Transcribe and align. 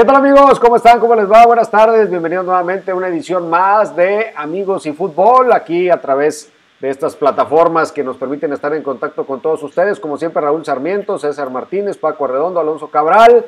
¿Qué 0.00 0.06
tal 0.06 0.16
amigos? 0.16 0.58
¿Cómo 0.58 0.76
están? 0.76 0.98
¿Cómo 0.98 1.14
les 1.14 1.30
va? 1.30 1.44
Buenas 1.44 1.70
tardes. 1.70 2.08
Bienvenidos 2.08 2.46
nuevamente 2.46 2.90
a 2.90 2.94
una 2.94 3.08
edición 3.08 3.50
más 3.50 3.94
de 3.94 4.32
Amigos 4.34 4.86
y 4.86 4.94
Fútbol 4.94 5.52
aquí 5.52 5.90
a 5.90 6.00
través 6.00 6.50
de 6.80 6.88
estas 6.88 7.14
plataformas 7.14 7.92
que 7.92 8.02
nos 8.02 8.16
permiten 8.16 8.50
estar 8.54 8.72
en 8.72 8.82
contacto 8.82 9.26
con 9.26 9.42
todos 9.42 9.62
ustedes. 9.62 10.00
Como 10.00 10.16
siempre, 10.16 10.40
Raúl 10.40 10.64
Sarmiento, 10.64 11.18
César 11.18 11.50
Martínez, 11.50 11.98
Paco 11.98 12.24
Arredondo, 12.24 12.60
Alonso 12.60 12.88
Cabral. 12.88 13.44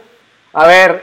A 0.52 0.66
ver, 0.66 1.02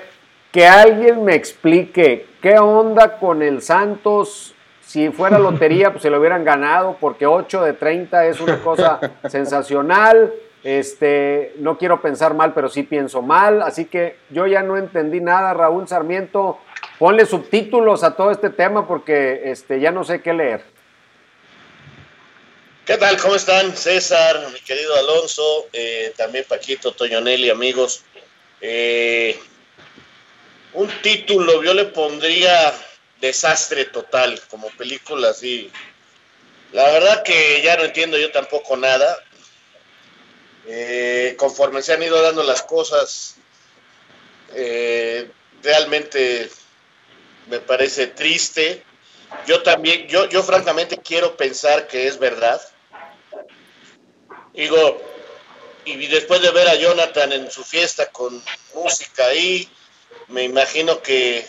que 0.52 0.68
alguien 0.68 1.26
me 1.26 1.34
explique 1.34 2.28
qué 2.44 2.60
onda 2.60 3.18
con 3.18 3.42
el 3.42 3.64
Santos. 3.64 4.54
Si 4.82 5.10
fuera 5.10 5.40
lotería, 5.40 5.90
pues 5.90 6.04
se 6.04 6.12
lo 6.12 6.20
hubieran 6.20 6.44
ganado 6.44 6.96
porque 7.02 7.26
8 7.26 7.64
de 7.64 7.74
30 7.74 8.28
es 8.28 8.40
una 8.40 8.62
cosa 8.62 9.00
sensacional. 9.28 10.32
Este, 10.64 11.54
no 11.58 11.78
quiero 11.78 12.02
pensar 12.02 12.34
mal, 12.34 12.54
pero 12.54 12.70
sí 12.70 12.84
pienso 12.84 13.22
mal. 13.22 13.62
Así 13.62 13.86
que 13.86 14.18
yo 14.30 14.48
ya 14.48 14.62
no 14.62 14.78
entendí 14.78 15.22
nada, 15.22 15.54
Raúl 15.54 15.88
Sarmiento. 15.88 16.60
Ponle 16.98 17.26
subtítulos 17.26 18.04
a 18.04 18.16
todo 18.16 18.32
este 18.32 18.50
tema 18.50 18.88
porque 18.88 19.42
este, 19.46 19.80
ya 19.80 19.92
no 19.92 20.04
sé 20.04 20.22
qué 20.22 20.34
leer. 20.34 20.64
¿Qué 22.86 22.98
tal? 22.98 23.18
¿Cómo 23.18 23.36
están? 23.36 23.78
César, 23.78 24.36
mi 24.52 24.60
querido 24.62 24.96
Alonso, 24.96 25.68
eh, 25.72 26.12
también 26.18 26.44
Paquito, 26.50 26.92
Toñonelli, 26.92 27.50
amigos. 27.50 28.04
Eh, 28.62 29.40
un 30.74 30.90
título, 31.02 31.64
yo 31.64 31.74
le 31.74 31.86
pondría 31.86 32.74
Desastre 33.22 33.86
Total, 33.86 34.42
como 34.50 34.70
película 34.72 35.30
así. 35.30 35.72
La 36.72 36.84
verdad 36.92 37.24
que 37.24 37.62
ya 37.64 37.78
no 37.78 37.84
entiendo 37.84 38.18
yo 38.18 38.32
tampoco 38.32 38.76
nada. 38.76 39.18
Eh, 40.68 41.36
conforme 41.38 41.82
se 41.82 41.94
han 41.94 42.04
ido 42.04 42.22
dando 42.22 42.44
las 42.44 42.64
cosas, 42.64 43.36
eh, 44.54 45.30
realmente 45.64 46.50
me 47.48 47.60
parece 47.60 48.08
triste. 48.08 48.84
Yo 49.48 49.62
también, 49.64 50.08
yo, 50.08 50.28
yo 50.28 50.44
francamente 50.44 50.98
quiero 50.98 51.38
pensar 51.38 51.88
que 51.88 52.08
es 52.08 52.18
verdad. 52.18 52.62
Digo, 54.54 55.02
y 55.86 56.08
después 56.08 56.42
de 56.42 56.52
ver 56.52 56.68
a 56.68 56.76
Jonathan 56.76 57.32
en 57.32 57.52
su 57.52 57.64
fiesta 57.64 58.08
con 58.08 58.44
música 58.74 59.26
ahí, 59.28 59.70
me 60.28 60.44
imagino 60.44 61.02
que, 61.02 61.46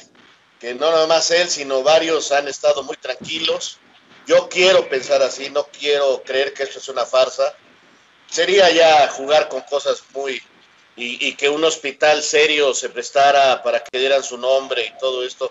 que 0.61 0.75
no 0.75 0.91
nada 0.91 1.07
más 1.07 1.31
él, 1.31 1.49
sino 1.49 1.83
varios 1.83 2.33
han 2.33 2.49
estado 2.49 2.83
muy 2.83 2.97
tranquilos. 2.97 3.79
Yo 4.27 4.49
quiero 4.49 4.89
pensar 4.89 5.23
así, 5.23 5.51
no 5.51 5.65
quiero 5.67 6.23
creer 6.23 6.55
que 6.55 6.63
esto 6.63 6.79
es 6.79 6.89
una 6.89 7.05
farsa 7.05 7.57
sería 8.31 8.71
ya 8.71 9.09
jugar 9.09 9.49
con 9.49 9.61
cosas 9.63 10.03
muy... 10.15 10.41
Y, 10.97 11.35
que 11.35 11.49
un 11.49 11.65
hospital 11.65 12.23
serio 12.23 12.75
se 12.75 12.91
prestara 12.91 13.63
para 13.63 13.83
que 13.83 13.99
dieran 13.99 14.23
su 14.23 14.37
nombre 14.37 14.85
y 14.85 14.99
todo 14.99 15.25
esto. 15.25 15.51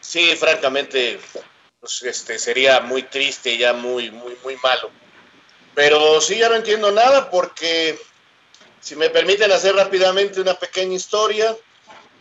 Sí, 0.00 0.34
francamente, 0.34 1.20
pues, 1.78 2.02
este, 2.04 2.38
sería 2.38 2.80
muy 2.80 3.02
triste 3.02 3.58
ya 3.58 3.74
muy, 3.74 4.10
muy, 4.10 4.34
muy 4.42 4.56
malo. 4.62 4.90
Pero 5.74 6.22
sí, 6.22 6.38
ya 6.38 6.48
no 6.48 6.54
entiendo 6.54 6.90
nada 6.90 7.28
porque, 7.28 7.98
si 8.80 8.96
me 8.96 9.10
permiten 9.10 9.52
hacer 9.52 9.74
rápidamente 9.74 10.40
una 10.40 10.54
pequeña 10.54 10.94
historia, 10.94 11.54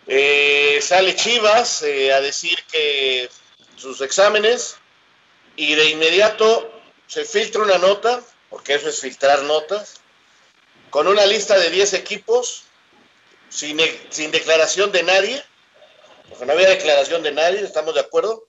eh, 0.06 0.80
sale 0.82 1.16
Chivas 1.16 1.84
eh, 1.84 2.12
a 2.12 2.20
decir 2.20 2.58
que 2.70 3.30
sus 3.78 4.02
exámenes 4.02 4.76
y 5.56 5.74
de 5.74 5.90
inmediato 5.90 6.82
se 7.08 7.24
filtra 7.24 7.62
una 7.62 7.78
nota 7.78 8.22
porque 8.50 8.76
eso 8.76 8.90
es 8.90 9.00
filtrar 9.00 9.44
notas, 9.44 10.02
con 10.90 11.08
una 11.08 11.26
lista 11.26 11.58
de 11.58 11.70
10 11.70 11.94
equipos, 11.94 12.64
sin, 13.50 13.80
sin, 14.10 14.32
declaración 14.32 14.92
de 14.92 15.04
nadie, 15.04 15.44
porque 16.30 16.46
no 16.46 16.54
había 16.54 16.70
declaración 16.70 17.24
de 17.24 17.32
nadie, 17.32 17.62
¿estamos 17.62 17.94
de 17.94 18.02
acuerdo? 18.02 18.48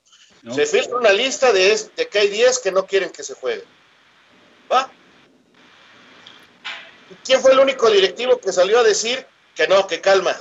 Se 0.54 0.66
filtra 0.66 0.96
una 0.96 1.12
lista 1.12 1.52
de, 1.52 1.76
de, 1.96 2.08
que 2.08 2.18
hay 2.18 2.28
10 2.28 2.58
que 2.60 2.72
no 2.72 2.86
quieren 2.86 3.10
que 3.10 3.22
se 3.22 3.34
juegue. 3.34 3.64
¿Va? 4.70 4.90
¿Quién 7.24 7.40
fue 7.40 7.52
el 7.52 7.58
único 7.58 7.90
directivo 7.90 8.38
que 8.38 8.52
salió 8.52 8.78
a 8.78 8.84
decir 8.84 9.26
que 9.54 9.66
no, 9.66 9.86
que 9.86 10.00
calma? 10.00 10.36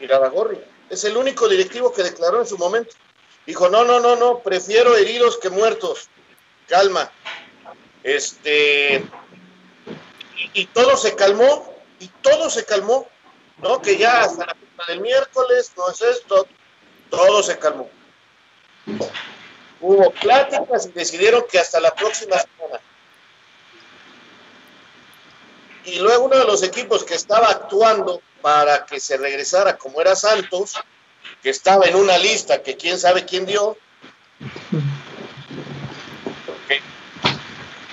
Iraragorri. 0.00 0.60
Es 0.90 1.04
el 1.04 1.16
único 1.16 1.48
directivo 1.48 1.92
que 1.92 2.02
declaró 2.02 2.40
en 2.40 2.46
su 2.46 2.58
momento. 2.58 2.94
Dijo, 3.46 3.68
no, 3.68 3.84
no, 3.84 4.00
no, 4.00 4.16
no, 4.16 4.40
prefiero 4.40 4.96
heridos 4.96 5.38
que 5.38 5.50
muertos. 5.50 6.08
Calma. 6.66 7.10
Este, 8.08 9.04
y, 10.54 10.64
todo 10.66 10.96
se 10.96 11.14
calmó, 11.14 11.74
y 12.00 12.08
todo 12.22 12.48
se 12.48 12.64
calmó, 12.64 13.06
¿no? 13.58 13.82
Que 13.82 13.98
ya 13.98 14.22
hasta 14.22 14.46
la 14.46 14.56
del 14.86 15.00
miércoles, 15.00 15.72
no 15.76 15.90
es 15.90 16.00
esto, 16.00 16.46
todo 17.10 17.42
se 17.42 17.58
calmó. 17.58 17.90
Hubo 19.82 20.10
pláticas 20.12 20.86
y 20.86 20.92
decidieron 20.92 21.44
que 21.50 21.58
hasta 21.58 21.80
la 21.80 21.94
próxima 21.94 22.36
semana. 22.38 22.80
Y 25.84 25.98
luego 25.98 26.24
uno 26.24 26.38
de 26.38 26.44
los 26.46 26.62
equipos 26.62 27.04
que 27.04 27.14
estaba 27.14 27.50
actuando 27.50 28.22
para 28.40 28.86
que 28.86 29.00
se 29.00 29.18
regresara 29.18 29.76
como 29.76 30.00
era 30.00 30.16
Santos, 30.16 30.76
que 31.42 31.50
estaba 31.50 31.84
en 31.84 31.96
una 31.96 32.16
lista 32.16 32.62
que 32.62 32.74
quién 32.74 32.98
sabe 32.98 33.26
quién 33.26 33.44
dio, 33.44 33.76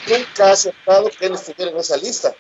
nunca 0.08 0.50
ha 0.50 0.52
aceptado 0.52 1.10
que 1.10 1.26
él 1.26 1.34
estuviera 1.34 1.72
en 1.72 1.78
esa 1.78 1.98
lista. 1.98 2.34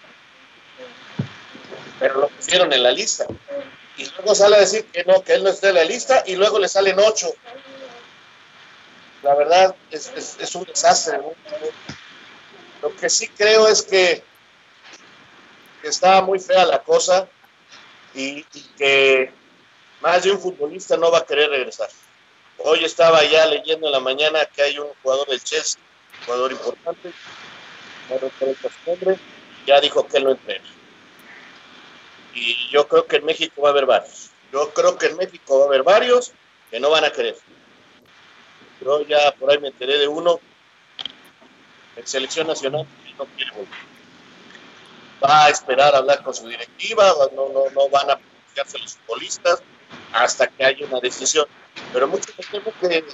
Pero 1.99 2.21
lo 2.21 2.27
pusieron 2.29 2.71
en 2.73 2.83
la 2.83 2.91
lista. 2.91 3.25
Y 3.97 4.05
luego 4.05 4.35
sale 4.35 4.57
a 4.57 4.59
decir 4.59 4.85
que 4.85 5.03
no, 5.05 5.23
que 5.23 5.33
él 5.33 5.43
no 5.43 5.49
está 5.49 5.69
en 5.69 5.75
la 5.75 5.83
lista 5.83 6.23
y 6.25 6.35
luego 6.35 6.59
le 6.59 6.67
salen 6.67 6.99
ocho. 6.99 7.33
La 9.23 9.33
verdad 9.35 9.75
es, 9.89 10.55
un 10.55 10.65
desastre. 10.65 11.19
Lo 12.81 12.95
que 12.95 13.09
sí 13.09 13.27
creo 13.29 13.67
es 13.67 13.81
que, 13.81 14.21
que 15.81 15.87
está 15.87 16.21
muy 16.21 16.39
fea 16.39 16.65
la 16.65 16.83
cosa 16.83 17.27
y, 18.13 18.43
que 18.77 19.31
más 20.01 20.23
de 20.23 20.31
un 20.31 20.39
futbolista 20.39 20.97
no 20.97 21.11
va 21.11 21.19
a 21.19 21.25
querer 21.25 21.49
regresar. 21.49 21.89
Hoy 22.59 22.83
estaba 22.85 23.23
ya 23.23 23.45
leyendo 23.47 23.87
en 23.87 23.93
la 23.93 23.99
mañana 23.99 24.45
que 24.45 24.61
hay 24.61 24.77
un 24.77 24.87
jugador 25.01 25.27
del 25.27 25.43
Chelsea, 25.43 25.81
jugador 26.25 26.51
importante, 26.51 27.11
ya 29.65 29.81
dijo 29.81 30.07
que 30.07 30.17
él 30.17 30.23
lo 30.23 30.31
entrena. 30.31 30.65
Y 32.33 32.69
yo 32.69 32.87
creo 32.87 33.05
que 33.05 33.17
en 33.17 33.25
México 33.25 33.61
va 33.61 33.69
a 33.69 33.71
haber 33.71 33.85
varios. 33.85 34.29
Yo 34.51 34.73
creo 34.73 34.97
que 34.97 35.07
en 35.07 35.17
México 35.17 35.59
va 35.59 35.65
a 35.65 35.67
haber 35.67 35.83
varios 35.83 36.33
que 36.69 36.79
no 36.79 36.89
van 36.89 37.05
a 37.05 37.11
querer. 37.11 37.35
Yo 38.81 39.01
ya 39.03 39.31
por 39.39 39.51
ahí 39.51 39.57
me 39.59 39.69
enteré 39.69 39.97
de 39.97 40.07
uno 40.07 40.39
en 41.95 42.05
selección 42.05 42.47
nacional 42.47 42.85
no 43.17 43.25
quiere 43.35 43.51
volver. 43.51 43.79
Va 45.23 45.45
a 45.45 45.49
esperar 45.49 45.95
a 45.95 45.99
hablar 45.99 46.23
con 46.23 46.33
su 46.33 46.47
directiva, 46.47 47.13
no, 47.35 47.49
no, 47.49 47.69
no 47.73 47.89
van 47.89 48.11
a 48.11 48.17
pronunciarse 48.17 48.79
los 48.79 48.95
futbolistas 48.97 49.63
hasta 50.13 50.47
que 50.47 50.65
haya 50.65 50.85
una 50.85 50.99
decisión. 50.99 51.45
Pero 51.93 52.07
mucho 52.07 52.31
me 52.37 52.45
temo 52.45 52.73
que, 52.79 53.05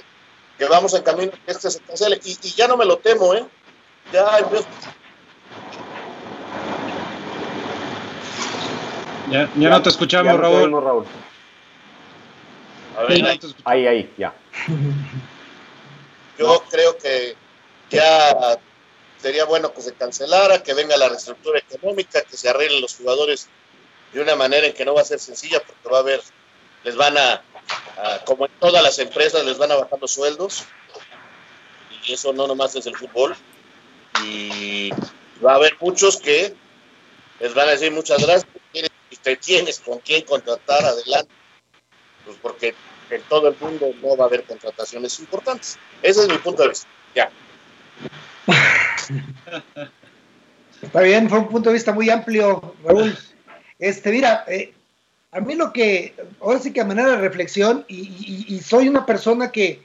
que 0.58 0.64
vamos 0.66 0.94
en 0.94 1.02
camino 1.02 1.32
que 1.32 1.52
este 1.52 1.70
se 1.70 1.80
cancele. 1.80 2.20
Y, 2.24 2.38
y 2.42 2.50
ya 2.54 2.66
no 2.68 2.76
me 2.76 2.84
lo 2.84 2.98
temo, 2.98 3.34
¿eh? 3.34 3.44
Ya, 4.10 4.40
Ya, 9.30 9.48
ya, 9.56 9.70
no 9.70 9.82
te 9.82 9.88
escuchamos, 9.88 10.38
Raúl. 10.38 10.70
Raúl. 10.72 11.06
A 12.98 13.04
ver, 13.04 13.40
ahí, 13.64 13.86
ahí, 13.86 14.14
ya. 14.18 14.34
Yo 16.38 16.62
creo 16.70 16.98
que 16.98 17.34
ya 17.88 18.58
sería 19.16 19.46
bueno 19.46 19.72
que 19.72 19.80
se 19.80 19.94
cancelara, 19.94 20.62
que 20.62 20.74
venga 20.74 20.96
la 20.98 21.08
reestructura 21.08 21.60
económica, 21.60 22.20
que 22.22 22.36
se 22.36 22.50
arreglen 22.50 22.82
los 22.82 22.96
jugadores 22.96 23.48
de 24.12 24.20
una 24.20 24.36
manera 24.36 24.66
en 24.66 24.74
que 24.74 24.84
no 24.84 24.94
va 24.94 25.00
a 25.00 25.04
ser 25.04 25.18
sencilla, 25.18 25.60
porque 25.60 25.88
va 25.88 25.98
a 25.98 26.00
haber, 26.00 26.20
les 26.84 26.96
van 26.96 27.16
a, 27.16 27.42
como 28.26 28.44
en 28.44 28.52
todas 28.60 28.82
las 28.82 28.98
empresas, 28.98 29.46
les 29.46 29.56
van 29.56 29.72
a 29.72 29.76
bajar 29.76 29.98
los 29.98 30.10
sueldos. 30.10 30.64
Y 32.04 32.12
eso 32.12 32.34
no 32.34 32.46
nomás 32.46 32.74
es 32.74 32.84
el 32.84 32.96
fútbol 32.96 33.34
y 34.24 34.90
va 35.44 35.52
a 35.52 35.56
haber 35.56 35.76
muchos 35.80 36.18
que 36.18 36.54
les 37.40 37.54
van 37.54 37.68
a 37.68 37.72
decir 37.72 37.90
muchas 37.92 38.22
gracias, 38.22 38.46
y 39.10 39.16
te 39.16 39.36
tienes 39.36 39.80
con 39.80 39.98
quién 39.98 40.22
contratar 40.24 40.84
adelante, 40.84 41.32
pues 42.24 42.36
porque 42.40 42.74
en 43.10 43.22
todo 43.22 43.48
el 43.48 43.56
mundo 43.60 43.92
no 44.00 44.16
va 44.16 44.24
a 44.24 44.28
haber 44.28 44.44
contrataciones 44.44 45.18
importantes. 45.20 45.78
Ese 46.02 46.22
es 46.22 46.28
mi 46.28 46.38
punto 46.38 46.62
de 46.62 46.68
vista. 46.70 46.88
Ya. 47.14 47.30
Está 50.82 51.00
bien, 51.02 51.28
fue 51.28 51.40
un 51.40 51.48
punto 51.48 51.68
de 51.68 51.74
vista 51.74 51.92
muy 51.92 52.08
amplio, 52.10 52.74
Raúl. 52.84 53.16
Este, 53.78 54.10
mira, 54.10 54.44
eh, 54.48 54.72
a 55.30 55.40
mí 55.40 55.54
lo 55.54 55.72
que, 55.72 56.14
ahora 56.40 56.58
sí 56.58 56.72
que 56.72 56.80
a 56.80 56.86
manera 56.86 57.10
de 57.10 57.16
reflexión, 57.18 57.84
y, 57.88 58.60
soy 58.60 58.88
una 58.88 59.04
persona 59.04 59.52
que, 59.52 59.82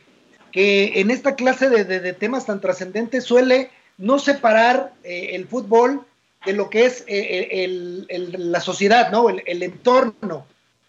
que 0.52 1.00
en 1.02 1.12
esta 1.12 1.36
clase 1.36 1.70
de, 1.70 1.84
de 1.84 2.14
temas 2.14 2.46
tan 2.46 2.62
trascendentes 2.62 3.26
suele 3.26 3.72
no 3.98 4.20
separar 4.20 4.94
eh, 5.04 5.32
el 5.34 5.48
fútbol 5.48 6.06
de 6.46 6.54
lo 6.54 6.70
que 6.70 6.86
es 6.86 7.04
eh, 7.08 8.08
la 8.38 8.62
sociedad, 8.62 9.12
¿no? 9.12 9.30
El, 9.30 9.64
entorno. 9.64 10.46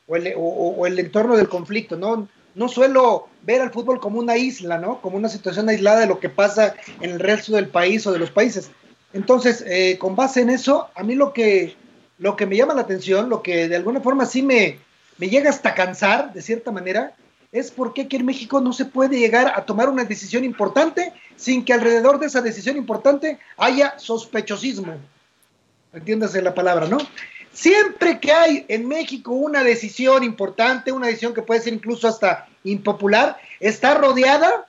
o 0.06 0.16
el, 0.16 0.34
o 0.36 0.86
el 0.86 0.98
entorno 0.98 1.36
del 1.36 1.48
conflicto, 1.48 1.96
¿no? 1.96 2.28
no 2.58 2.68
suelo 2.68 3.28
ver 3.42 3.60
al 3.60 3.70
fútbol 3.70 4.00
como 4.00 4.18
una 4.18 4.36
isla, 4.36 4.78
¿no? 4.78 5.00
Como 5.00 5.16
una 5.16 5.28
situación 5.28 5.68
aislada 5.68 6.00
de 6.00 6.06
lo 6.08 6.18
que 6.18 6.28
pasa 6.28 6.74
en 7.00 7.10
el 7.10 7.20
resto 7.20 7.52
del 7.52 7.68
país 7.68 8.04
o 8.06 8.12
de 8.12 8.18
los 8.18 8.32
países. 8.32 8.70
Entonces, 9.12 9.64
eh, 9.66 9.96
con 9.98 10.16
base 10.16 10.40
en 10.40 10.50
eso, 10.50 10.88
a 10.96 11.04
mí 11.04 11.14
lo 11.14 11.32
que, 11.32 11.76
lo 12.18 12.36
que 12.36 12.46
me 12.46 12.56
llama 12.56 12.74
la 12.74 12.82
atención, 12.82 13.28
lo 13.28 13.42
que 13.42 13.68
de 13.68 13.76
alguna 13.76 14.00
forma 14.00 14.26
sí 14.26 14.42
me, 14.42 14.80
me 15.18 15.28
llega 15.28 15.50
hasta 15.50 15.74
cansar, 15.74 16.32
de 16.32 16.42
cierta 16.42 16.72
manera, 16.72 17.14
es 17.52 17.70
por 17.70 17.94
qué 17.94 18.02
aquí 18.02 18.16
en 18.16 18.26
México 18.26 18.60
no 18.60 18.72
se 18.72 18.84
puede 18.84 19.18
llegar 19.18 19.52
a 19.56 19.64
tomar 19.64 19.88
una 19.88 20.04
decisión 20.04 20.44
importante 20.44 21.12
sin 21.36 21.64
que 21.64 21.72
alrededor 21.72 22.18
de 22.18 22.26
esa 22.26 22.42
decisión 22.42 22.76
importante 22.76 23.38
haya 23.56 23.98
sospechosismo. 23.98 24.94
Entiéndase 25.92 26.42
la 26.42 26.54
palabra, 26.54 26.86
¿no? 26.86 26.98
Siempre 27.52 28.20
que 28.20 28.32
hay 28.32 28.64
en 28.68 28.86
México 28.86 29.32
una 29.32 29.64
decisión 29.64 30.22
importante, 30.22 30.92
una 30.92 31.06
decisión 31.06 31.34
que 31.34 31.42
puede 31.42 31.60
ser 31.60 31.72
incluso 31.72 32.06
hasta 32.06 32.46
impopular, 32.64 33.38
está 33.58 33.94
rodeada 33.94 34.68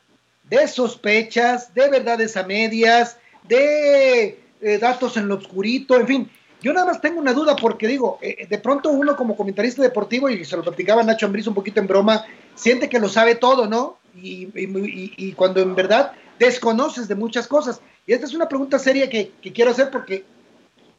de 0.50 0.68
sospechas, 0.68 1.74
de 1.74 1.90
verdades 1.90 2.38
a 2.38 2.44
medias, 2.44 3.18
de 3.48 4.40
eh, 4.62 4.78
datos 4.80 5.18
en 5.18 5.28
lo 5.28 5.36
oscurito, 5.36 5.96
en 5.96 6.08
fin. 6.08 6.32
Yo 6.62 6.74
nada 6.74 6.86
más 6.86 7.02
tengo 7.02 7.20
una 7.20 7.34
duda 7.34 7.56
porque 7.56 7.88
digo, 7.88 8.20
eh, 8.22 8.48
de 8.48 8.58
pronto 8.58 8.90
uno 8.90 9.16
como 9.16 9.36
comentarista 9.36 9.82
deportivo, 9.82 10.30
y 10.30 10.44
se 10.44 10.58
lo 10.58 10.64
platicaba 10.64 11.04
Nacho 11.04 11.26
Ambriz 11.26 11.48
un 11.48 11.54
poquito 11.54 11.80
en 11.80 11.88
broma, 11.88 12.26
siente 12.56 12.90
que 12.90 13.00
lo 13.00 13.08
sabe 13.08 13.36
todo, 13.36 13.68
¿no? 13.68 13.98
Y, 14.16 15.34
cuando 15.34 15.62
en 15.62 15.76
verdad 15.76 16.12
desconoces 16.38 17.08
de 17.08 17.16
muchas 17.16 17.48
cosas. 17.48 17.80
Y 18.06 18.14
esta 18.14 18.26
es 18.26 18.34
una 18.34 18.50
pregunta 18.50 18.80
seria 18.80 19.10
que 19.10 19.32
quiero 19.54 19.72
hacer 19.72 19.90
porque 19.92 20.26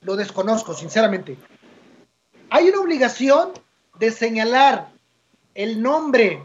lo 0.03 0.17
desconozco, 0.17 0.73
sinceramente 0.73 1.37
hay 2.51 2.69
una 2.69 2.81
obligación 2.81 3.53
de 3.99 4.11
señalar 4.11 4.89
el 5.55 5.81
nombre 5.81 6.43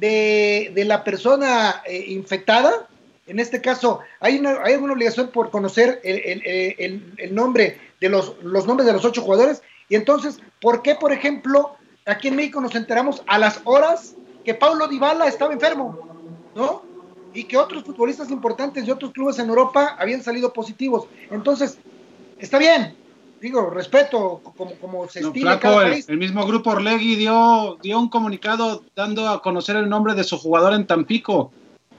de, 0.00 0.72
la 0.86 1.04
persona 1.04 1.82
eh, 1.86 2.06
infectada. 2.08 2.88
En 3.26 3.38
este 3.38 3.60
caso, 3.60 4.00
hay 4.20 4.38
una, 4.38 4.58
hay 4.62 4.74
una 4.74 4.92
obligación 4.92 5.28
por 5.28 5.50
conocer 5.50 6.00
el, 6.04 7.34
nombre 7.34 7.78
de 8.00 8.08
los, 8.08 8.36
los 8.42 8.66
nombres 8.66 8.86
de 8.86 8.92
los 8.92 9.04
ocho 9.04 9.22
jugadores. 9.22 9.62
Y 9.88 9.96
entonces, 9.96 10.40
¿por 10.60 10.82
qué, 10.82 10.94
por 10.94 11.12
ejemplo, 11.12 11.76
aquí 12.04 12.28
en 12.28 12.36
México 12.36 12.60
nos 12.60 12.74
enteramos 12.74 13.22
a 13.26 13.38
las 13.38 13.60
horas 13.64 14.14
que 14.44 14.54
Paulo 14.54 14.88
Dybala 14.88 15.26
estaba 15.26 15.52
enfermo? 15.52 15.98
¿No? 16.54 16.82
Y 17.32 17.44
que 17.44 17.56
otros 17.56 17.82
futbolistas 17.84 18.30
importantes 18.30 18.86
de 18.86 18.92
otros 18.92 19.12
clubes 19.12 19.38
en 19.38 19.48
Europa 19.48 19.96
habían 19.98 20.22
salido 20.22 20.52
positivos. 20.52 21.06
Entonces, 21.30 21.78
está 22.38 22.58
bien, 22.58 22.94
digo, 23.40 23.70
respeto 23.70 24.40
como, 24.56 24.74
como 24.76 25.08
se 25.08 25.20
estila 25.20 25.60
el, 26.08 26.18
mismo 26.18 26.46
grupo 26.46 26.70
Orlegui 26.70 27.16
dio, 27.16 27.78
dio 27.82 27.98
un 27.98 28.08
comunicado 28.08 28.84
dando 28.96 29.28
a 29.28 29.42
conocer 29.42 29.76
el 29.76 29.88
nombre 29.88 30.14
de 30.14 30.24
su 30.24 30.38
jugador 30.38 30.72
en 30.74 30.86
Tampico. 30.86 31.52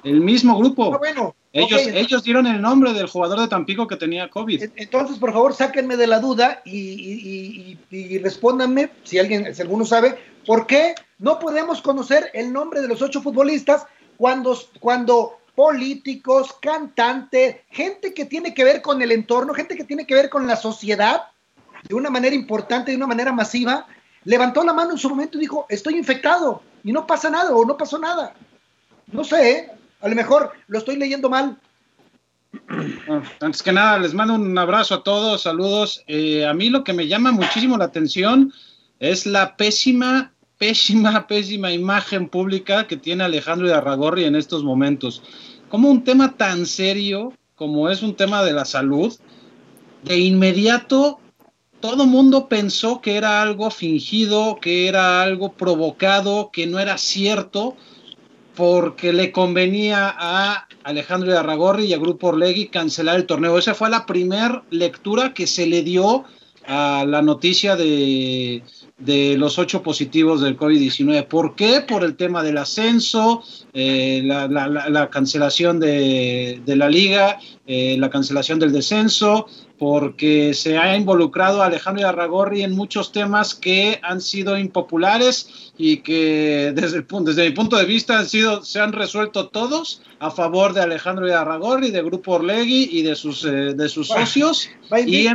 El 0.05 0.21
mismo 0.21 0.57
grupo. 0.57 0.93
Ah, 0.93 0.97
bueno, 0.99 1.35
ellos, 1.51 1.81
ellos 1.87 2.23
dieron 2.23 2.45
el 2.45 2.61
nombre 2.61 2.93
del 2.93 3.07
jugador 3.07 3.39
de 3.39 3.47
Tampico 3.47 3.87
que 3.87 3.95
tenía 3.95 4.29
COVID. 4.29 4.69
Entonces, 4.75 5.17
por 5.17 5.33
favor, 5.33 5.53
sáquenme 5.53 5.97
de 5.97 6.05
la 6.05 6.19
duda 6.19 6.61
y, 6.63 7.77
y, 7.89 8.17
respóndanme, 8.19 8.91
si 9.03 9.17
alguien, 9.17 9.53
si 9.55 9.61
alguno 9.63 9.83
sabe, 9.83 10.15
¿por 10.45 10.67
qué 10.67 10.93
no 11.17 11.39
podemos 11.39 11.81
conocer 11.81 12.29
el 12.33 12.53
nombre 12.53 12.81
de 12.81 12.87
los 12.87 13.01
ocho 13.01 13.19
futbolistas 13.19 13.87
cuando, 14.15 14.55
cuando 14.79 15.39
políticos, 15.55 16.55
cantantes, 16.61 17.57
gente 17.71 18.13
que 18.13 18.25
tiene 18.25 18.53
que 18.53 18.63
ver 18.63 18.83
con 18.83 19.01
el 19.01 19.11
entorno, 19.11 19.53
gente 19.55 19.75
que 19.75 19.85
tiene 19.85 20.05
que 20.05 20.13
ver 20.13 20.29
con 20.29 20.45
la 20.45 20.57
sociedad, 20.57 21.23
de 21.87 21.95
una 21.95 22.11
manera 22.11 22.35
importante, 22.35 22.91
de 22.91 22.97
una 22.97 23.07
manera 23.07 23.31
masiva, 23.31 23.87
levantó 24.23 24.63
la 24.63 24.73
mano 24.73 24.91
en 24.91 24.97
su 24.97 25.09
momento 25.09 25.37
y 25.37 25.41
dijo, 25.41 25.65
estoy 25.69 25.97
infectado 25.97 26.61
y 26.83 26.91
no 26.91 27.07
pasa 27.07 27.29
nada 27.29 27.55
o 27.55 27.65
no 27.65 27.75
pasó 27.75 27.97
nada. 27.97 28.35
No 29.07 29.23
sé, 29.23 29.49
¿eh? 29.51 29.71
A 30.05 30.09
lo 30.09 30.15
mejor 30.15 30.51
lo 30.67 30.77
estoy 30.77 30.97
leyendo 30.97 31.29
mal. 31.29 31.57
antes 33.41 33.63
que 33.63 33.73
nada, 33.73 33.97
les 33.97 34.13
mando 34.13 34.35
un 34.35 34.55
abrazo 34.55 34.93
a 34.93 35.03
todos, 35.03 35.41
saludos. 35.41 36.03
Eh, 36.05 36.45
a 36.45 36.53
mí 36.53 36.69
lo 36.69 36.83
que 36.83 36.93
me 36.93 37.07
llama 37.07 37.31
muchísimo 37.31 37.75
la 37.75 37.85
atención 37.85 38.53
es 38.99 39.25
la 39.25 39.57
pésima, 39.57 40.31
pésima, 40.59 41.25
pésima 41.27 41.71
imagen 41.71 42.29
pública 42.29 42.85
que 42.85 42.97
tiene 42.97 43.23
Alejandro 43.23 43.67
de 43.67 43.73
Arragorri 43.73 44.25
en 44.25 44.35
estos 44.35 44.63
momentos. 44.63 45.23
Como 45.69 45.89
un 45.89 46.03
tema 46.03 46.37
tan 46.37 46.67
serio 46.67 47.33
como 47.55 47.89
es 47.89 48.03
un 48.03 48.15
tema 48.15 48.43
de 48.43 48.53
la 48.53 48.65
salud, 48.65 49.11
de 50.03 50.19
inmediato 50.19 51.19
todo 51.79 52.05
mundo 52.05 52.47
pensó 52.47 53.01
que 53.01 53.15
era 53.15 53.41
algo 53.41 53.71
fingido, 53.71 54.59
que 54.61 54.87
era 54.87 55.21
algo 55.21 55.53
provocado, 55.53 56.49
que 56.51 56.67
no 56.67 56.79
era 56.79 56.97
cierto, 56.97 57.75
porque 58.55 59.13
le 59.13 59.31
convenía 59.31 60.13
a 60.17 60.67
Alejandro 60.83 61.31
de 61.31 61.37
Arragorri 61.37 61.85
y 61.85 61.93
a 61.93 61.97
Grupo 61.97 62.27
Orlegui 62.27 62.67
cancelar 62.67 63.17
el 63.17 63.25
torneo. 63.25 63.57
Esa 63.57 63.75
fue 63.75 63.89
la 63.89 64.05
primera 64.05 64.63
lectura 64.69 65.33
que 65.33 65.47
se 65.47 65.67
le 65.67 65.83
dio 65.83 66.25
a 66.67 67.05
la 67.07 67.21
noticia 67.21 67.75
de, 67.75 68.63
los 69.37 69.59
ocho 69.59 69.83
positivos 69.83 70.41
del 70.41 70.57
COVID-19. 70.57 71.27
¿Por 71.27 71.55
qué? 71.55 71.81
Por 71.81 72.03
el 72.03 72.15
tema 72.15 72.43
del 72.43 72.57
ascenso, 72.57 73.43
eh, 73.73 74.21
la, 74.23 75.09
cancelación 75.11 75.79
de, 75.79 76.61
la 76.65 76.89
liga, 76.89 77.39
eh, 77.67 77.97
la 77.99 78.09
cancelación 78.09 78.59
del 78.59 78.71
descenso, 78.71 79.47
porque 79.77 80.53
se 80.53 80.77
ha 80.77 80.95
involucrado 80.95 81.61
a 81.61 81.65
Alejandro 81.65 82.07
Arragorri 82.07 82.63
en 82.63 82.75
muchos 82.75 83.11
temas 83.11 83.55
que 83.55 83.99
han 84.03 84.21
sido 84.21 84.57
impopulares 84.57 85.73
y 85.77 85.97
que 85.97 86.71
desde, 86.73 86.97
el, 86.97 87.05
desde 87.25 87.49
mi 87.49 87.55
punto 87.55 87.75
de 87.75 87.85
vista 87.85 88.17
han 88.17 88.27
sido, 88.27 88.63
se 88.63 88.79
han 88.79 88.93
resuelto 88.93 89.47
todos 89.49 90.01
a 90.19 90.31
favor 90.31 90.73
de 90.73 90.81
Alejandro 90.81 91.33
Arragorri, 91.35 91.91
de 91.91 92.01
Grupo 92.01 92.33
Orlegui 92.33 92.89
y 92.91 93.01
de 93.01 93.15
sus, 93.15 93.43
eh, 93.43 93.73
de 93.73 93.89
sus 93.89 94.07
socios. 94.07 94.69
y, 95.05 95.27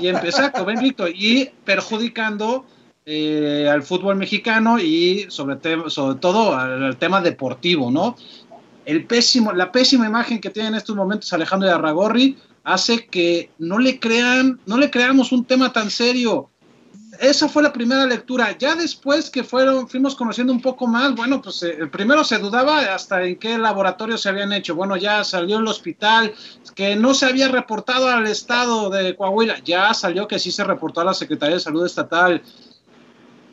y 0.00 0.08
exacto, 0.08 0.66
y 1.14 1.50
perjudicando 1.64 2.64
eh, 3.08 3.68
al 3.70 3.84
fútbol 3.84 4.16
mexicano 4.16 4.80
y 4.80 5.26
sobre, 5.28 5.58
sobre 5.90 6.18
todo 6.18 6.56
al, 6.56 6.96
tema 6.96 7.20
deportivo, 7.20 7.90
¿no? 7.90 8.16
El 8.84 9.04
pésimo, 9.04 9.52
la 9.52 9.70
pésima 9.70 10.06
imagen 10.06 10.40
que 10.40 10.50
tiene 10.50 10.70
en 10.70 10.74
estos 10.74 10.96
momentos 10.96 11.32
Alejandro 11.32 11.70
Arragorri 11.70 12.36
hace 12.66 13.06
que 13.06 13.52
no 13.58 13.78
le 13.78 14.00
crean, 14.00 14.60
no 14.66 14.76
le 14.76 14.90
creamos 14.90 15.30
un 15.30 15.44
tema 15.44 15.72
tan 15.72 15.88
serio. 15.88 16.50
Esa 17.20 17.48
fue 17.48 17.62
la 17.62 17.72
primera 17.72 18.04
lectura. 18.04 18.58
Ya 18.58 18.74
después 18.74 19.30
que 19.30 19.44
fueron, 19.44 19.88
fuimos 19.88 20.16
conociendo 20.16 20.52
un 20.52 20.60
poco 20.60 20.88
más, 20.88 21.14
bueno, 21.14 21.40
pues 21.40 21.62
eh, 21.62 21.86
primero 21.86 22.24
se 22.24 22.38
dudaba 22.38 22.92
hasta 22.92 23.22
en 23.22 23.36
qué 23.36 23.56
laboratorio 23.56 24.18
se 24.18 24.30
habían 24.30 24.52
hecho. 24.52 24.74
Bueno, 24.74 24.96
ya 24.96 25.22
salió 25.22 25.58
el 25.58 25.68
hospital, 25.68 26.34
que 26.74 26.96
no 26.96 27.14
se 27.14 27.26
había 27.26 27.46
reportado 27.48 28.08
al 28.08 28.26
estado 28.26 28.90
de 28.90 29.14
Coahuila. 29.14 29.60
Ya 29.64 29.94
salió 29.94 30.26
que 30.26 30.40
sí 30.40 30.50
se 30.50 30.64
reportó 30.64 31.00
a 31.00 31.04
la 31.04 31.14
Secretaría 31.14 31.54
de 31.54 31.60
Salud 31.60 31.86
Estatal 31.86 32.42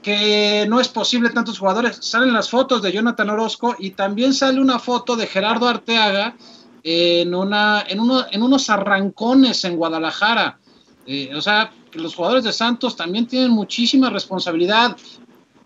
que 0.02 0.66
no 0.68 0.82
es 0.82 0.90
posible 0.90 1.30
tantos 1.30 1.60
jugadores. 1.60 1.98
Salen 2.02 2.34
las 2.34 2.50
fotos 2.50 2.82
de 2.82 2.92
Jonathan 2.92 3.30
Orozco 3.30 3.76
y 3.78 3.92
también 3.92 4.34
sale 4.34 4.60
una 4.60 4.80
foto 4.80 5.16
de 5.16 5.28
Gerardo 5.28 5.70
Arteaga, 5.70 6.36
en, 6.84 7.34
unos 7.34 8.70
arrancones 8.70 9.64
en 9.64 9.78
Guadalajara. 9.78 10.60
Eh, 11.06 11.34
o 11.36 11.42
sea, 11.42 11.72
que 11.92 12.00
los 12.00 12.16
jugadores 12.16 12.44
de 12.44 12.54
Santos 12.54 12.96
también 12.96 13.28
tienen 13.28 13.52
muchísima 13.52 14.10
responsabilidad. 14.10 14.98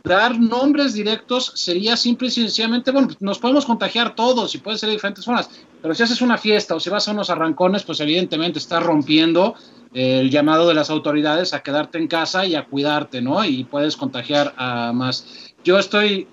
Dar 0.03 0.39
nombres 0.39 0.93
directos 0.93 1.51
sería 1.55 1.97
simple 1.97 2.29
y 2.29 2.31
sencillamente, 2.31 2.91
bueno, 2.91 3.09
nos 3.19 3.39
podemos 3.39 3.65
contagiar 3.65 4.15
todos 4.15 4.55
y 4.55 4.59
puede 4.59 4.77
ser 4.77 4.87
de 4.87 4.95
diferentes 4.95 5.25
formas, 5.25 5.49
pero 5.81 5.93
si 5.93 6.03
haces 6.03 6.21
una 6.21 6.37
fiesta 6.37 6.75
o 6.75 6.79
si 6.79 6.89
vas 6.89 7.07
a 7.07 7.11
unos 7.11 7.29
arrancones, 7.29 7.83
pues 7.83 7.99
evidentemente 7.99 8.57
estás 8.57 8.81
rompiendo 8.83 9.55
el 9.93 10.29
llamado 10.29 10.67
de 10.67 10.75
las 10.75 10.89
autoridades 10.89 11.53
a 11.53 11.61
quedarte 11.61 11.97
en 11.97 12.07
casa 12.07 12.45
y 12.45 12.55
a 12.55 12.65
cuidarte, 12.65 13.21
¿no? 13.21 13.43
Y 13.43 13.63
puedes 13.65 13.97
contagiar 13.97 14.53
a 14.57 14.93
más. 14.93 15.53
Yo 15.63 15.77
estoy, 15.77 16.27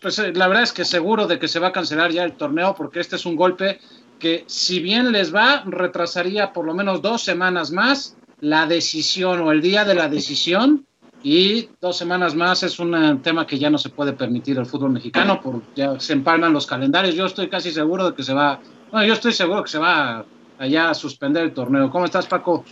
pues 0.00 0.18
la 0.18 0.48
verdad 0.48 0.62
es 0.62 0.72
que 0.72 0.84
seguro 0.84 1.26
de 1.26 1.38
que 1.38 1.48
se 1.48 1.58
va 1.58 1.68
a 1.68 1.72
cancelar 1.72 2.12
ya 2.12 2.24
el 2.24 2.32
torneo 2.32 2.74
porque 2.74 3.00
este 3.00 3.16
es 3.16 3.26
un 3.26 3.36
golpe 3.36 3.80
que 4.18 4.44
si 4.46 4.80
bien 4.80 5.12
les 5.12 5.34
va, 5.34 5.62
retrasaría 5.66 6.52
por 6.52 6.64
lo 6.64 6.74
menos 6.74 7.02
dos 7.02 7.22
semanas 7.22 7.70
más 7.70 8.16
la 8.40 8.66
decisión 8.66 9.40
o 9.40 9.52
el 9.52 9.60
día 9.60 9.84
de 9.84 9.94
la 9.94 10.08
decisión 10.08 10.86
y 11.22 11.70
dos 11.80 11.96
semanas 11.96 12.34
más 12.34 12.62
es 12.62 12.78
un 12.78 13.20
tema 13.22 13.46
que 13.46 13.58
ya 13.58 13.70
no 13.70 13.78
se 13.78 13.88
puede 13.88 14.12
permitir 14.12 14.58
el 14.58 14.66
fútbol 14.66 14.90
mexicano, 14.90 15.40
porque 15.42 15.66
ya 15.74 15.98
se 15.98 16.12
empalman 16.12 16.52
los 16.52 16.66
calendarios. 16.66 17.14
Yo 17.14 17.26
estoy 17.26 17.48
casi 17.48 17.72
seguro 17.72 18.10
de 18.10 18.16
que 18.16 18.22
se 18.22 18.32
va, 18.32 18.60
bueno, 18.92 19.06
yo 19.06 19.14
estoy 19.14 19.32
seguro 19.32 19.64
que 19.64 19.70
se 19.70 19.78
va 19.78 20.24
allá 20.58 20.90
a 20.90 20.94
suspender 20.94 21.42
el 21.44 21.54
torneo. 21.54 21.90
¿Cómo 21.90 22.04
estás, 22.04 22.26
Paco? 22.26 22.64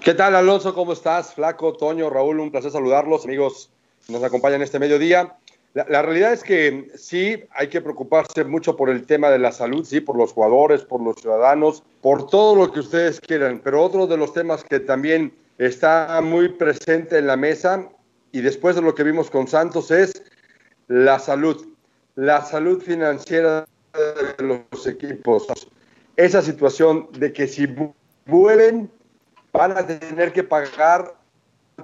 ¿Qué 0.00 0.14
tal, 0.14 0.34
Alonso? 0.34 0.74
¿Cómo 0.74 0.92
estás? 0.92 1.32
Flaco, 1.34 1.74
Toño, 1.74 2.10
Raúl, 2.10 2.40
un 2.40 2.50
placer 2.50 2.72
saludarlos, 2.72 3.24
amigos 3.24 3.70
nos 4.08 4.22
acompañan 4.24 4.62
este 4.62 4.80
mediodía. 4.80 5.36
La, 5.74 6.02
realidad 6.02 6.34
es 6.34 6.42
que 6.42 6.90
sí 6.96 7.44
hay 7.50 7.68
que 7.68 7.80
preocuparse 7.80 8.44
mucho 8.44 8.76
por 8.76 8.90
el 8.90 9.06
tema 9.06 9.30
de 9.30 9.38
la 9.38 9.52
salud, 9.52 9.86
sí, 9.86 10.00
por 10.00 10.16
los 10.16 10.32
jugadores, 10.32 10.82
por 10.82 11.00
los 11.02 11.16
ciudadanos, 11.16 11.82
por 12.02 12.26
todo 12.26 12.54
lo 12.54 12.70
que 12.70 12.80
ustedes 12.80 13.20
quieran, 13.20 13.58
pero 13.64 13.82
otro 13.82 14.06
de 14.06 14.18
los 14.18 14.34
temas 14.34 14.64
que 14.64 14.80
también 14.80 15.32
está 15.56 16.20
muy 16.22 16.50
presente 16.50 17.16
en 17.16 17.26
la 17.26 17.38
mesa 17.38 17.88
y 18.32 18.42
después 18.42 18.76
de 18.76 18.82
lo 18.82 18.94
que 18.94 19.02
vimos 19.02 19.30
con 19.30 19.48
Santos 19.48 19.90
es 19.90 20.22
la 20.88 21.18
salud, 21.18 21.66
la 22.16 22.44
salud 22.44 22.82
financiera 22.82 23.64
de 23.94 24.44
los 24.44 24.86
equipos. 24.86 25.46
Esa 26.16 26.42
situación 26.42 27.08
de 27.12 27.32
que 27.32 27.46
si 27.46 27.66
vuelven 28.26 28.90
van 29.52 29.72
a 29.72 29.86
tener 29.86 30.34
que 30.34 30.42
pagar 30.42 31.14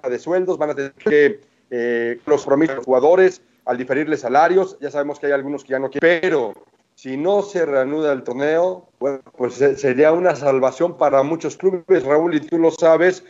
de 0.03 0.19
sueldos, 0.19 0.59
van 0.59 0.71
a 0.71 0.75
tener 0.75 0.93
que 0.93 1.41
eh, 1.71 2.21
los 2.27 2.43
compromisos 2.43 2.75
de 2.75 2.77
los 2.77 2.85
jugadores 2.85 3.43
al 3.69 3.77
diferirles 3.77 4.21
salarios. 4.21 4.79
Ya 4.81 4.91
sabemos 4.91 5.21
que 5.21 5.27
hay 5.27 5.33
algunos 5.33 5.63
que 5.63 5.73
ya 5.73 5.79
no 5.79 5.91
quieren, 5.91 6.21
pero 6.23 6.55
si 6.95 7.17
no 7.17 7.43
se 7.43 7.67
reanuda 7.67 8.13
el 8.13 8.25
torneo, 8.25 8.89
bueno, 8.99 9.21
pues 9.37 9.55
sería 9.55 10.11
una 10.13 10.35
salvación 10.35 10.97
para 10.97 11.23
muchos 11.23 11.57
clubes, 11.57 12.03
Raúl, 12.03 12.35
y 12.35 12.41
tú 12.41 12.59
lo 12.59 12.71
sabes, 12.71 13.25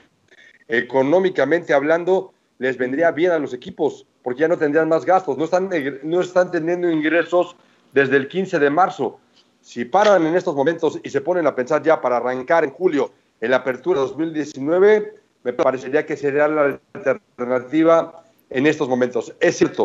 económicamente 0.69 1.75
hablando, 1.75 2.33
les 2.59 2.79
vendría 2.79 3.11
bien 3.11 3.33
a 3.33 3.39
los 3.39 3.53
equipos, 3.53 4.07
porque 4.23 4.43
ya 4.43 4.49
no 4.49 4.57
tendrían 4.57 4.89
más 4.89 5.05
gastos, 5.05 5.37
no 5.37 5.45
están, 5.45 5.71
no 6.05 6.21
están 6.21 6.53
teniendo 6.53 6.89
ingresos 6.89 7.57
desde 7.93 8.17
el 8.17 8.29
15 8.29 8.61
de 8.61 8.71
marzo. 8.71 9.19
Si 9.61 9.85
paran 9.85 10.25
en 10.25 10.37
estos 10.37 10.55
momentos 10.55 11.01
y 11.03 11.11
se 11.11 11.21
ponen 11.21 11.49
a 11.49 11.55
pensar 11.55 11.83
ya 11.83 12.01
para 12.01 12.19
arrancar 12.19 12.63
en 12.63 12.71
julio 12.71 13.11
en 13.41 13.51
la 13.51 13.59
apertura 13.59 14.01
2019, 14.01 15.15
me 15.43 15.53
parecería 15.53 16.07
que 16.07 16.17
sería 16.17 16.47
la 16.47 16.81
alternativa 16.95 18.23
en 18.51 18.67
estos 18.67 18.89
momentos. 18.89 19.35
Es 19.41 19.57
cierto, 19.57 19.85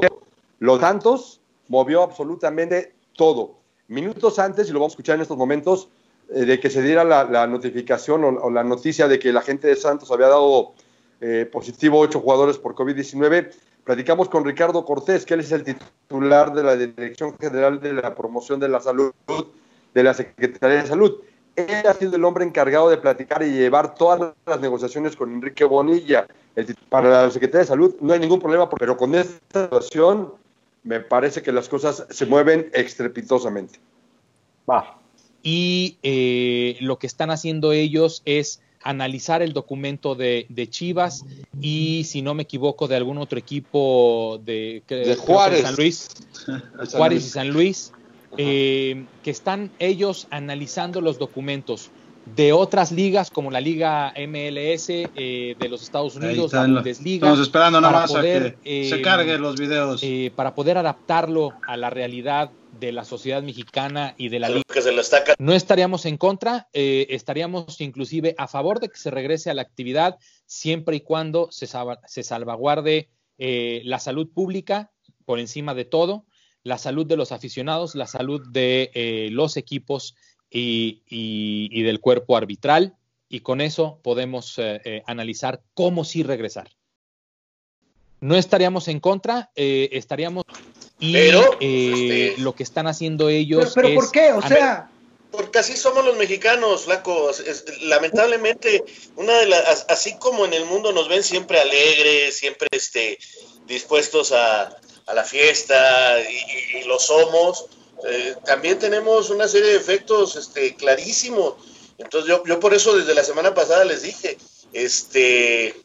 los 0.63 0.79
Santos 0.79 1.41
movió 1.67 2.03
absolutamente 2.03 2.95
todo. 3.17 3.59
Minutos 3.89 4.39
antes, 4.39 4.69
y 4.69 4.71
lo 4.71 4.79
vamos 4.79 4.93
a 4.93 4.95
escuchar 4.95 5.15
en 5.15 5.21
estos 5.23 5.35
momentos, 5.35 5.89
eh, 6.29 6.45
de 6.45 6.57
que 6.61 6.69
se 6.69 6.81
diera 6.81 7.03
la, 7.03 7.47
notificación 7.47 8.23
o, 8.23 8.49
la 8.49 8.63
noticia 8.63 9.09
de 9.09 9.19
que 9.19 9.33
la 9.33 9.41
gente 9.41 9.67
de 9.67 9.75
Santos 9.75 10.09
había 10.09 10.27
dado 10.29 10.71
eh, 11.19 11.49
positivo 11.51 11.99
ocho 11.99 12.21
jugadores 12.21 12.57
por 12.57 12.75
COVID-19, 12.75 13.51
platicamos 13.83 14.29
con 14.29 14.45
Ricardo 14.45 14.85
Cortés, 14.85 15.25
que 15.25 15.33
él 15.33 15.41
es 15.41 15.51
el 15.51 15.65
titular 15.65 16.53
de 16.53 16.63
la 16.63 16.77
Dirección 16.77 17.37
General 17.37 17.81
de 17.81 17.91
la 17.91 18.15
Promoción 18.15 18.61
de 18.61 18.69
la 18.69 18.79
Salud 18.79 19.11
de 19.93 20.01
la 20.01 20.13
Secretaría 20.13 20.83
de 20.83 20.87
Salud. 20.87 21.17
Él 21.57 21.85
ha 21.85 21.93
sido 21.93 22.15
el 22.15 22.23
hombre 22.23 22.45
encargado 22.45 22.89
de 22.89 22.95
platicar 22.95 23.43
y 23.43 23.51
llevar 23.51 23.95
todas 23.95 24.33
las 24.45 24.61
negociaciones 24.61 25.17
con 25.17 25.29
Enrique 25.33 25.65
Bonilla. 25.65 26.25
para 26.87 27.23
la 27.25 27.31
Secretaría 27.31 27.63
de 27.63 27.67
Salud 27.67 27.95
no 27.99 28.13
hay 28.13 28.19
ningún 28.21 28.39
problema, 28.39 28.69
pero 28.69 28.95
con 28.95 29.13
esta 29.13 29.65
situación 29.65 30.41
me 30.83 30.99
parece 30.99 31.41
que 31.41 31.51
las 31.51 31.69
cosas 31.69 32.05
se 32.09 32.25
mueven 32.25 32.69
estrepitosamente. 32.73 33.79
Va. 34.69 34.99
Y 35.41 35.97
eh, 36.03 36.77
lo 36.79 36.99
que 36.99 37.07
están 37.07 37.31
haciendo 37.31 37.73
ellos 37.73 38.21
es 38.25 38.61
analizar 38.81 39.41
el 39.41 39.53
documento 39.53 40.15
de, 40.15 40.67
Chivas 40.69 41.25
y, 41.59 42.03
si 42.05 42.21
no 42.21 42.33
me 42.33 42.43
equivoco, 42.43 42.87
de 42.87 42.97
algún 42.97 43.17
otro 43.17 43.39
equipo 43.39 44.41
de, 44.43 44.83
Juárez. 45.19 45.61
San 45.63 45.75
Luis, 45.75 46.09
Juárez 46.91 47.25
y 47.25 47.29
San 47.29 47.49
Luis, 47.49 47.93
eh, 48.37 49.05
que 49.23 49.31
están 49.31 49.71
ellos 49.79 50.27
analizando 50.31 51.01
los 51.01 51.17
documentos 51.17 51.91
de 52.25 52.53
otras 52.53 52.91
ligas 52.91 53.29
como 53.29 53.51
la 53.51 53.59
Liga 53.59 54.13
MLS 54.27 54.89
eh, 54.89 55.55
de 55.59 55.69
los 55.69 55.83
Estados 55.83 56.15
Unidos, 56.15 56.53
la 56.53 56.65
Bundesliga. 56.65 57.27
Estamos 57.27 57.39
esperando 57.39 57.81
nada 57.81 57.93
más 57.93 58.15
a 58.15 58.21
que 58.21 58.89
se 58.89 59.01
carguen 59.01 59.41
los 59.41 59.59
videos. 59.59 60.01
Eh, 60.03 60.31
para 60.35 60.55
poder 60.55 60.77
adaptarlo 60.77 61.53
a 61.67 61.75
la 61.77 61.89
realidad 61.89 62.51
de 62.79 62.91
la 62.91 63.05
sociedad 63.05 63.43
mexicana 63.43 64.15
y 64.17 64.29
de 64.29 64.39
la 64.39 64.49
liga. 64.49 64.63
No 65.37 65.53
estaríamos 65.53 66.05
en 66.05 66.17
contra, 66.17 66.69
eh, 66.73 67.07
estaríamos 67.09 67.79
inclusive 67.81 68.35
a 68.37 68.47
favor 68.47 68.79
de 68.79 68.89
que 68.89 68.97
se 68.97 69.11
regrese 69.11 69.49
a 69.49 69.53
la 69.53 69.61
actividad 69.61 70.17
siempre 70.45 70.97
y 70.97 71.01
cuando 71.01 71.49
se, 71.51 71.67
se 72.07 72.23
salvaguarde 72.23 73.09
la 73.37 73.99
salud 73.99 74.29
pública 74.33 74.91
por 75.25 75.39
encima 75.39 75.73
de 75.73 75.83
todo, 75.83 76.25
la 76.63 76.77
salud 76.77 77.05
de 77.05 77.17
los 77.17 77.33
aficionados, 77.33 77.93
la 77.93 78.07
salud 78.07 78.41
de 78.49 79.29
los 79.31 79.57
equipos 79.57 80.15
y, 80.53 81.83
del 81.83 81.99
cuerpo 81.99 82.37
arbitral 82.37 82.95
y 83.27 83.39
con 83.39 83.61
eso 83.61 83.99
podemos 84.03 84.57
eh, 84.59 84.81
eh, 84.85 85.03
analizar 85.07 85.61
cómo 85.73 86.05
sí 86.05 86.23
regresar. 86.23 86.69
No 88.21 88.35
estaríamos 88.35 88.87
en 88.87 88.99
contra, 88.99 89.51
eh, 89.55 89.89
estaríamos... 89.91 90.43
Y 90.99 91.17
este, 91.17 92.35
lo 92.37 92.53
que 92.53 92.63
están 92.63 92.87
haciendo 92.87 93.27
ellos... 93.27 93.73
Pero, 93.75 93.93
¿por 93.95 94.11
qué? 94.11 94.31
O 94.31 94.41
sea... 94.41 94.89
Porque 95.31 95.57
así 95.57 95.75
somos 95.75 96.05
los 96.05 96.15
mexicanos, 96.15 96.83
flaco. 96.83 97.31
lamentablemente, 97.81 98.83
una 99.15 99.33
de 99.39 99.47
las, 99.47 99.87
así 99.89 100.15
como 100.19 100.45
en 100.45 100.53
el 100.53 100.65
mundo 100.65 100.93
nos 100.93 101.09
ven 101.09 101.23
siempre 101.23 101.59
alegres, 101.59 102.37
siempre 102.37 102.67
este, 102.71 103.17
dispuestos 103.65 104.31
a, 104.31 104.77
la 105.11 105.23
fiesta, 105.23 106.19
y, 106.21 106.77
y 106.77 106.83
lo 106.83 106.99
somos, 106.99 107.65
eh, 108.05 108.35
también 108.45 108.79
tenemos 108.79 109.29
una 109.29 109.47
serie 109.47 109.71
de 109.71 109.77
efectos 109.77 110.35
este, 110.35 110.75
clarísimos. 110.75 111.55
Entonces 111.97 112.29
yo, 112.29 112.43
yo 112.45 112.59
por 112.59 112.73
eso 112.73 112.95
desde 112.95 113.13
la 113.13 113.23
semana 113.23 113.53
pasada 113.53 113.85
les 113.85 114.01
dije, 114.01 114.37
este, 114.73 115.75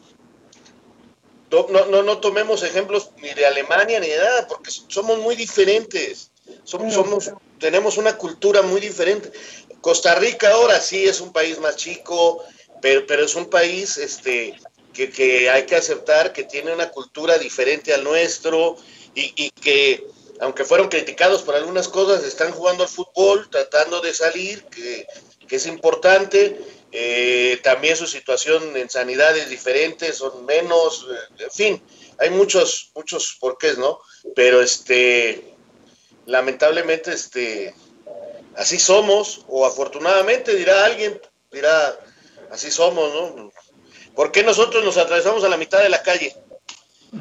no, 1.51 1.87
no, 1.87 2.03
no 2.03 2.19
tomemos 2.19 2.63
ejemplos 2.63 3.11
ni 3.23 3.33
de 3.35 3.47
Alemania 3.47 4.01
ni 4.01 4.09
de 4.09 4.19
nada, 4.19 4.47
porque 4.49 4.71
somos 4.71 5.19
muy 5.19 5.37
diferentes. 5.37 6.31
Somos, 6.65 6.95
somos, 6.95 7.31
tenemos 7.59 7.99
una 7.99 8.17
cultura 8.17 8.63
muy 8.63 8.81
diferente. 8.81 9.31
Costa 9.81 10.15
Rica 10.15 10.51
ahora 10.51 10.81
sí 10.81 11.05
es 11.07 11.21
un 11.21 11.33
país 11.33 11.59
más 11.61 11.77
chico, 11.77 12.43
pero, 12.81 13.07
pero 13.07 13.25
es 13.25 13.35
un 13.35 13.47
país 13.47 13.97
este, 13.99 14.59
que, 14.93 15.11
que 15.11 15.51
hay 15.51 15.67
que 15.67 15.77
aceptar 15.77 16.33
que 16.33 16.45
tiene 16.45 16.73
una 16.73 16.91
cultura 16.91 17.39
diferente 17.39 17.95
al 17.95 18.03
nuestro 18.03 18.77
y, 19.15 19.33
y 19.37 19.51
que 19.51 20.07
aunque 20.41 20.65
fueron 20.65 20.89
criticados 20.89 21.43
por 21.43 21.55
algunas 21.55 21.89
cosas, 21.89 22.25
están 22.25 22.53
jugando 22.53 22.85
al 22.85 22.89
fútbol, 22.89 23.49
tratando 23.51 24.01
de 24.01 24.15
salir, 24.15 24.65
que, 24.65 25.07
es 25.51 25.67
importante. 25.67 26.61
Eh, 26.93 27.59
también 27.63 27.97
su 27.97 28.07
situación 28.07 28.77
en 28.77 28.89
sanidad 28.89 29.37
es 29.37 29.51
diferente, 29.51 30.13
son 30.13 30.45
menos, 30.47 31.07
eh, 31.11 31.45
en 31.45 31.51
fin, 31.51 31.83
hay 32.19 32.31
muchos, 32.31 32.91
muchos 32.95 33.37
porqués, 33.41 33.79
¿no? 33.79 33.99
Pero 34.35 34.61
este, 34.63 35.55
lamentablemente, 36.27 37.13
este, 37.13 37.75
así 38.57 38.79
somos, 38.79 39.45
o 39.49 39.67
afortunadamente 39.67 40.55
dirá 40.55 40.85
alguien, 40.85 41.21
dirá, 41.51 41.99
así 42.51 42.71
somos, 42.71 43.13
¿no? 43.15 43.51
¿Por 44.15 44.33
qué 44.33 44.43
nosotros 44.43 44.85
nos 44.85 44.97
atravesamos 44.97 45.45
a 45.45 45.49
la 45.49 45.57
mitad 45.57 45.83
de 45.83 45.89
la 45.89 46.03
calle? 46.03 46.35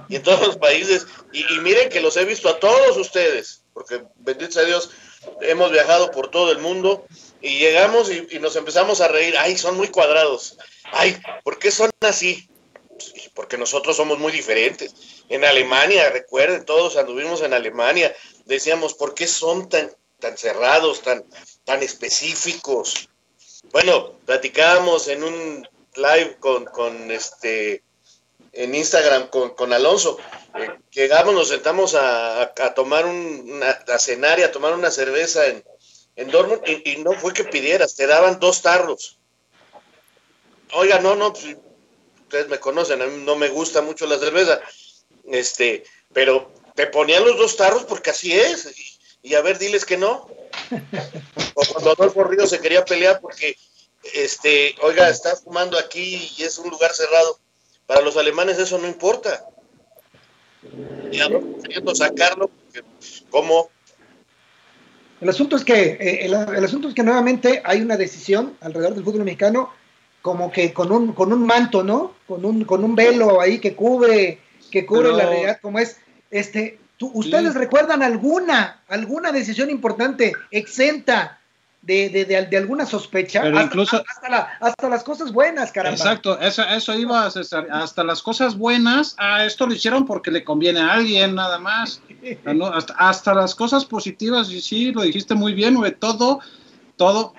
Y 0.09 0.15
en 0.15 0.23
todos 0.23 0.45
los 0.45 0.57
países. 0.57 1.05
Y, 1.31 1.43
miren 1.59 1.89
que 1.89 2.01
los 2.01 2.17
he 2.17 2.25
visto 2.25 2.49
a 2.49 2.59
todos 2.59 2.97
ustedes, 2.97 3.63
porque 3.73 4.03
bendito 4.15 4.51
sea 4.51 4.63
Dios, 4.63 4.89
hemos 5.41 5.71
viajado 5.71 6.11
por 6.11 6.29
todo 6.29 6.51
el 6.51 6.59
mundo 6.59 7.05
y 7.41 7.59
llegamos 7.59 8.09
y, 8.11 8.39
nos 8.39 8.55
empezamos 8.55 9.01
a 9.01 9.07
reír. 9.07 9.35
Ay, 9.37 9.57
son 9.57 9.77
muy 9.77 9.89
cuadrados. 9.89 10.57
Ay, 10.91 11.17
¿por 11.43 11.59
qué 11.59 11.71
son 11.71 11.89
así? 12.01 12.49
Porque 13.33 13.57
nosotros 13.57 13.95
somos 13.95 14.19
muy 14.19 14.31
diferentes. 14.31 14.93
En 15.29 15.45
Alemania, 15.45 16.09
recuerden, 16.09 16.65
todos 16.65 16.97
anduvimos 16.97 17.41
en 17.41 17.53
Alemania, 17.53 18.15
decíamos, 18.45 18.93
¿por 18.93 19.13
qué 19.13 19.27
son 19.27 19.69
tan, 19.69 19.91
tan 20.19 20.37
cerrados, 20.37 21.01
tan, 21.01 21.25
tan 21.65 21.83
específicos? 21.83 23.09
Bueno, 23.71 24.13
platicábamos 24.25 25.07
en 25.09 25.23
un 25.23 25.67
live 25.95 26.37
con, 26.39 26.65
con 26.65 27.11
este 27.11 27.83
en 28.57 28.73
Instagram 28.73 29.29
con, 29.29 29.71
Alonso. 29.71 30.17
Eh, 30.55 30.69
llegamos, 30.91 31.33
nos 31.33 31.49
sentamos 31.49 31.95
a, 31.95 32.53
tomar 32.75 33.05
un, 33.05 33.61
a 33.63 33.99
cenar 33.99 34.39
y 34.39 34.43
a 34.43 34.51
tomar 34.51 34.73
una 34.73 34.89
cerveza 34.91 35.45
en, 35.45 35.63
en 36.15 36.31
Dortmund 36.31 36.61
y, 36.67 36.97
no 36.97 37.13
fue 37.13 37.33
que 37.33 37.43
pidieras, 37.43 37.95
te 37.95 38.07
daban 38.07 38.39
dos 38.39 38.63
tarros. 38.63 39.19
Oiga, 40.73 40.99
no, 40.99 41.15
no, 41.15 41.31
pues, 41.31 41.55
ustedes 42.23 42.49
me 42.49 42.59
conocen, 42.59 43.01
a 43.01 43.05
mí 43.05 43.23
no 43.23 43.35
me 43.35 43.49
gusta 43.49 43.81
mucho 43.81 44.07
la 44.07 44.17
cerveza, 44.17 44.59
este, 45.31 45.83
pero 46.11 46.51
te 46.75 46.87
ponían 46.87 47.23
los 47.23 47.37
dos 47.37 47.55
tarros 47.55 47.85
porque 47.85 48.09
así 48.09 48.37
es, 48.37 48.73
y, 49.21 49.35
a 49.35 49.41
ver, 49.41 49.59
diles 49.59 49.85
que 49.85 49.97
no. 49.97 50.27
O 51.53 51.65
cuando 51.71 51.91
Adolfo 51.91 52.23
Río 52.23 52.47
se 52.47 52.59
quería 52.59 52.83
pelear 52.83 53.21
porque, 53.21 53.55
este, 54.13 54.75
oiga, 54.81 55.09
está 55.09 55.35
fumando 55.35 55.77
aquí 55.77 56.33
y 56.37 56.43
es 56.43 56.57
un 56.57 56.69
lugar 56.69 56.93
cerrado 56.93 57.39
para 57.87 58.01
los 58.01 58.17
alemanes 58.17 58.59
eso 58.59 58.77
no 58.77 58.87
importa. 58.87 59.45
Y 61.11 61.19
queriendo 61.63 61.95
sacarlo, 61.95 62.51
¿cómo? 63.31 63.69
El 65.19 65.29
asunto 65.29 65.55
es 65.55 65.63
que 65.63 65.97
eh, 65.99 66.25
el, 66.25 66.35
asunto 66.35 66.89
es 66.89 66.93
que 66.93 67.01
nuevamente 67.01 67.61
hay 67.65 67.81
una 67.81 67.97
decisión 67.97 68.55
alrededor 68.61 68.93
del 68.93 69.03
fútbol 69.03 69.23
mexicano 69.23 69.71
como 70.21 70.51
que 70.51 70.73
con 70.73 70.91
un 70.91 71.13
con 71.13 71.33
un 71.33 71.45
manto, 71.45 71.81
¿no? 71.83 72.13
Con 72.27 72.45
un 72.45 72.65
con 72.65 72.83
un 72.83 72.95
velo 72.95 73.41
ahí 73.41 73.59
que 73.59 73.75
cubre 73.75 74.39
que 74.69 74.85
cubre 74.85 75.11
la 75.13 75.25
realidad 75.25 75.59
como 75.61 75.79
es 75.79 75.97
este 76.29 76.79
¿Ustedes 76.99 77.53
recuerdan 77.53 78.01
alguna, 78.01 78.81
alguna 78.87 79.31
decisión 79.31 79.69
importante 79.69 80.33
exenta 80.49 81.39
de, 81.81 82.09
de, 82.09 82.25
de, 82.25 82.57
alguna 82.57 82.85
sospecha. 82.85 83.41
Pero 83.41 83.57
hasta, 83.57 83.67
incluso. 83.67 83.97
Hasta, 83.97 84.57
hasta, 84.59 84.89
las 84.89 85.03
cosas 85.03 85.31
buenas, 85.31 85.71
caramba. 85.71 85.97
Exacto, 85.97 86.39
eso, 86.39 86.63
eso 86.63 86.93
iba, 86.95 87.29
César. 87.31 87.67
Hasta 87.71 88.03
las 88.03 88.21
cosas 88.21 88.57
buenas, 88.57 89.15
ah, 89.17 89.45
esto 89.45 89.67
lo 89.67 89.73
hicieron 89.73 90.05
porque 90.05 90.31
le 90.31 90.43
conviene 90.43 90.79
a 90.79 90.93
alguien, 90.93 91.35
nada 91.35 91.59
más. 91.59 92.01
¿no? 92.45 92.67
Hasta, 92.67 92.93
hasta, 92.95 93.33
las 93.33 93.55
cosas 93.55 93.85
positivas, 93.85 94.51
y 94.51 94.61
sí, 94.61 94.91
lo 94.91 95.01
dijiste 95.01 95.33
muy 95.33 95.53
bien, 95.53 95.75
güey, 95.75 95.93
todo, 95.93 96.41
todo. 96.97 97.33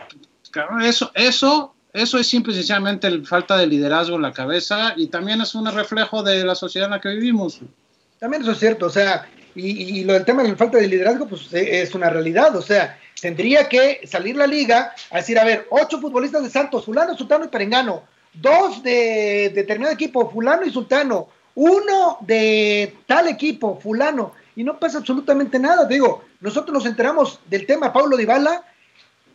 Eso, 0.81 1.11
eso 1.15 1.75
eso 1.93 2.19
es 2.19 2.27
simple 2.27 2.53
y 2.53 2.57
sencillamente 2.57 3.11
la 3.11 3.25
falta 3.25 3.57
de 3.57 3.67
liderazgo 3.67 4.17
en 4.17 4.23
la 4.23 4.33
cabeza 4.33 4.93
y 4.97 5.09
también 5.09 5.41
es 5.41 5.55
un 5.55 5.67
reflejo 5.67 6.23
de 6.23 6.45
la 6.45 6.55
sociedad 6.55 6.87
en 6.87 6.93
la 6.93 7.01
que 7.01 7.09
vivimos. 7.09 7.61
También 8.19 8.43
eso 8.43 8.53
es 8.53 8.59
cierto, 8.59 8.87
o 8.87 8.91
sea, 8.91 9.29
y, 9.55 10.05
lo 10.05 10.13
del 10.13 10.25
tema 10.25 10.43
de 10.43 10.51
la 10.51 10.57
falta 10.57 10.79
de 10.79 10.87
liderazgo, 10.87 11.27
pues 11.27 11.53
eh, 11.53 11.83
es 11.83 11.95
una 11.95 12.11
realidad, 12.11 12.55
o 12.55 12.63
sea, 12.63 12.99
tendría 13.21 13.69
que 13.69 14.01
salir 14.07 14.37
la 14.37 14.47
liga 14.47 14.93
a 15.11 15.17
decir, 15.17 15.39
a 15.39 15.45
ver, 15.45 15.67
ocho 15.71 16.01
futbolistas 16.01 16.43
de 16.43 16.51
Santos, 16.51 16.85
fulano, 16.85 17.17
sultano 17.17 17.45
y 17.45 17.49
perengano, 17.49 18.03
dos 18.33 18.83
de 18.83 19.51
determinado 19.55 19.95
equipo, 19.95 20.31
fulano 20.31 20.65
y 20.65 20.71
sultano, 20.71 21.29
uno 21.55 22.19
de 22.21 22.97
tal 23.07 23.29
equipo, 23.29 23.79
fulano, 23.83 24.33
y 24.55 24.65
no 24.65 24.79
pasa 24.79 24.99
absolutamente 24.99 25.59
nada, 25.59 25.85
digo, 25.87 26.25
nosotros 26.41 26.73
nos 26.75 26.87
enteramos 26.87 27.41
del 27.47 27.67
tema 27.67 27.93
Paulo 27.93 28.17
Dybala 28.17 28.63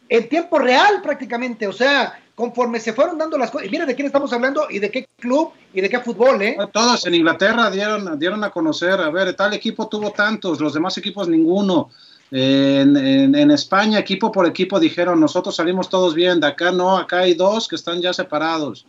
en 0.10 0.30
tiempo 0.30 0.60
real 0.60 1.02
prácticamente, 1.02 1.68
o 1.68 1.74
sea, 1.74 2.20
conforme 2.36 2.80
se 2.80 2.94
fueron 2.94 3.18
dando 3.18 3.38
las 3.38 3.52
cosas, 3.52 3.68
y 3.68 3.70
mira 3.70 3.86
de 3.86 3.96
quién 3.96 4.08
estamos 4.08 4.32
hablando 4.34 4.68
y 4.70 4.80
de 4.80 4.90
qué 4.90 5.08
club 5.20 5.52
y 5.74 5.82
de 5.82 5.90
qué 5.90 6.00
fútbol, 6.00 6.42
¿eh? 6.42 6.58
Todos 6.72 7.06
en 7.06 7.16
Inglaterra 7.16 7.70
dieron, 7.70 8.18
dieron 8.18 8.44
a 8.44 8.50
conocer, 8.50 9.00
a 9.00 9.10
ver, 9.10 9.34
tal 9.36 9.54
equipo 9.54 9.88
tuvo 9.88 10.12
tantos, 10.12 10.60
los 10.60 10.74
demás 10.74 10.98
equipos 10.98 11.28
ninguno. 11.28 11.90
En, 12.36 12.96
en, 13.36 13.52
España, 13.52 14.00
equipo 14.00 14.32
por 14.32 14.48
equipo, 14.48 14.80
dijeron, 14.80 15.20
nosotros 15.20 15.56
salimos 15.56 15.88
todos 15.88 16.16
bien, 16.16 16.40
de 16.40 16.48
acá 16.48 16.72
no, 16.72 16.98
acá 16.98 17.20
hay 17.20 17.36
dos 17.36 17.68
que 17.68 17.76
están 17.76 18.02
ya 18.02 18.12
separados. 18.12 18.88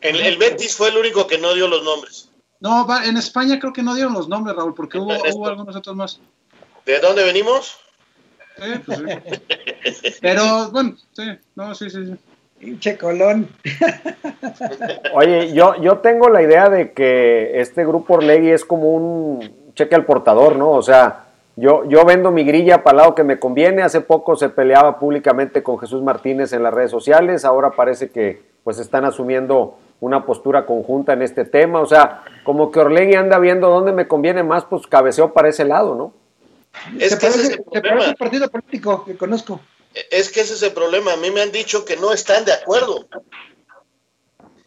El, 0.00 0.20
el 0.20 0.36
Betis 0.38 0.74
fue 0.74 0.88
el 0.88 0.96
único 0.96 1.24
que 1.28 1.38
no 1.38 1.54
dio 1.54 1.68
los 1.68 1.84
nombres. 1.84 2.28
No, 2.58 2.84
en 3.04 3.16
España 3.16 3.60
creo 3.60 3.72
que 3.72 3.84
no 3.84 3.94
dieron 3.94 4.12
los 4.12 4.28
nombres, 4.28 4.56
Raúl, 4.56 4.74
porque 4.74 4.98
hubo, 4.98 5.12
hubo 5.12 5.46
algunos 5.46 5.76
otros 5.76 5.94
más. 5.94 6.20
¿De 6.84 6.98
dónde 6.98 7.22
venimos? 7.22 7.76
pues 8.84 8.98
sí. 8.98 10.14
Pero 10.20 10.70
bueno, 10.72 10.96
sí, 11.12 11.30
no, 11.54 11.76
sí, 11.76 11.88
sí, 11.90 12.06
sí. 12.06 12.14
Pinche 12.58 12.98
Colón. 12.98 13.48
Oye, 15.14 15.52
yo, 15.52 15.80
yo 15.80 15.98
tengo 15.98 16.28
la 16.28 16.42
idea 16.42 16.68
de 16.68 16.92
que 16.92 17.60
este 17.60 17.84
grupo 17.86 18.14
Orlegui 18.14 18.50
es 18.50 18.64
como 18.64 18.90
un 18.90 19.72
cheque 19.74 19.94
al 19.94 20.06
portador, 20.06 20.56
¿no? 20.56 20.70
O 20.70 20.82
sea, 20.82 21.23
yo, 21.56 21.84
yo 21.88 22.04
vendo 22.04 22.30
mi 22.30 22.44
grilla 22.44 22.82
para 22.82 22.94
el 22.94 22.96
lado 22.98 23.14
que 23.14 23.24
me 23.24 23.38
conviene. 23.38 23.82
Hace 23.82 24.00
poco 24.00 24.36
se 24.36 24.48
peleaba 24.48 24.98
públicamente 24.98 25.62
con 25.62 25.78
Jesús 25.78 26.02
Martínez 26.02 26.52
en 26.52 26.62
las 26.62 26.74
redes 26.74 26.90
sociales. 26.90 27.44
Ahora 27.44 27.70
parece 27.70 28.10
que 28.10 28.42
pues 28.64 28.78
están 28.78 29.04
asumiendo 29.04 29.78
una 30.00 30.26
postura 30.26 30.66
conjunta 30.66 31.12
en 31.12 31.22
este 31.22 31.44
tema. 31.44 31.80
O 31.80 31.86
sea, 31.86 32.24
como 32.44 32.70
que 32.70 32.80
Orlegui 32.80 33.14
anda 33.14 33.38
viendo 33.38 33.68
dónde 33.68 33.92
me 33.92 34.08
conviene 34.08 34.42
más, 34.42 34.64
pues 34.64 34.86
cabeceo 34.86 35.32
para 35.32 35.48
ese 35.48 35.64
lado, 35.64 35.94
¿no? 35.94 36.12
Es 36.98 37.16
que 37.16 37.26
ese 37.28 37.42
es 37.42 37.50
el 37.50 38.16
partido 38.16 38.50
político 38.50 39.04
que 39.04 39.16
conozco. 39.16 39.60
Es 40.10 40.30
que 40.30 40.40
ese 40.40 40.54
es 40.54 40.62
el 40.62 40.72
problema. 40.72 41.12
A 41.12 41.16
mí 41.16 41.30
me 41.30 41.40
han 41.40 41.52
dicho 41.52 41.84
que 41.84 41.96
no 41.96 42.12
están 42.12 42.44
de 42.44 42.52
acuerdo. 42.52 43.06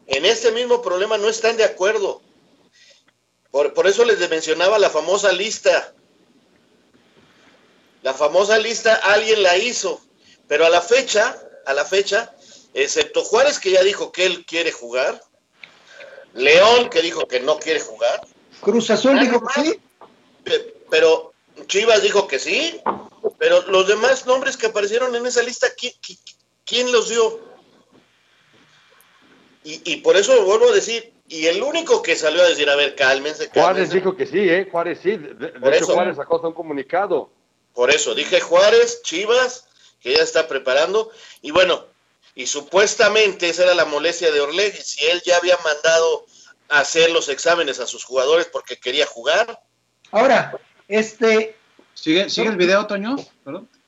En 0.06 0.25
este 0.25 0.51
mismo 0.51 0.82
problema 0.82 1.17
no 1.17 1.27
están 1.27 1.58
de 1.58 1.65
acuerdo. 1.65 2.22
Por, 3.51 3.74
por 3.74 3.88
eso 3.88 4.06
les 4.06 4.29
mencionaba 4.29 4.79
la 4.79 4.89
famosa 4.89 5.34
lista. 5.34 5.94
La 8.08 8.14
famosa 8.14 8.58
lista 8.58 8.96
alguien 9.04 9.44
la 9.44 9.58
hizo, 9.58 10.00
pero 10.48 10.66
a 10.66 10.70
la 10.70 10.80
fecha, 10.80 11.36
a 11.66 11.74
la 11.74 11.84
fecha, 11.84 12.34
excepto 12.74 13.22
Juárez 13.22 13.60
que 13.60 13.72
ya 13.72 13.84
dijo 13.84 14.14
que 14.14 14.26
él 14.26 14.46
quiere 14.46 14.72
jugar, 14.72 15.22
León 16.34 16.90
que 16.90 17.02
dijo 17.02 17.28
que 17.28 17.42
no 17.42 17.60
quiere 17.60 17.82
jugar, 17.82 18.26
Cruz 18.62 18.90
Azul 18.92 19.20
dijo 19.20 19.42
que 19.46 19.62
sí, 19.62 19.82
pero 20.90 21.34
Chivas 21.65 22.02
dijo 22.02 22.30
que 22.30 22.39
sí, 22.39 22.80
pero 23.39 23.63
los 23.63 23.89
demás 23.89 24.26
nombres 24.26 24.56
que 24.56 24.67
aparecieron 24.67 25.13
en 25.13 25.26
esa 25.26 25.43
lista, 25.43 25.67
¿quién, 26.63 26.89
los 26.93 27.10
dio? 27.10 27.41
Y, 29.65 29.98
por 29.98 30.15
eso 30.15 30.46
vuelvo 30.46 30.70
a 30.70 30.76
decir, 30.76 31.12
y 31.28 31.48
el 31.48 31.62
único 31.62 32.02
que 32.02 32.15
salió 32.15 32.41
a 32.41 32.48
decir, 32.48 32.70
a 32.70 32.78
ver, 32.78 32.96
cálmense, 32.96 33.50
cálmense. 33.50 33.60
Juárez 33.60 33.89
dijo 33.89 34.15
que 34.15 34.26
sí, 34.26 34.39
¿eh? 34.50 34.70
Juárez 34.72 35.00
sí. 35.04 35.17
De, 35.17 35.52
hecho, 35.76 35.88
Juárez 35.88 36.15
sacó 36.15 36.39
un 36.39 36.54
comunicado. 36.54 37.36
Por 37.78 37.92
eso, 37.92 38.16
dije 38.16 38.42
Juárez, 38.42 39.04
Chivas, 39.04 39.68
que 40.02 40.16
ya 40.16 40.24
está 40.24 40.48
preparando. 40.48 41.12
Y 41.44 41.52
bueno, 41.52 41.86
y 42.34 42.48
supuestamente 42.48 43.50
esa 43.50 43.66
era 43.66 43.76
la 43.76 43.86
molestia 43.86 44.32
de 44.32 44.42
Orlegui. 44.42 44.80
Si 44.82 45.06
él 45.06 45.22
ya 45.24 45.38
había 45.38 45.56
mandado 45.63 46.26
a 46.70 46.80
hacer 46.80 47.12
los 47.12 47.30
exámenes 47.30 47.80
a 47.80 47.86
sus 47.86 48.04
jugadores 48.04 48.48
porque 48.52 48.78
quería 48.78 49.06
jugar. 49.06 49.62
Ahora, 50.10 50.58
este, 50.88 51.56
¿Sigue, 51.94 52.32
¿Sigue 52.32 52.50
el 52.50 52.58
video, 52.58 52.88
Toño? 52.88 53.16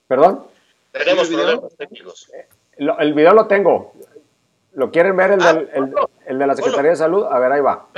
¿Perdón? 0.07 0.45
Tenemos 0.91 1.27
problemas 1.27 1.75
técnicos. 1.75 2.31
el 2.77 3.13
video 3.15 3.33
lo 3.33 3.47
tengo. 3.47 3.93
¿Lo 4.73 4.91
quieren 4.91 5.17
ver 5.17 5.31
el, 5.31 5.39
del, 5.39 5.69
ah, 5.97 6.05
el, 6.27 6.37
de 6.37 6.47
la 6.47 6.55
Secretaría 6.55 6.91
de 6.91 6.95
Salud? 6.95 7.25
A 7.25 7.39
ver, 7.39 7.51
ahí 7.51 7.61
va. 7.61 7.89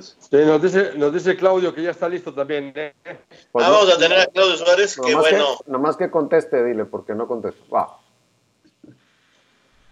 Sí, 0.00 0.36
nos, 0.36 0.62
dice, 0.62 0.92
nos 0.96 1.12
dice 1.12 1.36
Claudio 1.36 1.74
que 1.74 1.82
ya 1.82 1.90
está 1.90 2.08
listo 2.08 2.32
también. 2.32 2.72
¿eh? 2.76 2.94
Pues 3.50 3.66
vamos 3.66 3.92
a 3.92 3.98
tener 3.98 4.20
a 4.20 4.26
Claudio 4.26 4.56
Suárez, 4.56 5.00
que 5.04 5.14
bueno. 5.14 5.58
nomás 5.66 5.96
que 5.96 6.10
conteste, 6.10 6.64
dile, 6.64 6.84
porque 6.84 7.14
no 7.14 7.26
contesto. 7.26 7.64
Va. 7.74 7.98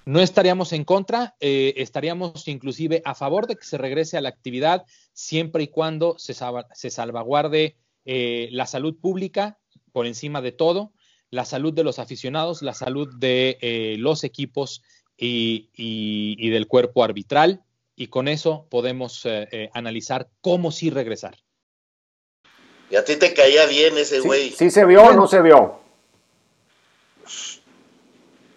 No 0.05 0.21
estaríamos 0.21 0.73
en 0.73 0.85
contra, 0.85 1.37
eh, 1.40 1.75
estaríamos 1.77 2.49
inclusive 2.49 3.03
a 3.05 3.14
favor 3.14 3.47
de 3.47 3.57
que 3.57 3.64
se 3.64 3.79
regrese 3.79 4.16
a 4.16 4.21
la 4.21 4.29
actividad 4.29 4.85
siempre 5.12 5.64
y 5.64 5.69
cuando 5.69 6.19
se, 6.19 6.35
se 6.73 6.90
salvaguarde 6.90 7.77
eh, 8.05 8.49
la 8.53 8.66
salud 8.66 8.97
pública 8.99 9.59
por 9.93 10.07
encima 10.07 10.40
de 10.40 10.53
todo, 10.53 10.93
la 11.31 11.45
salud 11.45 11.73
de 11.73 11.85
los 11.85 11.99
aficionados, 11.99 12.62
la 12.62 12.75
salud 12.75 13.14
de 13.19 13.59
eh, 13.61 13.97
los 13.99 14.25
equipos 14.25 14.83
y, 15.20 16.50
del 16.50 16.66
cuerpo 16.66 17.04
arbitral, 17.04 17.62
y 17.94 18.09
con 18.09 18.28
eso 18.28 18.66
podemos 18.70 19.22
eh, 19.24 19.70
analizar 19.74 20.28
cómo 20.40 20.72
sí 20.72 20.90
regresar. 20.90 21.37
Y 22.90 22.96
a 22.96 23.04
ti 23.04 23.16
te 23.16 23.33
caía 23.33 23.66
bien 23.66 23.96
ese 23.96 24.20
güey. 24.20 24.50
¿Sí, 24.50 24.70
se 24.70 24.85
vio 24.85 25.02
o 25.02 25.12
no 25.12 25.28
se 25.28 25.40
vio? 25.40 25.78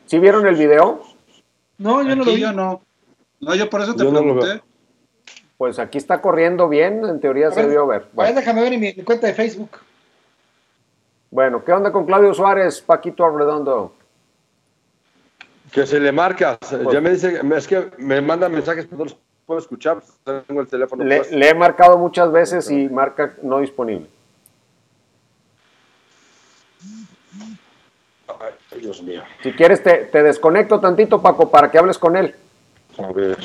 ¿Sí 0.08 0.18
vieron 0.20 0.48
el 0.48 0.56
video? 0.56 1.04
No, 1.78 2.02
yo 2.02 2.16
no 2.16 2.24
lo 2.24 2.34
vi. 2.34 2.42
Yo 2.42 2.52
no. 2.52 2.82
no, 3.40 3.56
yo 3.56 3.70
por 3.70 3.82
eso 3.82 3.96
te 3.96 4.06
pregunté. 4.06 4.62
Pues 5.58 5.78
aquí 5.80 5.98
está 5.98 6.20
corriendo 6.20 6.68
bien, 6.68 7.06
en 7.06 7.20
teoría 7.20 7.52
se 7.52 7.62
debió 7.62 7.86
ver. 7.86 8.08
Bueno. 8.14 8.36
déjame 8.36 8.62
ver 8.62 8.74
en 8.74 8.80
mi, 8.80 8.94
cuenta 8.96 9.28
de 9.28 9.34
Facebook. 9.34 9.70
Bueno, 11.30 11.64
¿qué 11.64 11.72
onda 11.72 11.92
con 11.92 12.06
Claudio 12.06 12.34
Suárez, 12.34 12.82
Paquito 12.82 13.26
Arredondo? 13.26 13.96
Que 15.74 15.88
se 15.88 16.00
le 16.00 16.12
marca, 16.12 16.60
ya 16.62 16.78
pues 16.84 17.02
me 17.02 17.10
dice, 17.10 17.42
es 17.56 17.68
que 17.68 17.90
me 17.98 18.22
manda 18.22 18.48
mensajes, 18.48 18.86
pero 18.86 19.00
no 19.00 19.04
los 19.06 19.18
puedo 19.46 19.60
escuchar, 19.60 20.04
tengo 20.46 20.62
el 20.62 20.68
teléfono. 20.68 21.04
Le, 21.04 21.24
le 21.32 21.50
he 21.50 21.54
marcado 21.56 21.98
muchas 21.98 22.32
veces 22.32 22.70
y 22.70 22.88
marca 22.90 23.34
no 23.42 23.60
disponible. 23.60 24.08
Ay, 28.28 28.82
Dios 28.82 29.02
mío. 29.02 29.24
Si 29.42 29.52
quieres, 29.54 29.82
te, 29.82 30.06
te 30.06 30.22
desconecto 30.22 30.80
tantito, 30.80 31.22
Paco, 31.22 31.50
para 31.50 31.72
que 31.72 31.80
hables 31.80 31.98
con 31.98 32.16
él. 32.18 32.36
A 33.00 33.12
ver. 33.12 33.38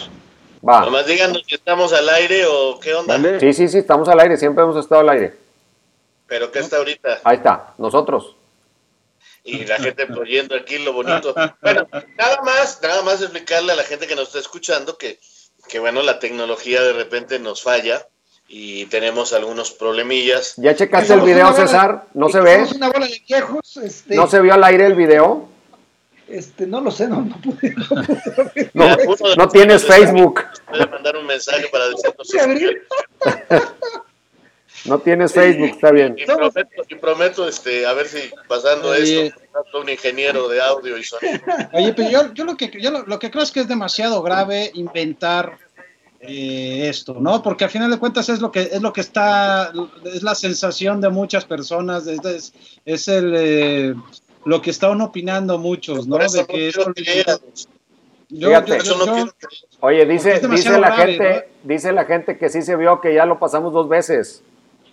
Va. 0.67 0.85
Nomás 0.85 1.07
díganos 1.07 1.43
si 1.47 1.55
estamos 1.55 1.93
al 1.93 2.09
aire 2.11 2.45
o 2.47 2.79
qué 2.79 2.95
onda. 2.95 3.41
Sí, 3.41 3.53
sí, 3.53 3.69
sí, 3.69 3.79
estamos 3.79 4.09
al 4.09 4.21
aire, 4.21 4.37
siempre 4.37 4.65
hemos 4.65 4.77
estado 4.77 5.01
al 5.01 5.09
aire. 5.11 5.35
¿Pero 6.27 6.51
qué 6.51 6.59
está 6.59 6.77
ahorita? 6.77 7.21
Ahí 7.25 7.37
está, 7.37 7.73
nosotros. 7.79 8.37
Y 9.49 9.65
la 9.65 9.79
gente 9.79 10.07
oyendo 10.13 10.55
aquí 10.55 10.79
lo 10.79 10.93
bonito. 10.93 11.35
Bueno, 11.63 11.89
nada 12.19 12.43
más, 12.43 12.81
nada 12.83 13.03
más 13.03 13.23
explicarle 13.23 13.73
a 13.73 13.77
la 13.77 13.83
gente 13.83 14.07
que 14.07 14.15
nos 14.15 14.29
está 14.29 14.41
escuchando 14.41 14.99
que, 14.99 15.19
que 15.69 15.79
bueno, 15.79 16.03
la 16.03 16.19
tecnología 16.19 16.83
de 16.83 16.93
repente 16.93 17.39
nos 17.39 17.63
falla 17.63 18.07
y 18.47 18.85
tenemos 18.87 19.33
algunos 19.33 19.71
problemillas. 19.71 20.55
¿Ya 20.59 20.77
checaste 20.77 21.15
el 21.15 21.23
video, 21.23 21.53
César? 21.55 22.05
¿No 22.13 22.29
se 22.29 22.41
ve? 22.41 22.67
Una 22.75 22.91
bola 22.91 23.07
de 23.07 23.23
viejos, 23.27 23.77
este... 23.79 24.17
¿No 24.17 24.27
se 24.27 24.41
vio 24.41 24.53
al 24.53 24.65
aire 24.65 24.85
el 24.85 24.95
video? 24.95 25.49
Este, 26.29 26.67
no 26.67 26.83
lo 26.83 26.91
sé, 26.91 27.09
no, 27.09 27.23
no 27.23 27.41
pude. 27.41 27.75
No, 28.75 29.49
tienes 29.49 29.83
Facebook. 29.87 30.45
Voy 30.69 30.83
a 30.83 30.87
mandar 30.87 31.17
un 31.17 31.27
mensaje 31.27 31.69
para 31.73 31.89
decirnos. 31.89 32.29
No 34.85 34.99
tienes 34.99 35.33
Facebook, 35.33 35.71
está 35.71 35.91
bien. 35.91 36.17
Y 36.19 36.25
prometo, 36.25 36.83
y 36.89 36.95
prometo 36.95 37.49
este, 37.49 37.87
a 37.87 37.93
ver 37.93 38.07
si 38.07 38.31
pasando 38.47 38.95
esto, 38.95 39.35
un 39.75 39.89
ingeniero 39.89 40.49
de 40.49 40.61
audio 40.61 40.97
y 40.97 41.05
sonido. 41.05 41.41
Oye, 41.73 41.93
pero 41.95 42.11
yo, 42.11 42.35
yo, 42.35 42.45
lo, 42.45 42.57
que, 42.57 42.71
yo 42.81 42.91
lo, 42.91 43.19
que 43.19 43.31
creo 43.31 43.43
es 43.43 43.51
que 43.51 43.61
es 43.61 43.69
demasiado 43.69 44.23
grave 44.23 44.71
inventar 44.75 45.59
eh, 46.21 46.89
esto, 46.89 47.17
¿no? 47.21 47.43
Porque 47.43 47.65
al 47.65 47.71
final 47.71 47.91
de 47.91 47.99
cuentas 47.99 48.29
es 48.29 48.41
lo 48.41 48.51
que 48.51 48.63
es 48.63 48.83
lo 48.83 48.93
que 48.93 49.01
está, 49.01 49.73
es 50.05 50.23
la 50.23 50.35
sensación 50.35 51.01
de 51.01 51.11
muchas 51.11 51.45
personas, 51.45 52.07
es, 52.07 52.53
es, 52.85 53.09
el, 53.09 53.35
eh, 53.37 53.95
lo 54.45 54.63
que 54.63 54.71
estaban 54.71 55.01
opinando 55.01 55.59
muchos, 55.59 56.07
¿no? 56.07 56.19
De 56.19 56.47
que 56.47 56.69
esto 56.69 56.93
yo, 58.31 58.51
Oye, 59.81 60.05
dice, 60.05 60.41
dice 60.49 60.79
la 60.79 60.93
gente, 60.93 61.49
dice 61.63 61.93
la 61.93 62.05
gente 62.05 62.37
que 62.37 62.51
sí 62.51 62.61
se 62.61 62.77
vio 62.77 63.01
que 63.01 63.15
ya 63.15 63.25
lo 63.25 63.39
pasamos 63.39 63.73
dos 63.73 63.89
veces. 63.89 64.43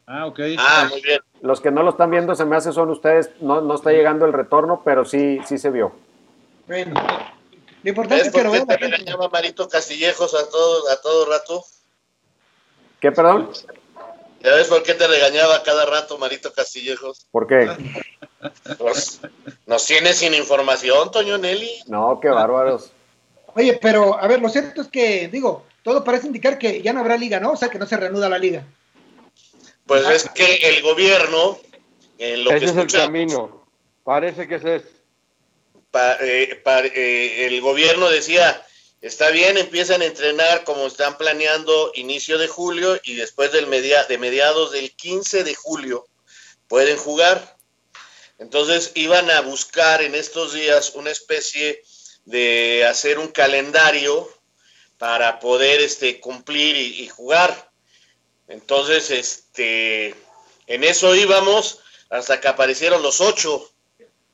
Ah, 0.08 0.28
ok. 0.28 0.40
Ah, 0.58 0.88
muy 0.90 1.02
bien. 1.02 1.20
Los 1.42 1.62
que 1.62 1.72
no 1.72 1.84
lo 1.84 1.92
están 1.92 2.12
viendo 2.12 2.36
se 2.36 2.46
me 2.46 2.56
hace 2.56 2.72
son 2.72 2.90
ustedes, 2.90 3.32
no, 3.42 3.62
no 3.62 3.76
está 3.76 3.92
llegando 3.92 4.26
el 4.26 4.34
retorno, 4.34 4.82
pero 4.84 5.06
sí, 5.06 5.40
sí 5.46 5.58
se 5.58 5.70
vio. 5.72 5.94
Bueno, 6.68 6.94
lo 7.84 7.90
importante 7.90 8.28
es 8.28 8.34
que 8.34 8.44
lo 8.44 8.52
vean. 8.52 8.68
te 8.68 8.78
regañaba 8.78 9.30
Marito 9.30 9.68
Castillejos 9.68 10.34
a 10.34 10.50
todo, 10.50 10.90
a 10.90 11.02
todo 11.02 11.30
rato? 11.30 11.64
¿Qué, 13.00 13.12
perdón? 13.12 13.52
¿Ya 14.42 14.56
ves 14.56 14.68
por 14.68 14.84
qué 14.84 14.94
te 14.94 15.08
regañaba 15.08 15.64
cada 15.64 15.86
rato 15.86 16.18
Marito 16.18 16.54
Castillejos? 16.54 17.26
¿Por 17.32 17.48
qué? 17.48 17.70
Pues, 18.78 19.22
nos 19.66 19.86
tiene 19.86 20.14
sin 20.14 20.36
información, 20.36 21.10
Toño 21.12 21.38
Nelly. 21.38 21.84
No, 21.88 22.20
qué 22.20 22.30
bárbaros. 22.30 22.92
Oye, 23.56 23.80
pero 23.82 24.20
a 24.20 24.28
ver, 24.28 24.42
lo 24.42 24.50
cierto 24.50 24.82
es 24.82 24.88
que, 24.88 25.30
digo, 25.30 25.66
todo 25.84 26.04
parece 26.04 26.28
indicar 26.28 26.60
que 26.60 26.82
ya 26.82 26.94
no 26.94 27.00
habrá 27.00 27.18
liga, 27.18 27.40
¿no? 27.40 27.54
O 27.54 27.56
sea, 27.56 27.70
que 27.70 27.80
no 27.80 27.88
se 27.88 27.98
reanuda 27.98 28.30
la 28.30 28.38
liga. 28.38 28.64
Pues 29.86 30.08
es 30.08 30.30
que 30.30 30.56
el 30.70 30.82
gobierno, 30.82 31.60
en 32.18 32.44
lo 32.44 32.52
ese 32.52 32.66
es 32.66 32.76
el 32.76 32.88
camino. 32.88 33.68
Parece 34.04 34.48
que 34.48 34.56
ese 34.56 34.78
es. 34.78 34.84
Eh, 36.22 36.62
eh, 36.66 37.46
el 37.48 37.62
gobierno 37.62 38.10
decía, 38.10 38.66
está 39.02 39.30
bien, 39.30 39.58
empiezan 39.58 40.02
a 40.02 40.06
entrenar 40.06 40.64
como 40.64 40.88
están 40.88 41.18
planeando 41.18 41.92
inicio 41.96 42.38
de 42.38 42.48
julio 42.48 43.00
y 43.04 43.16
después 43.16 43.52
del 43.52 43.68
media, 43.68 44.04
de 44.06 44.18
mediados 44.18 44.72
del 44.72 44.92
15 44.96 45.44
de 45.44 45.56
julio 45.56 46.06
pueden 46.68 46.98
jugar. 46.98 47.56
Entonces 48.38 48.92
iban 48.96 49.30
a 49.32 49.42
buscar 49.42 50.02
en 50.02 50.16
estos 50.16 50.54
días 50.54 50.94
una 50.96 51.12
especie 51.12 51.82
de 52.26 52.86
hacer 52.86 53.20
un 53.20 53.30
calendario 53.30 54.30
para 54.98 55.40
poder 55.40 55.82
este, 55.82 56.20
cumplir 56.20 56.76
y, 56.76 57.08
jugar. 57.08 57.65
Entonces, 58.48 59.12
este, 59.12 60.16
en 60.68 60.84
eso 60.84 61.16
íbamos 61.16 61.80
hasta 62.10 62.40
que 62.40 62.48
aparecieron 62.48 63.02
los 63.02 63.22
ocho. 63.22 63.70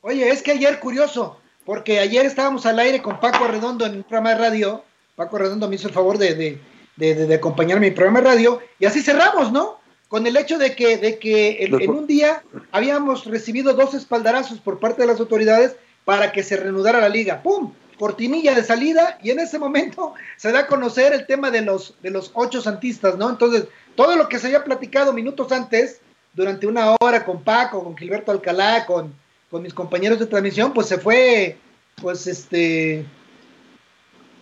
Oye, 0.02 0.30
es 0.30 0.42
que 0.42 0.52
ayer, 0.52 0.80
curioso, 0.80 1.40
porque 1.66 2.00
ayer 2.00 2.26
estábamos 2.26 2.66
al 2.66 2.80
aire 2.80 3.02
con 3.02 3.20
Paco 3.20 3.48
Redondo 3.48 3.86
en 3.86 3.98
un 3.98 4.04
programa 4.04 4.32
de 4.32 4.36
radio. 4.36 4.84
Paco 5.16 5.38
Redondo 5.38 5.68
me 5.68 5.76
hizo 5.76 5.88
el 5.88 5.94
favor 5.94 6.18
de, 6.18 6.60
de, 6.96 7.16
de, 7.16 7.36
acompañarme 7.36 7.88
en 7.88 7.94
mi 7.94 7.96
programa 7.96 8.22
de 8.22 8.28
radio. 8.28 8.62
Y 8.80 8.86
así 8.86 9.02
cerramos, 9.02 9.52
¿no? 9.52 9.80
Con 10.08 10.28
el 10.28 10.36
hecho 10.36 10.58
de 10.58 10.76
que, 10.76 10.98
de 10.98 11.20
que 11.20 11.64
en 11.64 11.90
un 11.90 12.06
día 12.06 12.44
habíamos 12.72 13.26
recibido 13.26 13.74
dos 13.74 13.94
espaldarazos 13.94 14.60
por 14.60 14.80
parte 14.80 15.04
de 15.04 15.08
las 15.08 15.20
autoridades 15.20 15.76
para 16.04 16.34
que 16.34 16.44
se 16.44 16.58
reanudara 16.58 17.00
la 17.00 17.10
liga. 17.10 17.42
¡Pum! 17.42 17.74
cortinilla 18.02 18.56
de 18.56 18.64
salida 18.64 19.20
y 19.22 19.30
en 19.30 19.38
ese 19.38 19.60
momento 19.60 20.16
se 20.36 20.52
da 20.52 20.62
a 20.62 20.68
conocer 20.68 21.14
el 21.14 21.28
tema 21.28 21.52
de 21.52 21.62
los, 21.62 21.94
de 22.02 22.10
los 22.10 22.32
ocho 22.34 22.60
santistas, 22.60 23.16
¿no? 23.16 23.30
Entonces, 23.30 23.66
todo 23.96 24.16
lo 24.16 24.28
que 24.28 24.40
se 24.40 24.48
había 24.48 24.64
platicado 24.64 25.14
minutos 25.14 25.52
antes, 25.52 26.00
durante 26.34 26.68
una 26.68 26.96
hora 27.00 27.26
con 27.26 27.44
Paco, 27.44 27.84
con 27.84 27.98
Gilberto 27.98 28.32
Alcalá, 28.32 28.86
con, 28.86 29.14
con 29.50 29.62
mis 29.62 29.74
compañeros 29.74 30.20
de 30.20 30.28
transmisión, 30.28 30.74
pues 30.74 30.88
se 30.88 30.98
fue, 30.98 31.58
pues 32.02 32.28
este, 32.28 33.06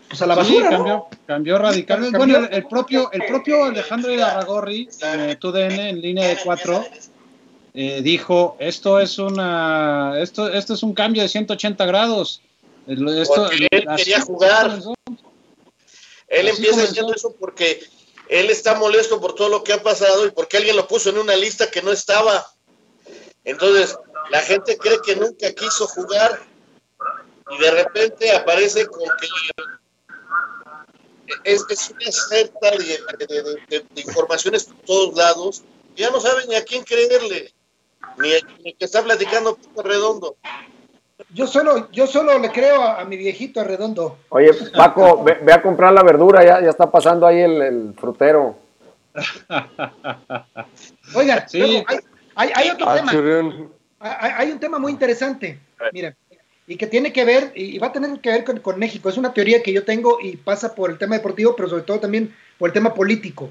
pues 0.07 0.21
a 0.21 0.27
la 0.27 0.35
basura. 0.35 0.69
cambió, 0.69 1.07
cambió 1.25 1.57
radicalmente. 1.57 2.17
Bueno, 2.17 2.47
el, 2.49 2.67
propio, 2.67 3.11
el 3.11 3.25
propio 3.25 3.65
Alejandro 3.65 4.13
Ibarragorri, 4.13 4.89
eh, 5.01 5.35
TUDN, 5.39 5.79
en 5.79 6.01
línea 6.01 6.27
de 6.27 6.37
cuatro, 6.43 6.85
eh, 7.73 8.01
dijo, 8.03 8.55
esto 8.59 8.99
es 8.99 9.17
una, 9.17 10.13
esto, 10.19 10.51
esto 10.51 10.73
es 10.73 10.83
un 10.83 10.93
cambio 10.93 11.23
de 11.23 11.29
180 11.29 11.85
grados 11.85 12.41
él 12.89 13.27
quería 13.97 14.21
jugar. 14.21 14.79
Él 16.27 16.47
empieza 16.47 16.81
diciendo 16.81 17.13
eso 17.13 17.35
porque 17.39 17.81
él 18.29 18.51
está 18.51 18.75
molesto 18.75 19.19
por 19.19 19.33
todo 19.33 19.49
lo 19.49 19.63
que 19.63 19.73
ha 19.73 19.81
pasado 19.81 20.25
y 20.25 20.31
porque 20.31 20.57
alguien 20.57 20.75
lo 20.75 20.87
puso 20.87 21.09
en 21.09 21.17
una 21.17 21.35
lista 21.35 21.69
que 21.69 21.81
no 21.81 21.91
estaba. 21.91 22.47
Entonces, 23.43 23.97
la 24.29 24.39
gente 24.41 24.77
cree 24.77 24.99
que 25.03 25.15
nunca 25.15 25.51
quiso 25.53 25.87
jugar 25.87 26.39
y 27.49 27.57
de 27.57 27.71
repente 27.71 28.31
aparece 28.31 28.85
con 28.85 29.01
que 29.19 29.27
es, 31.43 31.63
una 31.89 32.11
secta 32.11 32.71
de, 32.77 33.85
informaciones 33.95 34.65
por 34.65 34.77
todos 34.85 35.15
lados. 35.15 35.63
ya 35.95 36.11
no 36.11 36.19
saben 36.19 36.47
ni 36.49 36.55
a 36.55 36.63
quién 36.63 36.83
creerle, 36.83 37.51
ni, 38.17 38.29
ni 38.63 38.73
que 38.73 38.85
está 38.85 39.03
platicando 39.03 39.57
Redondo. 39.75 40.37
Yo 41.33 41.47
solo, 41.47 41.91
yo 41.91 42.07
solo 42.07 42.39
le 42.39 42.49
creo 42.49 42.81
a, 42.81 43.03
mi 43.05 43.17
viejito 43.17 43.63
redondo. 43.63 44.17
Oye, 44.29 44.51
Paco, 44.75 45.23
ve, 45.41 45.53
a 45.53 45.61
comprar 45.61 45.93
la 45.93 46.03
verdura, 46.03 46.43
ya, 46.43 46.61
ya 46.61 46.69
está 46.69 46.89
pasando 46.89 47.27
ahí 47.27 47.39
el, 47.39 47.93
frutero. 47.97 48.57
Oiga, 51.13 51.45
hay, 52.35 52.69
otro 52.69 52.89
ah, 52.89 52.95
tema. 52.95 53.11
Hay, 53.99 54.51
un 54.51 54.59
tema 54.59 54.79
muy 54.79 54.93
interesante, 54.93 55.59
mira, 55.91 56.15
y 56.65 56.77
que 56.77 56.87
tiene 56.87 57.11
que 57.11 57.25
ver, 57.25 57.51
y 57.53 57.77
va 57.79 57.87
a 57.87 57.91
tener 57.91 58.17
que 58.21 58.29
ver 58.29 58.61
con, 58.61 58.79
México. 58.79 59.09
Es 59.09 59.17
una 59.17 59.33
teoría 59.33 59.61
que 59.61 59.73
yo 59.73 59.83
tengo 59.83 60.19
y 60.21 60.37
pasa 60.37 60.73
por 60.73 60.89
el 60.89 60.97
tema 60.97 61.17
deportivo, 61.17 61.53
pero 61.55 61.67
sobre 61.67 61.83
todo 61.83 61.99
también 61.99 62.33
por 62.57 62.69
el 62.69 62.73
tema 62.73 62.93
político. 62.93 63.49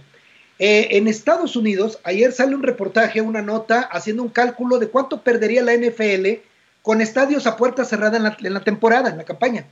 Eh, 0.59 0.89
en 0.93 1.07
Estados 1.07 1.55
Unidos, 1.55 2.01
ayer 2.03 2.33
sale 2.33 2.55
un 2.55 2.63
reportaje, 2.63 3.21
una 3.21 3.43
nota, 3.43 3.83
haciendo 3.83 4.23
un 4.23 4.31
cálculo 4.31 4.79
de 4.79 4.89
cuánto 4.89 5.21
perdería 5.21 5.63
la 5.63 5.75
NFL 5.75 6.41
con 6.83 7.01
estadios 7.01 7.47
a 7.47 7.57
puerta 7.57 7.85
cerrada 7.85 8.17
en 8.17 8.53
la, 8.53 8.61
temporada, 8.61 9.11
en 9.11 9.19
la 9.19 9.25
campaña. 9.25 9.67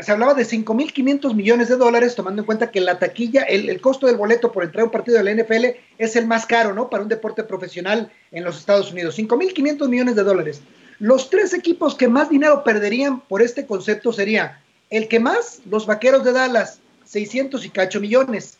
Se 0.00 0.12
hablaba 0.12 0.34
de 0.34 0.42
5.500 0.42 1.34
millones 1.34 1.68
de 1.68 1.76
dólares, 1.76 2.14
tomando 2.14 2.42
en 2.42 2.46
cuenta 2.46 2.70
que 2.70 2.80
la 2.80 2.98
taquilla, 2.98 3.42
el, 3.42 3.80
costo 3.80 4.06
del 4.06 4.16
boleto 4.16 4.52
por 4.52 4.64
entrar 4.64 4.82
a 4.82 4.84
un 4.84 4.90
partido 4.90 5.16
de 5.16 5.24
la 5.24 5.42
NFL 5.42 5.66
es 5.96 6.16
el 6.16 6.26
más 6.26 6.44
caro, 6.44 6.74
¿no? 6.74 6.90
Para 6.90 7.02
un 7.02 7.08
deporte 7.08 7.44
profesional 7.44 8.12
en 8.30 8.44
los 8.44 8.58
Estados 8.58 8.92
Unidos. 8.92 9.18
5.500 9.18 9.88
millones 9.88 10.16
de 10.16 10.22
dólares. 10.22 10.60
Los 10.98 11.30
tres 11.30 11.54
equipos 11.54 11.94
que 11.94 12.08
más 12.08 12.28
dinero 12.28 12.62
perderían 12.62 13.20
por 13.20 13.40
este 13.40 13.64
concepto 13.64 14.12
sería 14.12 14.60
el 14.90 15.08
que 15.08 15.18
más, 15.18 15.60
los 15.64 15.86
Vaqueros 15.86 16.24
de 16.24 16.32
Dallas, 16.32 16.80
600 17.06 17.64
y 17.64 17.70
cacho 17.70 18.00
millones. 18.00 18.58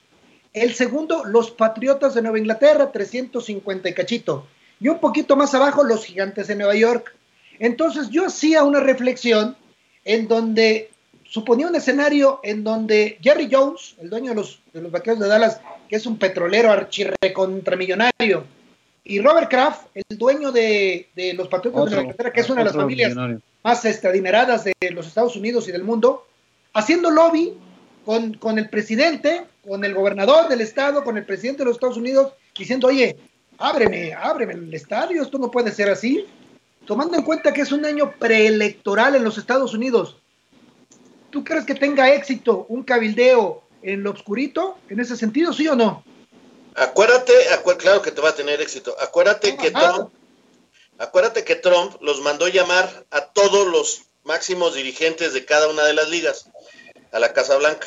El 0.54 0.74
segundo, 0.74 1.24
los 1.24 1.50
Patriotas 1.50 2.14
de 2.14 2.22
Nueva 2.22 2.38
Inglaterra, 2.38 2.90
350 2.90 3.88
y 3.88 3.94
cachito. 3.94 4.46
Y 4.80 4.88
un 4.88 5.00
poquito 5.00 5.36
más 5.36 5.54
abajo, 5.54 5.84
los 5.84 6.04
Gigantes 6.04 6.46
de 6.46 6.56
Nueva 6.56 6.74
York, 6.74 7.14
entonces 7.60 8.08
yo 8.08 8.26
hacía 8.26 8.64
una 8.64 8.80
reflexión 8.80 9.54
en 10.04 10.26
donde 10.26 10.90
suponía 11.24 11.68
un 11.68 11.76
escenario 11.76 12.40
en 12.42 12.64
donde 12.64 13.18
Jerry 13.22 13.48
Jones, 13.52 13.94
el 14.00 14.08
dueño 14.08 14.30
de 14.30 14.34
los, 14.34 14.60
de 14.72 14.80
los 14.80 14.90
vaqueros 14.90 15.20
de 15.20 15.28
Dallas, 15.28 15.60
que 15.88 15.96
es 15.96 16.06
un 16.06 16.18
petrolero 16.18 16.72
archirrecontramillonario, 16.72 18.44
y 19.04 19.20
Robert 19.20 19.50
Kraft, 19.50 19.88
el 19.94 20.16
dueño 20.16 20.50
de, 20.52 21.08
los 21.36 21.48
Patriotas 21.48 21.90
de 21.90 21.96
Nueva 21.96 22.30
que 22.32 22.40
es 22.40 22.48
una 22.48 22.60
de 22.60 22.64
las 22.64 22.76
familias 22.76 23.14
más 23.62 23.84
este, 23.84 24.08
adineradas 24.08 24.64
de 24.64 24.74
los 24.92 25.06
Estados 25.06 25.36
Unidos 25.36 25.68
y 25.68 25.72
del 25.72 25.84
mundo, 25.84 26.26
haciendo 26.72 27.10
lobby 27.10 27.52
con, 28.06 28.34
con, 28.34 28.58
el 28.58 28.70
presidente, 28.70 29.42
con 29.68 29.84
el 29.84 29.92
gobernador 29.94 30.48
del 30.48 30.62
estado, 30.62 31.04
con 31.04 31.18
el 31.18 31.26
presidente 31.26 31.58
de 31.58 31.66
los 31.66 31.76
Estados 31.76 31.98
Unidos, 31.98 32.32
diciendo, 32.56 32.88
oye, 32.88 33.16
ábreme, 33.58 34.14
ábreme 34.14 34.54
el 34.54 34.72
estadio, 34.72 35.22
esto 35.22 35.36
no 35.38 35.50
puede 35.50 35.70
ser 35.72 35.90
así 35.90 36.26
tomando 36.90 37.16
en 37.16 37.22
cuenta 37.22 37.52
que 37.52 37.60
es 37.60 37.70
un 37.70 37.84
año 37.84 38.16
preelectoral 38.18 39.14
en 39.14 39.22
los 39.22 39.38
Estados 39.38 39.74
Unidos, 39.74 40.16
¿tú 41.30 41.44
crees 41.44 41.64
que 41.64 41.76
tenga 41.76 42.12
éxito 42.12 42.66
un 42.68 42.82
cabildeo 42.82 43.62
en 43.80 44.02
lo 44.02 44.10
oscurito 44.10 44.76
en 44.88 44.98
ese 44.98 45.16
sentido, 45.16 45.52
sí 45.52 45.68
o 45.68 45.76
no? 45.76 46.02
Acuérdate, 46.74 47.32
claro 47.78 48.02
que 48.02 48.10
te 48.10 48.20
va 48.20 48.30
a 48.30 48.34
tener 48.34 48.60
éxito. 48.60 48.96
Acuérdate 49.00 49.56
que 49.56 49.70
Trump, 49.70 50.10
acuérdate 50.98 51.44
que 51.44 51.54
Trump 51.54 51.94
los 52.00 52.22
mandó 52.22 52.48
llamar 52.48 53.06
a 53.12 53.20
todos 53.26 53.68
los 53.68 54.00
máximos 54.24 54.74
dirigentes 54.74 55.32
de 55.32 55.44
cada 55.44 55.68
una 55.68 55.84
de 55.84 55.94
las 55.94 56.08
ligas 56.08 56.50
a 57.12 57.20
la 57.20 57.32
Casa 57.32 57.56
Blanca. 57.56 57.86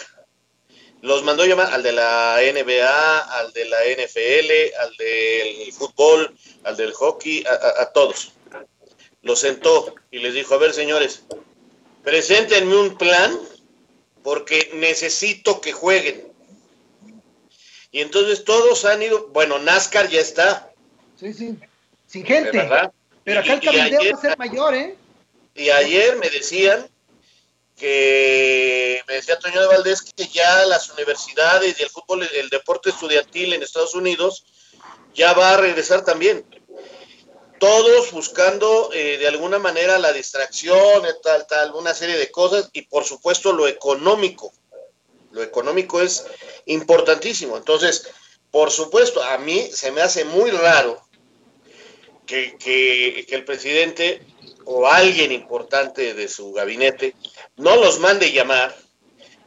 Los 1.02 1.26
mandó 1.26 1.46
llamar 1.46 1.74
al 1.74 1.84
de 1.84 1.92
la 1.92 2.38
NBA, 2.40 3.20
al 3.20 3.52
de 3.52 3.66
la 3.66 3.80
NFL, 3.80 4.82
al 4.82 4.96
del 4.96 5.74
fútbol, 5.74 6.34
al 6.64 6.78
del 6.78 6.94
hockey, 6.94 7.44
a 7.46 7.88
todos 7.88 8.32
lo 9.24 9.36
sentó 9.36 9.96
y 10.12 10.20
les 10.20 10.34
dijo, 10.34 10.54
a 10.54 10.58
ver 10.58 10.74
señores, 10.74 11.24
preséntenme 12.04 12.76
un 12.76 12.98
plan 12.98 13.38
porque 14.22 14.70
necesito 14.76 15.60
que 15.60 15.72
jueguen. 15.72 16.28
Y 17.92 18.02
entonces 18.02 18.44
todos 18.44 18.86
han 18.86 19.02
ido, 19.02 19.28
bueno, 19.30 19.60
NASCAR 19.60 20.10
ya 20.10 20.20
está. 20.20 20.72
Sí, 21.20 21.34
sí, 21.34 21.56
sin 22.08 22.26
gente. 22.26 22.70
Pero 23.24 23.40
acá 23.40 23.54
el 23.54 23.62
cabildeo 23.62 24.14
va 24.14 24.18
a 24.18 24.22
ser 24.22 24.38
mayor, 24.38 24.74
¿eh? 24.74 24.96
Y 25.56 25.70
ayer 25.70 26.18
me 26.18 26.30
decían 26.30 26.90
que, 27.78 29.02
me 29.08 29.16
decía 29.16 29.40
Toño 29.40 29.62
de 29.62 29.68
Valdés, 29.68 30.02
que 30.02 30.28
ya 30.28 30.66
las 30.66 30.90
universidades 30.90 31.80
y 31.80 31.84
el 31.84 31.90
fútbol, 31.90 32.28
el 32.34 32.50
deporte 32.50 32.90
estudiantil 32.90 33.54
en 33.54 33.62
Estados 33.62 33.94
Unidos, 33.94 34.44
ya 35.14 35.34
va 35.34 35.54
a 35.54 35.58
regresar 35.58 36.04
también. 36.04 36.44
Todos 37.60 38.12
buscando 38.12 38.90
eh, 38.94 39.18
de 39.18 39.28
alguna 39.28 39.60
manera 39.60 39.98
la 40.00 40.12
distracción, 40.12 41.04
tal, 41.22 41.48
tal, 41.48 41.74
una 41.74 41.94
serie 41.94 42.18
de 42.18 42.32
cosas 42.32 42.70
y 42.74 42.84
por 42.84 43.04
supuesto 43.06 43.54
lo 43.54 43.68
económico. 43.68 44.54
Lo 45.32 45.42
económico 45.42 46.02
es 46.02 46.26
importantísimo. 46.66 47.58
Entonces, 47.58 48.10
por 48.52 48.70
supuesto, 48.70 49.24
a 49.24 49.38
mí 49.38 49.70
se 49.72 49.92
me 49.92 50.02
hace 50.02 50.26
muy 50.26 50.52
raro 50.52 51.02
que, 52.26 52.58
que, 52.58 53.26
que 53.28 53.36
el 53.36 53.46
presidente 53.46 54.26
o 54.66 54.88
alguien 54.88 55.32
importante 55.32 56.14
de 56.14 56.28
su 56.28 56.54
gabinete 56.54 57.16
no 57.56 57.76
los 57.76 58.00
mande 58.00 58.32
llamar, 58.32 58.76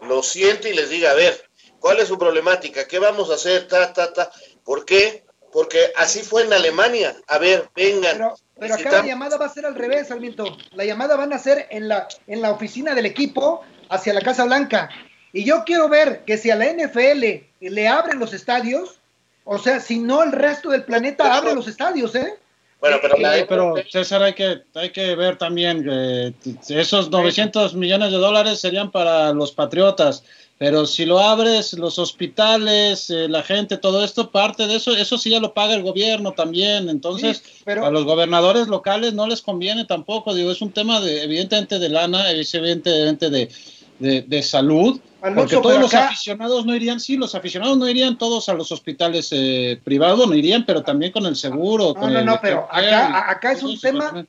los 0.02 0.26
siente 0.26 0.70
y 0.70 0.74
les 0.74 0.90
diga, 0.90 1.12
a 1.12 1.14
ver, 1.14 1.48
¿cuál 1.78 2.00
es 2.00 2.08
su 2.08 2.18
problemática? 2.18 2.86
¿Qué 2.86 2.98
vamos 2.98 3.30
a 3.30 3.34
hacer? 3.34 3.68
Ta, 3.68 3.92
ta, 3.92 4.12
ta. 4.12 4.30
¿Por 4.64 4.84
qué? 4.84 5.25
Porque 5.56 5.78
así 5.96 6.20
fue 6.20 6.42
en 6.42 6.52
Alemania. 6.52 7.16
A 7.28 7.38
ver, 7.38 7.70
vengan. 7.74 8.12
Pero, 8.12 8.34
pero 8.60 8.74
acá 8.74 8.90
la 8.90 9.06
llamada 9.06 9.38
va 9.38 9.46
a 9.46 9.48
ser 9.48 9.64
al 9.64 9.74
revés, 9.74 10.08
Sarmiento. 10.08 10.54
La 10.72 10.84
llamada 10.84 11.16
van 11.16 11.32
a 11.32 11.38
ser 11.38 11.66
en 11.70 11.88
la, 11.88 12.08
en 12.26 12.42
la 12.42 12.50
oficina 12.50 12.94
del 12.94 13.06
equipo 13.06 13.64
hacia 13.88 14.12
la 14.12 14.20
Casa 14.20 14.44
Blanca. 14.44 14.90
Y 15.32 15.46
yo 15.46 15.64
quiero 15.64 15.88
ver 15.88 16.24
que 16.26 16.36
si 16.36 16.50
a 16.50 16.56
la 16.56 16.66
NFL 16.66 17.46
le 17.60 17.88
abren 17.88 18.18
los 18.18 18.34
estadios, 18.34 19.00
o 19.44 19.56
sea, 19.56 19.80
si 19.80 19.98
no 19.98 20.22
el 20.22 20.32
resto 20.32 20.68
del 20.68 20.84
planeta 20.84 21.34
abre 21.34 21.54
los 21.54 21.68
estadios, 21.68 22.14
¿eh? 22.16 22.34
Bueno, 22.78 22.98
pero, 23.00 23.16
pero 23.48 23.74
César, 23.90 24.22
hay 24.22 24.34
que, 24.34 24.62
hay 24.74 24.90
que 24.90 25.14
ver 25.14 25.38
también 25.38 25.82
que 25.82 26.34
esos 26.68 27.08
900 27.08 27.72
millones 27.74 28.12
de 28.12 28.18
dólares 28.18 28.60
serían 28.60 28.90
para 28.90 29.32
los 29.32 29.52
patriotas. 29.52 30.22
Pero 30.58 30.86
si 30.86 31.04
lo 31.04 31.18
abres, 31.18 31.74
los 31.74 31.98
hospitales, 31.98 33.10
eh, 33.10 33.28
la 33.28 33.42
gente, 33.42 33.76
todo 33.76 34.02
esto, 34.02 34.30
parte 34.30 34.66
de 34.66 34.76
eso, 34.76 34.96
eso 34.96 35.18
sí 35.18 35.28
ya 35.28 35.38
lo 35.38 35.52
paga 35.52 35.74
el 35.74 35.82
gobierno 35.82 36.32
también. 36.32 36.88
Entonces, 36.88 37.42
a 37.66 37.90
los 37.90 38.04
gobernadores 38.04 38.66
locales 38.66 39.12
no 39.12 39.26
les 39.26 39.42
conviene 39.42 39.84
tampoco. 39.84 40.34
Digo, 40.34 40.50
es 40.50 40.62
un 40.62 40.72
tema 40.72 41.00
de, 41.00 41.24
evidentemente 41.24 41.78
de 41.78 41.90
lana, 41.90 42.30
evidentemente 42.30 43.28
de, 43.28 43.50
de, 43.98 44.42
salud. 44.42 44.98
porque 45.20 45.56
todos 45.56 45.78
los 45.78 45.92
aficionados 45.92 46.64
no 46.64 46.74
irían, 46.74 47.00
sí, 47.00 47.18
los 47.18 47.34
aficionados 47.34 47.76
no 47.76 47.86
irían 47.86 48.16
todos 48.16 48.48
a 48.48 48.54
los 48.54 48.72
hospitales 48.72 49.28
eh, 49.32 49.78
privados, 49.84 50.26
no 50.26 50.34
irían, 50.34 50.64
pero 50.64 50.82
también 50.82 51.12
con 51.12 51.26
el 51.26 51.36
seguro. 51.36 51.92
No, 51.94 52.08
no, 52.08 52.22
no, 52.22 52.38
pero 52.40 52.66
acá, 52.70 53.30
acá 53.30 53.52
es 53.52 53.62
un 53.62 53.78
tema 53.78 54.26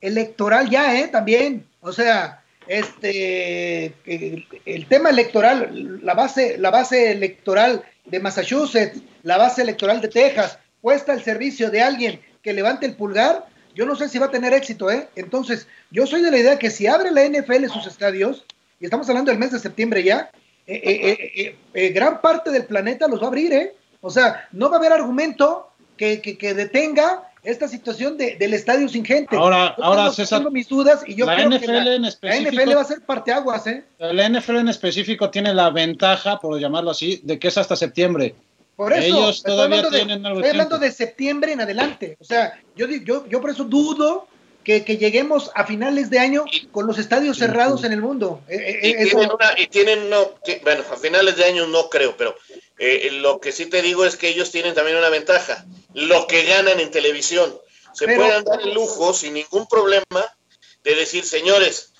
electoral 0.00 0.68
ya, 0.68 0.98
¿eh? 0.98 1.06
También. 1.06 1.64
O 1.80 1.92
sea, 1.92 2.39
este, 2.70 3.92
el, 4.64 4.86
tema 4.86 5.10
electoral, 5.10 5.98
la 6.04 6.14
base, 6.14 6.56
la 6.56 6.70
base 6.70 7.10
electoral 7.10 7.82
de 8.04 8.20
Massachusetts, 8.20 9.02
la 9.24 9.38
base 9.38 9.62
electoral 9.62 10.00
de 10.00 10.06
Texas, 10.06 10.56
puesta 10.80 11.12
al 11.12 11.20
servicio 11.20 11.68
de 11.68 11.82
alguien 11.82 12.20
que 12.42 12.52
levante 12.52 12.86
el 12.86 12.94
pulgar, 12.94 13.44
yo 13.74 13.86
no 13.86 13.96
sé 13.96 14.08
si 14.08 14.20
va 14.20 14.26
a 14.26 14.30
tener 14.30 14.52
éxito, 14.52 14.88
¿eh? 14.88 15.08
Entonces, 15.16 15.66
yo 15.90 16.06
soy 16.06 16.22
de 16.22 16.30
la 16.30 16.38
idea 16.38 16.60
que 16.60 16.70
si 16.70 16.86
abre 16.86 17.10
la 17.10 17.24
NFL 17.24 17.66
sus 17.66 17.88
estadios, 17.88 18.44
y 18.78 18.84
estamos 18.84 19.08
hablando 19.08 19.32
del 19.32 19.40
mes 19.40 19.50
de 19.50 19.58
septiembre 19.58 20.04
ya, 20.04 20.30
eh, 20.68 20.80
eh, 20.84 21.56
eh, 21.74 21.88
gran 21.88 22.20
parte 22.20 22.52
del 22.52 22.66
planeta 22.66 23.08
los 23.08 23.20
va 23.20 23.24
a 23.24 23.28
abrir, 23.28 23.52
¿eh? 23.52 23.74
O 24.00 24.10
sea, 24.10 24.48
no 24.52 24.70
va 24.70 24.76
a 24.76 24.78
haber 24.78 24.92
argumento 24.92 25.72
que, 25.96 26.22
que 26.22 26.54
detenga 26.54 27.29
esta 27.42 27.68
situación 27.68 28.16
de, 28.16 28.36
del 28.36 28.54
estadio 28.54 28.88
sin 28.88 29.04
gente. 29.04 29.36
Ahora, 29.36 29.68
ahora 29.78 30.10
César, 30.10 30.40
tengo 30.40 30.50
mis 30.50 30.68
dudas 30.68 31.02
y 31.06 31.14
yo 31.14 31.26
creo 31.26 31.50
que 31.50 31.66
la, 31.66 31.98
NFL 31.98 32.76
va 32.76 32.80
a 32.80 32.84
ser 32.84 33.00
parteaguas, 33.02 33.66
¿eh? 33.66 33.84
La 33.98 34.28
NFL 34.28 34.56
en 34.56 34.68
específico 34.68 35.30
tiene 35.30 35.54
la 35.54 35.70
ventaja, 35.70 36.38
por 36.38 36.58
llamarlo 36.58 36.90
así, 36.90 37.20
de 37.24 37.38
que 37.38 37.48
es 37.48 37.58
hasta 37.58 37.76
septiembre. 37.76 38.34
Por 38.76 38.92
eso, 38.92 39.04
ellos 39.04 39.42
todavía 39.42 39.88
tienen 39.90 40.24
algo 40.24 40.40
Estoy 40.40 40.52
hablando 40.52 40.78
de 40.78 40.90
septiembre 40.90 41.52
en 41.52 41.60
adelante. 41.60 42.16
O 42.18 42.24
sea, 42.24 42.58
yo, 42.76 42.86
yo, 42.86 43.26
yo 43.28 43.40
por 43.40 43.50
eso 43.50 43.64
dudo 43.64 44.26
que, 44.70 44.84
que, 44.84 44.98
lleguemos 44.98 45.50
a 45.56 45.66
finales 45.66 46.10
de 46.10 46.20
año 46.20 46.44
con 46.70 46.86
los 46.86 46.98
estadios 46.98 47.38
cerrados 47.38 47.82
en 47.82 47.92
el 47.92 48.00
mundo. 48.00 48.40
Eh, 48.48 48.78
eh, 48.82 48.88
y, 48.88 49.08
tienen 49.08 49.30
una, 49.32 49.54
y, 49.56 49.66
tienen 49.66 50.10
no, 50.10 50.34
bueno, 50.62 50.84
a 50.92 50.96
finales 50.96 51.36
de 51.36 51.44
año 51.44 51.66
no 51.66 51.88
creo, 51.90 52.16
pero 52.16 52.36
eh, 52.78 53.08
lo 53.10 53.40
que 53.40 53.50
sí 53.50 53.66
te 53.66 53.82
digo 53.82 54.04
es 54.04 54.16
que 54.16 54.28
ellos 54.28 54.52
tienen 54.52 54.74
también 54.74 54.96
una 54.96 55.08
ventaja, 55.08 55.64
lo 55.94 56.26
que 56.28 56.44
ganan 56.44 56.78
en 56.78 56.92
televisión. 56.92 57.52
Se 57.94 58.04
pueden 58.04 58.44
dar 58.44 58.60
el 58.60 58.72
lujo 58.72 59.12
sin 59.12 59.34
ningún 59.34 59.66
problema 59.66 60.36
de 60.84 60.94
decir, 60.94 61.24
señores, 61.24 61.92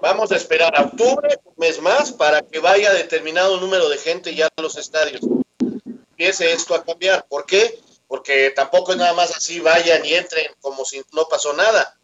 vamos 0.00 0.32
a 0.32 0.36
esperar 0.36 0.76
a 0.76 0.82
octubre, 0.86 1.38
un 1.44 1.54
mes 1.56 1.80
más, 1.80 2.10
para 2.12 2.42
que 2.42 2.58
vaya 2.58 2.92
determinado 2.92 3.60
número 3.60 3.88
de 3.88 3.98
gente 3.98 4.34
ya 4.34 4.48
a 4.56 4.62
los 4.62 4.76
estadios. 4.76 5.20
Empiece 6.10 6.52
esto 6.52 6.74
a 6.74 6.84
cambiar. 6.84 7.24
¿Por 7.28 7.46
qué? 7.46 7.78
Porque 8.08 8.50
tampoco 8.50 8.90
es 8.90 8.98
nada 8.98 9.12
más 9.12 9.36
así, 9.36 9.60
vayan 9.60 10.04
y 10.04 10.14
entren 10.14 10.46
como 10.60 10.84
si 10.84 11.00
no 11.12 11.28
pasó 11.28 11.52
nada. 11.52 11.97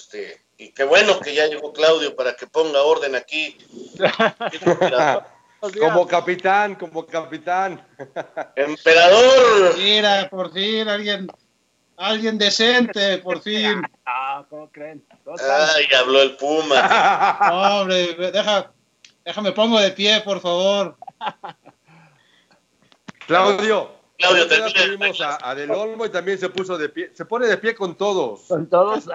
Este, 0.00 0.40
y 0.56 0.72
qué 0.72 0.84
bueno 0.84 1.20
que 1.20 1.34
ya 1.34 1.46
llegó 1.46 1.74
Claudio 1.74 2.16
para 2.16 2.34
que 2.34 2.46
ponga 2.46 2.80
orden 2.80 3.14
aquí. 3.14 3.58
como 5.78 6.06
capitán, 6.06 6.74
como 6.74 7.04
capitán. 7.04 7.86
Emperador. 8.56 9.76
Mira, 9.76 10.26
por 10.30 10.54
fin 10.54 10.88
alguien, 10.88 11.26
alguien 11.98 12.38
decente, 12.38 13.18
por 13.18 13.42
fin. 13.42 13.82
Ah, 14.12 14.44
¿cómo 14.50 14.68
creen? 14.70 15.04
Ay, 15.38 15.86
habló 15.96 16.22
el 16.22 16.36
Puma. 16.36 17.38
Hombre, 17.80 18.14
deja, 18.32 18.72
déjame 19.24 19.52
pongo 19.52 19.78
de 19.78 19.92
pie, 19.92 20.20
por 20.22 20.40
favor. 20.40 20.96
Claudio. 23.26 23.99
Claudio, 24.20 24.46
tenemos 24.46 25.20
a, 25.20 25.50
a, 25.50 25.54
Del 25.54 25.70
Olmo 25.70 26.04
y 26.04 26.10
también 26.10 26.38
se 26.38 26.50
puso 26.50 26.76
de 26.76 26.90
pie. 26.90 27.10
Se 27.14 27.24
pone 27.24 27.46
de 27.46 27.56
pie 27.56 27.74
con 27.74 27.94
todos. 27.96 28.42
Con 28.48 28.68
todos. 28.68 29.08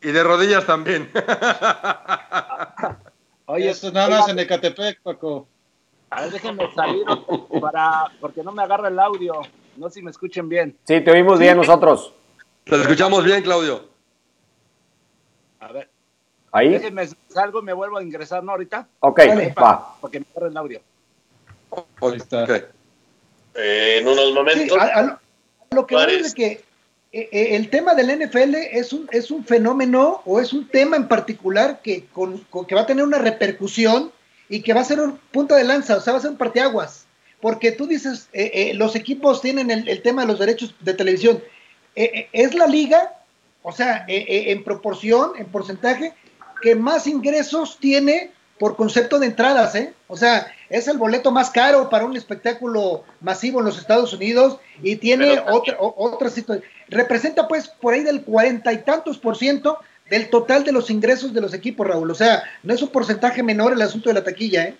y 0.00 0.12
de 0.12 0.22
rodillas 0.22 0.64
también. 0.64 1.10
Oye, 3.46 3.70
esto 3.70 3.90
nada 3.90 4.20
más 4.20 4.28
en 4.28 4.38
Ecatepec, 4.38 5.02
Paco. 5.02 5.48
A 6.10 6.22
ver, 6.22 6.30
déjenme 6.30 6.72
salir 6.74 7.04
para, 7.60 8.04
porque 8.20 8.42
no 8.42 8.52
me 8.52 8.62
agarra 8.62 8.88
el 8.88 8.98
audio. 8.98 9.42
No 9.76 9.88
sé 9.88 9.94
si 9.94 10.02
me 10.02 10.10
escuchen 10.10 10.48
bien. 10.48 10.76
Sí, 10.84 11.00
te 11.00 11.10
oímos 11.10 11.38
bien 11.38 11.56
nosotros. 11.56 12.12
Te 12.64 12.76
escuchamos 12.76 13.24
bien, 13.24 13.42
Claudio. 13.42 13.88
A 15.58 15.72
ver. 15.72 15.90
Ahí. 16.52 16.68
Déjenme 16.68 17.08
salgo 17.28 17.60
y 17.60 17.62
me 17.62 17.72
vuelvo 17.72 17.98
a 17.98 18.02
ingresar, 18.02 18.44
¿no? 18.44 18.52
Ahorita. 18.52 18.86
Ok, 19.00 19.20
va. 19.60 19.96
Porque 20.00 20.20
me 20.20 20.26
agarra 20.30 20.48
el 20.48 20.56
audio. 20.56 20.80
Ahí 22.00 22.16
está. 22.16 22.44
Okay. 22.44 22.62
Eh, 23.54 23.98
en 23.98 24.08
unos 24.08 24.32
momentos. 24.32 24.78
lo 25.70 25.86
que 25.86 25.96
es 25.96 26.34
que 26.34 26.64
eh, 27.12 27.28
eh, 27.30 27.56
el 27.56 27.68
tema 27.68 27.94
del 27.94 28.18
NFL 28.18 28.54
es 28.54 28.92
un, 28.92 29.08
es 29.12 29.30
un 29.30 29.44
fenómeno 29.44 30.22
o 30.24 30.40
es 30.40 30.52
un 30.52 30.68
tema 30.68 30.96
en 30.96 31.08
particular 31.08 31.80
que, 31.82 32.06
con, 32.06 32.44
que 32.66 32.74
va 32.74 32.82
a 32.82 32.86
tener 32.86 33.04
una 33.04 33.18
repercusión 33.18 34.12
y 34.48 34.62
que 34.62 34.72
va 34.72 34.80
a 34.80 34.84
ser 34.84 35.00
un 35.00 35.18
punto 35.30 35.54
de 35.54 35.64
lanza, 35.64 35.96
o 35.96 36.00
sea, 36.00 36.12
va 36.12 36.18
a 36.18 36.22
ser 36.22 36.30
un 36.30 36.36
parteaguas. 36.36 37.06
Porque 37.40 37.72
tú 37.72 37.88
dices, 37.88 38.28
los 38.74 38.94
equipos 38.94 39.42
tienen 39.42 39.70
el, 39.72 39.88
el, 39.88 40.00
tema 40.00 40.22
de 40.22 40.28
los 40.28 40.38
derechos 40.38 40.76
de 40.78 40.94
televisión. 40.94 41.42
es 41.96 42.54
la 42.54 42.68
liga, 42.68 43.14
o 43.62 43.72
sea, 43.72 44.04
en 44.06 44.62
proporción, 44.62 45.32
en 45.36 45.46
porcentaje, 45.46 46.12
que 46.62 46.76
más 46.76 47.08
ingresos 47.08 47.78
tiene 47.80 48.30
por 48.62 48.76
concepto 48.76 49.18
de 49.18 49.26
entradas, 49.26 49.74
¿eh? 49.74 49.92
O 50.06 50.16
sea, 50.16 50.46
es 50.72 50.88
el 50.88 50.96
boleto 50.96 51.30
más 51.30 51.50
caro 51.50 51.90
para 51.90 52.06
un 52.06 52.16
espectáculo 52.16 53.04
masivo 53.20 53.58
en 53.58 53.66
los 53.66 53.76
Estados 53.76 54.14
Unidos 54.14 54.56
y 54.82 54.96
tiene 54.96 55.38
otra, 55.50 55.76
otra 55.78 56.30
situación. 56.30 56.64
Representa 56.88 57.46
pues 57.46 57.68
por 57.68 57.92
ahí 57.92 58.02
del 58.02 58.22
cuarenta 58.22 58.72
y 58.72 58.78
tantos 58.78 59.18
por 59.18 59.36
ciento 59.36 59.78
del 60.08 60.30
total 60.30 60.64
de 60.64 60.72
los 60.72 60.88
ingresos 60.88 61.34
de 61.34 61.42
los 61.42 61.52
equipos, 61.52 61.86
Raúl. 61.86 62.10
O 62.10 62.14
sea, 62.14 62.42
no 62.62 62.72
es 62.72 62.80
un 62.80 62.88
porcentaje 62.88 63.42
menor 63.42 63.74
el 63.74 63.82
asunto 63.82 64.08
de 64.08 64.14
la 64.14 64.24
taquilla, 64.24 64.64
¿eh? 64.64 64.76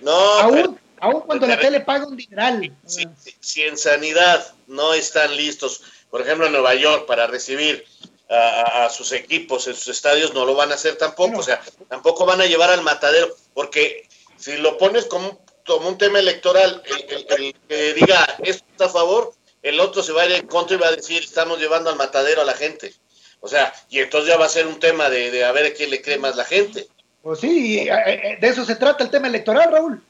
No, 0.00 0.12
aún, 0.12 0.80
aún 0.98 1.20
cuando 1.20 1.46
la 1.46 1.60
tele 1.60 1.80
paga 1.80 2.06
un 2.06 2.16
dineral. 2.16 2.74
Si, 2.86 3.06
si 3.40 3.62
en 3.62 3.76
sanidad 3.76 4.42
no 4.66 4.94
están 4.94 5.36
listos, 5.36 5.82
por 6.10 6.22
ejemplo 6.22 6.46
en 6.46 6.52
Nueva 6.52 6.74
York, 6.74 7.04
para 7.06 7.26
recibir 7.26 7.84
a, 8.30 8.88
sus 8.90 9.12
equipos 9.12 9.66
en 9.68 9.74
sus 9.74 9.88
estadios, 9.88 10.34
no 10.34 10.44
lo 10.44 10.54
van 10.54 10.72
a 10.72 10.74
hacer 10.74 10.96
tampoco, 10.96 11.38
o 11.38 11.42
sea, 11.42 11.60
tampoco 11.88 12.24
van 12.24 12.40
a 12.40 12.46
llevar 12.46 12.70
al 12.70 12.82
matadero, 12.82 13.28
porque 13.52 14.03
si 14.44 14.58
lo 14.58 14.76
pones 14.76 15.06
como, 15.06 15.42
como 15.64 15.88
un 15.88 15.96
tema 15.96 16.18
electoral, 16.18 16.82
el, 16.84 17.54
que 17.66 17.94
diga 17.94 18.36
esto 18.42 18.66
está 18.72 18.84
a 18.84 18.90
favor, 18.90 19.32
el 19.62 19.80
otro 19.80 20.02
se 20.02 20.12
va 20.12 20.20
a 20.20 20.26
ir 20.26 20.32
en 20.32 20.46
contra 20.46 20.76
y 20.76 20.80
va 20.80 20.88
a 20.88 20.96
decir 20.96 21.22
estamos 21.22 21.58
llevando 21.58 21.88
al 21.88 21.96
matadero 21.96 22.42
a 22.42 22.44
la 22.44 22.52
gente. 22.52 22.92
O 23.40 23.48
sea, 23.48 23.72
y 23.88 24.00
entonces 24.00 24.28
ya 24.28 24.36
va 24.36 24.44
a 24.44 24.50
ser 24.50 24.66
un 24.66 24.78
tema 24.78 25.08
de, 25.08 25.30
de 25.30 25.46
a 25.46 25.52
ver 25.52 25.64
a 25.64 25.72
quién 25.72 25.88
le 25.88 26.02
cree 26.02 26.18
más 26.18 26.36
la 26.36 26.44
gente. 26.44 26.86
Pues 27.22 27.40
sí, 27.40 27.78
eh, 27.78 27.88
eh, 27.90 28.38
de 28.38 28.48
eso 28.48 28.66
se 28.66 28.76
trata 28.76 29.02
el 29.02 29.08
tema 29.08 29.28
electoral, 29.28 29.72
Raúl. 29.72 30.02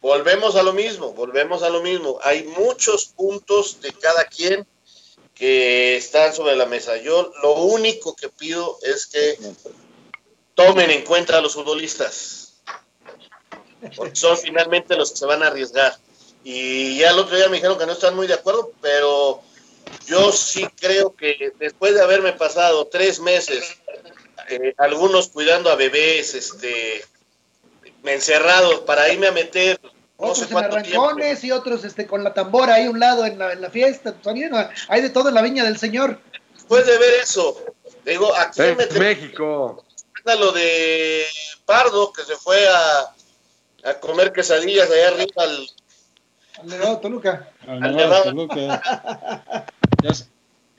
Volvemos 0.00 0.54
a 0.54 0.62
lo 0.62 0.72
mismo, 0.72 1.12
volvemos 1.12 1.64
a 1.64 1.70
lo 1.70 1.82
mismo. 1.82 2.20
Hay 2.22 2.44
muchos 2.44 3.06
puntos 3.06 3.80
de 3.80 3.92
cada 3.94 4.26
quien 4.26 4.64
que 5.34 5.96
están 5.96 6.32
sobre 6.32 6.54
la 6.54 6.66
mesa. 6.66 6.98
Yo 6.98 7.32
lo 7.42 7.54
único 7.54 8.14
que 8.14 8.28
pido 8.28 8.78
es 8.82 9.06
que 9.06 9.38
tomen 10.54 10.92
en 10.92 11.04
cuenta 11.04 11.38
a 11.38 11.40
los 11.40 11.54
futbolistas, 11.54 12.41
porque 13.96 14.16
son 14.16 14.36
finalmente 14.36 14.96
los 14.96 15.12
que 15.12 15.18
se 15.18 15.26
van 15.26 15.42
a 15.42 15.48
arriesgar. 15.48 15.96
Y 16.44 16.98
ya 16.98 17.10
el 17.10 17.18
otro 17.18 17.36
día 17.36 17.48
me 17.48 17.56
dijeron 17.56 17.78
que 17.78 17.86
no 17.86 17.92
están 17.92 18.16
muy 18.16 18.26
de 18.26 18.34
acuerdo, 18.34 18.72
pero 18.80 19.42
yo 20.06 20.32
sí 20.32 20.66
creo 20.80 21.14
que 21.14 21.52
después 21.58 21.94
de 21.94 22.02
haberme 22.02 22.32
pasado 22.32 22.86
tres 22.86 23.20
meses, 23.20 23.78
eh, 24.48 24.74
algunos 24.78 25.28
cuidando 25.28 25.70
a 25.70 25.76
bebés, 25.76 26.34
este, 26.34 27.04
encerrados 28.04 28.80
para 28.80 29.12
irme 29.12 29.28
a 29.28 29.32
meter 29.32 29.80
otros 30.16 30.50
en 30.50 30.56
arrancones 30.56 31.44
y 31.44 31.52
otros 31.52 31.84
este, 31.84 32.06
con 32.06 32.22
la 32.22 32.32
tambora 32.32 32.74
ahí 32.74 32.86
a 32.86 32.90
un 32.90 33.00
lado 33.00 33.24
en 33.26 33.38
la, 33.38 33.52
en 33.52 33.60
la 33.60 33.70
fiesta. 33.70 34.14
hay 34.88 35.00
de 35.00 35.10
todo 35.10 35.28
en 35.28 35.34
la 35.34 35.42
viña 35.42 35.64
del 35.64 35.78
Señor. 35.78 36.20
Después 36.54 36.86
de 36.86 36.98
ver 36.98 37.14
eso, 37.22 37.56
digo, 38.04 38.34
aquí 38.36 38.62
en 38.62 38.76
México. 38.98 39.84
Lo 40.24 40.52
de 40.52 41.24
Pardo, 41.66 42.12
que 42.12 42.22
se 42.22 42.36
fue 42.36 42.68
a, 42.68 43.12
a 43.84 43.94
comer 43.94 44.32
quesadillas 44.32 44.90
allá 44.90 45.08
arriba 45.08 45.42
al. 45.42 45.66
Al 46.58 46.66
Nevado 46.66 46.98
Toluca. 46.98 47.48
Al 47.66 47.96
Toluca. 48.24 48.82
ya, 50.02 50.14
se, 50.14 50.26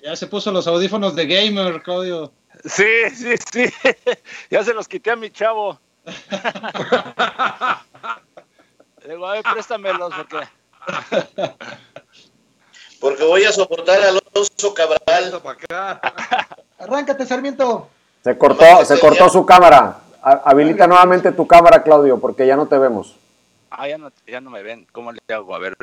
ya 0.04 0.16
se 0.16 0.28
puso 0.28 0.52
los 0.52 0.68
audífonos 0.68 1.16
de 1.16 1.26
gamer, 1.26 1.82
Claudio. 1.82 2.32
Sí, 2.66 3.10
sí, 3.16 3.36
sí. 3.52 3.66
ya 4.50 4.64
se 4.64 4.74
los 4.74 4.88
quité 4.88 5.12
a 5.12 5.16
mi 5.16 5.30
chavo. 5.32 5.80
Digo, 9.08 9.26
a 9.28 9.34
ver, 9.34 9.44
préstamelos 9.52 10.14
porque. 10.16 10.48
Porque 13.00 13.24
voy 13.24 13.44
a 13.44 13.52
soportar 13.52 14.02
a 14.02 14.10
Alonso 14.10 14.74
Cabral. 14.74 15.42
Arráncate, 16.78 17.26
Sarmiento. 17.26 17.90
Se 18.24 18.38
cortó, 18.38 18.86
se 18.86 18.98
cortó 19.00 19.28
su 19.30 19.46
cámara. 19.46 20.03
Habilita 20.24 20.88
nuevamente 20.88 21.32
tu 21.34 21.46
cámara, 21.46 21.84
Claudio, 21.84 22.20
porque 22.20 22.48
ya 22.48 22.56
no 22.56 22.68
te 22.68 22.78
vemos. 22.78 23.16
Ah, 23.70 23.88
ya 23.88 23.98
no, 23.98 24.12
ya 24.26 24.40
no 24.40 24.50
me 24.50 24.64
ven. 24.64 24.88
¿Cómo 24.92 25.12
le 25.12 25.20
hago? 25.30 25.54
A 25.54 25.60
ver. 25.60 25.76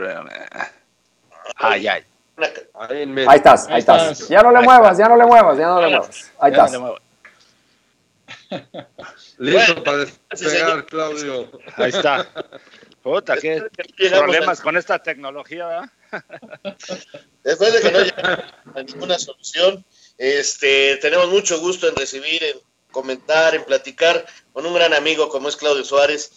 Ay, 1.56 1.86
ay. 1.88 2.04
Ahí 2.74 3.36
estás, 3.36 3.68
ahí, 3.68 3.80
estás. 3.80 4.28
Ya 4.28 4.42
no 4.42 4.50
le 4.50 4.60
muevas, 4.60 4.96
ya 4.96 5.08
no 5.08 5.16
le 5.16 5.26
muevas, 5.26 5.58
ya 5.58 5.66
no 5.66 5.80
le 5.80 5.88
muevas. 5.88 6.32
Ahí 6.38 6.52
estás. 6.52 6.72
Listo 9.38 9.84
para 9.84 9.96
despegar, 9.98 10.86
Claudio. 10.86 11.50
Ahí 11.76 11.90
está. 11.90 12.26
Puta, 13.02 13.36
qué 13.36 13.62
problemas 14.10 14.60
con 14.60 14.76
esta 14.76 14.98
tecnología, 15.02 15.66
¿verdad? 15.66 15.90
Después 17.44 17.72
de 17.72 17.80
que 17.80 17.90
no 17.90 17.98
haya 17.98 18.54
ninguna 18.86 19.18
solución, 19.18 19.84
este, 20.18 20.96
tenemos 20.96 21.28
mucho 21.30 21.60
gusto 21.60 21.88
en 21.88 21.96
recibir, 21.96 22.42
en 22.42 22.58
comentar, 22.90 23.54
en 23.54 23.64
platicar 23.64 24.26
con 24.52 24.66
un 24.66 24.74
gran 24.74 24.94
amigo 24.94 25.28
como 25.28 25.48
es 25.48 25.56
Claudio 25.56 25.84
Suárez. 25.84 26.32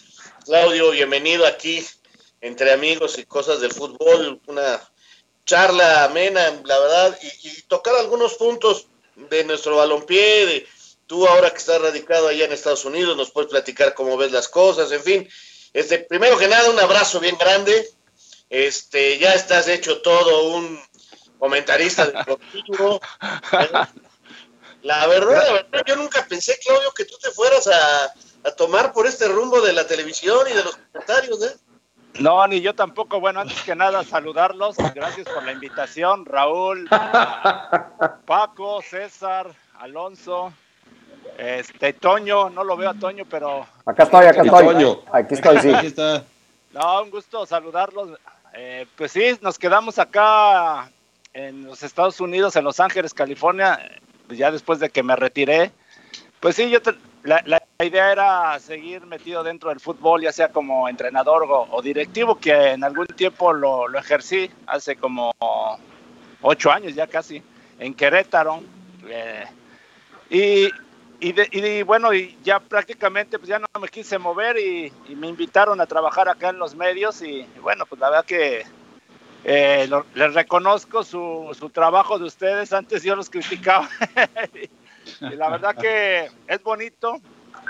Claudio, 0.45 0.91
bienvenido 0.91 1.45
aquí 1.45 1.85
entre 2.41 2.71
amigos 2.73 3.17
y 3.17 3.25
cosas 3.25 3.61
del 3.61 3.71
fútbol, 3.71 4.41
una 4.47 4.81
charla 5.45 6.03
amena, 6.03 6.61
la 6.65 6.79
verdad, 6.79 7.19
y, 7.21 7.61
tocar 7.63 7.95
algunos 7.95 8.35
puntos 8.35 8.87
de 9.15 9.43
nuestro 9.43 9.77
balompié, 9.77 10.45
de 10.45 10.67
tú 11.07 11.27
ahora 11.27 11.51
que 11.51 11.57
estás 11.57 11.81
radicado 11.81 12.27
allá 12.27 12.45
en 12.45 12.51
Estados 12.51 12.85
Unidos, 12.85 13.15
nos 13.15 13.31
puedes 13.31 13.51
platicar 13.51 13.93
cómo 13.93 14.17
ves 14.17 14.31
las 14.31 14.47
cosas, 14.47 14.91
en 14.91 15.03
fin, 15.03 15.29
este, 15.73 15.99
primero 15.99 16.37
que 16.37 16.47
nada, 16.47 16.69
un 16.69 16.79
abrazo 16.79 17.19
bien 17.19 17.37
grande. 17.37 17.89
Este, 18.49 19.17
ya 19.17 19.33
estás 19.33 19.67
hecho 19.67 20.01
todo 20.01 20.53
un 20.53 20.79
comentarista 21.39 22.05
deportivo. 22.05 23.01
La 24.83 25.07
verdad, 25.07 25.43
la 25.47 25.53
verdad, 25.53 25.83
yo 25.85 25.95
nunca 25.95 26.25
pensé, 26.27 26.57
Claudio, 26.63 26.91
que 26.93 27.05
tú 27.05 27.15
te 27.21 27.31
fueras 27.31 27.67
a, 27.67 28.51
tomar 28.57 28.91
por 28.91 29.07
este 29.07 29.27
rumbo 29.27 29.61
de 29.61 29.71
la 29.71 29.87
televisión 29.87 30.39
y 30.51 30.53
de 30.53 30.63
los 30.63 30.75
comentarios, 30.75 31.43
¿eh? 31.43 31.55
No, 32.19 32.45
ni 32.45 32.61
yo 32.61 32.75
tampoco. 32.75 33.19
Bueno, 33.19 33.39
antes 33.39 33.61
que 33.63 33.75
nada, 33.75 34.03
saludarlos. 34.03 34.75
Gracias 34.93 35.27
por 35.27 35.43
la 35.43 35.53
invitación, 35.53 36.25
Raúl, 36.25 36.87
Paco, 38.25 38.81
César, 38.81 39.47
Alonso, 39.79 40.53
este, 41.37 41.93
Toño, 41.93 42.49
no 42.49 42.63
lo 42.63 42.75
veo 42.77 42.89
a 42.89 42.93
Toño, 42.93 43.25
pero. 43.27 43.65
Acá 43.85 44.03
estoy, 44.03 44.25
acá 44.25 44.43
estoy. 44.43 44.97
Aquí 45.11 45.33
estoy, 45.33 45.59
sí. 45.59 45.73
Aquí 45.73 45.87
está. 45.87 46.23
No, 46.73 47.03
un 47.03 47.09
gusto 47.09 47.45
saludarlos. 47.45 48.19
Eh, 48.53 48.85
pues 48.95 49.11
sí, 49.11 49.37
nos 49.41 49.57
quedamos 49.57 49.97
acá 49.97 50.91
en 51.33 51.65
los 51.65 51.81
Estados 51.81 52.19
Unidos, 52.19 52.55
en 52.55 52.63
Los 52.63 52.79
Ángeles, 52.79 53.13
California, 53.13 53.79
ya 54.29 54.51
después 54.51 54.79
de 54.79 54.89
que 54.89 55.03
me 55.03 55.15
retiré. 55.15 55.71
Pues 56.39 56.55
sí, 56.55 56.69
yo 56.69 56.79
la, 57.23 57.61
idea 57.81 58.11
era 58.11 58.59
seguir 58.59 59.05
metido 59.05 59.43
dentro 59.43 59.69
del 59.69 59.79
fútbol, 59.79 60.21
ya 60.21 60.31
sea 60.31 60.49
como 60.49 60.87
entrenador 60.87 61.45
o, 61.49 61.81
directivo, 61.81 62.39
que 62.39 62.71
en 62.71 62.83
algún 62.83 63.07
tiempo 63.07 63.53
lo, 63.53 63.87
lo, 63.87 63.99
ejercí, 63.99 64.49
hace 64.67 64.95
como 64.95 65.33
ocho 66.41 66.71
años 66.71 66.95
ya 66.95 67.07
casi, 67.07 67.41
en 67.79 67.93
Querétaro. 67.93 68.61
Eh, 69.07 69.45
y 70.29 70.69
y, 71.23 71.83
bueno, 71.83 72.13
y 72.13 72.37
ya 72.43 72.59
prácticamente 72.59 73.39
pues 73.39 73.47
ya 73.47 73.57
no 73.57 73.67
me 73.79 73.87
quise 73.87 74.17
mover 74.17 74.57
y, 74.57 74.91
me 75.15 75.27
invitaron 75.27 75.79
a 75.79 75.85
trabajar 75.85 76.27
acá 76.27 76.49
en 76.49 76.59
los 76.59 76.75
medios 76.75 77.21
y, 77.21 77.47
bueno, 77.61 77.85
pues 77.85 78.01
la 78.01 78.09
verdad 78.09 78.25
que 78.25 78.65
eh, 79.43 79.89
les 80.15 80.33
reconozco 80.33 81.03
su, 81.03 81.55
su, 81.57 81.69
trabajo 81.69 82.17
de 82.17 82.25
ustedes, 82.25 82.73
antes 82.73 83.03
yo 83.03 83.15
los 83.15 83.29
criticaba. 83.29 83.89
Y 85.19 85.35
la 85.35 85.49
verdad 85.49 85.75
que 85.75 86.29
es 86.47 86.63
bonito, 86.63 87.17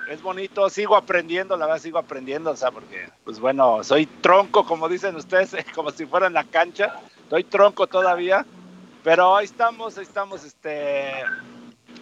es 0.07 0.21
bonito, 0.21 0.69
sigo 0.69 0.95
aprendiendo, 0.95 1.57
la 1.57 1.65
verdad 1.65 1.81
sigo 1.81 1.97
aprendiendo, 1.97 2.51
o 2.51 2.55
sea, 2.55 2.71
porque 2.71 3.09
pues 3.23 3.39
bueno, 3.39 3.83
soy 3.83 4.05
tronco, 4.05 4.65
como 4.65 4.87
dicen 4.87 5.15
ustedes, 5.15 5.55
como 5.75 5.91
si 5.91 6.05
fuera 6.05 6.27
en 6.27 6.33
la 6.33 6.43
cancha, 6.43 6.99
soy 7.29 7.43
tronco 7.43 7.87
todavía, 7.87 8.45
pero 9.03 9.35
ahí 9.35 9.45
estamos, 9.45 9.97
ahí 9.97 10.03
estamos, 10.03 10.43
este 10.43 11.11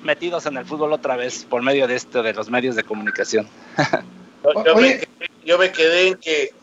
metidos 0.03 0.45
en 0.47 0.57
el 0.57 0.65
fútbol 0.65 0.93
otra 0.93 1.15
vez 1.15 1.45
por 1.45 1.61
medio 1.61 1.87
de 1.87 1.95
esto, 1.95 2.23
de 2.23 2.33
los 2.33 2.49
medios 2.49 2.75
de 2.75 2.83
comunicación. 2.83 3.47
yo, 5.45 5.57
me, 5.57 5.71
quedé 5.71 6.07
en 6.07 6.15
que 6.15 6.53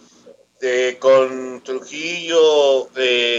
con 0.99 1.63
Trujillo, 1.63 2.89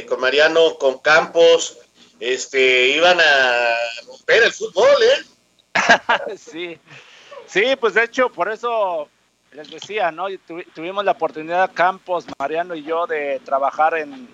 con 0.08 0.20
Mariano, 0.20 0.76
con 0.78 1.00
Campos, 1.00 1.78
este, 2.20 2.90
iban 2.90 3.20
a 3.20 3.76
romper 4.08 4.44
el 4.44 4.52
fútbol, 4.52 5.04
¿eh? 5.04 5.76
sí, 6.38 6.78
sí, 7.48 7.76
pues 7.80 7.94
de 7.94 8.04
hecho, 8.04 8.30
por 8.30 8.52
eso 8.52 9.10
les 9.52 9.70
decía, 9.70 10.12
¿no? 10.12 10.28
tuvimos 10.76 11.04
la 11.06 11.12
oportunidad, 11.12 11.72
Campos, 11.74 12.26
Mariano 12.38 12.76
y 12.76 12.84
yo, 12.84 13.08
de 13.08 13.42
trabajar 13.44 13.98
en, 13.98 14.30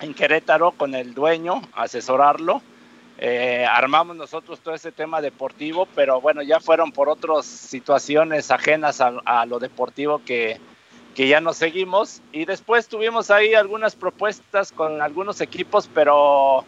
en 0.00 0.14
Querétaro 0.14 0.72
con 0.72 0.94
el 0.94 1.14
dueño, 1.14 1.62
asesorarlo 1.72 2.62
eh, 3.18 3.64
armamos 3.64 4.14
nosotros 4.14 4.60
todo 4.60 4.74
ese 4.74 4.92
tema 4.92 5.22
deportivo, 5.22 5.88
pero 5.94 6.20
bueno, 6.20 6.42
ya 6.42 6.60
fueron 6.60 6.92
por 6.92 7.08
otras 7.08 7.46
situaciones 7.46 8.50
ajenas 8.50 9.00
a, 9.00 9.46
lo 9.46 9.58
deportivo 9.58 10.20
que, 10.24 10.60
que, 11.16 11.28
ya 11.28 11.40
nos 11.40 11.56
seguimos. 11.56 12.20
Y 12.32 12.44
después 12.44 12.88
tuvimos 12.88 13.30
ahí 13.30 13.54
algunas 13.54 13.96
propuestas 13.96 14.72
con 14.72 15.00
algunos 15.00 15.40
equipos, 15.40 15.88
pero 15.92 16.64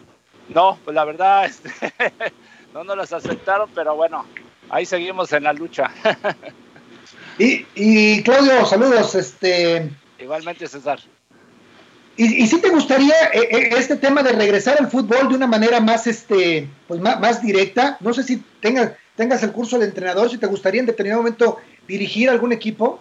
no, 0.49 0.77
pues 0.83 0.95
la 0.95 1.05
verdad 1.05 1.45
este, 1.47 1.71
no 2.73 2.83
nos 2.83 2.97
las 2.97 3.13
aceptaron, 3.13 3.69
pero 3.73 3.95
bueno, 3.95 4.25
ahí 4.69 4.85
seguimos 4.85 5.31
en 5.33 5.43
la 5.43 5.53
lucha. 5.53 5.91
y, 7.37 7.65
y 7.75 8.23
Claudio, 8.23 8.65
saludos. 8.65 9.15
Este... 9.15 9.89
Igualmente, 10.19 10.67
César. 10.67 10.99
¿Y, 12.21 12.47
si 12.47 12.59
te 12.59 12.67
gustaría 12.67 13.15
eh, 13.33 13.47
eh, 13.49 13.69
este 13.77 13.95
tema 13.95 14.21
de 14.21 14.33
regresar 14.33 14.75
al 14.77 14.91
fútbol 14.91 15.29
de 15.29 15.35
una 15.35 15.47
manera 15.47 15.79
más, 15.79 16.05
este, 16.05 16.67
pues 16.85 16.99
más, 16.99 17.41
directa? 17.41 17.95
No 18.01 18.13
sé 18.13 18.23
si 18.23 18.43
tengas, 18.59 18.91
tengas 19.15 19.41
el 19.41 19.53
curso 19.53 19.79
de 19.79 19.85
entrenador, 19.85 20.29
si 20.29 20.37
te 20.37 20.45
gustaría 20.45 20.81
en 20.81 20.85
determinado 20.87 21.21
momento 21.21 21.59
dirigir 21.87 22.29
algún 22.29 22.51
equipo. 22.51 22.99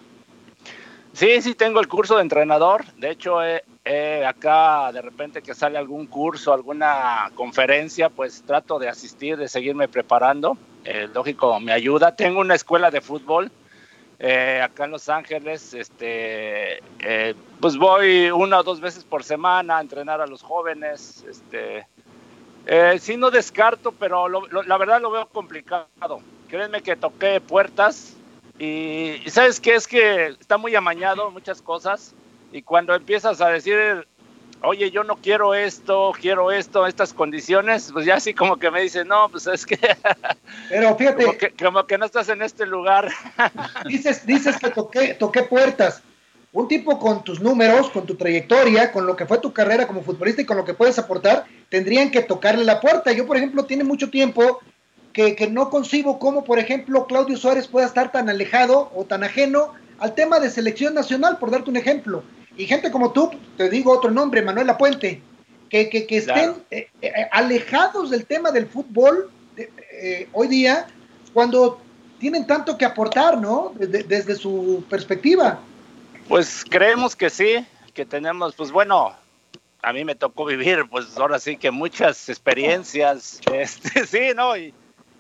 Sí, 1.18 1.42
sí, 1.42 1.56
tengo 1.56 1.80
el 1.80 1.88
curso 1.88 2.14
de 2.14 2.22
entrenador. 2.22 2.84
De 2.94 3.10
hecho, 3.10 3.40
acá 3.40 4.92
de 4.92 5.02
repente 5.02 5.42
que 5.42 5.52
sale 5.52 5.76
algún 5.76 6.06
curso, 6.06 6.52
alguna 6.52 7.32
conferencia, 7.34 8.08
pues 8.08 8.44
trato 8.46 8.78
de 8.78 8.88
asistir, 8.88 9.36
de 9.36 9.48
seguirme 9.48 9.88
preparando. 9.88 10.56
Eh, 10.84 11.08
lógico, 11.12 11.58
me 11.58 11.72
ayuda. 11.72 12.14
Tengo 12.14 12.38
una 12.38 12.54
escuela 12.54 12.92
de 12.92 13.00
fútbol 13.00 13.50
eh, 14.20 14.60
acá 14.62 14.84
en 14.84 14.92
Los 14.92 15.08
Ángeles, 15.08 15.74
este, 15.74 16.78
eh, 17.00 17.34
pues 17.60 17.76
voy 17.76 18.30
una 18.30 18.60
o 18.60 18.62
dos 18.62 18.80
veces 18.80 19.02
por 19.02 19.24
semana 19.24 19.78
a 19.78 19.80
entrenar 19.80 20.20
a 20.20 20.26
los 20.28 20.42
jóvenes. 20.44 21.24
Este, 21.28 21.84
eh, 22.64 22.96
sí, 23.00 23.16
no 23.16 23.32
descarto, 23.32 23.90
pero 23.90 24.28
la 24.28 24.78
verdad 24.78 25.02
lo 25.02 25.10
veo 25.10 25.26
complicado. 25.26 26.20
Créanme 26.48 26.80
que 26.80 26.94
toqué 26.94 27.40
puertas 27.40 28.17
y, 28.58 29.22
y, 29.24 29.30
sabes 29.30 29.60
que 29.60 29.74
es 29.74 29.86
que 29.86 30.26
está 30.26 30.58
muy 30.58 30.74
amañado 30.74 31.30
muchas 31.30 31.62
cosas 31.62 32.14
y 32.52 32.62
cuando 32.62 32.94
empiezas 32.94 33.40
a 33.40 33.48
decir 33.48 34.06
oye, 34.62 34.90
yo 34.90 35.04
no 35.04 35.16
quiero 35.16 35.54
esto, 35.54 36.12
quiero 36.20 36.50
esto, 36.50 36.86
estas 36.86 37.12
condiciones, 37.12 37.90
pues 37.92 38.06
ya 38.06 38.16
así 38.16 38.34
como 38.34 38.56
que 38.56 38.70
me 38.70 38.82
dice, 38.82 39.04
no, 39.04 39.28
pues 39.28 39.46
es 39.46 39.64
que... 39.64 39.78
Pero 40.68 40.96
fíjate... 40.96 41.24
Como 41.62 41.86
que, 41.86 41.98
no 41.98 42.06
estás 42.06 42.28
en 42.28 42.42
este 42.42 42.66
lugar. 42.66 43.10
Dices, 43.86 44.26
dices 44.26 44.56
que 44.58 44.70
toqué, 44.70 45.14
toqué 45.14 45.42
puertas. 45.42 46.02
un 46.52 46.68
tipo 46.68 46.98
con 46.98 47.22
tus 47.24 47.40
números, 47.40 47.90
con 47.90 48.06
tu 48.06 48.16
trayectoria, 48.16 48.92
con 48.92 49.06
lo 49.06 49.16
que 49.16 49.26
fue 49.26 49.38
tu 49.38 49.52
carrera 49.52 49.86
como 49.86 50.02
futbolista 50.02 50.42
y 50.42 50.46
con 50.46 50.56
lo 50.56 50.64
que 50.64 50.74
puedes 50.74 50.98
aportar, 50.98 51.44
tendrían 51.68 52.10
que 52.10 52.22
tocarle 52.22 52.64
la 52.64 52.80
puerta. 52.80 53.12
Yo, 53.12 53.26
por 53.26 53.36
ejemplo, 53.36 53.64
tiene 53.64 53.84
mucho 53.84 54.10
tiempo 54.10 54.60
que, 55.12 55.34
que 55.34 55.48
no 55.48 55.70
concibo 55.70 56.18
cómo, 56.18 56.44
por 56.44 56.58
ejemplo, 56.58 57.06
Claudio 57.06 57.36
Suárez 57.36 57.66
pueda 57.66 57.86
estar 57.86 58.12
tan 58.12 58.28
alejado 58.28 58.90
o 58.94 59.04
tan 59.04 59.24
ajeno 59.24 59.72
al 59.98 60.14
tema 60.14 60.38
de 60.38 60.50
selección 60.50 60.94
nacional, 60.94 61.38
por 61.38 61.50
darte 61.50 61.70
un 61.70 61.76
ejemplo. 61.76 62.22
Y 62.56 62.66
gente 62.66 62.90
como 62.90 63.12
tú, 63.12 63.30
te 63.56 63.68
digo 63.68 63.92
otro 63.92 64.10
nombre, 64.10 64.42
Manuel 64.42 64.70
Puente, 64.76 65.20
que, 65.68 65.88
que, 65.88 66.06
estén 66.10 66.54
eh, 66.70 66.88
eh, 67.02 67.12
alejados 67.30 68.10
del 68.10 68.26
tema 68.26 68.50
del 68.50 68.66
fútbol 68.66 69.30
eh, 69.56 70.28
hoy 70.32 70.48
día, 70.48 70.86
cuando 71.32 71.80
tienen 72.18 72.46
tanto 72.46 72.76
que 72.76 72.84
aportar, 72.84 73.38
¿no? 73.38 73.72
desde 73.76 74.34
su 74.34 74.84
perspectiva. 74.88 75.60
Pues 76.28 76.64
creemos 76.68 77.14
que 77.14 77.30
sí, 77.30 77.64
que 77.94 78.04
tenemos, 78.04 78.54
pues 78.54 78.70
bueno, 78.70 79.14
a 79.82 79.92
mí 79.92 80.04
me 80.04 80.14
tocó 80.14 80.44
vivir, 80.44 80.84
pues 80.90 81.16
ahora 81.16 81.38
sí 81.38 81.56
que 81.56 81.70
muchas 81.70 82.28
experiencias, 82.28 83.40
este, 83.52 84.06
sí, 84.06 84.30
¿no? 84.34 84.56
Y, 84.56 84.74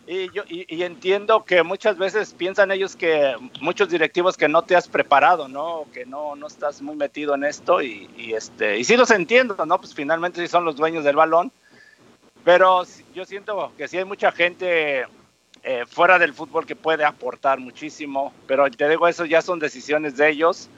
y 0.08 0.30
yo 0.32 0.42
y, 0.48 0.82
entiendo 0.82 1.44
que 1.44 1.62
muchas 1.62 1.98
veces 1.98 2.32
piensan 2.32 2.70
ellos 2.70 2.96
que 2.96 3.36
muchos 3.60 3.90
directivos 3.90 4.38
que 4.38 4.48
no 4.48 4.62
te 4.62 4.74
has 4.74 4.88
preparado, 4.88 5.48
¿no? 5.48 5.84
Que 5.92 6.06
no, 6.06 6.34
no 6.34 6.46
estás 6.46 6.80
muy 6.80 6.96
metido 6.96 7.34
en 7.34 7.44
esto 7.44 7.82
y, 7.82 8.08
y 8.16 8.32
este 8.32 8.78
y 8.78 8.84
sí 8.84 8.96
los 8.96 9.10
entiendo, 9.10 9.66
¿no? 9.66 9.78
Pues 9.78 9.94
finalmente 9.94 10.40
sí 10.40 10.48
son 10.48 10.64
los 10.64 10.76
dueños 10.76 11.04
del 11.04 11.16
balón, 11.16 11.52
pero 12.42 12.84
yo 13.14 13.26
siento 13.26 13.70
que 13.76 13.86
sí 13.86 13.98
hay 13.98 14.06
mucha 14.06 14.32
gente 14.32 15.06
eh, 15.62 15.84
fuera 15.86 16.18
del 16.18 16.32
fútbol 16.32 16.64
que 16.64 16.74
puede 16.74 17.04
aportar 17.04 17.58
muchísimo, 17.60 18.32
pero 18.46 18.70
te 18.70 18.88
digo 18.88 19.08
eso 19.08 19.26
ya 19.26 19.42
son 19.42 19.58
decisiones 19.58 20.16
de 20.16 20.30
ellos. 20.30 20.70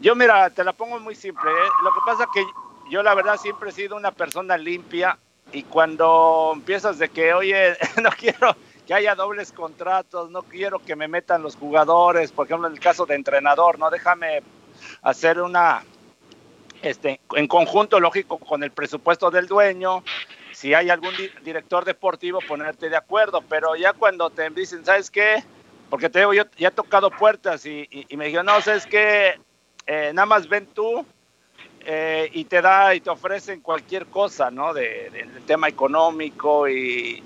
Yo 0.00 0.16
mira, 0.16 0.48
te 0.48 0.64
la 0.64 0.72
pongo 0.72 0.98
muy 0.98 1.14
simple. 1.14 1.50
¿eh? 1.50 1.70
Lo 1.84 1.92
que 1.92 2.00
pasa 2.06 2.26
que 2.32 2.42
yo 2.90 3.02
la 3.02 3.14
verdad 3.14 3.36
siempre 3.36 3.68
he 3.68 3.72
sido 3.72 3.96
una 3.96 4.12
persona 4.12 4.56
limpia 4.56 5.18
y 5.52 5.62
cuando 5.64 6.52
empiezas 6.54 6.98
de 6.98 7.08
que, 7.08 7.34
oye, 7.34 7.76
no 8.02 8.10
quiero 8.10 8.56
que 8.86 8.94
haya 8.94 9.14
dobles 9.14 9.52
contratos, 9.52 10.30
no 10.30 10.42
quiero 10.42 10.80
que 10.80 10.96
me 10.96 11.08
metan 11.08 11.42
los 11.42 11.56
jugadores, 11.56 12.32
por 12.32 12.46
ejemplo, 12.46 12.66
en 12.66 12.74
el 12.74 12.80
caso 12.80 13.06
de 13.06 13.14
entrenador, 13.14 13.78
no 13.78 13.90
déjame 13.90 14.42
hacer 15.02 15.40
una, 15.40 15.84
este, 16.82 17.20
en 17.36 17.46
conjunto, 17.46 18.00
lógico, 18.00 18.38
con 18.38 18.62
el 18.64 18.72
presupuesto 18.72 19.30
del 19.30 19.46
dueño, 19.46 20.02
si 20.52 20.74
hay 20.74 20.90
algún 20.90 21.14
director 21.44 21.84
deportivo, 21.84 22.40
ponerte 22.46 22.88
de 22.88 22.96
acuerdo, 22.96 23.42
pero 23.48 23.76
ya 23.76 23.92
cuando 23.92 24.30
te 24.30 24.48
dicen, 24.50 24.84
¿sabes 24.84 25.10
qué? 25.10 25.42
Porque 25.88 26.08
te 26.08 26.20
digo, 26.20 26.34
yo 26.34 26.44
ya 26.56 26.68
he 26.68 26.72
tocado 26.72 27.10
puertas 27.10 27.66
y, 27.66 27.88
me 28.16 28.26
dijeron, 28.26 28.46
no, 28.46 28.60
¿sabes 28.60 28.86
qué? 28.86 29.38
Eh, 29.86 30.12
nada 30.14 30.26
más 30.26 30.48
ven 30.48 30.66
tú 30.66 31.04
eh, 31.84 32.30
y 32.32 32.44
te 32.44 32.62
da 32.62 32.94
y 32.94 33.00
te 33.00 33.10
ofrecen 33.10 33.60
cualquier 33.60 34.06
cosa, 34.06 34.50
¿no? 34.50 34.72
De, 34.72 35.10
del 35.10 35.42
tema 35.44 35.68
económico 35.68 36.68
y, 36.68 37.22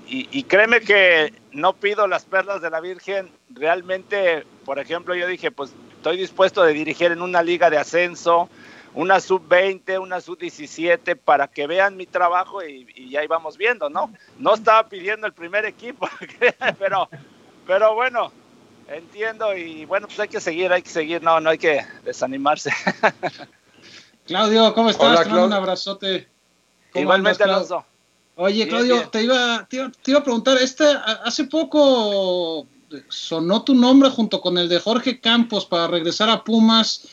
créeme 0.47 0.81
que 0.81 1.33
no 1.51 1.73
pido 1.73 2.07
las 2.07 2.25
perlas 2.25 2.61
de 2.61 2.69
la 2.69 2.79
Virgen. 2.79 3.29
Realmente, 3.49 4.45
por 4.65 4.79
ejemplo, 4.79 5.13
yo 5.13 5.27
dije, 5.27 5.51
pues 5.51 5.73
estoy 5.97 6.17
dispuesto 6.17 6.63
de 6.63 6.73
dirigir 6.73 7.11
en 7.11 7.21
una 7.21 7.43
liga 7.43 7.69
de 7.69 7.77
ascenso, 7.77 8.49
una 8.93 9.19
sub-20, 9.19 10.01
una 10.01 10.21
sub-17, 10.21 11.15
para 11.15 11.47
que 11.47 11.67
vean 11.67 11.95
mi 11.95 12.07
trabajo 12.07 12.63
y, 12.63 12.87
y 12.95 13.11
ya 13.11 13.23
íbamos 13.23 13.57
viendo, 13.57 13.89
¿no? 13.89 14.11
No 14.39 14.55
estaba 14.55 14.89
pidiendo 14.89 15.27
el 15.27 15.33
primer 15.33 15.65
equipo, 15.65 16.09
pero, 16.79 17.09
pero 17.67 17.93
bueno, 17.93 18.31
entiendo 18.87 19.55
y 19.55 19.85
bueno, 19.85 20.07
pues 20.07 20.19
hay 20.19 20.29
que 20.29 20.39
seguir, 20.39 20.71
hay 20.71 20.81
que 20.81 20.89
seguir, 20.89 21.21
no, 21.21 21.39
no 21.39 21.51
hay 21.51 21.57
que 21.57 21.85
desanimarse. 22.03 22.71
Claudio, 24.27 24.73
¿cómo 24.73 24.89
estás? 24.89 25.23
Te 25.23 25.33
un 25.33 25.53
abrazote. 25.53 26.27
Igualmente, 26.93 27.43
Alonso. 27.43 27.85
Oye, 28.35 28.67
Claudio, 28.67 29.09
te, 29.09 29.23
iba, 29.23 29.67
te, 29.67 29.77
iba, 30.05 30.19
a 30.19 30.23
preguntar, 30.23 30.57
este, 30.57 30.85
hace 31.23 31.45
poco 31.45 32.67
sonó 33.09 33.63
tu 33.63 33.73
nombre 33.73 34.09
junto 34.11 34.39
con 34.39 34.57
el 34.57 34.69
de 34.69 34.79
Jorge 34.79 35.19
Campos 35.19 35.65
para 35.65 35.87
regresar 35.87 36.29
a 36.29 36.43
Pumas. 36.43 37.07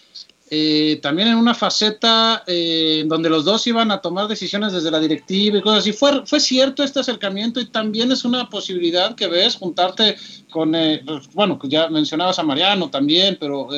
Eh, 0.51 0.99
también 1.01 1.29
en 1.29 1.37
una 1.37 1.55
faceta 1.55 2.45
eh, 2.47 3.05
donde 3.07 3.31
los 3.31 3.47
dos 3.47 3.67
iban 3.67 3.91
a 3.91 4.03
tomar 4.03 4.29
decisiones 4.29 4.75
desde 4.75 4.91
la 4.91 5.01
directiva 5.01 5.57
y 5.57 5.63
cosas 5.63 5.79
así. 5.81 5.93
¿Fue, 5.93 6.27
¿Fue 6.27 6.39
cierto 6.39 6.83
este 6.83 7.01
acercamiento 7.01 7.61
y 7.61 7.67
también 7.67 8.13
es 8.13 8.27
una 8.27 8.51
posibilidad 8.51 9.15
que 9.15 9.27
ves 9.27 9.57
juntarte 9.57 10.17
con, 10.51 10.75
eh, 10.75 11.03
bueno, 11.33 11.59
ya 11.63 11.89
mencionabas 11.89 12.39
a 12.39 12.43
Mariano 12.43 12.91
también, 12.91 13.39
pero 13.41 13.69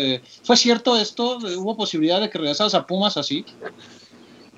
¿fue 0.43 0.57
cierto 0.57 0.97
esto? 0.97 1.39
¿Hubo 1.39 1.77
posibilidad 1.77 2.21
de 2.21 2.29
que 2.29 2.39
regresaras 2.39 2.75
a 2.75 2.87
Pumas 2.87 3.17
así? 3.17 3.45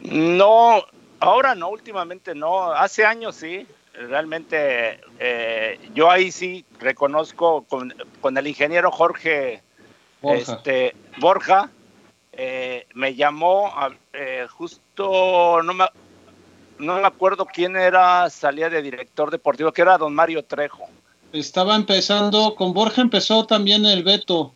No, 0.01 0.83
ahora 1.21 1.55
no, 1.55 1.69
últimamente 1.69 2.35
no. 2.35 2.73
Hace 2.73 3.05
años 3.05 3.37
sí, 3.37 3.67
realmente 3.93 5.01
yo 5.95 6.11
ahí 6.11 6.33
sí 6.33 6.65
reconozco 6.81 7.65
con, 7.69 7.95
con 8.23 8.39
el 8.39 8.47
ingeniero 8.47 8.91
Jorge 8.91 9.63
Borja. 10.23 10.55
Este, 10.55 10.97
Borja 11.21 11.71
eh, 12.41 12.87
me 12.95 13.17
llamó 13.17 13.73
eh, 14.13 14.47
justo, 14.49 15.61
no 15.61 15.75
me, 15.75 15.87
no 16.79 17.01
me 17.01 17.07
acuerdo 17.07 17.45
quién 17.45 17.75
era, 17.75 18.31
salía 18.31 18.71
de 18.71 18.81
director 18.81 19.33
deportivo, 19.33 19.73
que 19.73 19.83
era 19.83 19.99
don 19.99 20.15
Mario 20.15 20.45
Trejo. 20.45 20.89
Estaba 21.33 21.75
empezando, 21.75 22.55
con 22.55 22.73
Borja 22.73 23.03
empezó 23.03 23.45
también 23.45 23.85
el 23.85 24.05
Beto. 24.05 24.55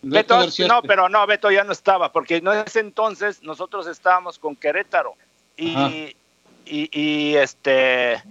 Beto, 0.00 0.38
no, 0.66 0.80
pero 0.80 1.10
no, 1.10 1.26
Beto 1.26 1.50
ya 1.50 1.64
no 1.64 1.72
estaba, 1.72 2.10
porque 2.10 2.36
en 2.36 2.48
ese 2.48 2.80
entonces 2.80 3.42
nosotros 3.42 3.86
estábamos 3.86 4.38
con 4.38 4.56
Querétaro 4.56 5.14
y, 5.54 6.16
y, 6.64 7.34
este, 7.34 8.22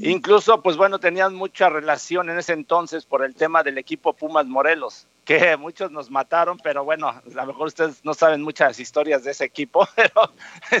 incluso, 0.00 0.62
pues 0.62 0.76
bueno, 0.76 0.98
tenían 0.98 1.34
mucha 1.34 1.68
relación 1.68 2.30
en 2.30 2.38
ese 2.38 2.52
entonces 2.52 3.04
por 3.04 3.24
el 3.24 3.34
tema 3.34 3.62
del 3.62 3.78
equipo 3.78 4.12
Pumas 4.12 4.46
Morelos 4.46 5.06
que 5.26 5.56
muchos 5.58 5.90
nos 5.90 6.10
mataron, 6.10 6.58
pero 6.62 6.84
bueno, 6.84 7.08
a 7.08 7.22
lo 7.26 7.46
mejor 7.46 7.66
ustedes 7.66 8.02
no 8.04 8.14
saben 8.14 8.40
muchas 8.40 8.80
historias 8.80 9.24
de 9.24 9.32
ese 9.32 9.44
equipo, 9.44 9.86
pero... 9.96 10.32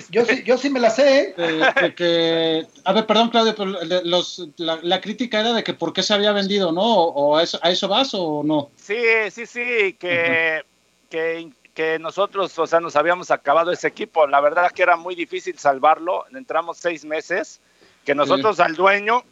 Yo, 0.08 0.24
sí, 0.24 0.42
yo 0.44 0.56
sí 0.56 0.70
me 0.70 0.80
la 0.80 0.88
sé. 0.88 1.34
¿eh? 1.36 2.66
a 2.84 2.92
ver, 2.92 3.06
perdón, 3.06 3.28
Claudio, 3.28 3.54
pero 3.54 3.72
los, 4.04 4.48
la, 4.56 5.00
crítica 5.00 5.40
era 5.40 5.52
de 5.52 5.64
que 5.64 5.74
por 5.74 5.92
qué 5.92 6.02
se 6.02 6.14
había 6.14 6.32
vendido, 6.32 6.72
¿no? 6.72 6.82
¿O 6.82 7.36
a 7.36 7.42
eso, 7.42 7.58
a 7.60 7.70
eso 7.70 7.88
vas 7.88 8.14
o 8.14 8.42
no? 8.42 8.70
Sí, 8.76 8.96
sí, 9.30 9.46
sí, 9.46 9.94
que, 9.98 10.62
que, 11.10 11.50
que 11.74 11.98
nosotros, 11.98 12.56
o 12.58 12.66
sea, 12.66 12.80
nos 12.80 12.94
habíamos 12.94 13.30
acabado 13.32 13.72
ese 13.72 13.88
equipo. 13.88 14.26
La 14.28 14.40
verdad 14.40 14.70
que 14.70 14.82
era 14.82 14.96
muy 14.96 15.16
difícil 15.16 15.58
salvarlo. 15.58 16.24
Entramos 16.32 16.78
seis 16.78 17.04
meses, 17.04 17.60
que 18.06 18.14
nosotros 18.14 18.60
al 18.60 18.74
dueño 18.74 19.22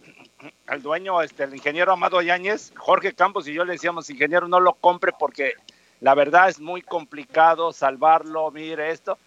al 0.66 0.82
dueño, 0.82 1.22
este, 1.22 1.44
el 1.44 1.54
ingeniero 1.54 1.92
Amado 1.92 2.20
Yáñez, 2.20 2.72
Jorge 2.76 3.14
Campos 3.14 3.48
y 3.48 3.54
yo 3.54 3.64
le 3.64 3.74
decíamos, 3.74 4.10
ingeniero, 4.10 4.48
no 4.48 4.60
lo 4.60 4.74
compre 4.74 5.12
porque 5.18 5.54
la 6.00 6.14
verdad 6.14 6.48
es 6.48 6.60
muy 6.60 6.82
complicado 6.82 7.72
salvarlo, 7.72 8.50
mire 8.50 8.90
esto. 8.90 9.18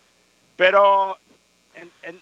Pero 0.55 1.17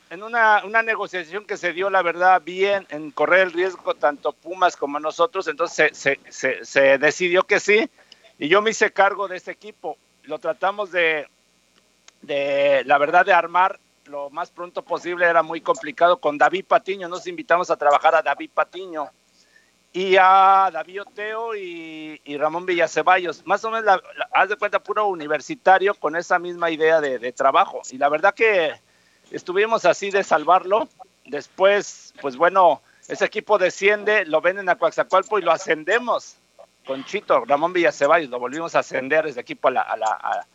en, 0.09 0.23
una, 0.23 0.61
negociación 0.83 1.45
que 1.45 1.57
se 1.57 1.73
dio, 1.73 1.89
la 1.89 2.01
verdad, 2.01 2.41
bien, 2.41 2.85
en 2.89 3.11
correr 3.11 3.41
el 3.41 3.53
riesgo 3.53 3.95
tanto 3.95 4.33
Pumas 4.33 4.75
como 4.75 4.99
nosotros, 4.99 5.47
entonces 5.47 5.91
se, 6.29 6.97
decidió 6.97 7.43
que 7.43 7.59
sí, 7.59 7.89
y 8.37 8.47
yo 8.47 8.61
me 8.61 8.71
hice 8.71 8.91
cargo 8.91 9.27
de 9.27 9.37
ese 9.37 9.51
equipo. 9.51 9.97
Lo 10.23 10.39
tratamos 10.39 10.91
de, 10.91 11.27
de 12.21 12.83
la 12.85 12.97
verdad, 12.97 13.25
de 13.25 13.33
armar 13.33 13.79
lo 14.07 14.29
más 14.29 14.51
pronto 14.51 14.83
posible 14.83 15.25
era 15.25 15.43
muy 15.43 15.61
complicado 15.61 16.17
con 16.17 16.37
David 16.37 16.65
Patiño. 16.65 17.07
Nos 17.07 17.27
invitamos 17.27 17.69
a 17.69 17.77
trabajar 17.77 18.15
a 18.15 18.21
David 18.21 18.51
Patiño 18.53 19.09
y 19.91 20.17
a 20.19 20.69
David 20.71 21.03
Oteo 21.03 21.55
y, 21.55 22.19
Ramón 22.37 22.65
Villaceballos. 22.65 23.45
Más 23.45 23.63
o 23.63 23.71
menos, 23.71 24.01
haz 24.33 24.49
de 24.49 24.57
cuenta, 24.57 24.83
puro 24.83 25.07
universitario 25.07 25.93
con 25.95 26.15
esa 26.15 26.39
misma 26.39 26.69
idea 26.69 27.01
de, 27.01 27.31
trabajo. 27.31 27.81
Y 27.91 27.97
la 27.97 28.09
verdad 28.09 28.33
que 28.33 28.73
estuvimos 29.31 29.85
así 29.85 30.11
de 30.11 30.23
salvarlo. 30.23 30.87
Después, 31.25 32.13
pues 32.21 32.35
bueno, 32.35 32.81
ese 33.07 33.25
equipo 33.25 33.57
desciende, 33.57 34.25
lo 34.25 34.41
venden 34.41 34.69
a 34.69 34.75
Coaxacualpo 34.75 35.39
y 35.39 35.41
lo 35.41 35.51
ascendemos 35.51 36.37
con 36.85 37.03
Chito, 37.05 37.45
Ramón 37.45 37.73
Villaceballos. 37.73 38.29
Lo 38.29 38.39
volvimos 38.39 38.75
a 38.75 38.79
ascender 38.79 39.25
ese 39.25 39.39
equipo 39.39 39.69
a 39.69 39.71
la... 39.71 39.81
A 39.81 40.45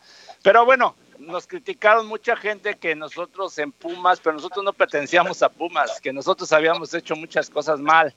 Pero 0.43 0.65
bueno, 0.65 0.95
nos 1.21 1.47
criticaron 1.47 2.07
mucha 2.07 2.35
gente 2.35 2.75
que 2.75 2.95
nosotros 2.95 3.57
en 3.59 3.71
Pumas, 3.71 4.19
pero 4.19 4.35
nosotros 4.35 4.65
no 4.65 4.73
pertenecíamos 4.73 5.41
a 5.43 5.49
Pumas, 5.49 6.01
que 6.01 6.11
nosotros 6.11 6.51
habíamos 6.51 6.93
hecho 6.93 7.15
muchas 7.15 7.49
cosas 7.49 7.79
mal. 7.79 8.13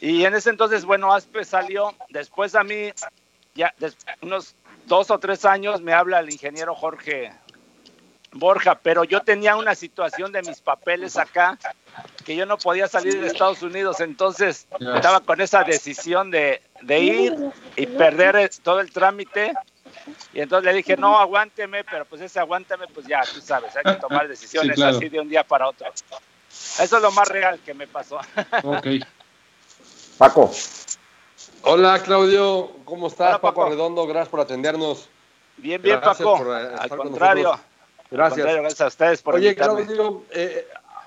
Y 0.00 0.24
en 0.24 0.34
ese 0.34 0.50
entonces, 0.50 0.84
bueno, 0.84 1.12
Aspe 1.12 1.44
salió, 1.44 1.94
después 2.08 2.54
a 2.54 2.64
mí, 2.64 2.90
ya 3.54 3.74
unos 4.20 4.56
dos 4.86 5.10
o 5.10 5.18
tres 5.18 5.44
años, 5.44 5.80
me 5.80 5.92
habla 5.92 6.20
el 6.20 6.32
ingeniero 6.32 6.74
Jorge 6.74 7.32
Borja, 8.32 8.76
pero 8.82 9.04
yo 9.04 9.20
tenía 9.20 9.56
una 9.56 9.74
situación 9.74 10.32
de 10.32 10.42
mis 10.42 10.60
papeles 10.60 11.18
acá, 11.18 11.58
que 12.24 12.34
yo 12.34 12.46
no 12.46 12.56
podía 12.56 12.88
salir 12.88 13.20
de 13.20 13.26
Estados 13.26 13.62
Unidos, 13.62 14.00
entonces 14.00 14.66
estaba 14.94 15.20
con 15.20 15.40
esa 15.42 15.64
decisión 15.64 16.30
de, 16.30 16.62
de 16.80 17.00
ir 17.00 17.36
y 17.76 17.86
perder 17.86 18.50
todo 18.62 18.80
el 18.80 18.90
trámite 18.90 19.52
Y 20.32 20.40
entonces 20.40 20.70
le 20.70 20.76
dije, 20.76 20.96
no, 20.96 21.18
aguánteme, 21.18 21.84
pero 21.84 22.04
pues 22.04 22.22
ese 22.22 22.40
aguántame, 22.40 22.86
pues 22.88 23.06
ya, 23.06 23.22
tú 23.22 23.40
sabes, 23.40 23.74
hay 23.76 23.82
que 23.82 24.00
tomar 24.00 24.28
decisiones 24.28 24.80
así 24.80 25.08
de 25.08 25.20
un 25.20 25.28
día 25.28 25.44
para 25.44 25.68
otro. 25.68 25.86
Eso 25.88 26.96
es 26.96 27.02
lo 27.02 27.12
más 27.12 27.28
real 27.28 27.58
que 27.64 27.74
me 27.74 27.86
pasó. 27.86 28.18
Ok. 28.64 28.86
Paco. 30.18 30.50
Hola, 31.62 32.00
Claudio. 32.02 32.70
¿Cómo 32.84 33.08
estás? 33.08 33.38
Paco. 33.38 33.68
Redondo, 33.68 34.06
gracias 34.06 34.28
por 34.28 34.40
atendernos. 34.40 35.08
Bien, 35.56 35.80
bien, 35.80 36.00
Paco. 36.00 36.36
Al 36.52 36.88
contrario. 36.90 37.58
Gracias. 38.10 38.46
gracias 38.46 38.80
a 38.82 38.86
ustedes 38.88 39.22
por 39.22 39.36
Oye, 39.36 39.54
Claudio, 39.56 40.24
eh, 40.32 40.66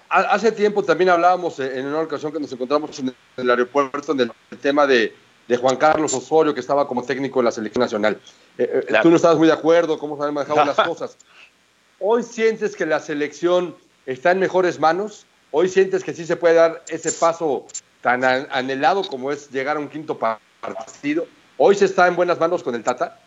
hace 0.10 0.52
tiempo 0.52 0.84
también 0.84 1.12
hablábamos 1.12 1.60
eh, 1.60 1.80
en 1.80 1.86
una 1.86 2.02
ocasión 2.02 2.32
que 2.32 2.40
nos 2.40 2.52
encontramos 2.52 2.98
en 3.00 3.16
el 3.38 3.50
aeropuerto 3.50 4.12
en 4.14 4.22
el 4.22 4.32
tema 4.60 4.88
de, 4.88 5.14
Juan 5.62 5.76
Carlos 5.78 6.14
Osorio, 6.16 6.56
que 6.56 6.60
estaba 6.60 6.88
como 6.88 7.04
técnico 7.04 7.40
en 7.40 7.46
la 7.46 7.52
selección 7.52 7.82
nacional. 7.82 8.20
Eh, 8.58 8.86
tú 9.01 9.10
no 9.10 9.16
estabas 9.16 9.38
muy 9.38 9.47
de 9.47 9.53
acuerdo, 9.53 9.99
cómo 9.99 10.18
se 10.18 10.24
han 10.24 10.34
manejado 10.34 10.66
las 10.66 10.76
cosas. 10.88 11.18
¿Hoy 11.99 12.24
sientes 12.24 12.76
que 12.76 12.86
la 12.86 12.99
selección 12.99 13.76
está 14.06 14.32
en 14.32 14.39
mejores 14.39 14.80
manos? 14.80 15.26
¿Hoy 15.51 15.70
sientes 15.70 16.03
que 16.03 16.14
sí 16.14 16.26
se 16.26 16.36
puede 16.36 16.56
dar 16.56 16.84
ese 16.89 17.12
paso 17.12 17.66
tan 18.01 18.24
anhelado 18.24 19.03
como 19.03 19.32
es 19.32 19.49
llegar 19.51 19.78
a 19.78 19.80
un 19.80 19.88
quinto 19.88 20.18
partido? 20.18 21.26
¿Hoy 21.58 21.76
se 21.76 21.86
está 21.86 22.08
en 22.08 22.16
buenas 22.16 22.39
manos 22.39 22.64
con 22.64 22.76
el 22.76 22.84
Tata? 22.84 23.20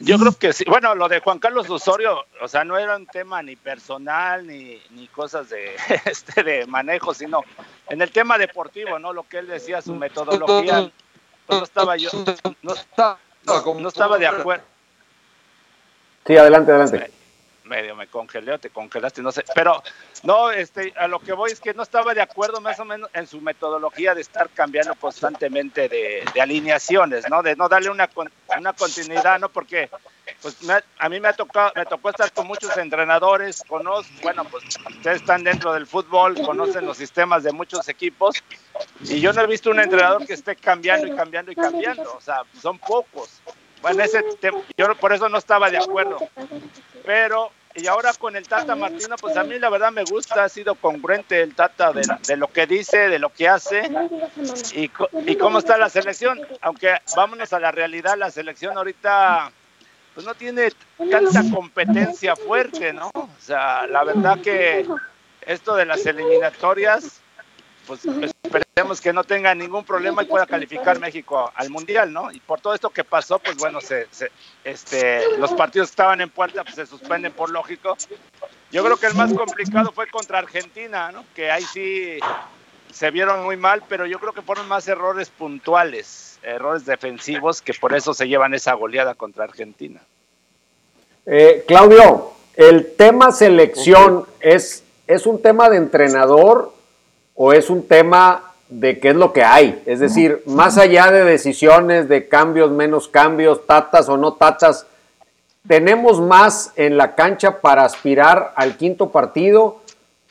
Yo 0.00 0.18
creo 0.18 0.32
que 0.36 0.52
sí. 0.52 0.64
Bueno, 0.66 0.94
lo 0.94 1.08
de 1.08 1.20
Juan 1.20 1.38
Carlos 1.38 1.70
Osorio, 1.70 2.24
o 2.40 2.48
sea, 2.48 2.64
no 2.64 2.76
era 2.76 2.96
un 2.96 3.06
tema 3.06 3.42
ni 3.42 3.54
personal 3.56 4.46
ni, 4.46 4.80
ni 4.90 5.06
cosas 5.08 5.48
de, 5.48 5.76
este, 6.04 6.42
de 6.42 6.66
manejo, 6.66 7.14
sino 7.14 7.42
en 7.88 8.02
el 8.02 8.10
tema 8.10 8.36
deportivo, 8.36 8.98
¿no? 8.98 9.12
Lo 9.12 9.22
que 9.28 9.38
él 9.38 9.46
decía, 9.46 9.80
su 9.80 9.94
metodología, 9.94 10.90
no 11.48 11.62
estaba 11.62 11.96
yo, 11.96 12.10
no, 12.62 12.74
no 13.46 13.88
estaba 13.88 14.18
de 14.18 14.26
acuerdo. 14.26 14.64
Sí, 16.26 16.36
adelante, 16.36 16.72
adelante 16.72 17.13
medio 17.64 17.96
me 17.96 18.06
congelé 18.06 18.52
o 18.52 18.58
te 18.58 18.70
congelaste, 18.70 19.22
no 19.22 19.32
sé. 19.32 19.44
Pero 19.54 19.82
no, 20.22 20.50
este, 20.50 20.92
a 20.96 21.08
lo 21.08 21.18
que 21.18 21.32
voy 21.32 21.52
es 21.52 21.60
que 21.60 21.74
no 21.74 21.82
estaba 21.82 22.14
de 22.14 22.22
acuerdo 22.22 22.60
más 22.60 22.78
o 22.80 22.84
menos 22.84 23.10
en 23.12 23.26
su 23.26 23.40
metodología 23.40 24.14
de 24.14 24.20
estar 24.20 24.48
cambiando 24.50 24.94
constantemente 24.94 25.88
de, 25.88 26.24
alineaciones, 26.40 27.28
¿no? 27.28 27.42
De 27.42 27.56
no 27.56 27.68
darle 27.68 27.90
una, 27.90 28.08
una 28.56 28.72
continuidad, 28.72 29.38
¿no? 29.38 29.48
Porque 29.48 29.88
pues 30.40 30.58
a 30.98 31.08
mí 31.08 31.20
me 31.20 31.28
ha 31.28 31.32
tocado, 31.32 31.72
me 31.74 31.86
tocó 31.86 32.10
estar 32.10 32.32
con 32.32 32.46
muchos 32.46 32.76
entrenadores, 32.76 33.62
conozco, 33.66 34.12
bueno, 34.22 34.44
pues 34.44 34.64
ustedes 34.90 35.20
están 35.20 35.44
dentro 35.44 35.72
del 35.72 35.86
fútbol, 35.86 36.40
conocen 36.42 36.86
los 36.86 36.96
sistemas 36.96 37.42
de 37.42 37.52
muchos 37.52 37.88
equipos, 37.88 38.42
y 39.02 39.20
yo 39.20 39.32
no 39.32 39.42
he 39.42 39.46
visto 39.46 39.70
un 39.70 39.80
entrenador 39.80 40.26
que 40.26 40.34
esté 40.34 40.56
cambiando 40.56 41.06
y 41.06 41.16
cambiando 41.16 41.52
y 41.52 41.54
cambiando, 41.54 42.14
o 42.14 42.20
sea, 42.20 42.42
son 42.60 42.78
pocos. 42.78 43.42
Bueno, 43.84 44.02
ese 44.02 44.24
yo 44.78 44.94
por 44.94 45.12
eso 45.12 45.28
no 45.28 45.36
estaba 45.36 45.70
de 45.70 45.76
acuerdo. 45.76 46.16
Pero, 47.04 47.50
y 47.74 47.86
ahora 47.86 48.14
con 48.14 48.34
el 48.34 48.48
Tata 48.48 48.74
Martino, 48.74 49.16
pues 49.20 49.36
a 49.36 49.44
mí 49.44 49.58
la 49.58 49.68
verdad 49.68 49.92
me 49.92 50.04
gusta, 50.04 50.42
ha 50.42 50.48
sido 50.48 50.74
congruente 50.74 51.42
el 51.42 51.54
Tata 51.54 51.92
de, 51.92 52.36
lo 52.38 52.48
que 52.48 52.66
dice, 52.66 53.10
de 53.10 53.18
lo 53.18 53.28
que 53.28 53.46
hace 53.46 53.82
y, 54.74 54.90
y 55.26 55.36
cómo 55.36 55.58
está 55.58 55.76
la 55.76 55.90
selección. 55.90 56.40
Aunque 56.62 56.96
vámonos 57.14 57.52
a 57.52 57.60
la 57.60 57.72
realidad, 57.72 58.16
la 58.16 58.30
selección 58.30 58.78
ahorita 58.78 59.52
pues 60.14 60.24
no 60.24 60.34
tiene 60.34 60.70
tanta 61.10 61.42
competencia 61.52 62.36
fuerte, 62.36 62.94
¿no? 62.94 63.10
O 63.12 63.28
sea, 63.38 63.86
la 63.86 64.02
verdad 64.04 64.40
que 64.40 64.86
esto 65.42 65.76
de 65.76 65.84
las 65.84 66.06
eliminatorias 66.06 67.20
pues 67.86 68.04
esperemos 68.04 69.00
que 69.00 69.12
no 69.12 69.22
tenga 69.24 69.54
ningún 69.54 69.84
problema 69.84 70.22
y 70.22 70.26
pueda 70.26 70.46
calificar 70.46 70.98
México 70.98 71.52
al 71.54 71.70
Mundial, 71.70 72.12
¿no? 72.12 72.32
Y 72.32 72.40
por 72.40 72.60
todo 72.60 72.74
esto 72.74 72.90
que 72.90 73.04
pasó, 73.04 73.38
pues 73.38 73.56
bueno, 73.56 73.80
se, 73.80 74.08
este, 74.64 75.38
los 75.38 75.52
partidos 75.52 75.88
que 75.88 75.92
estaban 75.92 76.20
en 76.20 76.30
puerta 76.30 76.64
pues 76.64 76.74
se 76.74 76.86
suspenden 76.86 77.32
por 77.32 77.50
lógico. 77.50 77.96
Yo 78.72 78.84
creo 78.84 78.96
que 78.96 79.06
el 79.06 79.14
más 79.14 79.32
complicado 79.32 79.92
fue 79.92 80.08
contra 80.08 80.38
Argentina, 80.38 81.12
¿no? 81.12 81.24
Que 81.34 81.50
ahí 81.50 81.62
sí 81.62 82.18
se 82.92 83.10
vieron 83.10 83.44
muy 83.44 83.56
mal, 83.56 83.82
pero 83.88 84.06
yo 84.06 84.18
creo 84.18 84.32
que 84.32 84.42
fueron 84.42 84.68
más 84.68 84.88
errores 84.88 85.30
puntuales, 85.30 86.38
errores 86.42 86.84
defensivos, 86.84 87.62
que 87.62 87.74
por 87.74 87.94
eso 87.94 88.14
se 88.14 88.26
llevan 88.26 88.54
esa 88.54 88.74
goleada 88.74 89.14
contra 89.14 89.44
Argentina. 89.44 90.00
Eh, 91.26 91.64
Claudio, 91.66 92.32
el 92.54 92.94
tema 92.96 93.32
selección 93.32 94.26
es, 94.40 94.84
es 95.06 95.26
un 95.26 95.40
tema 95.40 95.70
de 95.70 95.76
entrenador 95.76 96.73
o 97.34 97.52
es 97.52 97.70
un 97.70 97.86
tema 97.86 98.54
de 98.68 98.98
qué 98.98 99.10
es 99.10 99.16
lo 99.16 99.32
que 99.32 99.44
hay? 99.44 99.82
Es 99.86 100.00
decir, 100.00 100.42
más 100.46 100.78
allá 100.78 101.10
de 101.10 101.24
decisiones, 101.24 102.08
de 102.08 102.28
cambios, 102.28 102.70
menos 102.70 103.08
cambios, 103.08 103.66
tatas 103.66 104.08
o 104.08 104.16
no 104.16 104.34
tatas, 104.34 104.86
¿tenemos 105.66 106.20
más 106.20 106.72
en 106.76 106.96
la 106.96 107.14
cancha 107.14 107.60
para 107.60 107.84
aspirar 107.84 108.52
al 108.56 108.76
quinto 108.76 109.10
partido? 109.10 109.82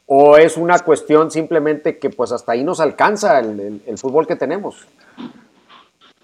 ¿O 0.05 0.37
es 0.37 0.57
una 0.57 0.79
cuestión 0.79 1.31
simplemente 1.31 1.97
que 1.97 2.09
pues 2.09 2.31
hasta 2.31 2.51
ahí 2.51 2.63
nos 2.63 2.79
alcanza 2.79 3.39
el, 3.39 3.97
fútbol 3.97 4.27
que 4.27 4.35
tenemos? 4.35 4.85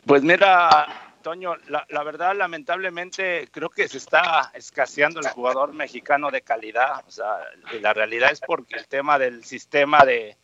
Pues 0.06 0.22
mira, 0.22 0.88
Toño, 1.22 1.56
la, 1.70 1.86
la, 1.90 2.04
verdad, 2.04 2.36
lamentablemente, 2.36 3.48
creo 3.52 3.70
que 3.70 3.88
se 3.88 3.98
está 3.98 4.52
escaseando 4.54 5.22
el 5.22 5.28
jugador 5.30 5.74
mexicano 5.74 6.30
de 6.30 6.42
calidad. 6.42 7.04
O 7.08 7.12
sea, 7.12 7.38
la 7.82 7.94
realidad 7.94 8.32
es 8.32 8.42
porque 8.42 8.76
el 8.76 8.88
tema 8.88 9.18
del 9.18 9.46
sistema 9.46 10.04
de, 10.04 10.36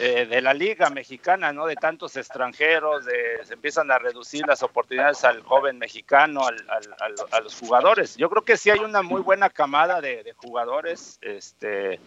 eh, 0.00 0.26
de 0.26 0.40
la 0.40 0.54
liga 0.54 0.90
mexicana, 0.90 1.52
¿no? 1.52 1.66
De 1.66 1.74
tantos 1.74 2.16
extranjeros, 2.16 3.04
de, 3.04 3.44
se 3.44 3.54
empiezan 3.54 3.90
a 3.90 3.98
reducir 3.98 4.46
las 4.46 4.62
oportunidades 4.62 5.24
al 5.24 5.42
joven 5.42 5.76
mexicano, 5.78 6.42
a 6.46 7.40
los 7.40 7.56
jugadores. 7.56 8.16
Yo 8.16 8.30
creo 8.30 8.44
que 8.44 8.56
sí 8.56 8.70
hay 8.70 8.78
una 8.78 9.02
muy 9.02 9.22
buena 9.22 9.50
camada 9.50 10.00
de, 10.00 10.32
jugadores, 10.36 11.18
este, 11.20 11.98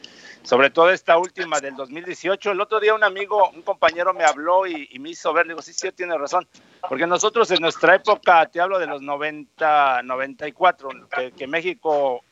sobre 0.43 0.69
todo 0.69 0.89
esta 0.89 1.17
última 1.17 1.59
del 1.59 1.76
2018. 1.76 2.51
El 2.51 2.61
otro 2.61 2.80
día 2.80 2.95
un 2.95 3.03
amigo, 3.03 3.49
un 3.49 3.61
compañero 3.61 4.13
me 4.13 4.24
habló 4.24 4.65
y, 4.67 4.88
me 4.99 5.09
hizo 5.09 5.34
ver, 5.34 5.47
digo, 5.47 5.61
sí, 5.61 5.74
sí, 5.74 5.91
tiene 5.91 6.17
razón, 6.17 6.47
porque 6.88 7.05
nosotros 7.05 7.51
en 7.51 7.59
nuestra 7.59 7.95
época, 7.95 8.45
te 8.45 8.61
hablo 8.61 8.80
de 8.80 8.88
los 8.88 9.01
90, 9.01 10.03
94, 10.03 10.89
que, 11.13 11.32
que 11.34 11.45
México, 11.45 12.24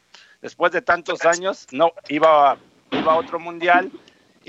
después 0.41 0.71
de 0.71 0.81
tantos 0.81 1.25
años, 1.25 1.67
no 1.71 1.91
iba, 2.07 2.57
iba 2.91 3.11
a 3.11 3.17
otro 3.17 3.39
mundial 3.39 3.91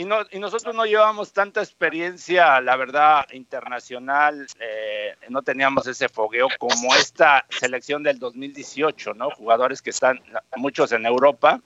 y, 0.01 0.07
no, 0.07 0.21
y 0.31 0.39
nosotros 0.39 0.75
no 0.75 0.87
llevamos 0.87 1.35
tanta 1.35 1.61
experiencia, 1.61 2.59
la 2.63 2.75
verdad, 2.77 3.27
internacional, 3.33 4.47
eh, 4.59 5.15
no 5.29 5.43
teníamos 5.43 5.87
ese 5.87 6.09
fogueo 6.09 6.49
como 6.59 6.95
esta 6.95 7.45
selección 7.51 8.03
del 8.03 8.19
2018, 8.19 9.13
¿no? 9.13 9.29
Jugadores 9.31 9.83
que 9.83 9.91
están, 9.91 10.19
muchos 10.57 10.93
en 10.93 11.05
Europa, 11.05 11.61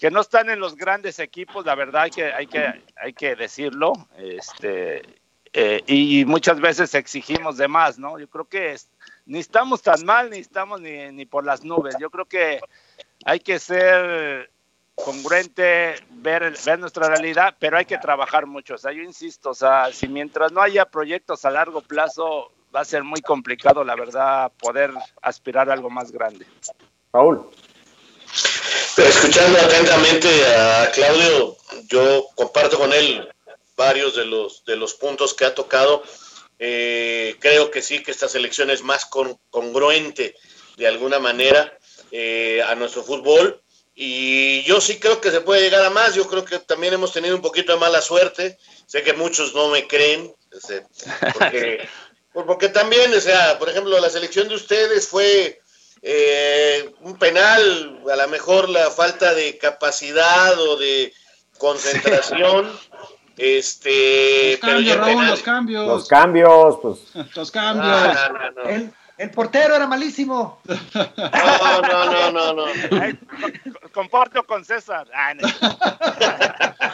que 0.00 0.10
no 0.10 0.22
están 0.22 0.48
en 0.48 0.60
los 0.60 0.76
grandes 0.76 1.18
equipos, 1.18 1.66
la 1.66 1.74
verdad 1.74 2.04
hay 2.04 2.10
que, 2.10 2.32
hay 2.32 2.46
que, 2.46 2.82
hay 2.96 3.12
que 3.12 3.36
decirlo, 3.36 3.92
este, 4.16 5.02
eh, 5.52 5.82
y 5.86 6.24
muchas 6.24 6.60
veces 6.60 6.94
exigimos 6.94 7.58
de 7.58 7.68
más, 7.68 7.98
¿no? 7.98 8.18
Yo 8.18 8.30
creo 8.30 8.46
que 8.46 8.76
ni 9.26 9.40
estamos 9.40 9.82
tan 9.82 10.06
mal, 10.06 10.30
ni 10.30 10.38
estamos 10.38 10.80
ni, 10.80 11.12
ni 11.12 11.26
por 11.26 11.44
las 11.44 11.62
nubes, 11.64 11.96
yo 12.00 12.08
creo 12.08 12.24
que 12.24 12.60
hay 13.26 13.40
que 13.40 13.58
ser 13.58 14.50
congruente, 15.04 15.94
ver, 16.10 16.56
ver 16.64 16.78
nuestra 16.78 17.08
realidad, 17.08 17.54
pero 17.58 17.78
hay 17.78 17.84
que 17.84 17.98
trabajar 17.98 18.46
mucho. 18.46 18.74
O 18.74 18.78
sea, 18.78 18.92
yo 18.92 19.02
insisto, 19.02 19.50
o 19.50 19.54
sea, 19.54 19.92
si 19.92 20.08
mientras 20.08 20.52
no 20.52 20.60
haya 20.60 20.84
proyectos 20.84 21.44
a 21.44 21.50
largo 21.50 21.80
plazo, 21.80 22.52
va 22.74 22.80
a 22.80 22.84
ser 22.84 23.04
muy 23.04 23.20
complicado, 23.20 23.84
la 23.84 23.94
verdad, 23.94 24.52
poder 24.58 24.92
aspirar 25.22 25.70
a 25.70 25.72
algo 25.72 25.90
más 25.90 26.10
grande. 26.10 26.46
Paul. 27.10 27.48
Escuchando 28.96 29.58
atentamente 29.58 30.28
a 30.56 30.90
Claudio, 30.92 31.56
yo 31.86 32.26
comparto 32.34 32.78
con 32.78 32.92
él 32.92 33.28
varios 33.76 34.16
de 34.16 34.26
los, 34.26 34.64
de 34.64 34.76
los 34.76 34.94
puntos 34.94 35.34
que 35.34 35.44
ha 35.44 35.54
tocado. 35.54 36.02
Eh, 36.58 37.36
creo 37.38 37.70
que 37.70 37.80
sí, 37.80 38.02
que 38.02 38.10
esta 38.10 38.28
selección 38.28 38.70
es 38.70 38.82
más 38.82 39.06
congruente 39.50 40.34
de 40.76 40.88
alguna 40.88 41.20
manera 41.20 41.72
eh, 42.10 42.60
a 42.66 42.74
nuestro 42.74 43.04
fútbol 43.04 43.62
y 44.00 44.62
yo 44.62 44.80
sí 44.80 45.00
creo 45.00 45.20
que 45.20 45.32
se 45.32 45.40
puede 45.40 45.62
llegar 45.62 45.84
a 45.84 45.90
más. 45.90 46.14
Yo 46.14 46.28
creo 46.28 46.44
que 46.44 46.60
también 46.60 46.94
hemos 46.94 47.12
tenido 47.12 47.34
un 47.34 47.42
poquito 47.42 47.72
de 47.72 47.80
mala 47.80 48.00
suerte. 48.00 48.56
Sé 48.86 49.02
que 49.02 49.12
muchos 49.12 49.56
no 49.56 49.70
me 49.70 49.88
creen. 49.88 50.32
Porque, 51.32 51.88
porque 52.32 52.68
también, 52.68 53.12
o 53.12 53.20
sea, 53.20 53.58
por 53.58 53.68
ejemplo, 53.68 53.98
la 53.98 54.08
selección 54.08 54.46
de 54.46 54.54
ustedes 54.54 55.08
fue 55.08 55.60
eh, 56.02 56.94
un 57.00 57.18
penal, 57.18 58.00
a 58.08 58.14
lo 58.14 58.28
mejor 58.28 58.68
la 58.68 58.88
falta 58.92 59.34
de 59.34 59.58
capacidad 59.58 60.56
o 60.60 60.76
de 60.76 61.12
concentración. 61.58 62.70
Este, 63.36 64.52
los 64.52 64.60
cambios, 64.60 64.96
Raúl, 64.96 65.26
los 65.26 65.42
cambios. 65.42 65.86
Los 65.88 66.06
cambios, 66.06 66.78
pues. 66.80 66.98
Los 67.34 67.50
cambios. 67.50 68.16
El 68.64 68.92
portero 69.30 69.74
era 69.74 69.86
malísimo. 69.86 70.60
No, 70.64 71.82
no, 71.82 72.30
no, 72.30 72.52
no, 72.52 72.52
no. 72.52 72.66
comparto 73.92 74.44
con 74.44 74.64
César. 74.64 75.08
Ah, 75.12 75.34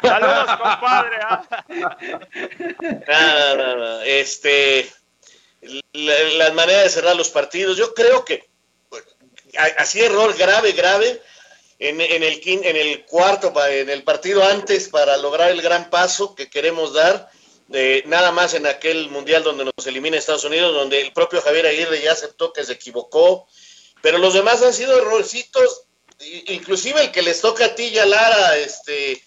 Saludos, 0.02 0.46
compadre. 0.56 1.16
¿ah? 1.22 1.44
No, 3.08 3.56
no, 3.56 3.76
no. 3.76 4.00
Este, 4.00 4.90
la, 5.92 6.52
manera 6.52 6.82
de 6.82 6.88
cerrar 6.88 7.16
los 7.16 7.28
partidos, 7.28 7.76
yo 7.76 7.94
creo 7.94 8.24
que 8.24 8.48
así 9.78 10.00
error 10.00 10.34
grave, 10.36 10.72
grave, 10.72 11.20
en, 11.78 12.00
en, 12.00 12.22
el, 12.22 12.40
en 12.44 12.76
el 12.76 13.04
cuarto, 13.04 13.52
en 13.68 13.90
el 13.90 14.02
partido 14.02 14.44
antes 14.44 14.88
para 14.88 15.16
lograr 15.16 15.50
el 15.50 15.60
gran 15.62 15.90
paso 15.90 16.34
que 16.34 16.48
queremos 16.48 16.94
dar, 16.94 17.30
de, 17.68 18.02
nada 18.06 18.32
más 18.32 18.54
en 18.54 18.66
aquel 18.66 19.08
mundial 19.10 19.42
donde 19.42 19.64
nos 19.64 19.86
elimina 19.86 20.16
Estados 20.16 20.44
Unidos, 20.44 20.74
donde 20.74 21.00
el 21.00 21.12
propio 21.12 21.40
Javier 21.40 21.66
Aguirre 21.66 22.02
ya 22.02 22.12
aceptó 22.12 22.52
que 22.52 22.64
se 22.64 22.74
equivocó, 22.74 23.46
pero 24.02 24.18
los 24.18 24.34
demás 24.34 24.62
han 24.62 24.72
sido 24.72 24.98
errorcitos, 24.98 25.84
inclusive 26.48 27.02
el 27.02 27.12
que 27.12 27.22
les 27.22 27.40
toca 27.40 27.66
a 27.66 27.74
ti 27.74 27.84
y 27.84 27.98
a 27.98 28.06
Lara, 28.06 28.56
este, 28.58 29.22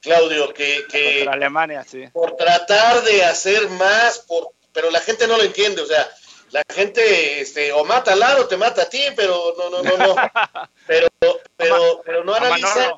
Claudio, 0.00 0.52
que, 0.52 0.84
que 0.90 1.26
Alemania, 1.28 1.84
sí. 1.88 2.06
por 2.12 2.36
tratar 2.36 3.02
de 3.02 3.24
hacer 3.24 3.68
más, 3.70 4.20
por, 4.20 4.50
pero 4.72 4.90
la 4.90 5.00
gente 5.00 5.26
no 5.26 5.36
lo 5.36 5.42
entiende, 5.42 5.82
o 5.82 5.86
sea, 5.86 6.08
la 6.50 6.62
gente 6.72 7.40
este, 7.40 7.72
o 7.72 7.84
mata 7.84 8.12
a 8.12 8.16
Lara 8.16 8.40
o 8.40 8.46
te 8.46 8.56
mata 8.56 8.82
a 8.82 8.88
ti, 8.88 9.02
pero 9.16 9.54
no, 9.58 9.70
no, 9.70 9.82
no, 9.82 9.96
no, 9.96 10.14
pero, 10.86 11.08
pero, 11.56 12.02
pero 12.04 12.24
no 12.24 12.34
analizan, 12.34 12.92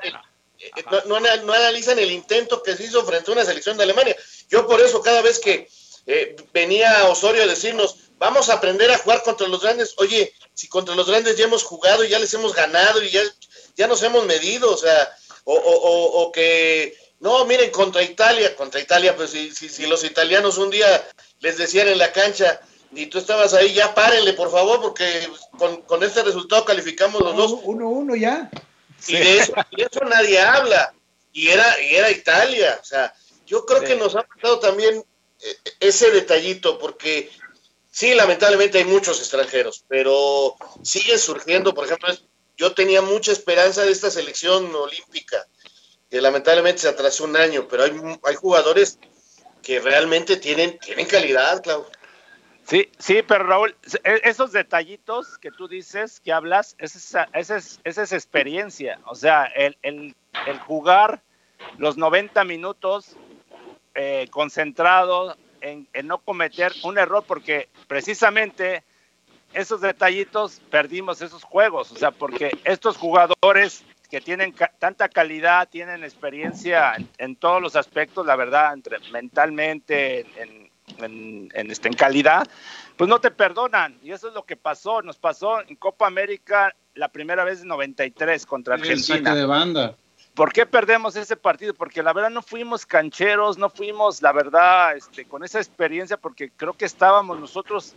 eh, 0.61 0.72
no, 1.07 1.20
no, 1.20 1.53
analizan 1.53 1.99
el 1.99 2.11
intento 2.11 2.62
que 2.62 2.76
se 2.76 2.84
hizo 2.84 3.05
frente 3.05 3.30
a 3.30 3.34
una 3.34 3.45
selección 3.45 3.76
de 3.76 3.84
Alemania. 3.84 4.16
Yo 4.51 4.66
por 4.66 4.80
eso 4.80 5.01
cada 5.01 5.22
vez 5.22 5.38
que 5.38 5.68
eh, 6.07 6.36
venía 6.53 7.07
Osorio 7.09 7.44
a 7.44 7.46
decirnos, 7.46 7.96
vamos 8.18 8.48
a 8.48 8.55
aprender 8.55 8.90
a 8.90 8.98
jugar 8.98 9.22
contra 9.22 9.48
los 9.48 9.62
grandes, 9.62 9.94
oye, 9.98 10.34
si 10.55 10.68
contra 10.68 10.94
los 10.94 11.09
grandes 11.09 11.36
ya 11.36 11.44
hemos 11.44 11.62
jugado 11.62 12.05
y 12.05 12.09
ya 12.09 12.18
les 12.18 12.34
hemos 12.34 12.55
ganado 12.55 13.03
y 13.03 13.11
ya, 13.11 13.22
ya 13.76 13.86
nos 13.86 14.03
hemos 14.03 14.26
medido, 14.26 14.72
o 14.72 14.76
sea, 14.76 15.11
o, 15.44 15.55
o, 15.55 16.22
o, 16.22 16.32
que, 16.32 16.96
no, 17.20 17.44
miren, 17.46 17.70
contra 17.70 18.03
Italia, 18.03 18.55
contra 18.57 18.80
Italia, 18.80 19.16
pues 19.16 19.30
si, 19.30 19.53
si, 19.53 19.68
si, 19.68 19.86
los 19.86 20.05
italianos 20.05 20.59
un 20.59 20.70
día 20.70 21.09
les 21.40 21.57
decían 21.57 21.88
en 21.88 21.98
la 21.98 22.12
cancha 22.12 22.61
y 22.92 23.07
tú 23.07 23.18
estabas 23.18 23.55
ahí, 23.55 23.72
ya 23.72 23.94
párenle, 23.94 24.32
por 24.32 24.51
favor, 24.51 24.82
porque 24.82 25.28
con, 25.59 25.82
con 25.82 26.03
este 26.03 26.22
resultado 26.22 26.64
calificamos 26.64 27.22
los 27.22 27.36
dos. 27.36 27.55
Uno, 27.62 27.88
uno 27.88 28.16
ya. 28.16 28.51
Y 29.07 29.16
de 29.16 29.38
eso, 29.38 29.55
y 29.70 29.82
eso 29.82 30.05
nadie 30.05 30.40
habla. 30.40 30.92
Y 31.32 31.48
era, 31.48 31.80
y 31.80 31.94
era 31.94 32.11
Italia, 32.11 32.78
o 32.82 32.84
sea, 32.84 33.14
yo 33.51 33.66
creo 33.66 33.80
que 33.80 33.96
nos 33.96 34.14
ha 34.14 34.22
pasado 34.22 34.61
también 34.61 35.05
eh, 35.42 35.57
ese 35.80 36.12
detallito, 36.12 36.78
porque 36.78 37.28
sí, 37.90 38.14
lamentablemente 38.14 38.78
hay 38.78 38.84
muchos 38.84 39.18
extranjeros, 39.18 39.84
pero 39.88 40.55
siguen 40.84 41.18
surgiendo, 41.18 41.74
por 41.74 41.86
ejemplo, 41.86 42.14
yo 42.57 42.72
tenía 42.74 43.03
mucha 43.03 43.32
esperanza 43.32 43.82
de 43.82 43.90
esta 43.90 44.09
selección 44.09 44.72
olímpica, 44.72 45.44
que 46.09 46.20
lamentablemente 46.20 46.82
se 46.82 46.88
atrasó 46.88 47.24
un 47.24 47.36
año, 47.36 47.66
pero 47.68 47.82
hay, 47.82 47.92
hay 48.22 48.34
jugadores 48.36 49.01
que 49.64 49.80
realmente 49.80 50.36
tienen, 50.36 50.78
tienen 50.78 51.07
calidad, 51.07 51.61
Clau. 51.61 51.86
Sí, 52.68 52.88
sí, 53.01 53.22
pero 53.26 53.44
Raúl, 53.48 53.74
e, 54.05 54.20
esos 54.22 54.53
detallitos 54.53 55.38
que 55.38 55.51
tú 55.51 55.66
dices, 55.66 56.20
que 56.20 56.32
hablas, 56.32 56.76
esa, 56.78 57.28
esa, 57.34 57.57
es, 57.57 57.80
esa 57.82 58.03
es 58.05 58.12
experiencia. 58.12 59.01
O 59.07 59.16
sea, 59.16 59.46
el, 59.46 59.76
el, 59.82 60.14
el 60.46 60.59
jugar 60.61 61.20
los 61.78 61.96
90 61.96 62.44
minutos 62.44 63.16
eh, 63.95 64.28
concentrado 64.30 65.36
en, 65.61 65.86
en, 65.93 66.07
no 66.07 66.18
cometer 66.18 66.72
un 66.84 66.99
error, 66.99 67.24
porque 67.26 67.68
precisamente 67.86 68.84
esos 69.53 69.80
detallitos 69.80 70.61
perdimos 70.70 71.22
esos 71.22 71.43
juegos, 71.45 71.91
o 71.93 71.97
sea, 71.97 72.11
porque 72.11 72.57
estos 72.64 72.97
jugadores 72.97 73.84
que 74.11 74.20
tienen 74.20 74.55
tanta 74.78 75.09
calidad, 75.09 75.68
tienen 75.68 76.03
experiencia 76.03 76.95
en, 77.18 77.36
todos 77.36 77.62
los 77.62 77.76
aspectos, 77.76 78.26
la 78.26 78.34
verdad, 78.34 78.72
entre, 78.74 78.99
mentalmente, 79.12 80.26
en, 80.36 80.70
en, 80.99 81.70
este, 81.70 81.88
en 81.88 81.95
calidad, 81.95 82.47
pues 82.97 83.09
no 83.09 83.20
te 83.20 83.30
perdonan. 83.30 83.97
Y 84.03 84.11
eso 84.11 84.28
es 84.28 84.34
lo 84.34 84.45
que 84.45 84.57
pasó. 84.57 85.01
Nos 85.03 85.16
pasó 85.16 85.61
en 85.61 85.76
Copa 85.76 86.09
América 86.09 86.74
la 86.95 87.09
primera 87.09 87.45
vez 87.45 87.62
en 87.62 87.68
93 87.68 88.45
contra 88.47 88.74
Argentina. 88.74 89.34
de 89.34 89.47
banda. 89.47 89.95
¿Por 90.41 90.55
qué 90.55 90.64
perdemos 90.64 91.16
ese 91.16 91.36
partido? 91.36 91.74
Porque 91.74 92.03
la 92.03 92.14
verdad 92.14 92.30
no 92.30 92.41
fuimos 92.41 92.86
cancheros, 92.86 93.59
no 93.59 93.68
fuimos, 93.68 94.22
la 94.22 94.32
verdad, 94.32 94.97
este, 94.97 95.26
con 95.26 95.45
esa 95.45 95.59
experiencia, 95.59 96.16
porque 96.16 96.51
creo 96.57 96.72
que 96.72 96.86
estábamos 96.86 97.38
nosotros 97.38 97.95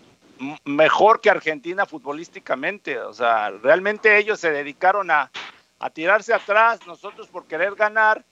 mejor 0.65 1.21
que 1.21 1.29
Argentina 1.29 1.85
futbolísticamente. 1.85 2.99
O 2.99 3.13
sea, 3.13 3.49
realmente 3.49 4.17
ellos 4.17 4.41
se 4.41 4.51
dedicaron 4.51 5.09
a, 5.09 5.31
a 5.79 5.89
tirarse 5.89 6.33
atrás, 6.33 6.85
nosotros 6.85 7.29
por 7.29 7.45
querer 7.45 7.75
ganar, 7.75 8.25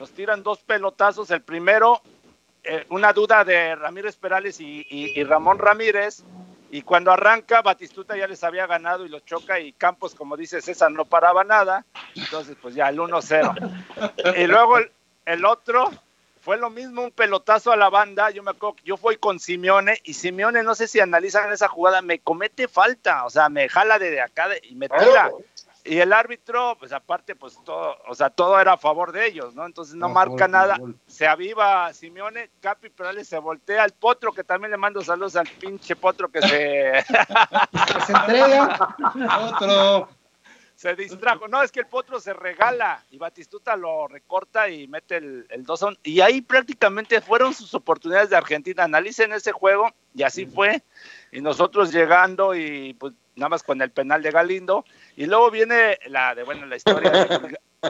nos 0.00 0.12
tiran 0.12 0.42
dos 0.42 0.60
pelotazos, 0.60 1.30
el 1.30 1.42
primero, 1.42 2.00
eh, 2.64 2.86
una 2.88 3.12
duda 3.12 3.44
de 3.44 3.74
Ramírez 3.74 4.16
Perales 4.16 4.62
y, 4.62 4.86
y, 4.88 5.22
Ramón 5.24 5.58
Ramírez, 5.58 6.24
y 6.70 6.82
cuando 6.82 7.10
arranca, 7.10 7.62
Batistuta 7.62 8.16
ya 8.16 8.26
les 8.26 8.44
había 8.44 8.66
ganado 8.66 9.06
y 9.06 9.08
lo 9.08 9.20
choca 9.20 9.58
y 9.58 9.72
Campos, 9.72 10.14
como 10.14 10.36
dice 10.36 10.60
César, 10.60 10.90
no 10.92 11.06
paraba 11.06 11.42
nada, 11.42 11.84
entonces 12.14 12.56
pues 12.60 12.74
ya 12.74 12.88
el 12.88 12.98
1-0. 12.98 14.36
Y 14.36 14.46
luego 14.46 14.78
el, 15.24 15.44
otro, 15.46 15.90
fue 16.42 16.58
lo 16.58 16.68
mismo 16.68 17.02
un 17.02 17.10
pelotazo 17.10 17.72
a 17.72 17.76
la 17.76 17.88
banda. 17.88 18.30
Yo 18.30 18.42
me 18.42 18.50
acuerdo 18.50 18.76
yo 18.84 18.98
fui 18.98 19.16
con 19.16 19.40
Simeone 19.40 19.98
y 20.04 20.14
Simeone, 20.14 20.62
no 20.62 20.74
sé 20.74 20.88
si 20.88 21.00
analizan 21.00 21.50
esa 21.52 21.68
jugada, 21.68 22.02
me 22.02 22.18
comete 22.18 22.68
falta, 22.68 23.24
o 23.24 23.30
sea, 23.30 23.48
me 23.48 23.68
jala 23.68 23.98
de 23.98 24.20
acá 24.20 24.48
y 24.62 24.74
me 24.74 24.88
tira. 24.88 25.30
Y 25.88 26.00
el 26.00 26.12
árbitro, 26.12 26.76
pues 26.78 26.92
aparte, 26.92 27.34
pues 27.34 27.58
todo, 27.64 27.96
o 28.06 28.14
sea, 28.14 28.28
todo 28.28 28.60
era 28.60 28.74
a 28.74 28.76
favor 28.76 29.10
de 29.10 29.26
ellos, 29.26 29.54
¿no? 29.54 29.64
Entonces 29.64 29.94
no, 29.94 30.10
marca 30.10 30.46
nada. 30.46 30.78
Se 31.06 31.26
aviva 31.26 31.92
Simeone, 31.94 32.50
Capi 32.60 32.90
Perales 32.90 33.26
se 33.26 33.38
voltea 33.38 33.84
al 33.84 33.92
potro, 33.92 34.32
que 34.32 34.44
también 34.44 34.70
le 34.70 34.76
mando 34.76 35.02
saludos 35.02 35.36
al 35.36 35.48
pinche 35.48 35.96
potro 35.96 36.28
que 36.28 36.42
se. 36.42 36.92
se 38.06 38.12
entrega. 38.12 38.96
Otro 39.50 40.08
se 40.78 40.94
distrajo. 40.94 41.48
No, 41.48 41.60
es 41.60 41.72
que 41.72 41.80
el 41.80 41.86
potro 41.86 42.20
se 42.20 42.32
regala 42.32 43.04
y 43.10 43.18
Batistuta 43.18 43.74
lo 43.74 44.06
recorta 44.06 44.68
y 44.68 44.86
mete 44.86 45.16
el, 45.16 45.44
el 45.50 45.64
2 45.64 45.98
Y 46.04 46.20
ahí 46.20 46.40
prácticamente 46.40 47.20
fueron 47.20 47.52
sus 47.52 47.74
oportunidades 47.74 48.30
de 48.30 48.36
Argentina. 48.36 48.84
Analicen 48.84 49.32
ese 49.32 49.50
juego 49.50 49.92
y 50.14 50.22
así 50.22 50.46
fue. 50.46 50.84
Y 51.32 51.40
nosotros 51.40 51.92
llegando 51.92 52.54
y 52.54 52.94
pues 52.94 53.12
nada 53.34 53.48
más 53.48 53.64
con 53.64 53.82
el 53.82 53.90
penal 53.90 54.22
de 54.22 54.30
Galindo. 54.30 54.84
Y 55.16 55.26
luego 55.26 55.50
viene 55.50 55.98
la 56.06 56.36
de, 56.36 56.44
bueno, 56.44 56.64
la 56.64 56.76
historia 56.76 57.10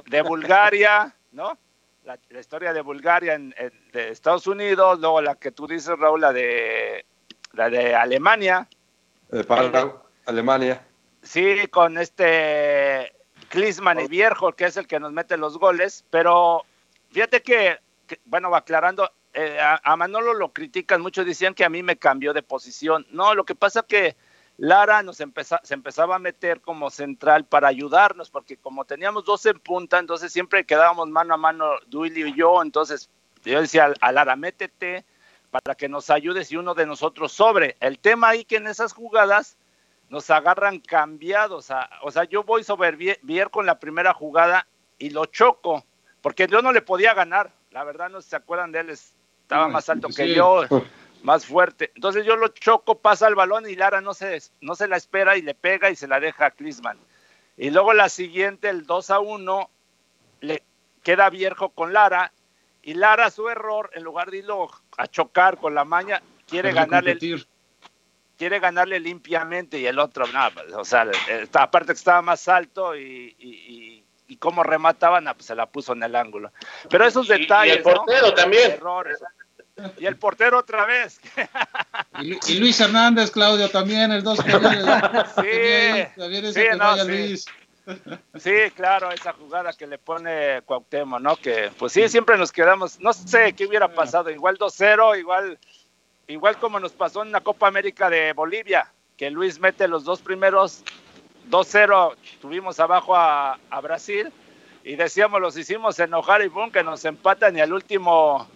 de, 0.06 0.22
Bulgaria, 0.22 1.14
¿no? 1.32 1.58
La, 2.04 2.18
historia 2.40 2.72
de 2.72 2.80
Bulgaria 2.80 3.34
en, 3.34 3.54
de 3.92 4.08
Estados 4.08 4.46
Unidos, 4.46 4.98
luego 4.98 5.20
la 5.20 5.34
que 5.34 5.52
tú 5.52 5.66
dices, 5.66 5.98
Raúl, 5.98 6.22
la 6.22 6.32
de, 6.32 7.04
la 7.52 7.68
de 7.68 7.94
Alemania. 7.94 8.66
para 9.46 9.92
Alemania 10.24 10.87
Sí, 11.22 11.66
con 11.68 11.98
este 11.98 13.12
Klisman 13.48 14.00
y 14.00 14.08
Viejo, 14.08 14.52
que 14.52 14.66
es 14.66 14.76
el 14.76 14.86
que 14.86 15.00
nos 15.00 15.12
mete 15.12 15.36
los 15.36 15.58
goles, 15.58 16.04
pero 16.10 16.64
fíjate 17.10 17.42
que, 17.42 17.78
bueno, 18.24 18.54
aclarando, 18.54 19.10
eh, 19.34 19.58
a, 19.60 19.96
Manolo 19.96 20.34
lo 20.34 20.52
critican 20.52 21.00
mucho, 21.00 21.24
decían 21.24 21.54
que 21.54 21.64
a 21.64 21.68
mí 21.68 21.82
me 21.82 21.96
cambió 21.96 22.32
de 22.32 22.42
posición. 22.42 23.06
No, 23.10 23.34
lo 23.34 23.44
que 23.44 23.54
pasa 23.54 23.82
que 23.82 24.16
Lara 24.56 25.02
nos 25.02 25.16
se 25.16 25.74
empezaba 25.74 26.16
a 26.16 26.18
meter 26.18 26.60
como 26.60 26.90
central 26.90 27.44
para 27.44 27.68
ayudarnos, 27.68 28.30
porque 28.30 28.56
como 28.56 28.84
teníamos 28.84 29.24
dos 29.24 29.46
en 29.46 29.58
punta, 29.60 29.98
entonces 29.98 30.32
siempre 30.32 30.64
quedábamos 30.64 31.08
mano 31.08 31.34
a 31.34 31.36
mano 31.36 31.70
Duilio 31.86 32.26
y 32.26 32.34
yo, 32.34 32.62
entonces 32.62 33.10
yo 33.44 33.60
decía 33.60 33.92
a 34.00 34.12
Lara, 34.12 34.34
métete 34.34 35.04
para 35.50 35.74
que 35.74 35.88
nos 35.88 36.10
ayudes 36.10 36.50
y 36.52 36.56
uno 36.56 36.74
de 36.74 36.86
nosotros 36.86 37.32
sobre. 37.32 37.76
El 37.80 37.98
tema 37.98 38.30
ahí 38.30 38.44
que 38.44 38.56
en 38.56 38.66
esas 38.66 38.92
jugadas 38.92 39.56
nos 40.08 40.30
agarran 40.30 40.80
cambiados. 40.80 41.70
o 42.02 42.10
sea, 42.10 42.24
yo 42.24 42.44
voy 42.44 42.64
sobre 42.64 42.92
Vier 43.22 43.50
con 43.50 43.66
la 43.66 43.78
primera 43.78 44.14
jugada 44.14 44.66
y 44.98 45.10
lo 45.10 45.26
choco, 45.26 45.84
porque 46.20 46.46
yo 46.46 46.62
no 46.62 46.72
le 46.72 46.82
podía 46.82 47.14
ganar. 47.14 47.52
La 47.70 47.84
verdad, 47.84 48.08
no 48.08 48.20
se 48.20 48.36
acuerdan 48.36 48.72
de 48.72 48.80
él, 48.80 48.90
estaba 48.90 49.68
más 49.68 49.88
alto 49.88 50.08
que 50.08 50.34
yo, 50.34 50.64
más 51.22 51.46
fuerte. 51.46 51.92
Entonces 51.94 52.24
yo 52.24 52.36
lo 52.36 52.48
choco, 52.48 52.98
pasa 52.98 53.28
el 53.28 53.34
balón 53.34 53.68
y 53.68 53.76
Lara 53.76 54.00
no 54.00 54.14
se, 54.14 54.40
no 54.60 54.74
se 54.74 54.88
la 54.88 54.96
espera 54.96 55.36
y 55.36 55.42
le 55.42 55.54
pega 55.54 55.90
y 55.90 55.96
se 55.96 56.08
la 56.08 56.20
deja 56.20 56.46
a 56.46 56.50
Klisman. 56.50 56.98
Y 57.56 57.70
luego 57.70 57.92
la 57.92 58.08
siguiente, 58.08 58.68
el 58.68 58.86
2 58.86 59.10
a 59.10 59.18
1, 59.18 59.70
le 60.40 60.62
queda 61.02 61.28
viejo 61.28 61.70
con 61.70 61.92
Lara 61.92 62.32
y 62.82 62.94
Lara 62.94 63.30
su 63.30 63.48
error, 63.48 63.90
en 63.94 64.04
lugar 64.04 64.30
de 64.30 64.38
irlo 64.38 64.70
a 64.96 65.06
chocar 65.08 65.58
con 65.58 65.74
la 65.74 65.84
maña, 65.84 66.22
quiere 66.46 66.72
ganarle 66.72 67.12
el, 67.12 67.46
quiere 68.38 68.60
ganarle 68.60 69.00
limpiamente 69.00 69.78
y 69.78 69.86
el 69.86 69.98
otro, 69.98 70.26
no, 70.28 70.50
pues, 70.54 70.72
o 70.72 70.84
sea, 70.84 71.06
aparte 71.54 71.88
que 71.92 71.98
estaba 71.98 72.22
más 72.22 72.46
alto 72.48 72.96
y, 72.96 73.34
y, 73.38 74.04
y, 74.28 74.36
cómo 74.36 74.62
remataban, 74.62 75.24
pues 75.34 75.46
se 75.46 75.54
la 75.54 75.66
puso 75.66 75.92
en 75.92 76.04
el 76.04 76.14
ángulo. 76.14 76.52
Pero 76.88 77.04
esos 77.04 77.26
detalles. 77.26 77.74
Y 77.74 77.78
el 77.78 77.82
portero 77.82 78.34
también. 78.34 78.70
Errores. 78.72 79.18
Y 79.98 80.06
el 80.06 80.16
portero 80.16 80.58
otra 80.58 80.86
vez. 80.86 81.20
Y, 82.20 82.58
Luis 82.58 82.80
Hernández, 82.80 83.30
Claudio, 83.30 83.68
también, 83.70 84.12
el 84.12 84.22
dos 84.22 84.38
Sí, 85.36 86.52
sí, 86.52 86.64
no, 86.76 86.96
sí. 87.04 87.36
sí, 88.38 88.52
claro, 88.74 89.10
esa 89.10 89.32
jugada 89.32 89.72
que 89.72 89.86
le 89.86 89.98
pone 89.98 90.62
Cuauhtémoc, 90.62 91.20
¿no? 91.20 91.36
Que 91.36 91.70
pues 91.78 91.92
sí, 91.92 92.08
siempre 92.08 92.36
nos 92.36 92.52
quedamos, 92.52 93.00
no 93.00 93.12
sé 93.12 93.54
qué 93.54 93.66
hubiera 93.66 93.88
pasado, 93.88 94.30
igual 94.30 94.58
2-0, 94.58 95.18
igual 95.18 95.58
igual 96.28 96.58
como 96.58 96.78
nos 96.78 96.92
pasó 96.92 97.22
en 97.22 97.32
la 97.32 97.40
Copa 97.40 97.66
América 97.66 98.08
de 98.08 98.32
Bolivia, 98.34 98.92
que 99.16 99.30
Luis 99.30 99.58
mete 99.58 99.88
los 99.88 100.04
dos 100.04 100.20
primeros 100.20 100.84
2-0 101.50 102.14
tuvimos 102.40 102.78
abajo 102.78 103.16
a, 103.16 103.58
a, 103.70 103.80
Brasil 103.80 104.30
y 104.84 104.96
decíamos, 104.96 105.40
los 105.40 105.56
hicimos 105.56 105.98
enojar 105.98 106.42
y 106.42 106.48
boom, 106.48 106.70
que 106.70 106.84
nos 106.84 107.04
empatan 107.06 107.56
y 107.56 107.60
al 107.60 107.72
último, 107.72 108.46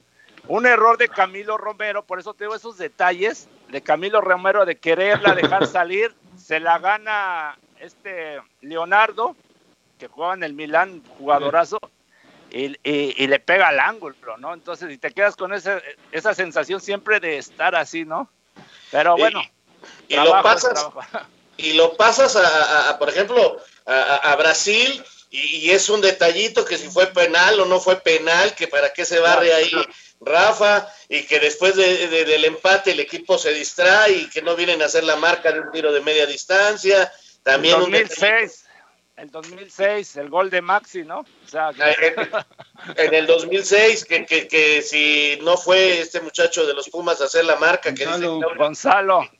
un 0.48 0.66
error 0.66 0.98
de 0.98 1.08
Camilo 1.08 1.56
Romero, 1.56 2.04
por 2.04 2.20
eso 2.20 2.34
tengo 2.34 2.54
esos 2.54 2.76
detalles 2.76 3.48
de 3.70 3.80
Camilo 3.80 4.20
Romero 4.20 4.66
de 4.66 4.76
quererla 4.76 5.34
dejar 5.34 5.66
salir, 5.66 6.14
se 6.36 6.60
la 6.60 6.78
gana 6.78 7.58
este 7.80 8.38
Leonardo, 8.60 9.34
que 9.98 10.08
jugaba 10.08 10.34
en 10.34 10.44
el 10.44 10.52
Milán, 10.52 11.02
jugadorazo, 11.18 11.78
y, 12.52 12.78
y, 12.84 13.26
le 13.26 13.40
pega 13.40 13.68
al 13.68 13.80
ángulo, 13.80 14.36
¿no? 14.36 14.52
Entonces, 14.52 14.90
y 14.90 14.98
te 14.98 15.12
quedas 15.12 15.36
con 15.36 15.54
esa, 15.54 15.80
esa 16.10 16.34
sensación 16.34 16.80
siempre 16.80 17.18
de 17.18 17.38
estar 17.38 17.74
así, 17.74 18.04
¿no? 18.04 18.30
Pero 18.90 19.16
bueno. 19.16 19.42
Y, 20.06 20.16
lo 20.16 20.42
pasas, 20.42 20.86
y 21.56 21.72
lo 21.72 21.96
pasas 21.96 22.36
a, 22.36 22.98
por 22.98 23.08
ejemplo, 23.08 23.58
a, 23.86 24.36
Brasil, 24.36 25.02
y, 25.30 25.70
es 25.70 25.88
un 25.88 26.02
detallito 26.02 26.64
que 26.66 26.76
si 26.76 26.88
fue 26.88 27.06
penal 27.06 27.58
o 27.58 27.64
no 27.64 27.80
fue 27.80 27.96
penal, 27.96 28.54
que 28.54 28.68
para 28.68 28.92
qué 28.92 29.06
se 29.06 29.18
barre 29.18 29.54
ahí 29.54 29.72
Rafa, 30.20 30.86
y 31.08 31.24
que 31.24 31.40
después 31.40 31.74
del 31.74 32.44
empate 32.44 32.92
el 32.92 33.00
equipo 33.00 33.38
se 33.38 33.54
distrae 33.54 34.12
y 34.12 34.28
que 34.28 34.42
no 34.42 34.54
vienen 34.56 34.82
a 34.82 34.86
hacer 34.86 35.04
la 35.04 35.16
marca 35.16 35.50
de 35.50 35.60
un 35.60 35.72
tiro 35.72 35.90
de 35.90 36.02
media 36.02 36.26
distancia. 36.26 37.10
También 37.42 37.80
2006 37.80 38.61
el 39.22 39.30
2006, 39.30 40.16
el 40.16 40.28
gol 40.28 40.50
de 40.50 40.60
Maxi, 40.60 41.04
¿no? 41.04 41.20
O 41.20 41.48
sea, 41.48 41.68
ah, 41.68 41.90
en, 42.96 43.14
el 43.14 43.26
2006, 43.26 44.04
que, 44.04 44.26
que, 44.26 44.48
que, 44.48 44.82
si 44.82 45.38
no 45.42 45.56
fue 45.56 46.00
este 46.00 46.20
muchacho 46.20 46.66
de 46.66 46.74
los 46.74 46.88
Pumas 46.88 47.20
a 47.20 47.26
hacer 47.26 47.44
la 47.44 47.54
marca, 47.54 47.94
que 47.94 48.04
dice 48.04 48.26
Gonzalo, 48.56 49.30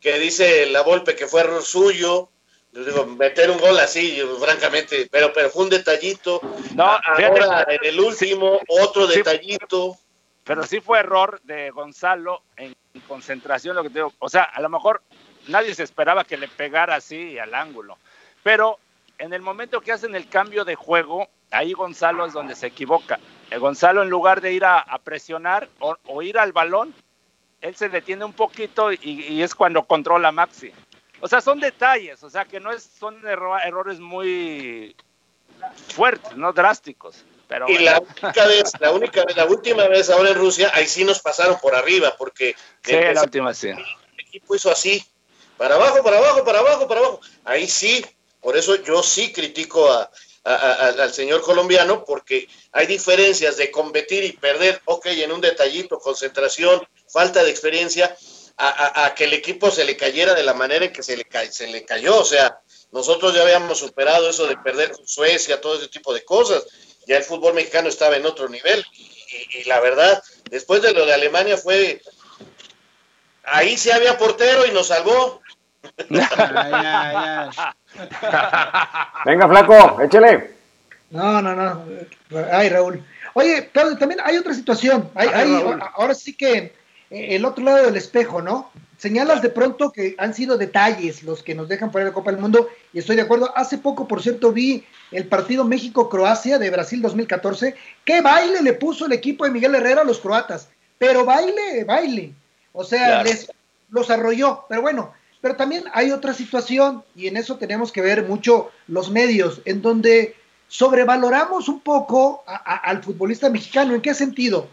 que 0.00 0.20
dice 0.20 0.66
la 0.66 0.82
Volpe 0.82 1.16
que 1.16 1.26
fue 1.26 1.40
error 1.40 1.62
suyo, 1.62 2.30
yo 2.70 2.84
digo, 2.84 3.04
meter 3.04 3.50
un 3.50 3.58
gol 3.58 3.76
así, 3.80 4.22
francamente, 4.38 5.08
pero, 5.10 5.32
pero 5.32 5.50
fue 5.50 5.64
un 5.64 5.70
detallito. 5.70 6.40
No, 6.76 6.84
ahora 6.84 7.66
en 7.68 7.84
el 7.84 7.98
último, 7.98 8.60
otro 8.68 9.08
detallito. 9.08 9.96
Pero 10.44 10.62
sí 10.62 10.80
fue 10.80 11.00
error 11.00 11.40
de 11.42 11.70
Gonzalo 11.70 12.44
en 12.56 12.76
concentración, 13.08 13.74
lo 13.74 13.82
que 13.82 13.90
te 13.90 13.98
digo. 13.98 14.12
O 14.20 14.28
sea, 14.28 14.44
a 14.44 14.60
lo 14.60 14.68
mejor 14.68 15.02
nadie 15.48 15.74
se 15.74 15.82
esperaba 15.82 16.22
que 16.22 16.36
le 16.36 16.46
pegara 16.46 16.94
así 16.94 17.36
al 17.40 17.54
ángulo. 17.54 17.98
Pero 18.44 18.78
en 19.18 19.32
el 19.32 19.42
momento 19.42 19.80
que 19.80 19.92
hacen 19.92 20.14
el 20.14 20.28
cambio 20.28 20.64
de 20.64 20.74
juego, 20.74 21.28
ahí 21.50 21.72
Gonzalo 21.72 22.26
es 22.26 22.32
donde 22.32 22.54
se 22.54 22.66
equivoca. 22.66 23.20
El 23.50 23.60
Gonzalo 23.60 24.02
en 24.02 24.10
lugar 24.10 24.40
de 24.40 24.52
ir 24.52 24.64
a, 24.64 24.84
presionar 25.04 25.68
o, 25.78 26.22
ir 26.22 26.38
al 26.38 26.52
balón, 26.52 26.94
él 27.60 27.76
se 27.76 27.88
detiene 27.88 28.24
un 28.24 28.32
poquito 28.32 28.92
y, 28.92 29.42
es 29.42 29.54
cuando 29.54 29.84
controla 29.84 30.32
Maxi. 30.32 30.72
O 31.20 31.28
sea, 31.28 31.40
son 31.40 31.60
detalles, 31.60 32.22
o 32.24 32.30
sea, 32.30 32.44
que 32.44 32.58
no 32.58 32.72
es, 32.72 32.82
son 32.82 33.20
errores 33.26 34.00
muy 34.00 34.96
fuertes, 35.88 36.36
no 36.36 36.52
drásticos. 36.52 37.24
Pero 37.46 37.68
y 37.68 37.78
la 37.78 38.00
única 38.00 38.46
vez, 38.46 38.72
la 38.80 38.90
única 38.90 39.24
la 39.36 39.44
última 39.44 39.86
vez 39.86 40.08
ahora 40.10 40.30
en 40.30 40.36
Rusia, 40.36 40.70
ahí 40.74 40.86
sí 40.86 41.04
nos 41.04 41.20
pasaron 41.20 41.58
por 41.60 41.74
arriba, 41.74 42.14
porque 42.16 42.56
sí, 42.82 42.96
la 43.14 43.22
última 43.22 43.52
sí. 43.52 43.68
el 43.68 43.84
equipo 44.18 44.56
hizo 44.56 44.70
así, 44.70 45.04
para 45.58 45.74
abajo, 45.74 46.02
para 46.02 46.18
abajo, 46.18 46.44
para 46.44 46.58
abajo, 46.60 46.88
para 46.88 47.00
abajo. 47.00 47.20
Ahí 47.44 47.68
sí, 47.68 48.04
por 48.42 48.56
eso 48.56 48.76
yo 48.76 49.02
sí 49.02 49.32
critico 49.32 49.88
al 50.44 51.12
señor 51.14 51.40
colombiano, 51.42 52.04
porque 52.04 52.48
hay 52.72 52.86
diferencias 52.86 53.56
de 53.56 53.70
competir 53.70 54.24
y 54.24 54.32
perder, 54.32 54.80
ok, 54.84 55.06
en 55.06 55.32
un 55.32 55.40
detallito, 55.40 55.98
concentración, 56.00 56.86
falta 57.08 57.44
de 57.44 57.50
experiencia, 57.50 58.14
a, 58.56 59.14
que 59.14 59.24
el 59.24 59.32
equipo 59.32 59.70
se 59.70 59.84
le 59.84 59.96
cayera 59.96 60.34
de 60.34 60.42
la 60.42 60.54
manera 60.54 60.84
en 60.84 60.92
que 60.92 61.02
se 61.02 61.16
le, 61.16 61.26
se 61.50 61.66
le 61.68 61.84
cayó. 61.84 62.18
O 62.20 62.24
sea, 62.24 62.60
nosotros 62.92 63.34
ya 63.34 63.42
habíamos 63.42 63.78
superado 63.78 64.28
eso 64.28 64.46
de 64.46 64.56
perder 64.56 64.92
con 64.92 65.06
Suecia, 65.06 65.60
todo 65.60 65.76
ese 65.76 65.88
tipo 65.88 66.12
de 66.12 66.24
cosas. 66.24 66.64
Ya 67.06 67.16
el 67.16 67.24
fútbol 67.24 67.54
mexicano 67.54 67.88
estaba 67.88 68.16
en 68.16 68.26
otro 68.26 68.48
nivel. 68.48 68.84
Y, 69.54 69.64
la 69.64 69.80
verdad, 69.80 70.22
después 70.50 70.82
de 70.82 70.92
lo 70.92 71.06
de 71.06 71.14
Alemania 71.14 71.56
fue... 71.56 72.02
Ahí 73.44 73.76
sí 73.76 73.90
había 73.90 74.18
portero 74.18 74.66
y 74.66 74.70
nos 74.70 74.88
salvó. 74.88 75.40
Venga, 79.24 79.48
flaco, 79.48 80.00
échale. 80.02 80.50
No, 81.10 81.42
no, 81.42 81.54
no. 81.54 81.84
Ay, 82.52 82.68
Raúl. 82.68 83.04
Oye, 83.34 83.68
pero 83.72 83.96
también 83.96 84.20
hay 84.24 84.36
otra 84.36 84.54
situación. 84.54 85.10
Hay, 85.14 85.28
ahora 85.94 86.14
sí 86.14 86.34
que 86.34 86.74
eh, 87.10 87.36
el 87.36 87.44
otro 87.44 87.64
lado 87.64 87.86
del 87.86 87.96
espejo, 87.96 88.42
¿no? 88.42 88.70
Señalas 88.96 89.42
de 89.42 89.48
pronto 89.48 89.90
que 89.90 90.14
han 90.18 90.32
sido 90.32 90.56
detalles 90.56 91.24
los 91.24 91.42
que 91.42 91.54
nos 91.54 91.68
dejan 91.68 91.90
fuera 91.90 92.04
de 92.04 92.10
la 92.10 92.14
Copa 92.14 92.30
del 92.30 92.40
Mundo 92.40 92.68
y 92.92 93.00
estoy 93.00 93.16
de 93.16 93.22
acuerdo. 93.22 93.52
Hace 93.56 93.78
poco, 93.78 94.06
por 94.06 94.22
cierto, 94.22 94.52
vi 94.52 94.84
el 95.10 95.26
partido 95.26 95.64
México-Croacia 95.64 96.58
de 96.58 96.70
Brasil 96.70 97.02
2014. 97.02 97.74
¿Qué 98.04 98.20
baile 98.20 98.62
le 98.62 98.74
puso 98.74 99.06
el 99.06 99.12
equipo 99.12 99.44
de 99.44 99.50
Miguel 99.50 99.74
Herrera 99.74 100.02
a 100.02 100.04
los 100.04 100.20
croatas? 100.20 100.68
Pero 100.98 101.24
baile, 101.24 101.84
baile. 101.84 102.32
O 102.72 102.84
sea, 102.84 103.24
les 103.24 103.50
los 103.90 104.08
arrolló. 104.08 104.66
Pero 104.68 104.82
bueno, 104.82 105.12
pero 105.42 105.56
también 105.56 105.84
hay 105.92 106.12
otra 106.12 106.32
situación, 106.32 107.02
y 107.14 107.26
en 107.26 107.36
eso 107.36 107.58
tenemos 107.58 107.92
que 107.92 108.00
ver 108.00 108.26
mucho 108.26 108.70
los 108.86 109.10
medios, 109.10 109.60
en 109.64 109.82
donde 109.82 110.36
sobrevaloramos 110.68 111.68
un 111.68 111.80
poco 111.80 112.44
al 112.46 113.02
futbolista 113.02 113.50
mexicano. 113.50 113.94
¿En 113.94 114.00
qué 114.00 114.14
sentido? 114.14 114.68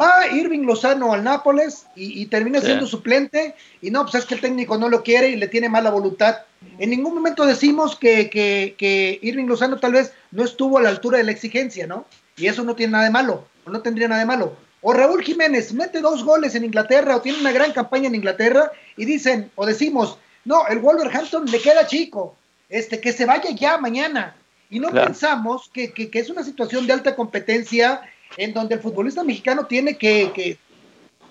Va 0.00 0.26
Irving 0.26 0.64
Lozano 0.64 1.12
al 1.12 1.22
Nápoles 1.22 1.86
y, 1.94 2.24
termina 2.26 2.60
siendo 2.60 2.86
suplente, 2.86 3.54
y 3.82 3.90
no, 3.90 4.02
pues 4.02 4.14
es 4.16 4.24
que 4.24 4.34
el 4.34 4.40
técnico 4.40 4.78
no 4.78 4.88
lo 4.88 5.04
quiere 5.04 5.28
y 5.28 5.36
le 5.36 5.46
tiene 5.46 5.68
mala 5.68 5.90
voluntad. 5.90 6.38
En 6.78 6.88
ningún 6.88 7.14
momento 7.14 7.44
decimos 7.44 7.94
que, 7.94 8.30
que, 8.30 8.74
que 8.78 9.18
Irving 9.22 9.44
Lozano 9.44 9.78
tal 9.78 9.92
vez 9.92 10.14
no 10.30 10.42
estuvo 10.42 10.78
a 10.78 10.82
la 10.82 10.88
altura 10.88 11.18
de 11.18 11.24
la 11.24 11.32
exigencia, 11.32 11.86
¿no? 11.86 12.06
Y 12.36 12.46
eso 12.46 12.64
no 12.64 12.74
tiene 12.74 12.92
nada 12.92 13.04
de 13.04 13.10
malo, 13.10 13.46
no 13.66 13.82
tendría 13.82 14.08
nada 14.08 14.20
de 14.20 14.26
malo. 14.26 14.56
O 14.86 14.92
Raúl 14.92 15.22
Jiménez 15.24 15.72
mete 15.72 16.02
dos 16.02 16.22
goles 16.22 16.54
en 16.54 16.62
Inglaterra 16.62 17.16
o 17.16 17.22
tiene 17.22 17.40
una 17.40 17.52
gran 17.52 17.72
campaña 17.72 18.08
en 18.08 18.16
Inglaterra 18.16 18.70
y 18.98 19.06
dicen 19.06 19.50
o 19.54 19.64
decimos, 19.64 20.18
no, 20.44 20.66
el 20.68 20.78
Wolverhampton 20.78 21.46
le 21.46 21.58
queda 21.58 21.86
chico, 21.86 22.36
este, 22.68 23.00
que 23.00 23.14
se 23.14 23.24
vaya 23.24 23.48
ya 23.52 23.78
mañana. 23.78 24.36
Y 24.68 24.80
no 24.80 24.90
pensamos 24.90 25.70
que, 25.72 25.90
es 26.12 26.28
una 26.28 26.44
situación 26.44 26.86
de 26.86 26.92
alta 26.92 27.16
competencia 27.16 28.02
en 28.36 28.52
donde 28.52 28.74
el 28.74 28.82
futbolista 28.82 29.24
mexicano 29.24 29.64
tiene 29.64 29.96
que, 29.96 30.58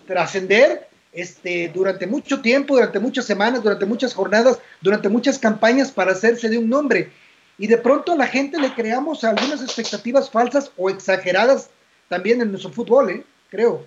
trascender 0.07 0.87
este, 1.11 1.69
durante 1.71 2.07
mucho 2.07 2.41
tiempo, 2.41 2.73
durante 2.73 2.99
muchas 2.99 3.25
semanas, 3.25 3.61
durante 3.61 3.85
muchas 3.85 4.15
jornadas, 4.15 4.57
durante 4.81 5.09
muchas 5.09 5.37
campañas 5.37 5.91
para 5.91 6.13
hacerse 6.13 6.49
de 6.49 6.57
un 6.57 6.69
nombre. 6.69 7.11
Y 7.59 7.67
de 7.67 7.77
pronto 7.77 8.13
a 8.13 8.17
la 8.17 8.25
gente 8.25 8.59
le 8.59 8.73
creamos 8.73 9.23
algunas 9.23 9.61
expectativas 9.61 10.31
falsas 10.31 10.71
o 10.75 10.89
exageradas 10.89 11.69
también 12.09 12.41
en 12.41 12.49
nuestro 12.49 12.71
fútbol, 12.71 13.11
¿eh? 13.11 13.23
Creo. 13.53 13.85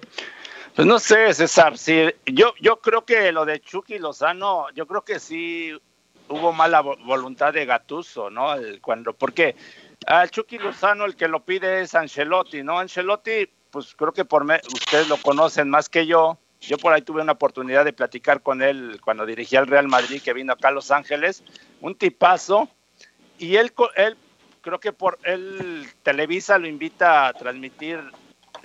Pues 0.76 0.86
no 0.86 1.00
sé, 1.00 1.34
César, 1.34 1.76
sí, 1.76 2.04
yo, 2.26 2.54
yo 2.60 2.80
creo 2.80 3.04
que 3.04 3.32
lo 3.32 3.44
de 3.44 3.60
Chucky 3.60 3.98
Lozano, 3.98 4.66
yo 4.74 4.86
creo 4.86 5.02
que 5.02 5.18
sí 5.18 5.72
hubo 6.28 6.52
mala 6.52 6.82
voluntad 6.82 7.52
de 7.52 7.66
Gatuso, 7.66 8.30
¿no? 8.30 8.54
cuando, 8.80 9.12
porque 9.12 9.56
al 10.06 10.30
Chucky 10.30 10.58
Lozano 10.58 11.04
el 11.04 11.16
que 11.16 11.26
lo 11.26 11.44
pide 11.44 11.80
es 11.80 11.94
Ancelotti, 11.94 12.62
¿no? 12.62 12.78
Ancelotti, 12.78 13.48
pues 13.70 13.94
creo 13.96 14.12
que 14.12 14.24
por 14.24 14.44
ustedes 14.44 15.08
lo 15.08 15.16
conocen 15.16 15.68
más 15.68 15.88
que 15.88 16.06
yo. 16.06 16.38
Yo 16.60 16.78
por 16.78 16.92
ahí 16.92 17.02
tuve 17.02 17.22
una 17.22 17.32
oportunidad 17.32 17.84
de 17.84 17.92
platicar 17.92 18.42
con 18.42 18.62
él 18.62 19.00
cuando 19.02 19.26
dirigía 19.26 19.60
el 19.60 19.66
Real 19.66 19.88
Madrid, 19.88 20.22
que 20.22 20.32
vino 20.32 20.52
acá 20.52 20.68
a 20.68 20.72
Los 20.72 20.90
Ángeles, 20.90 21.42
un 21.80 21.94
tipazo, 21.94 22.68
y 23.38 23.56
él, 23.56 23.72
él 23.96 24.16
creo 24.60 24.80
que 24.80 24.92
por 24.92 25.18
él 25.24 25.86
Televisa 26.02 26.58
lo 26.58 26.66
invita 26.66 27.26
a 27.26 27.32
transmitir 27.32 28.00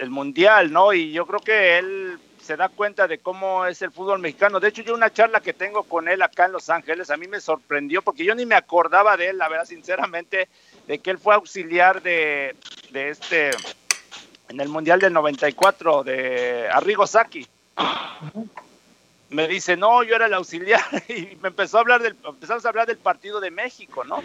el 0.01 0.09
mundial, 0.09 0.71
¿no? 0.71 0.93
Y 0.93 1.11
yo 1.11 1.27
creo 1.27 1.39
que 1.39 1.77
él 1.77 2.19
se 2.41 2.57
da 2.57 2.69
cuenta 2.69 3.07
de 3.07 3.19
cómo 3.19 3.67
es 3.67 3.83
el 3.83 3.91
fútbol 3.91 4.17
mexicano. 4.17 4.59
De 4.59 4.69
hecho, 4.69 4.81
yo 4.81 4.95
una 4.95 5.13
charla 5.13 5.41
que 5.41 5.53
tengo 5.53 5.83
con 5.83 6.07
él 6.07 6.23
acá 6.23 6.45
en 6.45 6.53
Los 6.53 6.71
Ángeles, 6.71 7.11
a 7.11 7.17
mí 7.17 7.27
me 7.27 7.39
sorprendió 7.39 8.01
porque 8.01 8.25
yo 8.25 8.33
ni 8.33 8.47
me 8.47 8.55
acordaba 8.55 9.15
de 9.15 9.29
él, 9.29 9.37
la 9.37 9.47
verdad, 9.47 9.65
sinceramente, 9.65 10.49
de 10.87 10.99
que 10.99 11.11
él 11.11 11.19
fue 11.19 11.35
auxiliar 11.35 12.01
de, 12.01 12.55
de 12.89 13.09
este, 13.09 13.51
en 14.49 14.59
el 14.59 14.69
Mundial 14.69 14.99
del 14.99 15.13
94, 15.13 16.03
de 16.03 16.67
Arrigo 16.71 17.05
Saki. 17.05 17.47
Me 19.29 19.47
dice, 19.47 19.77
no, 19.77 20.01
yo 20.01 20.15
era 20.15 20.25
el 20.25 20.33
auxiliar 20.33 20.81
y 21.09 21.37
me 21.43 21.49
empezó 21.49 21.77
a 21.77 21.81
hablar 21.81 22.01
del, 22.01 22.17
empezamos 22.25 22.65
a 22.65 22.69
hablar 22.69 22.87
del 22.87 22.97
partido 22.97 23.39
de 23.39 23.51
México, 23.51 24.03
¿no? 24.03 24.21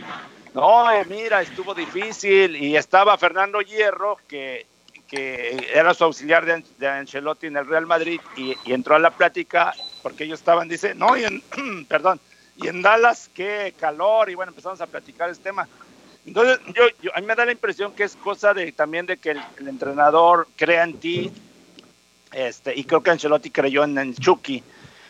No, 0.54 0.86
mira, 1.04 1.42
estuvo 1.42 1.74
difícil 1.74 2.56
y 2.56 2.76
estaba 2.78 3.18
Fernando 3.18 3.60
Hierro, 3.60 4.16
que 4.26 4.64
que 5.09 5.70
era 5.72 5.94
su 5.94 6.04
auxiliar 6.04 6.44
de, 6.44 6.88
Ancelotti 6.88 7.46
en 7.46 7.57
el 7.57 7.66
Real 7.66 7.86
Madrid 7.86 8.20
y, 8.36 8.57
entró 8.72 8.96
a 8.96 8.98
la 8.98 9.11
plática 9.11 9.74
porque 10.02 10.24
ellos 10.24 10.40
estaban, 10.40 10.68
dice, 10.68 10.94
no, 10.94 11.16
y 11.16 11.24
en, 11.24 11.42
perdón, 11.88 12.20
y 12.57 12.68
en 12.68 12.82
Dallas 12.82 13.30
qué 13.34 13.74
calor 13.78 14.30
y 14.30 14.34
bueno, 14.34 14.50
empezamos 14.50 14.80
a 14.80 14.86
platicar 14.86 15.30
este 15.30 15.44
tema. 15.44 15.68
Entonces, 16.26 16.59
yo, 16.74 17.11
a 17.14 17.20
mí 17.20 17.26
me 17.26 17.34
da 17.36 17.44
la 17.44 17.52
impresión 17.52 17.92
que 17.92 18.02
es 18.02 18.16
cosa 18.16 18.52
de 18.52 18.72
también 18.72 19.07
de 19.07 19.16
que 19.16 19.30
el, 19.30 19.68
entrenador 19.68 20.48
crea 20.57 20.82
en 20.82 20.98
ti, 20.98 21.32
este, 22.32 22.74
y 22.74 22.84
creo 22.84 23.02
que 23.02 23.11
Ancelotti 23.11 23.50
creyó 23.50 23.84
en, 23.84 23.96
en 23.98 24.14
Chucky, 24.14 24.62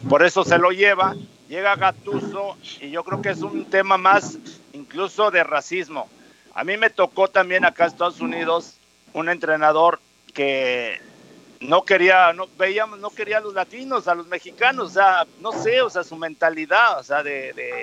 por 0.08 0.22
eso 0.22 0.44
se 0.44 0.58
lo 0.58 0.72
lleva, 0.72 1.16
llega 1.48 1.74
Gatuso 1.76 2.58
y 2.80 2.90
yo 2.90 3.02
creo 3.02 3.22
que 3.22 3.30
es 3.30 3.40
un 3.40 3.64
tema 3.64 3.96
más 3.96 4.38
incluso 4.74 5.30
de 5.30 5.42
racismo. 5.42 6.08
A 6.54 6.64
mí 6.64 6.76
me 6.76 6.90
tocó 6.90 7.28
también 7.28 7.64
acá 7.64 7.84
en 7.84 7.90
Estados 7.90 8.20
Unidos 8.20 8.75
un 9.16 9.30
entrenador 9.30 9.98
que 10.34 11.00
no 11.60 11.84
quería, 11.84 12.34
no 12.34 12.48
veíamos, 12.58 12.98
no 12.98 13.08
quería 13.08 13.38
a 13.38 13.40
los 13.40 13.54
latinos, 13.54 14.08
a 14.08 14.14
los 14.14 14.26
mexicanos, 14.26 14.90
o 14.90 14.92
sea, 14.92 15.26
no 15.40 15.52
sé, 15.52 15.80
o 15.80 15.88
sea, 15.88 16.04
su 16.04 16.16
mentalidad, 16.16 17.00
o 17.00 17.02
sea, 17.02 17.22
de, 17.22 17.82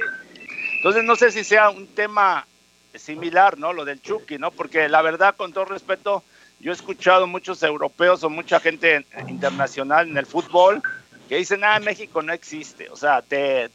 entonces 0.78 1.04
no 1.04 1.16
sé 1.16 1.32
si 1.32 1.44
sea 1.44 1.72
un 1.72 1.88
tema 1.88 2.46
similar, 2.94 3.58
¿no? 3.58 3.74
Lo 3.74 3.84
del 3.84 4.00
Chucky, 4.00 4.38
¿no? 4.38 4.52
Porque 4.52 4.88
la 4.88 5.02
verdad, 5.02 5.36
con 5.36 5.52
todo 5.54 5.66
respeto, 5.66 6.24
yo 6.60 6.72
he 6.72 6.76
escuchado 6.76 7.26
muchos 7.26 7.64
europeos 7.64 8.24
o 8.24 8.30
mucha 8.30 8.60
gente 8.60 9.04
internacional 9.28 10.08
en 10.08 10.18
el 10.18 10.28
fútbol 10.28 10.84
que 11.28 11.38
dicen, 11.38 11.64
ah, 11.64 11.80
México 11.80 12.22
no 12.22 12.32
existe, 12.32 12.92
o 12.92 12.96
sea, 12.96 13.24
te, 13.24 13.72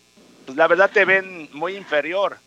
pues 0.46 0.56
la 0.56 0.68
verdad 0.68 0.90
te 0.92 1.04
ven 1.04 1.48
muy 1.52 1.74
inferior. 1.74 2.38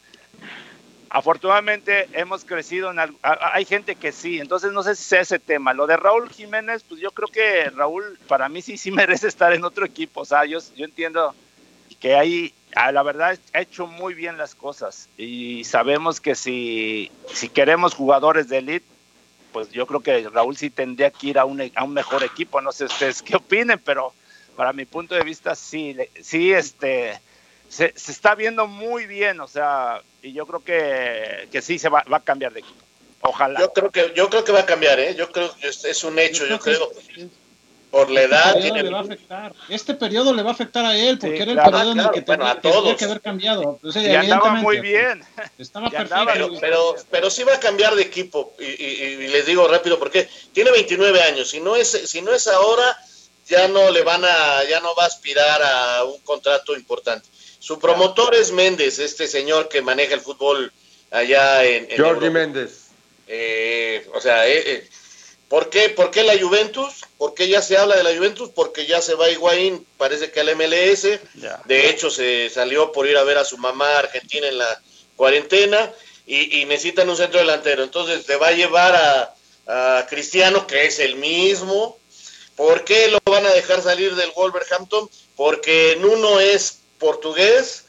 Afortunadamente 1.14 2.08
hemos 2.14 2.46
crecido, 2.46 2.90
en 2.90 2.98
hay 3.22 3.66
gente 3.66 3.96
que 3.96 4.14
sí, 4.14 4.40
entonces 4.40 4.72
no 4.72 4.82
sé 4.82 4.96
si 4.96 5.04
sea 5.04 5.20
ese 5.20 5.40
tema. 5.40 5.74
Lo 5.74 5.86
de 5.86 5.98
Raúl 5.98 6.30
Jiménez, 6.30 6.86
pues 6.88 7.02
yo 7.02 7.12
creo 7.12 7.28
que 7.28 7.70
Raúl 7.70 8.18
para 8.30 8.48
mí 8.48 8.62
sí, 8.62 8.78
sí 8.78 8.92
merece 8.92 9.28
estar 9.28 9.52
en 9.52 9.66
otro 9.66 9.86
equipo, 9.86 10.22
o 10.22 10.26
sea, 10.26 10.46
yo, 10.46 10.60
entiendo 10.78 11.36
que 12.00 12.16
ahí, 12.16 12.54
ah, 12.78 12.94
la 12.94 13.04
verdad, 13.04 13.38
ha 13.52 13.60
hecho 13.60 13.88
muy 13.88 14.14
bien 14.14 14.38
las 14.38 14.56
cosas. 14.56 15.10
Y 15.18 15.66
sabemos 15.66 16.22
que 16.22 16.34
si, 16.34 17.12
si 17.34 17.50
queremos 17.50 17.94
jugadores 17.94 18.48
de 18.48 18.60
élite, 18.60 18.86
pues 19.52 19.70
yo 19.70 19.86
creo 19.88 20.00
que 20.00 20.30
Raúl 20.30 20.56
sí 20.56 20.70
tendría 20.70 21.12
que 21.12 21.28
ir 21.28 21.40
a 21.40 21.44
un, 21.44 21.62
a 21.76 21.84
un 21.84 21.94
mejor 21.94 22.24
equipo, 22.24 22.62
no 22.62 22.72
sé 22.72 22.86
ustedes 22.86 23.22
qué 23.22 23.36
opinen, 23.36 23.82
pero 23.84 24.14
para 24.56 24.72
mi 24.72 24.86
punto 24.86 25.14
de 25.14 25.26
vista 25.26 25.56
sí, 25.56 25.94
sí, 26.22 26.54
este 26.54 27.20
se, 27.72 27.94
está 27.96 28.36
viendo 28.36 28.68
muy 28.68 29.06
bien, 29.06 29.40
o 29.40 29.48
sea, 29.48 30.02
y 30.22 30.34
yo 30.34 30.46
creo 30.46 30.62
que, 30.62 31.48
que 31.52 31.62
sí 31.62 31.80
se 31.80 31.88
va, 31.88 32.04
va, 32.12 32.18
a 32.18 32.22
cambiar 32.22 32.52
de 32.52 32.60
equipo. 32.60 32.84
Ojalá. 33.22 33.60
Yo 33.62 33.72
creo 33.72 33.92
que, 33.92 34.14
yo 34.14 34.30
creo 34.30 34.44
que 34.44 34.52
va 34.52 34.60
a 34.60 34.66
cambiar, 34.66 35.00
¿eh? 35.00 35.16
Yo 35.16 35.32
creo 35.32 35.56
que 35.56 35.70
es, 35.70 36.04
un 36.04 36.20
hecho, 36.20 36.46
yo, 36.48 36.60
creo. 36.60 36.92
por 37.90 38.12
la 38.12 38.24
edad. 38.24 38.58
Este 38.58 38.74
periodo, 38.74 38.84
le 38.84 38.92
va 38.92 39.00
a 39.00 39.02
afectar. 39.04 39.56
este 39.70 39.94
periodo 39.94 40.34
le 40.34 40.44
va 40.44 40.50
a 40.50 40.54
afectar 40.54 40.86
a 40.86 40.98
él, 40.98 41.18
porque 41.18 41.44
era 41.44 41.52
el 41.52 41.58
periodo 41.60 41.92
en 41.94 42.00
el 42.00 42.12
que, 42.12 42.22
tenía, 42.24 42.60
que 42.98 43.06
haber 43.06 43.22
cambiado. 43.22 43.80
O 43.82 43.92
sea, 43.92 44.20
andaba 44.20 44.56
muy 44.56 44.82
bien. 44.82 45.24
Estaba 45.58 45.90
perfecto. 45.90 46.58
pero, 46.60 46.96
pero, 47.10 47.30
sí 47.30 47.44
va 47.44 47.56
a 47.56 47.60
cambiar 47.60 47.96
de 47.96 48.02
equipo. 48.02 48.54
Y, 48.60 48.66
y, 48.66 49.28
les 49.28 49.46
digo 49.46 49.66
rápido, 49.70 49.98
porque 49.98 50.28
tiene 50.52 50.72
29 50.72 51.22
años. 51.22 51.50
Si 51.50 51.62
no 51.62 51.78
es, 51.78 51.90
si 51.90 52.22
no 52.22 52.34
es 52.34 52.48
ahora, 52.48 52.98
ya 53.48 53.68
no 53.70 53.92
le 53.92 54.02
van 54.02 54.26
a, 54.26 54.64
ya 54.70 54.82
no 54.82 54.94
va 54.96 55.04
a 55.04 55.08
aspirar 55.08 55.62
a 55.62 56.04
un 56.04 56.20
contrato 56.20 56.76
importante. 56.76 57.30
Su 57.62 57.78
promotor 57.78 58.34
es 58.34 58.52
Méndez, 58.52 58.98
este 58.98 59.28
señor 59.28 59.70
que 59.70 59.84
maneja 59.84 60.16
el 60.16 60.22
fútbol 60.22 60.74
allá 61.12 61.64
en... 61.64 61.88
Jordi 61.96 62.32
Méndez. 62.32 62.88
Eh, 63.28 64.10
o 64.16 64.20
sea, 64.20 64.48
eh, 64.48 64.64
eh, 64.66 64.90
¿por, 65.48 65.70
qué, 65.70 65.90
¿por 65.90 66.10
qué 66.10 66.24
la 66.24 66.40
Juventus? 66.40 67.06
¿Por 67.20 67.36
qué 67.36 67.48
ya 67.48 67.62
se 67.62 67.78
habla 67.78 67.96
de 67.96 68.04
la 68.04 68.16
Juventus? 68.16 68.50
Porque 68.50 68.88
ya 68.88 69.00
se 69.00 69.14
va 69.14 69.30
Higuaín, 69.30 69.86
parece 69.98 70.32
que 70.32 70.40
al 70.40 70.56
MLS. 70.56 71.04
De 71.66 71.88
hecho, 71.88 72.10
se 72.10 72.50
salió 72.50 72.92
por 72.92 73.08
ir 73.08 73.16
a 73.16 73.24
ver 73.24 73.38
a 73.38 73.46
su 73.46 73.60
mamá 73.60 74.00
argentina 74.00 74.48
en 74.48 74.58
la 74.58 74.82
cuarentena 75.16 75.94
y, 76.26 76.66
necesitan 76.66 77.12
un 77.12 77.16
centro 77.16 77.42
delantero. 77.42 77.84
Entonces, 77.84 78.28
le 78.28 78.38
va 78.38 78.48
a 78.48 78.54
llevar 78.54 79.36
a, 79.68 79.98
a 80.00 80.08
Cristiano, 80.08 80.66
que 80.66 80.88
es 80.88 80.98
el 80.98 81.16
mismo. 81.16 82.00
¿Por 82.56 82.86
qué 82.86 83.10
lo 83.10 83.20
van 83.32 83.46
a 83.46 83.54
dejar 83.54 83.84
salir 83.84 84.16
del 84.16 84.32
Wolverhampton? 84.32 85.08
Porque 85.36 85.92
en 85.92 86.06
uno 86.06 86.40
es 86.40 86.81
portugués, 87.02 87.86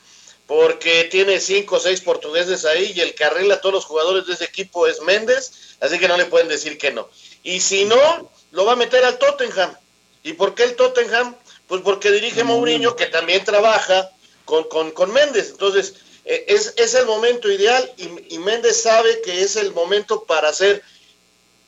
porque 0.46 1.04
tiene 1.04 1.38
cinco 1.38 1.76
o 1.76 1.80
seis 1.80 2.00
portugueses 2.00 2.64
ahí 2.64 2.92
y 2.96 3.00
el 3.00 3.14
que 3.14 3.24
arregla 3.24 3.54
a 3.54 3.60
todos 3.60 3.74
los 3.74 3.84
jugadores 3.84 4.26
de 4.26 4.32
ese 4.32 4.44
equipo 4.44 4.86
es 4.88 5.00
Méndez, 5.02 5.76
así 5.80 5.98
que 5.98 6.08
no 6.08 6.16
le 6.16 6.24
pueden 6.24 6.48
decir 6.48 6.78
que 6.78 6.90
no. 6.90 7.08
Y 7.44 7.60
si 7.60 7.84
no, 7.84 8.30
lo 8.50 8.64
va 8.64 8.72
a 8.72 8.76
meter 8.76 9.04
al 9.04 9.18
Tottenham. 9.18 9.76
¿Y 10.24 10.32
por 10.32 10.54
qué 10.54 10.64
el 10.64 10.76
Tottenham? 10.76 11.36
Pues 11.68 11.82
porque 11.82 12.10
dirige 12.10 12.42
Mourinho, 12.42 12.96
que 12.96 13.06
también 13.06 13.44
trabaja 13.44 14.10
con, 14.44 14.64
con, 14.64 15.12
Méndez. 15.12 15.50
Entonces, 15.50 15.94
eh, 16.24 16.44
es, 16.48 16.74
es, 16.76 16.94
el 16.94 17.06
momento 17.06 17.50
ideal 17.50 17.92
y, 17.96 18.34
y 18.34 18.38
Méndez 18.38 18.82
sabe 18.82 19.20
que 19.22 19.42
es 19.42 19.56
el 19.56 19.72
momento 19.72 20.24
para 20.24 20.48
hacer, 20.48 20.82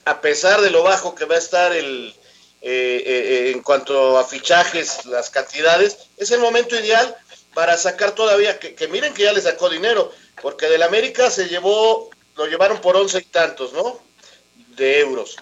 a 0.05 0.20
pesar 0.20 0.61
de 0.61 0.70
lo 0.70 0.82
bajo 0.82 1.14
que 1.14 1.24
va 1.24 1.36
a 1.36 1.38
estar 1.38 1.72
el, 1.72 2.14
eh, 2.66 3.03
eh, 3.05 3.51
en 3.51 3.61
cuanto 3.61 4.16
a 4.16 4.24
fichajes, 4.24 5.05
las 5.05 5.28
cantidades, 5.28 5.99
es 6.16 6.30
el 6.30 6.40
momento 6.40 6.74
ideal 6.74 7.14
para 7.55 7.76
sacar 7.76 8.12
todavía, 8.12 8.59
que, 8.59 8.88
miren 8.88 9.14
que 9.14 9.22
ya 9.22 9.32
le 9.32 9.40
sacó 9.40 9.70
dinero, 9.70 10.12
porque 10.42 10.66
del 10.66 10.82
América 10.82 11.30
se 11.30 11.48
llevó, 11.48 12.11
lo 12.36 12.46
llevaron 12.46 12.80
por 12.80 12.96
once 12.96 13.18
y 13.18 13.24
tantos, 13.24 13.72
¿no? 13.72 14.00
De 14.76 15.00
euros. 15.00 15.36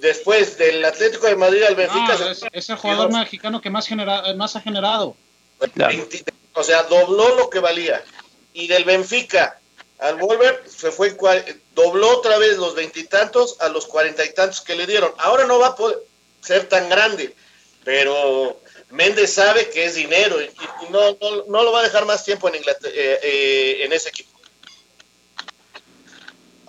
Después 0.00 0.58
del 0.58 0.84
Atlético 0.84 1.26
de 1.26 1.36
Madrid 1.36 1.62
al 1.62 1.76
Benfica. 1.76 2.18
es, 2.52 2.68
el 2.68 2.76
jugador 2.76 3.12
mexicano 3.12 3.60
que 3.60 3.70
más, 3.70 3.86
genera, 3.86 4.34
más 4.34 4.56
ha 4.56 4.60
generado. 4.60 5.16
o 6.52 6.62
sea, 6.62 6.82
dobló 6.82 7.36
lo 7.36 7.48
que 7.48 7.60
valía. 7.60 8.02
Y 8.52 8.66
del 8.66 8.84
Benfica 8.84 9.58
al 9.98 10.16
Wolver 10.16 10.62
se 10.66 10.90
fue, 10.90 11.16
dobló 11.74 12.18
otra 12.18 12.36
vez 12.38 12.58
los 12.58 12.74
veintitantos 12.74 13.56
a 13.60 13.68
los 13.68 13.86
cuarenta 13.86 14.24
y 14.24 14.34
tantos 14.34 14.60
que 14.60 14.74
le 14.74 14.86
dieron. 14.86 15.12
Ahora 15.18 15.46
no 15.46 15.58
va 15.58 15.68
a 15.68 15.76
poder 15.76 15.98
ser 16.40 16.68
tan 16.68 16.88
grande, 16.88 17.34
pero 17.84 18.60
Méndez 18.90 19.34
sabe 19.34 19.68
que 19.70 19.84
es 19.84 19.96
dinero 19.96 20.36
y, 20.40 20.92
no, 20.92 21.16
no, 21.48 21.64
lo 21.64 21.72
va 21.72 21.80
a 21.80 21.82
dejar 21.82 22.06
más 22.06 22.24
tiempo 22.24 22.48
en, 22.48 22.54
eh, 22.54 22.60
eh, 22.84 23.84
en 23.84 23.92
ese 23.92 24.10
equipo. 24.10 24.30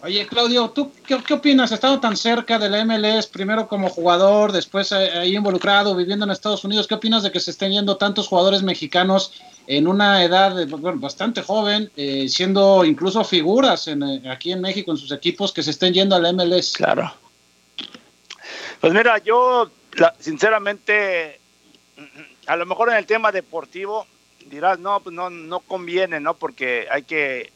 Oye, 0.04 0.26
Claudio, 0.28 0.70
¿tú 0.70 0.92
qué, 1.06 1.22
qué, 1.24 1.34
opinas? 1.34 1.72
Estado 1.72 2.00
tan 2.00 2.16
cerca 2.16 2.60
de 2.60 2.70
la 2.70 2.86
MLS, 2.86 3.28
primero 3.28 3.68
como 3.68 3.90
jugador, 3.90 4.52
después 4.52 4.92
eh, 4.92 5.12
ahí 5.12 5.36
involucrado, 5.36 5.96
viviendo 5.96 6.26
en 6.26 6.32
Estados 6.32 6.64
Unidos. 6.64 6.88
¿Qué 6.88 6.96
opinas 6.96 7.24
de 7.24 7.32
que 7.32 7.40
se 7.40 7.52
estén 7.52 7.72
yendo 7.72 7.98
tantos 7.98 8.28
jugadores 8.28 8.62
mexicanos 8.62 9.34
en 9.66 9.88
una 9.88 10.24
edad 10.24 10.56
bastante 10.96 11.42
joven, 11.42 11.92
siendo 12.30 12.86
incluso 12.86 13.24
figuras 13.26 13.88
en, 13.90 14.26
aquí 14.30 14.54
en 14.54 14.62
México 14.62 14.92
en 14.92 14.98
sus 14.98 15.12
equipos, 15.12 15.52
que 15.52 15.62
se 15.62 15.72
estén 15.72 15.94
yendo 15.94 16.16
a 16.16 16.20
la 16.20 16.32
MLS? 16.32 16.74
Claro. 16.74 17.14
Pues 18.80 18.94
mira, 18.94 19.18
yo 19.18 19.70
sinceramente 20.20 21.42
a 22.46 22.56
lo 22.56 22.66
mejor 22.66 22.90
en 22.90 22.96
el 22.96 23.06
tema 23.06 23.32
deportivo 23.32 24.06
dirás, 24.50 24.80
no, 24.80 25.00
pues 25.00 25.14
no, 25.14 25.30
no 25.30 25.60
conviene, 25.60 26.20
¿no? 26.20 26.34
Porque 26.34 26.88
hay 26.92 27.04
que, 27.04 27.52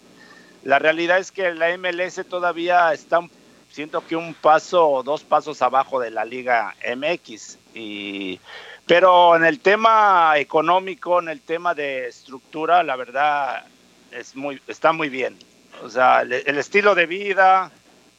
la 0.63 0.79
realidad 0.79 1.19
es 1.19 1.31
que 1.31 1.53
la 1.53 1.75
MLS 1.77 2.25
todavía 2.27 2.93
está, 2.93 3.21
siento 3.69 4.05
que 4.05 4.15
un 4.15 4.33
paso 4.33 4.87
o 4.87 5.03
dos 5.03 5.23
pasos 5.23 5.61
abajo 5.61 5.99
de 5.99 6.11
la 6.11 6.25
Liga 6.25 6.75
MX. 6.95 7.57
Y, 7.73 8.39
pero 8.85 9.35
en 9.35 9.45
el 9.45 9.59
tema 9.59 10.33
económico, 10.37 11.19
en 11.19 11.29
el 11.29 11.41
tema 11.41 11.73
de 11.73 12.07
estructura, 12.07 12.83
la 12.83 12.95
verdad 12.95 13.63
es 14.11 14.35
muy, 14.35 14.61
está 14.67 14.91
muy 14.91 15.09
bien. 15.09 15.37
O 15.83 15.89
sea, 15.89 16.21
el, 16.21 16.57
estilo 16.57 16.93
de 16.93 17.05
vida. 17.05 17.71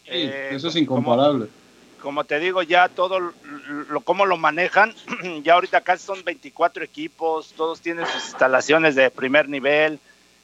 Eh, 0.06 0.50
eso 0.52 0.68
es 0.68 0.76
incomparable 0.76 1.46
como 1.46 1.61
te 2.24 2.38
digo, 2.38 2.62
ya 2.62 2.88
todo 2.88 3.20
lo, 3.20 4.00
cómo 4.00 4.26
lo 4.26 4.36
manejan, 4.36 4.94
ya 5.42 5.54
ahorita 5.54 5.80
casi 5.82 6.04
son 6.04 6.24
24 6.24 6.84
equipos, 6.84 7.52
todos 7.56 7.80
tienen 7.80 8.06
sus 8.06 8.24
instalaciones 8.24 8.94
de 8.94 9.10
primer 9.10 9.48
nivel. 9.48 9.98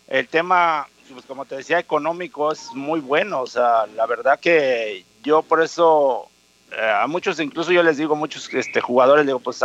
El 0.06 0.28
tema, 0.28 0.86
pues 1.12 1.24
como 1.26 1.44
te 1.44 1.56
decía, 1.56 1.78
económico 1.78 2.52
es 2.52 2.70
muy 2.74 3.00
bueno, 3.00 3.42
o 3.42 3.46
sea, 3.46 3.86
la 3.94 4.06
verdad 4.06 4.38
que 4.40 5.04
yo 5.22 5.42
por 5.42 5.62
eso, 5.62 6.28
eh, 6.72 6.80
a 7.02 7.06
muchos, 7.06 7.40
incluso 7.40 7.72
yo 7.72 7.82
les 7.82 7.96
digo, 7.96 8.14
muchos 8.14 8.48
este, 8.54 8.80
jugadores, 8.80 9.26
digo, 9.26 9.40
pues 9.40 9.60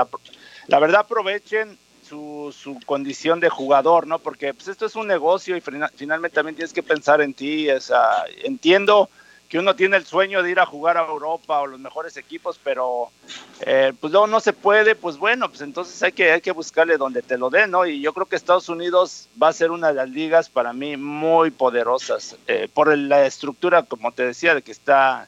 la 0.67 0.79
verdad 0.79 1.01
aprovechen 1.01 1.77
su, 2.07 2.53
su, 2.57 2.79
condición 2.85 3.39
de 3.39 3.49
jugador, 3.49 4.07
¿no? 4.07 4.19
Porque 4.19 4.53
pues 4.53 4.67
esto 4.67 4.85
es 4.85 4.95
un 4.95 5.07
negocio 5.07 5.55
y 5.55 5.61
finalmente 5.61 6.35
también 6.35 6.55
tienes 6.55 6.73
que 6.73 6.83
pensar 6.83 7.21
en 7.21 7.33
ti, 7.33 7.69
o 7.69 7.79
sea, 7.79 8.25
entiendo 8.43 9.09
que 9.53 9.59
uno 9.59 9.75
tiene 9.75 9.97
el 9.97 10.05
sueño 10.07 10.41
de 10.41 10.49
ir 10.49 10.59
a 10.59 10.65
jugar 10.65 10.97
a 10.97 11.05
Europa 11.05 11.59
o 11.59 11.67
los 11.67 11.79
mejores 11.79 12.17
equipos, 12.17 12.59
pero 12.63 13.11
eh, 13.59 13.93
pues 14.01 14.11
luego 14.11 14.25
no 14.25 14.39
se 14.39 14.51
puede, 14.51 14.95
pues 14.95 15.17
bueno, 15.17 15.47
pues 15.47 15.61
entonces 15.61 16.01
hay 16.01 16.11
que, 16.11 16.31
hay 16.31 16.41
que 16.41 16.49
buscarle 16.49 16.97
donde 16.97 17.21
te 17.21 17.37
lo 17.37 17.51
den, 17.51 17.69
¿no? 17.69 17.85
Y 17.85 18.01
yo 18.01 18.13
creo 18.13 18.25
que 18.25 18.35
Estados 18.35 18.67
Unidos 18.67 19.29
va 19.39 19.49
a 19.49 19.53
ser 19.53 19.69
una 19.69 19.89
de 19.89 19.93
las 19.93 20.09
ligas 20.09 20.49
para 20.49 20.73
mí 20.73 20.97
muy 20.97 21.51
poderosas, 21.51 22.35
eh, 22.47 22.67
por 22.73 22.97
la 22.97 23.27
estructura, 23.27 23.83
como 23.83 24.11
te 24.11 24.25
decía, 24.25 24.55
de 24.55 24.63
que 24.63 24.71
está, 24.71 25.27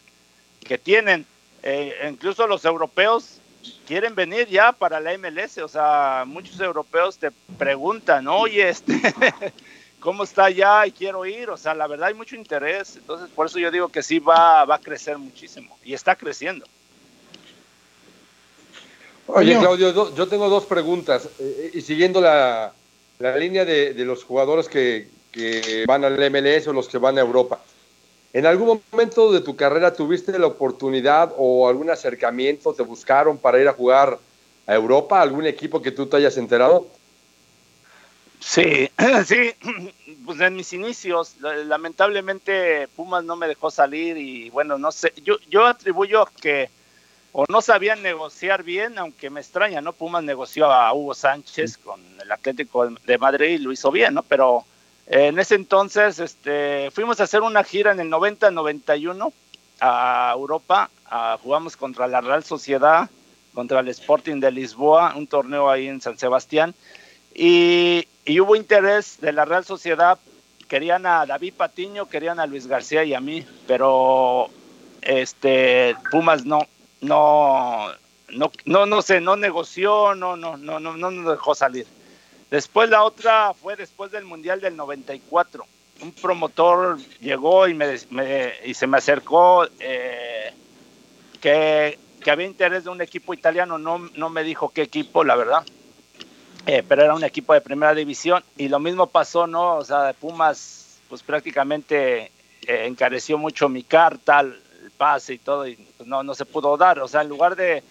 que 0.64 0.80
tienen. 0.80 1.28
Eh, 1.62 1.94
incluso 2.10 2.48
los 2.48 2.66
europeos 2.66 3.38
quieren 3.86 4.16
venir 4.16 4.48
ya 4.48 4.72
para 4.72 5.00
la 5.00 5.16
MLS, 5.20 5.60
o 5.60 5.68
sea, 5.68 6.24
muchos 6.26 6.60
europeos 6.60 7.20
te 7.20 7.30
preguntan, 7.60 8.28
oye, 8.28 8.70
este... 8.70 9.00
cómo 10.06 10.24
está 10.24 10.45
allá 10.45 10.86
y 10.86 10.91
quiero 10.91 11.26
ir, 11.26 11.49
o 11.49 11.58
sea, 11.58 11.74
la 11.74 11.88
verdad 11.88 12.10
hay 12.10 12.14
mucho 12.14 12.36
interés, 12.36 12.95
entonces 12.95 13.28
por 13.34 13.47
eso 13.47 13.58
yo 13.58 13.72
digo 13.72 13.89
que 13.89 14.03
sí 14.03 14.20
va, 14.20 14.64
va 14.64 14.76
a 14.76 14.80
crecer 14.80 15.18
muchísimo 15.18 15.80
y 15.84 15.95
está 15.95 16.16
creciendo. 16.16 16.64
Oye, 19.26 19.58
Claudio, 19.58 20.14
yo 20.14 20.28
tengo 20.28 20.47
dos 20.47 20.68
preguntas, 20.68 21.28
eh, 21.39 21.72
y 21.74 21.82
siguiendo 21.82 22.22
la, 22.22 22.72
línea 23.18 23.66
de, 23.66 23.95
los 24.06 24.24
jugadores 24.24 24.70
que, 24.70 25.10
que 25.32 25.86
van 25.88 26.06
al 26.06 26.20
MLS 26.30 26.68
o 26.68 26.74
los 26.74 26.88
que 26.88 26.99
van 26.99 27.18
a 27.18 27.22
Europa. 27.22 27.60
¿En 28.32 28.45
algún 28.45 28.80
momento 28.91 29.32
de 29.32 29.41
tu 29.41 29.56
carrera 29.56 29.91
tuviste 29.91 30.38
la 30.38 30.45
oportunidad 30.45 31.34
o 31.36 31.68
algún 31.68 31.89
acercamiento, 31.89 32.76
te 32.76 32.84
buscaron 32.84 33.39
para 33.39 33.60
ir 33.60 33.68
a 33.68 33.74
jugar 33.74 34.20
a 34.68 34.76
Europa, 34.76 35.20
algún 35.20 35.47
equipo 35.47 35.82
que 35.82 35.89
tú 35.89 36.06
te 36.06 36.18
hayas 36.18 36.38
enterado? 36.38 36.86
Sí, 38.40 38.90
sí, 39.26 39.54
pues 40.26 40.40
en 40.40 40.56
mis 40.56 40.74
inicios, 40.74 41.38
lamentablemente 41.40 42.88
Pumas 42.96 43.24
no 43.24 43.36
me 43.36 43.48
dejó 43.48 43.72
salir 43.72 44.18
y 44.18 44.50
bueno, 44.50 44.78
no 44.78 44.92
sé, 44.92 45.14
yo, 45.24 45.38
yo 45.50 45.66
atribuyo 45.66 46.26
que 46.42 46.70
o 47.38 47.44
no 47.50 47.62
sabían 47.62 48.02
negociar 48.02 48.64
bien, 48.64 48.98
aunque 48.98 49.30
me 49.30 49.42
extraña, 49.42 49.82
¿no? 49.82 49.92
Pumas 49.92 50.24
negoció 50.24 50.72
a 50.72 50.94
Hugo 50.94 51.14
Sánchez 51.14 51.78
con 51.78 52.00
el 52.22 52.32
Atlético 52.32 52.88
de 52.88 53.18
Madrid 53.18 53.50
y 53.50 53.58
lo 53.58 53.74
hizo 53.74 53.92
bien, 53.92 54.14
¿no? 54.14 54.24
Pero 54.24 54.64
en 55.08 55.38
ese 55.38 55.56
entonces 55.56 56.20
este, 56.20 56.90
fuimos 56.92 57.20
a 57.20 57.24
hacer 57.24 57.42
una 57.42 57.64
gira 57.66 57.92
en 57.92 58.00
el 58.00 58.10
90-91 58.10 59.34
a 59.82 60.32
Europa, 60.34 60.90
jugamos 61.44 61.76
contra 61.76 62.08
la 62.08 62.22
Real 62.22 62.44
Sociedad, 62.46 63.10
contra 63.54 63.82
el 63.82 63.90
Sporting 63.90 64.40
de 64.40 64.52
Lisboa, 64.52 65.14
un 65.16 65.28
torneo 65.28 65.70
ahí 65.70 65.88
en 65.88 66.00
San 66.00 66.18
Sebastián, 66.18 66.74
y, 67.34 68.08
y 68.26 68.40
hubo 68.40 68.56
interés 68.56 69.20
de 69.22 69.32
la 69.32 69.46
Real 69.46 69.64
Sociedad, 69.64 70.18
querían 70.68 71.06
a 71.06 71.26
David 71.26 71.54
Patiño, 71.54 72.10
querían 72.10 72.40
a 72.40 72.48
Luis 72.48 72.68
García 72.68 73.04
y 73.04 73.14
a 73.14 73.22
mí, 73.22 73.46
pero 73.68 74.50
este 75.02 75.96
Pumas 76.10 76.44
no, 76.44 76.68
no, 77.02 77.92
no, 78.30 78.52
no, 78.66 78.86
no 78.88 79.02
sé, 79.04 79.22
no 79.22 79.36
negoció, 79.36 80.16
no, 80.16 80.36
no, 80.36 80.58
no, 80.58 80.80
no, 80.80 80.98
no 80.98 81.12
nos 81.12 81.32
dejó 81.34 81.54
salir. 81.54 81.86
Después 82.50 82.90
la 82.90 83.04
otra 83.04 83.54
fue 83.54 83.76
después 83.76 84.12
del 84.12 84.26
Mundial 84.26 84.60
del 84.60 84.76
94. 84.76 85.66
Un 86.02 86.12
promotor 86.12 86.98
llegó 87.22 87.68
y, 87.68 87.74
me, 87.74 87.96
y 88.66 88.74
se 88.74 88.88
me 88.88 88.98
acercó 88.98 89.66
eh, 89.80 90.52
que, 91.40 91.98
que, 92.22 92.32
había 92.32 92.48
interés 92.48 92.84
de 92.84 92.90
un 92.90 93.02
equipo 93.02 93.34
italiano, 93.34 93.78
no, 93.78 94.00
no 94.00 94.30
me 94.30 94.44
dijo 94.44 94.70
qué 94.70 94.82
equipo, 94.82 95.24
la 95.24 95.36
verdad. 95.36 95.64
Eh, 96.68 96.84
pero 96.88 97.03
era 97.03 97.13
un 97.13 97.24
equipo 97.24 97.53
de 97.53 97.61
primera 97.61 97.93
división 97.93 98.43
y 98.57 98.68
lo 98.70 98.80
mismo 98.80 99.07
pasó, 99.07 99.45
¿no? 99.45 99.76
O 99.76 99.86
sea, 99.86 100.13
Pumas 100.13 100.99
pues 101.07 101.22
prácticamente 101.22 102.32
eh, 102.68 102.86
encareció 102.88 103.38
mucho 103.38 103.70
mi 103.70 103.84
carta, 103.84 104.43
pase 104.97 105.36
y 105.36 105.38
todo, 105.38 105.68
y 105.68 105.78
no, 106.05 106.24
no 106.24 106.34
se 106.34 106.45
pudo 106.45 106.76
dar. 106.78 106.99
O 106.99 107.07
sea, 107.07 107.22
en 107.22 107.30
lugar 107.30 107.55
de, 107.55 107.84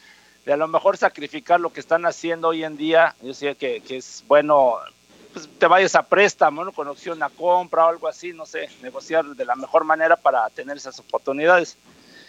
de, 0.45 0.53
a 0.53 0.57
lo 0.57 0.67
mejor 0.67 0.97
sacrificar 0.97 1.61
lo 1.61 1.73
que 1.73 1.81
están 1.81 2.05
haciendo 2.07 2.49
hoy 2.49 2.65
en 2.65 2.77
día, 2.77 3.15
yo 3.23 3.33
sé 3.33 3.55
que, 3.55 3.81
que 3.81 3.99
es 3.99 4.25
bueno, 4.27 4.79
pues 5.33 5.49
te 5.59 5.67
vayas 5.67 5.95
a 5.95 6.03
préstamo, 6.03 6.65
¿no? 6.65 6.73
con 6.73 6.89
opción 6.89 7.23
a 7.23 7.31
compra 7.31 7.87
o 7.87 7.89
algo 7.89 8.09
así, 8.09 8.33
no 8.33 8.47
sé, 8.47 8.69
negociar 8.83 9.25
de 9.25 9.45
la 9.45 9.55
mejor 9.55 9.85
manera 9.85 10.17
para 10.17 10.49
tener 10.51 10.77
esas 10.77 10.99
oportunidades. 10.99 11.77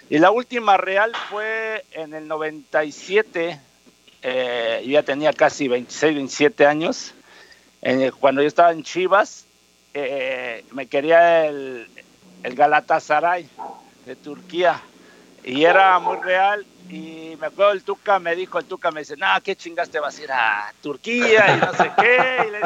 Y 0.09 0.19
la 0.19 0.29
última 0.29 0.77
real 0.77 1.11
fue 1.29 1.83
en 1.91 2.13
el 2.13 2.27
97, 2.27 3.59
eh, 4.27 4.81
yo 4.83 4.93
ya 4.93 5.03
tenía 5.03 5.31
casi 5.33 5.67
26, 5.67 6.15
27 6.15 6.65
años, 6.65 7.13
cuando 8.19 8.41
yo 8.41 8.47
estaba 8.47 8.71
en 8.71 8.81
Chivas, 8.81 9.45
eh, 9.93 10.65
me 10.71 10.87
quería 10.87 11.45
el, 11.45 11.87
el 12.41 12.55
Galatasaray 12.55 13.47
de 14.07 14.15
Turquía. 14.15 14.81
Y 15.43 15.63
era 15.63 15.99
muy 15.99 16.17
real. 16.17 16.65
Y 16.89 17.37
me 17.39 17.47
acuerdo 17.47 17.73
el 17.73 17.83
Tuca 17.83 18.17
me 18.17 18.35
dijo, 18.35 18.57
el 18.57 18.65
Tuca 18.65 18.89
me 18.89 19.01
dice, 19.01 19.15
no, 19.15 19.27
¿qué 19.43 19.55
chingas 19.55 19.91
te 19.91 19.99
vas 19.99 20.17
a 20.17 20.23
ir 20.23 20.31
a 20.31 20.73
Turquía 20.81 21.55
y 21.55 21.59
no 21.59 21.73
sé 21.75 21.91
qué? 21.95 22.61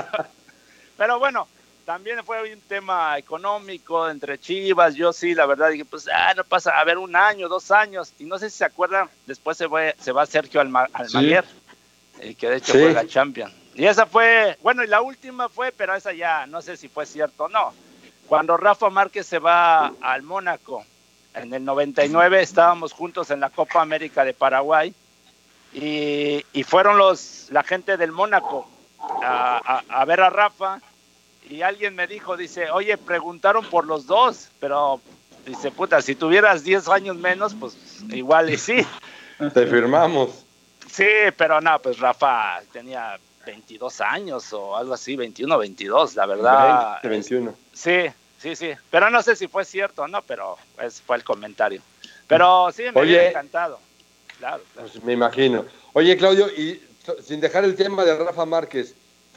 Pero 0.98 1.20
bueno, 1.20 1.50
también 1.90 2.24
fue 2.24 2.54
un 2.54 2.62
tema 2.62 3.18
económico 3.18 4.08
entre 4.08 4.40
Chivas, 4.40 4.94
yo 4.94 5.12
sí, 5.12 5.34
la 5.34 5.48
verdad 5.48 5.72
dije, 5.72 5.86
pues 5.86 6.08
ah, 6.08 6.36
no 6.36 6.44
pasa, 6.44 6.80
a 6.80 6.84
ver, 6.84 7.00
un 7.00 7.16
año, 7.16 7.50
dos 7.50 7.72
años, 7.72 8.14
y 8.20 8.26
no 8.26 8.38
sé 8.38 8.52
si 8.52 8.60
se 8.60 8.66
acuerdan, 8.66 9.10
después 9.26 9.58
se, 9.58 9.68
fue, 9.68 9.96
se 10.00 10.12
va 10.12 10.28
Sergio 10.28 10.62
Almaguer, 10.62 11.46
y 12.22 12.36
que 12.36 12.48
de 12.48 12.58
hecho 12.58 12.74
fue 12.74 12.94
la 12.94 13.08
Champion. 13.08 13.52
Y 13.74 13.88
esa 13.88 14.06
fue, 14.06 14.56
bueno, 14.62 14.84
y 14.84 14.88
la 14.88 15.02
última 15.02 15.50
fue, 15.50 15.72
pero 15.72 15.96
esa 15.96 16.14
ya, 16.14 16.46
no 16.46 16.62
sé 16.62 16.78
si 16.78 16.90
fue 16.90 17.08
cierto 17.08 17.46
o 17.46 17.50
no, 17.50 17.74
cuando 18.28 18.56
Rafa 18.56 18.92
Márquez 18.92 19.26
se 19.26 19.40
va 19.40 19.92
al 20.00 20.22
Mónaco, 20.22 20.86
en 21.34 21.52
el 21.56 21.66
99 21.66 22.40
estábamos 22.40 22.94
juntos 22.94 23.32
en 23.32 23.40
la 23.40 23.50
Copa 23.50 23.82
América 23.82 24.24
de 24.24 24.36
Paraguay 24.36 24.94
y, 25.74 26.44
fueron 26.66 27.00
los 27.00 27.48
la 27.50 27.64
gente 27.64 27.98
del 27.98 28.12
Mónaco 28.12 28.70
a, 29.24 30.06
ver 30.06 30.22
a 30.22 30.30
Rafa 30.30 30.82
y 31.50 31.64
alguien 31.64 31.96
me 31.96 32.08
dijo, 32.08 32.38
dice, 32.38 32.70
oye, 32.70 32.98
preguntaron 32.98 33.66
por 33.66 33.86
los 33.86 34.06
dos, 34.06 34.50
pero 34.60 35.02
dice, 35.46 35.72
puta, 35.72 36.02
si 36.02 36.16
tuvieras 36.16 36.64
10 36.64 36.88
años 36.90 37.18
menos, 37.18 37.56
pues 37.60 37.76
igual 38.10 38.52
y 38.52 38.58
sí. 38.58 38.86
Te 39.54 39.66
firmamos. 39.66 40.46
Sí, 40.90 41.08
pero 41.38 41.60
no, 41.60 41.82
pues 41.82 42.00
Rafa 42.00 42.62
tenía 42.72 43.18
22 43.46 44.02
años 44.02 44.54
o 44.54 44.76
algo 44.76 44.94
así, 44.94 45.16
21, 45.16 45.58
22, 45.58 46.16
la 46.16 46.26
verdad. 46.26 46.92
20, 47.04 47.08
21. 47.08 47.56
Sí, 47.74 48.06
sí, 48.38 48.56
sí. 48.56 48.72
Pero 48.92 49.10
no 49.10 49.22
sé 49.24 49.36
si 49.36 49.48
fue 49.48 49.66
cierto 49.66 50.04
o 50.04 50.08
no, 50.08 50.22
pero 50.22 50.58
ese 50.80 51.02
fue 51.04 51.18
el 51.18 51.24
comentario. 51.24 51.82
Pero 52.28 52.72
sí, 52.72 52.84
me 52.94 53.02
Oye, 53.02 53.30
encantado. 53.30 53.80
Claro, 54.38 54.64
Pues 54.76 55.04
me 55.04 55.14
imagino. 55.14 55.66
Oye, 55.94 56.16
Claudio, 56.16 56.48
y 56.48 56.82
sin 57.24 57.42
dejar 57.42 57.64
el 57.64 57.76
tema 57.76 58.06
de 58.06 58.16
Rafa 58.16 58.46
Márquez, 58.46 58.96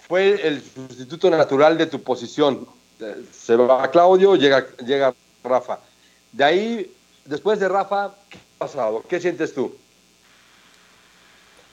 fue 0.08 0.46
el 0.46 0.62
sustituto 0.62 1.30
natural 1.30 1.78
de 1.78 1.86
tu 1.86 2.02
posición. 2.02 2.66
Se 3.32 3.56
va 3.56 3.90
Claudio, 3.90 4.36
llega, 4.36 4.66
llega 4.84 5.14
Rafa. 5.42 5.80
De 6.32 6.44
ahí, 6.44 6.94
después 7.24 7.58
de 7.60 7.68
Rafa, 7.68 8.14
¿qué 8.28 8.38
ha 8.38 8.58
pasado? 8.58 9.04
¿Qué 9.08 9.20
sientes 9.20 9.54
tú? 9.54 9.74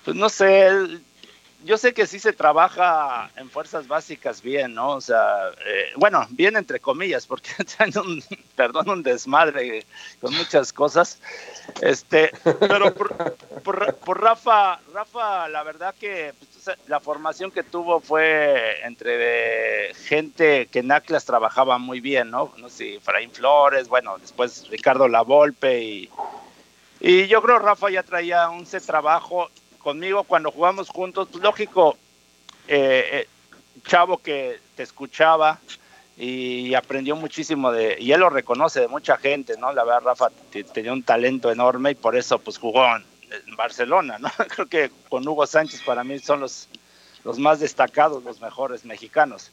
Pues 0.06 0.16
no 0.16 0.30
sé, 0.30 0.70
yo 1.66 1.78
sé 1.78 1.94
que 1.94 2.08
sí 2.08 2.20
se 2.20 2.32
trabaja 2.32 3.30
en 3.36 3.50
fuerzas 3.50 3.88
básicas 3.88 4.42
bien, 4.42 4.74
¿no? 4.74 4.92
O 4.92 5.02
sea, 5.02 5.50
eh, 5.66 5.92
bueno, 5.98 6.26
bien 6.30 6.56
entre 6.56 6.80
comillas, 6.80 7.28
porque 7.28 7.52
tienen 7.78 7.98
un, 7.98 8.24
perdón, 8.56 8.90
un 8.90 9.04
desmadre 9.04 9.86
con 10.22 10.34
muchas 10.36 10.72
cosas. 10.72 11.20
Este, 11.82 12.32
pero 12.60 12.94
por, 12.94 14.20
Rafa, 14.20 14.80
Rafa, 14.94 15.50
la 15.50 15.64
verdad 15.64 15.94
que 16.00 16.34
pues, 16.40 16.78
la 16.88 17.00
formación 17.00 17.52
que 17.52 17.64
tuvo 17.64 18.00
fue 18.00 18.82
entre 18.86 19.94
gente 19.96 20.68
que 20.68 20.80
en 20.80 20.92
Atlas 20.92 21.26
trabajaba 21.26 21.78
muy 21.78 22.00
bien, 22.00 22.32
¿no? 22.32 22.54
No 22.58 22.70
sé, 22.70 23.00
Fraín 23.02 23.32
Flores, 23.32 23.90
bueno, 23.90 24.18
después 24.18 24.68
Ricardo 24.70 25.08
Lavolpe 25.10 25.84
y, 25.84 26.10
y 27.02 27.28
yo 27.28 27.42
creo 27.42 27.60
Rafa 27.60 27.90
ya 27.90 28.04
traía 28.04 28.50
un 28.50 28.66
trabajo 28.66 29.50
conmigo 29.90 30.24
cuando 30.24 30.52
jugamos 30.52 30.88
juntos, 30.88 31.30
pues 31.32 31.44
lógico, 31.44 31.98
eh, 32.68 33.10
eh, 33.12 33.28
chavo 33.88 34.20
que 34.20 34.60
te 34.76 34.84
escuchaba 34.84 35.60
y 36.16 36.76
aprendió 36.76 37.16
muchísimo 37.16 37.72
de, 37.72 37.98
y 38.00 38.12
él 38.12 38.20
lo 38.20 38.30
reconoce 38.30 38.82
de 38.82 38.88
mucha 38.88 39.18
gente, 39.18 39.58
¿no? 39.58 39.74
La 39.74 39.84
verdad, 39.84 40.02
Rafa 40.04 40.30
tenía 40.74 40.94
un 40.94 41.02
talento 41.02 41.52
enorme 41.52 41.90
y 41.90 41.96
por 41.96 42.16
eso 42.16 42.38
pues 42.38 42.60
jugó 42.60 42.86
en, 42.86 43.04
Barcelona, 43.58 44.20
¿no? 44.20 44.30
Creo 44.56 44.68
que 44.68 44.92
con 45.10 45.28
Hugo 45.28 45.48
Sánchez 45.48 45.82
para 45.82 46.04
mí 46.04 46.20
son 46.20 46.40
los, 46.42 46.70
los 47.24 47.40
más 47.40 47.60
destacados, 47.60 48.24
los 48.24 48.40
mejores 48.42 48.86
mexicanos. 48.86 49.52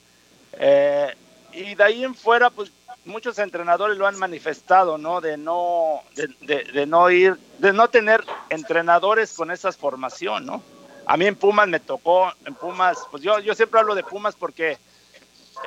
Eh, 0.52 1.14
y 1.54 1.74
de 1.74 1.82
ahí 1.82 2.04
en 2.04 2.14
fuera, 2.14 2.50
pues 2.50 2.70
muchos 3.06 3.38
entrenadores 3.38 3.96
lo 3.96 4.06
han 4.06 4.18
manifestado, 4.18 4.98
¿no? 4.98 5.20
De 5.20 5.36
no, 5.36 6.02
de, 6.14 6.86
no 6.86 7.10
ir, 7.10 7.36
de 7.58 7.72
no 7.72 7.88
tener 7.88 8.24
entrenadores 8.50 9.32
con 9.32 9.50
esa 9.50 9.72
formación, 9.72 10.46
¿no? 10.46 10.62
A 11.06 11.16
mí 11.16 11.26
en 11.26 11.36
Pumas 11.36 11.68
me 11.68 11.80
tocó, 11.80 12.32
en 12.44 12.54
Pumas, 12.54 12.98
pues 13.10 13.22
yo, 13.22 13.38
yo 13.38 13.54
siempre 13.54 13.80
hablo 13.80 13.94
de 13.94 14.02
Pumas 14.02 14.34
porque 14.34 14.76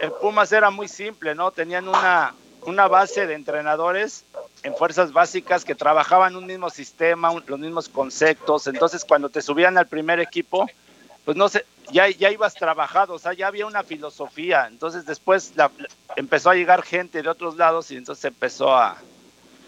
en 0.01 0.11
Pumas 0.21 0.51
era 0.51 0.69
muy 0.69 0.87
simple, 0.87 1.33
¿no? 1.33 1.51
Tenían 1.51 1.87
una, 1.87 2.35
una 2.63 2.87
base 2.87 3.25
de 3.25 3.35
entrenadores 3.35 4.25
en 4.63 4.75
fuerzas 4.75 5.13
básicas 5.13 5.63
que 5.63 5.75
trabajaban 5.75 6.35
un 6.35 6.45
mismo 6.45 6.69
sistema, 6.69 7.31
los 7.47 7.59
mismos 7.59 7.87
conceptos. 7.87 8.67
Entonces, 8.67 9.05
cuando 9.05 9.29
te 9.29 9.41
subían 9.41 9.77
al 9.77 9.87
primer 9.87 10.19
equipo, 10.19 10.67
pues 11.25 11.37
no 11.37 11.49
sé, 11.49 11.65
ya, 11.91 12.09
ya 12.09 12.31
ibas 12.31 12.53
trabajado, 12.55 13.13
o 13.13 13.19
sea, 13.19 13.33
ya 13.33 13.47
había 13.47 13.65
una 13.65 13.83
filosofía. 13.83 14.67
Entonces 14.67 15.05
después 15.05 15.53
empezó 16.15 16.49
a 16.49 16.55
llegar 16.55 16.81
gente 16.83 17.21
de 17.21 17.29
otros 17.29 17.57
lados 17.57 17.91
y 17.91 17.97
entonces 17.97 18.25
empezó 18.25 18.75
a, 18.75 18.97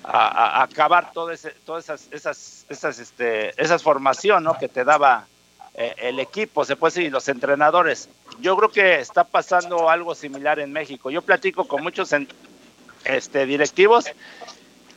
a, 0.04 0.64
acabar 0.64 1.12
todas 1.12 1.45
esas, 1.45 2.08
esas, 2.12 2.66
esas, 2.70 2.99
este, 2.99 3.62
esas 3.62 3.84
formación 3.84 4.43
¿no? 4.43 4.58
que 4.58 4.68
te 4.68 4.84
daba 4.84 5.28
eh, 5.76 5.95
el 5.97 6.20
equipo, 6.20 6.66
se 6.66 6.76
puede 6.76 6.95
decir, 6.95 7.12
los 7.12 7.28
entrenadores. 7.28 8.10
Yo 8.39 8.56
creo 8.58 8.70
que 8.70 8.99
está 8.99 9.24
pasando 9.24 9.89
algo 9.89 10.16
similar 10.16 10.60
en 10.60 10.72
México. 10.72 11.12
Yo 11.12 11.22
platico 11.22 11.66
con 11.66 11.84
muchos 11.84 12.14
este, 13.06 13.45
directivos 13.45 14.06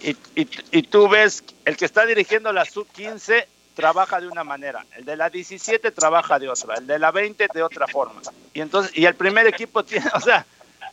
y, 0.00 0.10
y, 0.34 0.48
y 0.70 0.82
tú 0.82 1.08
ves 1.08 1.44
el 1.64 1.76
que 1.76 1.84
está 1.84 2.06
dirigiendo 2.06 2.52
la 2.52 2.64
sub-15 2.64 3.46
trabaja 3.74 4.20
de 4.20 4.28
una 4.28 4.44
manera, 4.44 4.86
el 4.96 5.04
de 5.04 5.16
la 5.16 5.28
17 5.28 5.90
trabaja 5.90 6.38
de 6.38 6.48
otra, 6.48 6.76
el 6.76 6.86
de 6.86 6.98
la 6.98 7.10
20 7.10 7.48
de 7.52 7.62
otra 7.62 7.86
forma. 7.86 8.20
Y 8.52 8.60
entonces, 8.60 8.96
y 8.96 9.04
el 9.04 9.14
primer 9.14 9.46
equipo 9.46 9.84
tiene, 9.84 10.06
o 10.14 10.20
sea, 10.20 10.46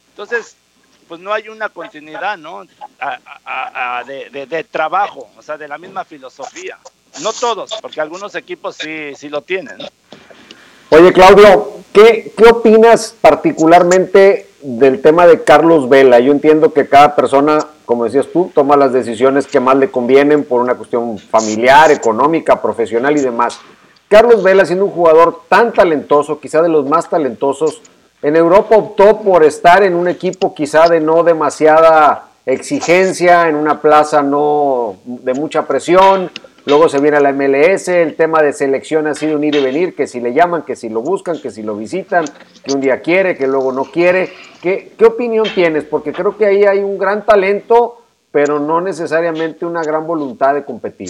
Entonces, 0.09 0.55
pues 1.07 1.19
no 1.19 1.33
hay 1.33 1.49
una 1.49 1.69
continuidad, 1.69 2.37
¿no? 2.37 2.65
de, 4.05 4.45
de, 4.47 4.63
trabajo, 4.63 5.29
o 5.37 5.41
sea, 5.41 5.57
de 5.57 5.67
la 5.67 5.77
misma 5.77 6.05
filosofía. 6.05 6.77
No 7.21 7.33
todos, 7.33 7.73
porque 7.81 7.99
algunos 7.99 8.33
equipos 8.35 8.77
sí, 8.77 9.13
sí 9.15 9.27
lo 9.27 9.41
tienen. 9.41 9.77
Oye, 10.89 11.11
Claudio, 11.11 11.83
¿qué, 11.93 12.31
¿qué 12.37 12.45
opinas 12.45 13.15
particularmente 13.19 14.50
del 14.61 15.01
tema 15.01 15.27
de 15.27 15.43
Carlos 15.43 15.89
Vela? 15.89 16.19
Yo 16.19 16.31
entiendo 16.31 16.73
que 16.73 16.87
cada 16.87 17.15
persona, 17.15 17.59
como 17.85 18.05
decías 18.05 18.27
tú, 18.31 18.51
toma 18.53 18.77
las 18.77 18.93
decisiones 18.93 19.47
que 19.47 19.59
más 19.59 19.75
le 19.77 19.91
convienen 19.91 20.43
por 20.43 20.61
una 20.61 20.75
cuestión 20.75 21.17
familiar, 21.17 21.91
económica, 21.91 22.61
profesional 22.61 23.17
y 23.17 23.21
demás. 23.21 23.59
Carlos 24.07 24.43
Vela, 24.43 24.65
siendo 24.65 24.85
un 24.85 24.91
jugador 24.91 25.41
tan 25.47 25.71
talentoso, 25.71 26.39
quizá 26.39 26.61
de 26.61 26.69
los 26.69 26.87
más 26.87 27.09
talentosos, 27.09 27.81
en 28.21 28.35
Europa 28.35 28.75
optó 28.75 29.21
por 29.21 29.43
estar 29.43 29.83
en 29.83 29.95
un 29.95 30.07
equipo 30.07 30.53
quizá 30.53 30.87
de 30.87 30.99
no 30.99 31.23
demasiada 31.23 32.27
exigencia, 32.45 33.47
en 33.47 33.55
una 33.55 33.81
plaza 33.81 34.21
no 34.21 34.95
de 35.05 35.33
mucha 35.33 35.65
presión, 35.65 36.29
Luego 36.65 36.89
se 36.89 36.99
viene 36.99 37.17
a 37.17 37.19
la 37.19 37.31
MLS, 37.31 37.87
el 37.87 38.15
tema 38.15 38.41
de 38.41 38.53
selección 38.53 39.07
ha 39.07 39.15
sido 39.15 39.35
un 39.35 39.43
ir 39.43 39.55
y 39.55 39.63
venir, 39.63 39.95
que 39.95 40.05
si 40.05 40.19
le 40.19 40.33
llaman, 40.33 40.61
que 40.61 40.75
si 40.75 40.89
lo 40.89 41.01
buscan, 41.01 41.41
que 41.41 41.49
si 41.49 41.63
lo 41.63 41.75
visitan, 41.75 42.25
que 42.63 42.73
un 42.73 42.81
día 42.81 43.01
quiere, 43.01 43.35
que 43.35 43.47
luego 43.47 43.71
no 43.71 43.85
quiere. 43.85 44.31
¿Qué, 44.61 44.93
qué 44.97 45.05
opinión 45.05 45.47
tienes? 45.55 45.85
Porque 45.85 46.13
creo 46.13 46.37
que 46.37 46.45
ahí 46.45 46.63
hay 46.65 46.79
un 46.79 46.99
gran 46.99 47.25
talento, 47.25 48.05
pero 48.31 48.59
no 48.59 48.79
necesariamente 48.79 49.65
una 49.65 49.81
gran 49.81 50.05
voluntad 50.05 50.53
de 50.53 50.63
competir. 50.63 51.09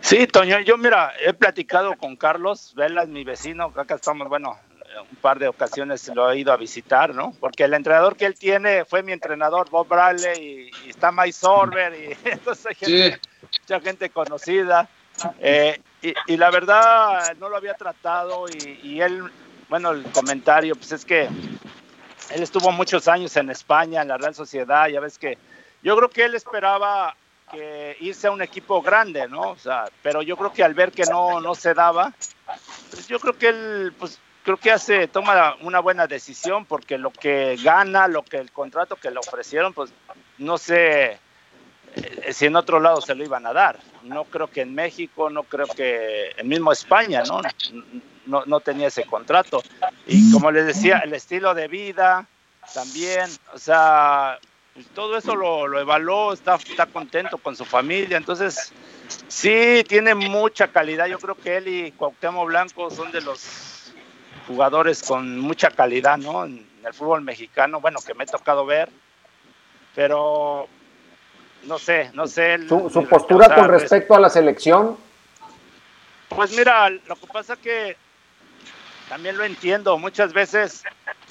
Sí, 0.00 0.26
Toño, 0.26 0.60
yo 0.60 0.76
mira, 0.76 1.12
he 1.24 1.32
platicado 1.32 1.96
con 1.96 2.16
Carlos 2.16 2.74
Vela, 2.76 3.02
es 3.02 3.08
mi 3.08 3.24
vecino, 3.24 3.72
acá 3.74 3.94
estamos, 3.94 4.28
bueno, 4.28 4.58
un 5.10 5.16
par 5.16 5.38
de 5.38 5.48
ocasiones 5.48 6.08
lo 6.14 6.30
he 6.30 6.38
ido 6.38 6.52
a 6.52 6.56
visitar, 6.56 7.14
¿no? 7.14 7.32
Porque 7.40 7.64
el 7.64 7.74
entrenador 7.74 8.16
que 8.16 8.26
él 8.26 8.34
tiene 8.34 8.84
fue 8.84 9.02
mi 9.02 9.12
entrenador, 9.12 9.70
Bob 9.70 9.88
Bradley, 9.88 10.70
y, 10.84 10.90
está 10.90 11.10
Mike 11.10 11.32
Sorber, 11.32 11.94
y 11.94 12.16
entonces 12.30 12.66
hay 12.66 12.74
gente, 12.74 13.20
mucha 13.60 13.80
gente 13.80 14.10
conocida. 14.10 14.88
Eh, 15.38 15.80
y, 16.02 16.36
la 16.36 16.50
verdad 16.50 17.36
no 17.38 17.48
lo 17.48 17.56
había 17.56 17.74
tratado 17.74 18.46
y, 18.48 19.00
él, 19.00 19.22
bueno, 19.68 19.92
el 19.92 20.02
comentario, 20.10 20.74
pues 20.74 20.92
es 20.92 21.04
que 21.04 21.22
él 21.22 22.42
estuvo 22.42 22.72
muchos 22.72 23.06
años 23.08 23.36
en 23.36 23.48
España, 23.50 24.02
en 24.02 24.08
la 24.08 24.18
Real 24.18 24.34
Sociedad, 24.34 24.88
ya 24.88 25.00
ves 25.00 25.18
que 25.18 25.38
yo 25.82 25.96
creo 25.96 26.08
que 26.08 26.24
él 26.24 26.34
esperaba 26.34 27.16
que 27.50 27.96
irse 28.00 28.26
a 28.26 28.32
un 28.32 28.42
equipo 28.42 28.82
grande, 28.82 29.28
¿no? 29.28 29.50
O 29.50 29.56
sea, 29.56 29.84
pero 30.02 30.22
yo 30.22 30.36
creo 30.36 30.52
que 30.52 30.64
al 30.64 30.74
ver 30.74 30.90
que 30.92 31.04
no, 31.04 31.40
no 31.40 31.54
se 31.54 31.74
daba, 31.74 32.12
pues 32.90 33.06
yo 33.06 33.20
creo 33.20 33.38
que 33.38 33.48
él, 33.48 33.94
pues 33.98 34.18
creo 34.42 34.56
que 34.56 34.72
hace, 34.72 35.08
toma 35.08 35.56
una 35.60 35.80
buena 35.80 36.06
decisión 36.06 36.64
porque 36.66 36.98
lo 36.98 37.10
que 37.10 37.56
gana, 37.62 38.08
lo 38.08 38.22
que 38.22 38.38
el 38.38 38.50
contrato 38.50 38.96
que 38.96 39.10
le 39.10 39.18
ofrecieron, 39.18 39.72
pues 39.72 39.92
no 40.38 40.58
sé 40.58 41.18
si 42.32 42.46
en 42.46 42.56
otro 42.56 42.80
lado 42.80 43.00
se 43.00 43.14
lo 43.14 43.24
iban 43.24 43.46
a 43.46 43.52
dar. 43.52 43.78
No 44.02 44.24
creo 44.24 44.48
que 44.48 44.62
en 44.62 44.74
México, 44.74 45.30
no 45.30 45.44
creo 45.44 45.66
que 45.66 46.32
en 46.36 46.48
mismo 46.48 46.72
España, 46.72 47.22
¿no? 47.26 47.40
No, 48.26 48.44
no 48.46 48.60
tenía 48.60 48.88
ese 48.88 49.04
contrato. 49.04 49.62
Y 50.06 50.32
como 50.32 50.50
les 50.50 50.66
decía, 50.66 50.98
el 50.98 51.12
estilo 51.12 51.54
de 51.54 51.68
vida 51.68 52.26
también, 52.72 53.28
o 53.52 53.58
sea, 53.58 54.38
todo 54.94 55.16
eso 55.16 55.36
lo, 55.36 55.68
lo 55.68 55.80
evaluó, 55.80 56.32
está, 56.32 56.54
está 56.56 56.86
contento 56.86 57.38
con 57.38 57.54
su 57.54 57.64
familia, 57.64 58.16
entonces 58.16 58.72
sí, 59.28 59.84
tiene 59.86 60.14
mucha 60.14 60.68
calidad. 60.68 61.06
Yo 61.06 61.18
creo 61.18 61.34
que 61.34 61.58
él 61.58 61.68
y 61.68 61.92
Cuauhtémoc 61.92 62.46
Blanco 62.46 62.90
son 62.90 63.12
de 63.12 63.20
los 63.20 63.92
jugadores 64.46 65.02
con 65.02 65.38
mucha 65.38 65.70
calidad, 65.70 66.18
¿no? 66.18 66.44
En 66.44 66.66
el 66.84 66.94
fútbol 66.94 67.22
mexicano, 67.22 67.80
bueno, 67.80 68.00
que 68.04 68.14
me 68.14 68.24
he 68.24 68.26
tocado 68.26 68.66
ver, 68.66 68.90
pero 69.94 70.68
no 71.66 71.78
sé, 71.78 72.10
no 72.14 72.26
sé. 72.26 72.58
¿Su, 72.68 73.06
postura 73.08 73.54
con 73.54 73.68
respecto 73.68 74.14
a 74.14 74.20
la 74.20 74.30
selección? 74.30 74.96
Pues 76.28 76.56
mira, 76.56 76.90
lo 76.90 77.16
que 77.16 77.26
pasa 77.32 77.56
que 77.56 77.96
también 79.08 79.36
lo 79.36 79.44
entiendo, 79.44 79.98
muchas 79.98 80.32
veces 80.32 80.82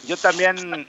yo 0.05 0.17
también 0.17 0.87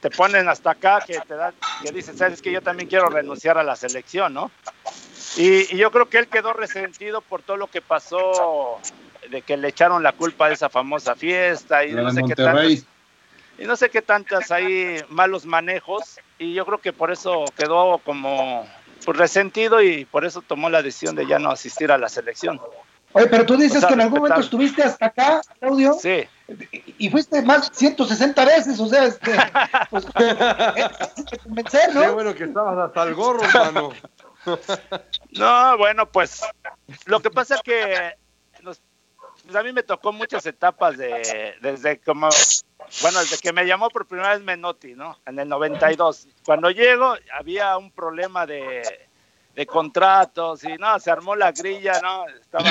te 0.00 0.10
ponen 0.10 0.48
hasta 0.48 0.72
acá 0.72 1.02
que 1.06 1.18
te 1.20 1.34
da, 1.34 1.52
que 1.82 1.92
dices, 1.92 2.18
sabes 2.18 2.42
que 2.42 2.52
yo 2.52 2.60
también 2.60 2.88
quiero 2.88 3.08
renunciar 3.08 3.58
a 3.58 3.62
la 3.62 3.76
selección, 3.76 4.34
¿no? 4.34 4.50
Y, 5.36 5.74
y, 5.74 5.78
yo 5.78 5.90
creo 5.90 6.08
que 6.08 6.18
él 6.18 6.28
quedó 6.28 6.52
resentido 6.52 7.20
por 7.20 7.42
todo 7.42 7.56
lo 7.56 7.66
que 7.66 7.80
pasó 7.82 8.80
de 9.30 9.42
que 9.42 9.56
le 9.56 9.68
echaron 9.68 10.02
la 10.02 10.12
culpa 10.12 10.48
de 10.48 10.54
esa 10.54 10.68
famosa 10.68 11.14
fiesta 11.14 11.84
y 11.84 11.92
no 11.92 12.10
sé 12.10 12.22
qué 12.26 12.34
tantas, 12.34 12.86
y 13.58 13.64
no 13.64 13.76
sé 13.76 13.90
qué 13.90 14.02
tantas 14.02 14.50
hay 14.50 15.02
malos 15.08 15.46
manejos 15.46 16.20
y 16.38 16.54
yo 16.54 16.66
creo 16.66 16.78
que 16.78 16.92
por 16.92 17.10
eso 17.10 17.44
quedó 17.56 17.98
como 17.98 18.66
pues, 19.04 19.16
resentido 19.16 19.82
y 19.82 20.04
por 20.04 20.24
eso 20.24 20.42
tomó 20.42 20.68
la 20.68 20.82
decisión 20.82 21.14
de 21.16 21.26
ya 21.26 21.38
no 21.38 21.50
asistir 21.50 21.90
a 21.90 21.98
la 21.98 22.08
selección. 22.08 22.60
Oye, 23.12 23.28
pero 23.28 23.46
tú 23.46 23.56
dices 23.56 23.84
que 23.84 23.94
en 23.94 24.02
algún 24.02 24.18
momento 24.18 24.40
estuviste 24.40 24.82
hasta 24.82 25.06
acá, 25.06 25.40
Claudio. 25.58 25.94
Sí. 25.94 26.28
Y 26.98 27.08
fuiste 27.08 27.40
más 27.40 27.70
160 27.72 28.44
veces, 28.44 28.78
o 28.78 28.86
sea, 28.88 29.04
este, 29.06 29.32
pues, 29.90 30.04
convencer, 31.42 31.94
¿no? 31.94 32.02
Qué 32.02 32.10
bueno 32.10 32.34
que 32.34 32.44
estabas 32.44 32.76
hasta 32.88 33.02
el 33.04 33.14
gorro, 33.14 33.42
hermano. 33.42 33.92
No, 35.32 35.76
bueno, 35.76 36.06
pues 36.06 36.40
lo 37.06 37.18
que 37.18 37.30
pasa 37.30 37.58
que 37.64 38.14
pues 39.46 39.56
a 39.56 39.62
mí 39.62 39.72
me 39.72 39.82
tocó 39.82 40.12
muchas 40.12 40.44
etapas 40.44 40.98
de, 40.98 41.54
desde 41.62 42.00
como, 42.00 42.28
bueno, 43.00 43.20
desde 43.20 43.38
que 43.38 43.52
me 43.52 43.64
llamó 43.64 43.88
por 43.90 44.06
primera 44.06 44.30
vez 44.30 44.42
Menotti, 44.42 44.94
¿no? 44.94 45.18
En 45.24 45.38
el 45.38 45.48
92. 45.48 46.26
Cuando 46.44 46.70
llego 46.70 47.14
había 47.32 47.78
un 47.78 47.92
problema 47.92 48.44
de, 48.44 48.82
de 49.54 49.66
contratos 49.66 50.64
y 50.64 50.74
no, 50.74 50.98
se 50.98 51.10
armó 51.10 51.36
la 51.36 51.52
grilla, 51.52 52.00
¿no? 52.02 52.26
Estaba, 52.28 52.68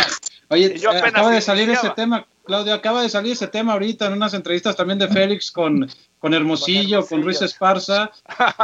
Oye, 0.49 0.77
yo 0.77 0.91
acaba 0.91 1.31
de 1.31 1.41
salir 1.41 1.69
ese 1.69 1.89
tema, 1.91 2.27
Claudio, 2.43 2.73
acaba 2.73 3.01
de 3.01 3.09
salir 3.09 3.31
ese 3.31 3.47
tema 3.47 3.73
ahorita 3.73 4.05
en 4.05 4.13
unas 4.13 4.33
entrevistas 4.33 4.75
también 4.75 4.99
de 4.99 5.07
Félix 5.07 5.51
con, 5.51 5.89
con 6.19 6.33
Hermosillo, 6.33 7.05
con, 7.05 7.23
Ruiz 7.23 7.41
Esparza, 7.41 8.11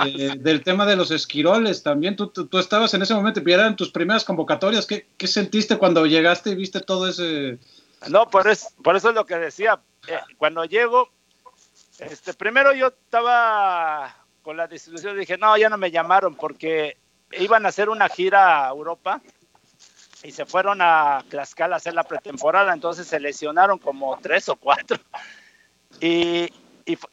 eh, 0.05 0.33
del 0.37 0.63
tema 0.63 0.85
de 0.85 0.95
los 0.95 1.09
esquiroles 1.09 1.81
también. 1.81 2.15
Tú, 2.15 2.27
tú, 2.27 2.59
estabas 2.59 2.93
en 2.93 3.01
ese 3.01 3.15
momento 3.15 3.41
y 3.43 3.51
eran 3.51 3.75
tus 3.75 3.89
primeras 3.89 4.23
convocatorias. 4.23 4.85
¿Qué, 4.85 5.07
¿Qué 5.17 5.25
sentiste 5.25 5.77
cuando 5.77 6.05
llegaste 6.05 6.51
y 6.51 6.55
viste 6.55 6.81
todo 6.81 7.07
ese 7.07 7.57
no, 8.09 8.29
por 8.29 8.47
eso, 8.47 8.69
por 8.83 8.95
eso 8.95 9.09
es 9.09 9.15
lo 9.15 9.25
que 9.25 9.35
decía. 9.35 9.79
Eh, 10.07 10.19
cuando 10.37 10.65
llego, 10.65 11.09
este, 11.99 12.33
primero 12.33 12.73
yo 12.73 12.87
estaba 12.87 14.15
con 14.41 14.57
la 14.57 14.67
distribución, 14.67 15.19
dije, 15.19 15.37
no, 15.37 15.55
ya 15.57 15.69
no 15.69 15.77
me 15.77 15.91
llamaron 15.91 16.35
porque 16.35 16.97
iban 17.33 17.65
a 17.65 17.69
hacer 17.69 17.89
una 17.89 18.09
gira 18.09 18.65
a 18.65 18.69
Europa 18.69 19.21
y 20.23 20.31
se 20.31 20.45
fueron 20.45 20.79
a 20.81 21.23
Tlaxcala 21.29 21.75
a 21.75 21.77
hacer 21.77 21.93
la 21.93 22.03
pretemporada, 22.03 22.73
entonces 22.73 23.07
se 23.07 23.19
lesionaron 23.19 23.77
como 23.77 24.17
tres 24.21 24.49
o 24.49 24.55
cuatro. 24.55 24.97
Y, 25.99 26.51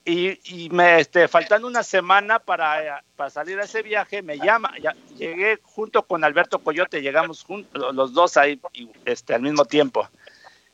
y, 0.04 0.68
me, 0.70 1.00
este, 1.00 1.28
faltando 1.28 1.66
una 1.66 1.82
semana 1.82 2.38
para, 2.38 3.04
para, 3.16 3.30
salir 3.30 3.58
a 3.60 3.64
ese 3.64 3.82
viaje, 3.82 4.22
me 4.22 4.38
llama, 4.38 4.72
llegué 5.16 5.58
junto 5.62 6.02
con 6.04 6.24
Alberto 6.24 6.60
Coyote, 6.60 7.02
llegamos 7.02 7.44
juntos, 7.44 7.94
los 7.94 8.12
dos 8.12 8.36
ahí 8.36 8.60
este, 9.04 9.34
al 9.34 9.42
mismo 9.42 9.64
tiempo. 9.64 10.08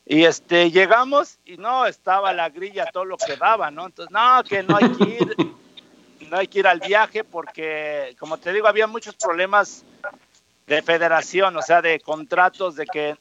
Y 0.07 0.25
este, 0.25 0.71
llegamos 0.71 1.39
y 1.47 1.57
no, 1.57 1.87
estaba 1.87 2.33
la 2.33 2.51
grilla, 2.51 2.87
todo 2.93 3.07
lo 3.07 3.17
que 3.17 3.37
daba, 3.37 3.71
¿no? 3.71 3.87
Entonces, 3.87 4.13
no, 4.13 4.45
que 4.45 4.63
no 4.63 4.77
hay 4.77 4.91
que 4.91 5.05
ir, 5.05 5.37
no 6.29 6.37
hay 6.37 6.47
que 6.47 6.59
ir 6.59 6.67
al 6.67 6.81
viaje 6.81 7.25
porque, 7.25 8.15
como 8.19 8.37
te 8.37 8.53
digo, 8.53 8.69
había 8.69 8.87
muchos 8.87 9.15
problemas 9.15 9.83
de 10.67 10.83
federación, 10.83 11.57
o 11.57 11.63
sea, 11.63 11.81
de 11.81 12.01
contratos, 12.01 12.77
de 12.77 12.87
que, 12.87 13.17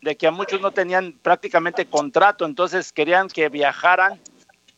de 0.00 0.16
que 0.16 0.26
a 0.28 0.30
muchos 0.30 0.60
no 0.60 0.70
tenían 0.70 1.12
prácticamente 1.12 1.86
contrato, 1.86 2.44
entonces 2.44 2.92
querían 2.92 3.28
que 3.28 3.48
viajaran 3.48 4.20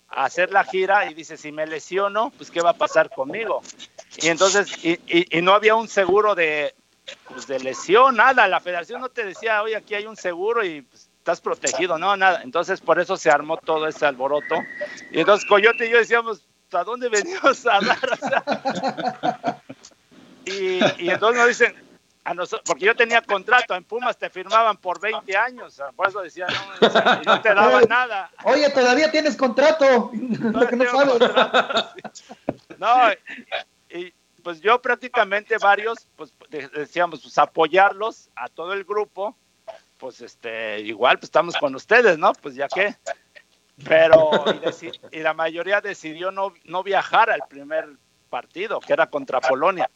a 0.08 0.24
hacer 0.24 0.50
la 0.50 0.64
gira 0.64 1.10
y 1.10 1.14
dice, 1.14 1.36
si 1.36 1.52
me 1.52 1.66
lesiono, 1.66 2.32
pues 2.38 2.50
qué 2.50 2.62
va 2.62 2.70
a 2.70 2.74
pasar 2.74 3.10
conmigo. 3.10 3.62
Y 4.16 4.28
entonces, 4.28 4.82
y, 4.82 4.98
no 5.42 5.52
había 5.52 5.74
un 5.74 5.88
seguro 5.88 6.34
de, 6.34 6.74
pues, 7.28 7.46
de 7.46 7.60
lesión, 7.60 8.16
nada, 8.16 8.48
la 8.48 8.60
federación 8.60 9.02
no 9.02 9.10
te 9.10 9.24
decía, 9.24 9.62
oye, 9.62 9.76
aquí 9.76 9.94
hay 9.94 10.06
un 10.06 10.16
seguro 10.16 10.64
y 10.64 10.82
pues, 10.82 11.09
estás 11.20 11.40
protegido, 11.40 11.98
no, 11.98 12.16
nada. 12.16 12.40
Entonces 12.42 12.80
por 12.80 12.98
eso 12.98 13.16
se 13.16 13.30
armó 13.30 13.58
todo 13.58 13.86
ese 13.86 14.06
alboroto. 14.06 14.56
Y 15.12 15.20
entonces 15.20 15.48
Coyote 15.48 15.86
y 15.86 15.90
yo 15.90 15.98
decíamos, 15.98 16.42
¿a 16.72 16.82
dónde 16.82 17.08
venimos 17.08 17.66
a 17.66 17.78
dar? 17.80 19.62
y, 20.46 20.80
entonces 21.08 21.38
nos 21.38 21.48
dicen, 21.48 21.74
a 22.24 22.34
nosotros, 22.34 22.62
porque 22.66 22.86
yo 22.86 22.96
tenía 22.96 23.20
contrato, 23.22 23.74
en 23.74 23.84
Pumas 23.84 24.16
te 24.18 24.30
firmaban 24.30 24.78
por 24.78 25.00
20 25.00 25.36
años, 25.36 25.80
por 25.94 26.08
eso 26.08 26.20
decían, 26.20 26.48
no, 26.80 27.22
no 27.24 27.42
te 27.42 27.54
daban 27.54 27.84
nada. 27.88 28.30
Oye, 28.44 28.68
todavía 28.70 29.10
tienes 29.10 29.36
contrato. 29.36 30.10
No, 30.12 30.60
no, 32.78 33.12
y, 33.90 34.12
pues 34.42 34.60
yo 34.62 34.80
prácticamente 34.80 35.58
varios, 35.58 36.08
pues 36.16 36.32
decíamos, 36.48 37.20
pues 37.20 37.36
apoyarlos 37.36 38.30
a 38.34 38.48
todo 38.48 38.72
el 38.72 38.84
grupo 38.84 39.36
pues 40.00 40.20
este, 40.22 40.80
igual, 40.80 41.18
pues 41.18 41.24
estamos 41.24 41.56
con 41.56 41.74
ustedes, 41.74 42.18
¿no? 42.18 42.32
Pues 42.32 42.54
ya 42.54 42.66
que. 42.68 42.96
pero 43.84 44.44
y, 45.12 45.18
la 45.20 45.34
mayoría 45.34 45.80
decidió 45.80 46.32
no, 46.32 46.54
no 46.64 46.82
viajar 46.82 47.30
al 47.30 47.42
primer 47.48 47.86
partido, 48.30 48.80
que 48.80 48.92
era 48.92 49.08
contra 49.08 49.40
Polonia. 49.40 49.88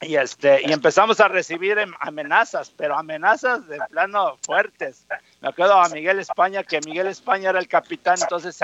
Y, 0.00 0.16
este, 0.16 0.60
y 0.66 0.72
empezamos 0.72 1.20
a 1.20 1.28
recibir 1.28 1.78
em, 1.78 1.92
amenazas, 2.00 2.70
pero 2.76 2.98
amenazas 2.98 3.66
de 3.68 3.78
plano 3.88 4.36
fuertes. 4.44 5.06
Me 5.40 5.48
acuerdo 5.48 5.74
a 5.74 5.88
Miguel 5.88 6.18
España, 6.18 6.62
que 6.62 6.80
Miguel 6.80 7.06
España 7.06 7.50
era 7.50 7.58
el 7.58 7.68
capitán, 7.68 8.16
entonces 8.20 8.58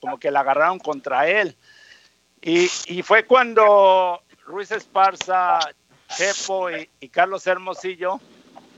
como 0.00 0.18
que 0.18 0.30
la 0.30 0.40
agarraron 0.40 0.78
contra 0.78 1.28
él. 1.28 1.56
Y, 2.42 2.68
y 2.86 3.02
fue 3.02 3.24
cuando 3.24 4.22
Ruiz 4.44 4.72
Esparza, 4.72 5.60
Chepo 6.08 6.70
y, 6.70 6.90
y, 7.00 7.08
Carlos 7.08 7.46
Hermosillo, 7.46 8.20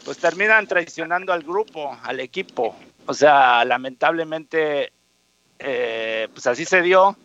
pues 0.05 0.19
terminan 0.19 0.67
traicionando 0.67 1.33
al 1.33 1.43
grupo, 1.43 1.97
al 2.03 2.21
equipo. 2.21 2.77
O 3.07 3.15
sea, 3.15 3.65
lamentablemente, 3.65 4.93
eh, 5.59 6.29
pues 6.33 6.47
así 6.47 6.65
se 6.65 6.83
dio. 6.83 7.17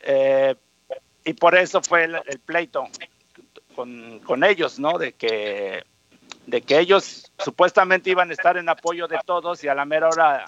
Eh, 0.00 0.54
y 1.24 1.32
por 1.34 1.56
eso 1.56 1.82
fue 1.82 2.04
el, 2.04 2.40
pleito 2.44 2.84
con, 3.74 4.20
con, 4.20 4.44
ellos, 4.44 4.78
¿no? 4.78 4.96
De 4.96 5.12
que, 5.12 5.84
de 6.46 6.62
que 6.62 6.78
ellos 6.78 7.30
supuestamente 7.38 8.10
iban 8.10 8.30
a 8.30 8.32
estar 8.32 8.56
en 8.56 8.68
apoyo 8.68 9.06
de 9.06 9.18
todos 9.26 9.62
y 9.62 9.68
a 9.68 9.74
la 9.74 9.84
mera 9.84 10.08
hora, 10.08 10.46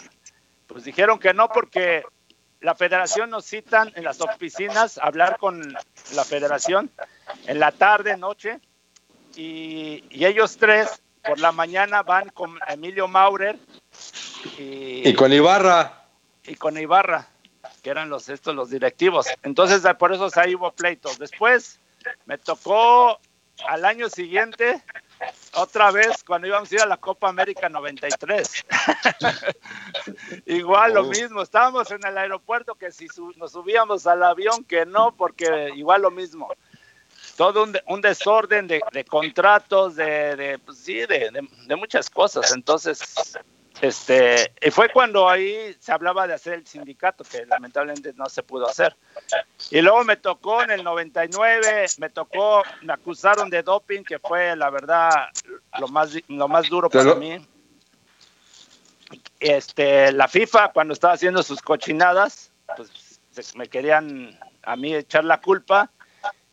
pues 0.67 0.85
dijeron 0.85 1.19
que 1.19 1.35
no 1.35 1.49
porque 1.49 2.05
la 2.61 2.75
federación 2.75 3.31
nos 3.31 3.45
citan 3.45 3.93
en 3.95 4.05
las 4.05 4.21
oficinas 4.21 4.99
a 4.99 5.03
hablar 5.03 5.39
con 5.39 5.75
la 6.15 6.25
federación 6.25 6.91
en 7.47 7.59
la 7.59 7.73
tarde, 7.73 8.17
noche, 8.17 8.61
y, 9.37 10.05
ellos 10.11 10.57
tres 10.59 11.03
por 11.25 11.39
la 11.39 11.53
mañana 11.53 12.03
van 12.03 12.29
con 12.31 12.59
Emilio 12.69 13.09
Maurer 13.09 13.59
y, 14.59 15.13
con 15.15 15.33
Ibarra. 15.33 16.05
Y 16.45 16.55
con 16.55 16.79
Ibarra, 16.79 17.29
que 17.83 17.91
eran 17.91 18.09
los 18.09 18.29
estos 18.29 18.55
los 18.55 18.71
directivos. 18.71 19.27
Entonces 19.43 19.83
por 19.99 20.13
eso 20.13 20.29
ahí 20.37 20.55
hubo 20.55 20.73
pleitos. 20.73 21.19
Después 21.19 21.79
me 22.27 22.39
tocó 22.39 23.19
al 23.69 23.85
año 23.85 24.09
siguiente 24.09 24.83
otra 25.55 25.91
vez 25.91 26.25
cuando 26.25 26.47
íbamos 26.47 26.71
a 26.71 26.75
ir 26.75 26.81
a 26.81 26.87
la 26.87 26.97
Copa 26.97 27.29
América 27.29 27.69
93. 27.69 28.65
igual 30.47 30.95
lo 30.95 31.05
mismo, 31.05 31.43
estábamos 31.43 31.91
en 31.91 32.05
el 32.07 32.17
aeropuerto 32.17 32.75
que 32.75 32.91
si 32.91 33.07
nos 33.37 33.53
subíamos 33.53 34.07
al 34.07 34.23
avión, 34.23 34.65
que 34.65 34.87
no, 34.87 35.15
porque 35.15 35.71
igual 35.77 36.03
lo 36.03 36.11
mismo. 36.11 36.49
Todo 37.41 37.67
un, 37.87 38.03
desorden 38.03 38.69
de, 38.69 38.83
contratos, 39.09 39.97
de, 39.97 40.37
de, 40.37 40.59
pues 40.59 40.77
sí, 40.77 40.97
de, 41.07 41.31
de, 41.67 41.77
muchas 41.77 42.11
cosas. 42.11 42.53
Entonces, 42.55 43.01
este, 43.81 44.53
y 44.61 44.71
fue 44.71 44.91
cuando 44.91 45.27
ahí 45.27 45.75
se 45.81 45.91
hablaba 45.91 46.27
de 46.27 46.35
hacer 46.35 46.53
el 46.53 46.67
sindicato, 46.67 47.25
que 47.25 47.47
lamentablemente 47.47 48.13
no 48.13 48.29
se 48.29 48.43
pudo 48.43 48.69
hacer. 48.69 48.95
Y 49.71 49.81
luego 49.81 50.05
me 50.05 50.19
tocó 50.19 50.63
en 50.63 50.71
el 50.71 50.85
99, 50.85 51.87
me 51.97 52.11
tocó, 52.11 52.63
me 52.83 52.93
acusaron 52.93 53.49
de 53.49 53.63
doping, 53.63 54.03
que 54.03 54.19
fue 54.19 54.55
la 54.55 54.69
verdad 54.69 55.09
lo 55.79 55.89
más, 55.89 56.11
lo 56.29 56.47
más 56.47 56.69
duro 56.69 56.91
para 56.91 57.15
mí. 57.15 57.39
Este, 59.39 60.13
la 60.13 60.29
FIFA, 60.29 60.73
cuando 60.73 60.93
estaba 60.93 61.15
haciendo 61.15 61.43
sus 61.43 61.63
cochinadas, 61.63 62.53
pues 62.77 63.57
me 63.57 63.67
querían 63.67 64.39
a 64.63 64.77
mí 64.77 64.95
echar 64.95 65.25
la 65.25 65.41
culpa. 65.41 65.91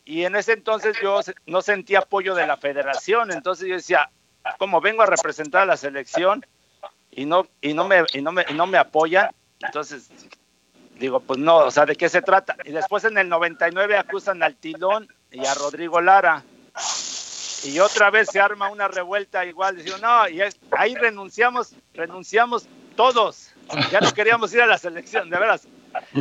Y 0.07 0.23
en 0.23 0.38
ese 0.38 0.53
entonces 0.53 0.95
yo 1.03 1.19
no 1.47 1.61
sentía 1.61 1.99
apoyo 1.99 2.34
de 2.34 2.47
la 2.47 2.55
federación, 2.55 3.29
entonces 3.29 3.67
yo 3.67 3.75
decía, 3.75 4.09
como 4.57 4.79
vengo 4.79 5.03
a 5.03 5.05
representar 5.05 5.63
a 5.63 5.65
la 5.65 5.75
selección, 5.75 6.45
y 7.11 7.25
no, 7.25 7.45
y 7.59 7.73
no, 7.73 7.85
me, 7.85 8.05
y 8.13 8.21
no, 8.21 8.31
me, 8.31 8.45
no 8.53 8.67
me 8.67 8.77
apoyan. 8.77 9.29
Entonces, 9.59 10.09
digo, 10.97 11.19
pues 11.19 11.39
no, 11.39 11.57
o 11.57 11.71
sea, 11.71 11.85
¿de 11.85 11.97
qué 11.97 12.07
se 12.07 12.21
trata? 12.21 12.55
Y 12.63 12.71
después 12.71 13.03
en 13.03 13.17
el 13.17 13.27
99 13.27 13.97
acusan 13.97 14.41
al 14.43 14.55
Tilón 14.55 15.09
y 15.29 15.45
a 15.45 15.53
Rodrigo 15.55 15.99
Lara. 15.99 16.41
Y 17.65 17.77
otra 17.79 18.09
vez 18.09 18.29
se 18.31 18.39
arma 18.39 18.69
una 18.69 18.88
revuelta 18.88 19.45
igual, 19.45 19.75
diciendo, 19.75 20.07
no, 20.07 20.29
y 20.29 20.39
ahí 20.71 20.95
renunciamos, 20.95 21.73
renunciamos 21.93 22.65
todos. 22.95 23.51
Ya 23.91 23.99
no 23.99 24.13
queríamos 24.13 24.53
ir 24.53 24.61
a 24.61 24.67
la 24.67 24.77
selección, 24.77 25.29
de 25.29 25.38
veras. 25.38 25.67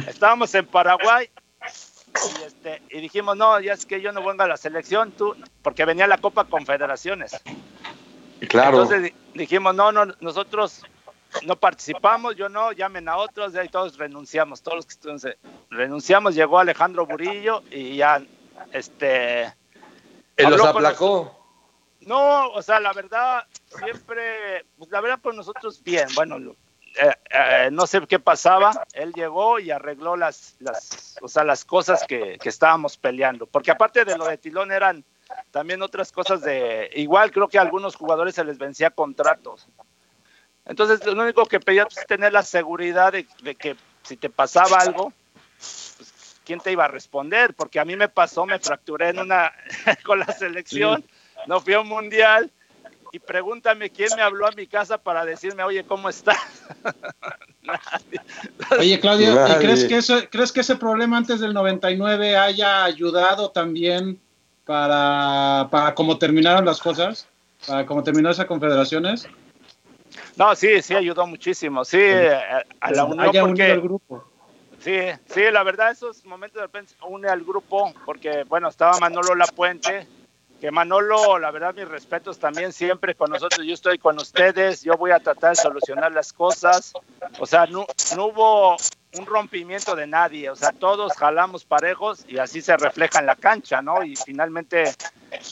Estábamos 0.08 0.52
en 0.56 0.66
Paraguay 0.66 1.30
y, 2.40 2.42
este, 2.44 2.82
y 2.90 3.00
dijimos, 3.00 3.36
no, 3.36 3.60
ya 3.60 3.72
es 3.72 3.86
que 3.86 4.00
yo 4.00 4.12
no 4.12 4.24
vengo 4.24 4.42
a 4.42 4.48
la 4.48 4.56
selección, 4.56 5.12
tú, 5.12 5.36
porque 5.62 5.84
venía 5.84 6.06
la 6.06 6.18
Copa 6.18 6.44
Confederaciones. 6.44 7.40
Claro. 8.48 8.82
Entonces 8.82 9.12
dijimos, 9.34 9.74
no, 9.74 9.92
no, 9.92 10.06
nosotros 10.20 10.82
no 11.44 11.56
participamos, 11.56 12.36
yo 12.36 12.48
no, 12.48 12.72
llamen 12.72 13.08
a 13.08 13.16
otros, 13.16 13.54
y 13.54 13.58
ahí 13.58 13.68
todos 13.68 13.96
renunciamos, 13.98 14.62
todos 14.62 14.76
los 14.76 14.86
que 14.86 14.94
entonces 14.94 15.36
renunciamos, 15.70 16.34
llegó 16.34 16.58
Alejandro 16.58 17.06
Burillo 17.06 17.62
y 17.70 17.96
ya, 17.96 18.22
este... 18.72 19.44
¿Él 20.36 20.50
los 20.50 20.60
aplacó? 20.60 21.34
No, 22.00 22.50
o 22.50 22.62
sea, 22.62 22.78
la 22.78 22.92
verdad, 22.92 23.44
siempre, 23.68 24.64
pues, 24.78 24.90
la 24.90 25.00
verdad, 25.00 25.18
pues 25.22 25.34
nosotros 25.34 25.82
bien, 25.82 26.06
bueno, 26.14 26.38
eh, 26.98 27.14
eh, 27.30 27.68
no 27.72 27.86
sé 27.86 28.00
qué 28.06 28.18
pasaba, 28.18 28.86
él 28.92 29.12
llegó 29.12 29.58
y 29.58 29.70
arregló 29.70 30.16
las, 30.16 30.56
las, 30.60 31.16
o 31.20 31.28
sea, 31.28 31.44
las 31.44 31.64
cosas 31.64 32.04
que, 32.06 32.38
que 32.38 32.48
estábamos 32.48 32.96
peleando, 32.96 33.46
porque 33.46 33.70
aparte 33.70 34.04
de 34.04 34.16
lo 34.16 34.26
de 34.26 34.38
Tilón 34.38 34.72
eran 34.72 35.04
también 35.50 35.82
otras 35.82 36.12
cosas 36.12 36.42
de, 36.42 36.90
igual 36.94 37.32
creo 37.32 37.48
que 37.48 37.58
a 37.58 37.62
algunos 37.62 37.96
jugadores 37.96 38.34
se 38.34 38.44
les 38.44 38.58
vencía 38.58 38.90
contratos. 38.90 39.68
Entonces, 40.64 41.04
lo 41.06 41.22
único 41.22 41.46
que 41.46 41.60
pedía 41.60 41.84
pues, 41.84 41.98
es 41.98 42.06
tener 42.06 42.32
la 42.32 42.42
seguridad 42.42 43.12
de, 43.12 43.54
que 43.54 43.76
si 44.02 44.16
te 44.16 44.30
pasaba 44.30 44.78
algo, 44.78 45.12
pues, 45.56 46.40
¿quién 46.44 46.60
te 46.60 46.72
iba 46.72 46.84
a 46.84 46.88
responder? 46.88 47.54
Porque 47.54 47.78
a 47.78 47.84
mí 47.84 47.96
me 47.96 48.08
pasó, 48.08 48.46
me 48.46 48.58
fracturé 48.58 49.10
en 49.10 49.20
una 49.20 49.52
con 50.04 50.18
la 50.18 50.26
selección, 50.26 51.04
no 51.46 51.60
fui 51.60 51.74
a 51.74 51.80
un 51.80 51.88
mundial 51.88 52.50
y 53.12 53.18
pregúntame 53.18 53.90
quién 53.90 54.08
me 54.16 54.22
habló 54.22 54.46
a 54.46 54.52
mi 54.52 54.66
casa 54.66 54.98
para 54.98 55.24
decirme, 55.24 55.62
oye, 55.62 55.84
¿cómo 55.84 56.08
estás? 56.08 56.38
oye, 58.78 59.00
Claudio, 59.00 59.34
¿y 59.48 59.54
crees 59.54 59.84
que, 59.84 59.96
eso, 59.96 60.18
crees 60.30 60.52
que 60.52 60.60
ese 60.60 60.76
problema 60.76 61.16
antes 61.16 61.40
del 61.40 61.54
99 61.54 62.36
haya 62.36 62.84
ayudado 62.84 63.50
también 63.50 64.20
para, 64.64 65.68
para 65.70 65.94
cómo 65.94 66.18
terminaron 66.18 66.64
las 66.64 66.80
cosas, 66.80 67.28
para 67.66 67.86
cómo 67.86 68.02
terminó 68.02 68.30
esa 68.30 68.46
confederaciones? 68.46 69.26
No, 70.36 70.54
sí, 70.54 70.82
sí 70.82 70.94
ayudó 70.94 71.26
muchísimo, 71.26 71.84
sí, 71.84 72.00
a, 72.80 72.90
la 72.90 73.04
unión 73.04 73.48
porque... 73.48 73.76
grupo. 73.76 74.24
Sí, 74.78 74.98
sí, 75.26 75.40
la 75.50 75.62
verdad 75.64 75.90
esos 75.90 76.24
momentos 76.24 76.56
de 76.56 76.62
repente 76.62 76.94
une 77.08 77.28
al 77.28 77.42
grupo 77.42 77.92
porque, 78.04 78.44
bueno, 78.44 78.68
estaba 78.68 78.98
Manolo 79.00 79.34
Lapuente, 79.34 80.06
que 80.60 80.70
Manolo, 80.70 81.38
la 81.38 81.50
verdad, 81.50 81.74
mis 81.74 81.88
respetos 81.88 82.38
también 82.38 82.72
siempre 82.72 83.14
con 83.14 83.30
nosotros, 83.30 83.66
yo 83.66 83.74
estoy 83.74 83.98
con 83.98 84.18
ustedes, 84.18 84.82
yo 84.82 84.96
voy 84.96 85.10
a 85.10 85.20
tratar 85.20 85.50
de 85.50 85.56
solucionar 85.56 86.12
las 86.12 86.32
cosas, 86.32 86.92
o 87.38 87.46
sea, 87.46 87.66
no, 87.66 87.86
no 88.16 88.26
hubo 88.26 88.76
un 89.18 89.26
rompimiento 89.26 89.96
de 89.96 90.06
nadie, 90.06 90.50
o 90.50 90.56
sea, 90.56 90.72
todos 90.72 91.12
jalamos 91.14 91.64
parejos 91.64 92.24
y 92.28 92.38
así 92.38 92.60
se 92.60 92.76
refleja 92.76 93.20
en 93.20 93.26
la 93.26 93.36
cancha, 93.36 93.82
¿no? 93.82 94.02
Y 94.02 94.16
finalmente, 94.16 94.92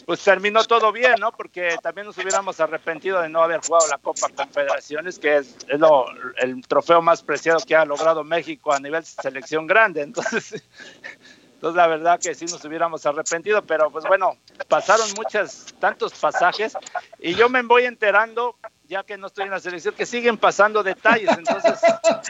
pues 0.07 0.23
terminó 0.23 0.65
todo 0.65 0.93
bien, 0.93 1.15
¿no? 1.19 1.33
Porque 1.33 1.77
también 1.83 2.07
nos 2.07 2.19
hubiéramos 2.19 2.61
arrepentido 2.61 3.21
de 3.21 3.29
no 3.29 3.43
haber 3.43 3.61
jugado 3.61 3.89
la 3.89 3.99
Copa 3.99 4.29
Confederaciones, 4.35 5.19
que 5.19 5.39
es, 5.39 5.57
lo, 5.69 6.07
el 6.37 6.67
trofeo 6.67 7.01
más 7.01 7.23
preciado 7.23 7.61
que 7.67 7.77
ha 7.77 7.85
logrado 7.85 8.25
México 8.25 8.73
a 8.73 8.81
nivel 8.81 9.05
selección 9.05 9.67
grande, 9.67 10.03
entonces... 10.03 10.63
Entonces, 11.65 11.79
la 11.79 11.87
verdad 11.87 12.21
que 12.21 12.35
sí 12.35 12.45
nos 12.45 12.63
hubiéramos 12.67 13.07
arrepentido, 13.07 13.63
pero 13.63 13.91
pues 13.91 14.05
bueno, 14.05 14.37
pasaron 14.69 15.09
muchos, 15.17 15.75
tantos 15.81 16.13
pasajes 16.13 16.77
y 17.19 17.35
yo 17.37 17.49
me 17.49 17.63
voy 17.63 17.87
enterando, 17.87 18.55
ya 18.87 19.03
que 19.03 19.17
no 19.17 19.29
estoy 19.29 19.45
en 19.47 19.51
la 19.53 19.61
selección, 19.61 19.95
que 19.95 20.05
siguen 20.05 20.37
pasando 20.37 20.83
detalles. 20.83 21.31
Entonces, 21.39 21.81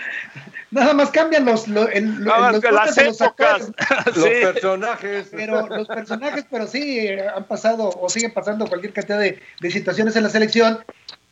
Nada 0.70 0.94
más 0.94 1.10
cambian 1.10 1.44
los, 1.44 1.66
los, 1.66 1.88
las 1.90 2.96
épocas, 2.96 3.72
los, 4.14 4.24
personajes. 4.24 5.28
Pero 5.32 5.66
los 5.66 5.88
personajes, 5.88 6.46
pero 6.48 6.68
sí 6.68 7.08
han 7.08 7.44
pasado 7.48 7.90
o 7.90 8.08
siguen 8.08 8.32
pasando 8.32 8.68
cualquier 8.68 8.92
cantidad 8.92 9.18
de, 9.18 9.40
situaciones 9.68 10.14
en 10.14 10.22
la 10.22 10.28
selección. 10.28 10.78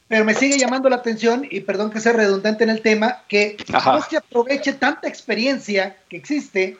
Pero 0.08 0.24
me 0.24 0.34
sigue 0.34 0.58
llamando 0.58 0.88
la 0.88 0.96
atención, 0.96 1.46
y 1.48 1.60
perdón 1.60 1.92
que 1.92 2.00
sea 2.00 2.14
redundante 2.14 2.64
en 2.64 2.70
el 2.70 2.82
tema, 2.82 3.22
que 3.28 3.56
no 3.72 4.02
se 4.02 4.16
aproveche 4.16 4.72
tanta 4.72 5.06
experiencia 5.06 5.96
que 6.08 6.16
existe 6.16 6.78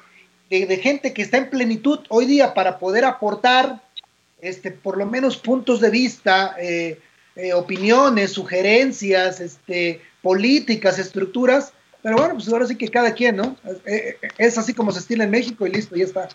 de, 0.61 0.77
gente 0.77 1.15
que 1.15 1.23
está 1.23 1.39
en 1.39 1.49
plenitud 1.49 2.01
hoy 2.09 2.27
día 2.27 2.53
para 2.53 2.79
poder 2.79 3.05
aportar 3.05 3.83
este, 4.41 4.71
por 4.71 4.99
lo 4.99 5.07
menos 5.07 5.37
puntos 5.37 5.81
de 5.81 5.91
vista, 5.91 6.57
eh, 6.59 7.01
eh, 7.37 7.55
opiniones, 7.55 8.33
sugerencias, 8.33 9.41
este, 9.41 10.03
políticas, 10.21 10.99
estructuras, 10.99 11.73
pero 12.03 12.17
bueno, 12.17 12.35
pues 12.35 12.49
ahora 12.53 12.67
sí 12.67 12.77
que 12.77 12.89
cada 12.89 13.15
quien, 13.15 13.37
¿no? 13.37 13.57
Eh, 13.87 14.19
es 14.37 14.59
así 14.59 14.75
como 14.75 14.93
se 14.93 14.99
estila 14.99 15.25
en 15.25 15.31
México 15.31 15.67
y 15.67 15.71
listo, 15.71 15.97
ya 15.97 16.05
está. 16.05 16.29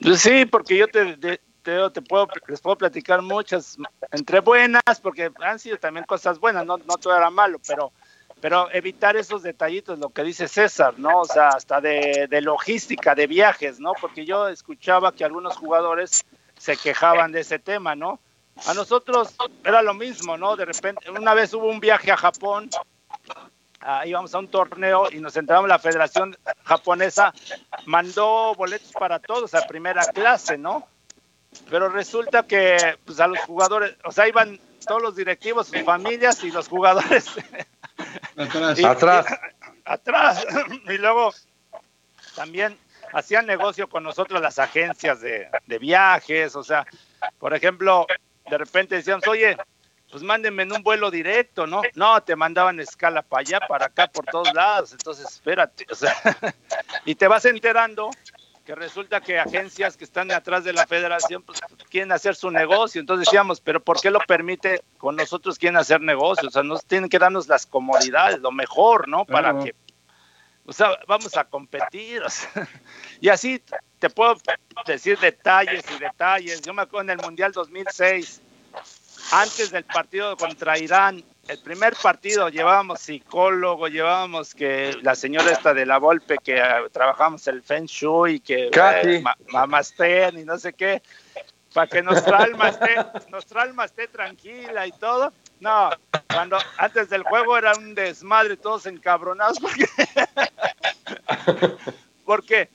Pues 0.00 0.20
sí, 0.20 0.46
porque 0.46 0.78
yo 0.78 0.86
te, 0.88 1.16
te, 1.16 2.02
puedo, 2.02 2.28
les 2.48 2.60
puedo 2.60 2.78
platicar 2.78 3.20
muchas, 3.20 3.76
entre 4.12 4.40
buenas, 4.40 4.82
porque 5.02 5.30
han 5.40 5.58
sido 5.58 5.76
también 5.78 6.06
cosas 6.06 6.38
buenas, 6.38 6.64
no, 6.64 6.78
no 6.78 6.96
todo 6.96 7.16
era 7.16 7.28
malo, 7.28 7.60
pero, 7.66 7.92
pero 8.46 8.70
evitar 8.70 9.16
esos 9.16 9.42
detallitos, 9.42 9.98
lo 9.98 10.10
que 10.10 10.22
dice 10.22 10.46
César, 10.46 10.94
¿no? 10.98 11.22
O 11.22 11.24
sea, 11.24 11.48
hasta 11.48 11.80
de, 11.80 12.28
logística, 12.42 13.12
de 13.16 13.26
viajes, 13.26 13.80
¿no? 13.80 13.92
Porque 14.00 14.24
yo 14.24 14.46
escuchaba 14.46 15.10
que 15.10 15.24
algunos 15.24 15.56
jugadores 15.56 16.24
se 16.56 16.76
quejaban 16.76 17.32
de 17.32 17.40
ese 17.40 17.58
tema, 17.58 17.96
¿no? 17.96 18.20
A 18.68 18.74
nosotros 18.74 19.34
era 19.64 19.82
lo 19.82 19.94
mismo, 19.94 20.36
¿no? 20.36 20.54
De 20.54 20.64
repente, 20.64 21.10
una 21.10 21.34
vez 21.34 21.52
hubo 21.54 21.66
un 21.66 21.80
viaje 21.80 22.12
a 22.12 22.16
Japón, 22.16 22.70
íbamos 24.04 24.32
a 24.32 24.38
un 24.38 24.46
torneo 24.46 25.08
y 25.10 25.18
nos 25.18 25.36
entramos, 25.36 25.68
la 25.68 25.80
Federación 25.80 26.36
Japonesa 26.62 27.34
mandó 27.86 28.54
boletos 28.54 28.92
para 28.92 29.18
todos 29.18 29.54
a 29.54 29.66
primera 29.66 30.04
clase, 30.04 30.56
¿no? 30.56 30.86
Pero 31.68 31.88
resulta 31.88 32.44
que 32.44 32.96
pues, 33.04 33.18
a 33.18 33.26
los 33.26 33.40
jugadores, 33.40 33.96
o 34.04 34.12
sea, 34.12 34.28
iban 34.28 34.60
todos 34.86 35.02
los 35.02 35.16
directivos, 35.16 35.66
sus 35.66 35.82
familias 35.82 36.44
y 36.44 36.52
los 36.52 36.68
jugadores. 36.68 37.26
Atrás. 38.36 38.84
atrás. 38.84 39.26
atrás. 39.84 40.46
Y 40.88 40.98
luego 40.98 41.32
también 42.34 42.78
hacían 43.12 43.46
negocio 43.46 43.88
con 43.88 44.02
nosotros 44.02 44.40
las 44.40 44.58
agencias 44.58 45.20
de, 45.20 45.48
de 45.66 45.78
viajes, 45.78 46.54
o 46.56 46.62
sea, 46.62 46.86
por 47.38 47.54
ejemplo, 47.54 48.06
de 48.50 48.58
repente 48.58 48.96
decíamos, 48.96 49.26
oye, 49.26 49.56
pues 50.10 50.22
mándenme 50.22 50.62
en 50.62 50.72
un 50.72 50.82
vuelo 50.82 51.10
directo, 51.10 51.66
¿no? 51.66 51.82
No, 51.94 52.22
te 52.22 52.36
mandaban 52.36 52.78
escala 52.80 53.22
para 53.22 53.40
allá, 53.40 53.60
para 53.66 53.86
acá, 53.86 54.06
por 54.06 54.24
todos 54.26 54.52
lados. 54.54 54.92
Entonces, 54.92 55.26
espérate, 55.26 55.86
o 55.90 55.94
sea, 55.94 56.14
y 57.04 57.14
te 57.14 57.26
vas 57.26 57.44
enterando 57.44 58.10
que 58.66 58.74
resulta 58.74 59.20
que 59.20 59.38
agencias 59.38 59.96
que 59.96 60.02
están 60.02 60.30
atrás 60.32 60.64
de 60.64 60.72
la 60.72 60.86
federación 60.88 61.40
pues, 61.44 61.60
quieren 61.88 62.10
hacer 62.10 62.34
su 62.34 62.50
negocio. 62.50 63.00
Entonces 63.00 63.26
decíamos, 63.26 63.60
pero 63.60 63.80
¿por 63.80 64.00
qué 64.00 64.10
lo 64.10 64.18
permite 64.18 64.82
con 64.98 65.14
nosotros 65.14 65.56
quieren 65.56 65.76
hacer 65.76 66.00
negocios? 66.00 66.48
O 66.48 66.50
sea, 66.50 66.62
nos 66.64 66.84
tienen 66.84 67.08
que 67.08 67.20
darnos 67.20 67.46
las 67.46 67.64
comodidades, 67.64 68.40
lo 68.40 68.50
mejor, 68.50 69.06
¿no? 69.06 69.24
Para 69.24 69.56
que, 69.60 69.72
o 70.64 70.72
sea, 70.72 70.98
vamos 71.06 71.36
a 71.36 71.44
competir. 71.44 72.20
O 72.24 72.28
sea, 72.28 72.50
y 73.20 73.28
así 73.28 73.62
te 74.00 74.10
puedo 74.10 74.36
decir 74.84 75.16
detalles 75.20 75.84
y 75.94 76.00
detalles. 76.00 76.60
Yo 76.62 76.74
me 76.74 76.82
acuerdo 76.82 77.12
en 77.12 77.20
el 77.20 77.24
Mundial 77.24 77.52
2006 77.52 78.42
antes 79.30 79.70
del 79.70 79.84
partido 79.84 80.36
contra 80.36 80.76
Irán, 80.76 81.22
el 81.48 81.58
primer 81.58 81.94
partido 81.94 82.48
llevábamos 82.48 83.00
psicólogo, 83.00 83.88
llevábamos 83.88 84.54
que 84.54 84.96
la 85.02 85.14
señora 85.14 85.50
esta 85.50 85.74
de 85.74 85.86
la 85.86 85.98
Volpe, 85.98 86.38
que 86.38 86.54
uh, 86.54 86.88
trabajamos 86.90 87.46
el 87.46 87.62
Feng 87.62 87.86
Shui, 87.86 88.40
que 88.40 88.70
eh, 88.72 89.22
y 90.34 90.44
no 90.44 90.58
sé 90.58 90.72
qué, 90.72 91.02
para 91.72 91.86
que 91.86 92.02
nuestra 92.02 92.38
alma 92.38 92.70
esté, 92.70 92.96
nuestra 93.28 93.62
alma 93.62 93.84
esté 93.84 94.08
tranquila 94.08 94.86
y 94.86 94.92
todo. 94.92 95.32
No, 95.60 95.90
cuando 96.32 96.58
antes 96.78 97.08
del 97.08 97.22
juego 97.22 97.56
era 97.56 97.72
un 97.76 97.94
desmadre, 97.94 98.56
todos 98.56 98.86
encabronados 98.86 99.58
porque, 99.60 99.86
porque 102.24 102.68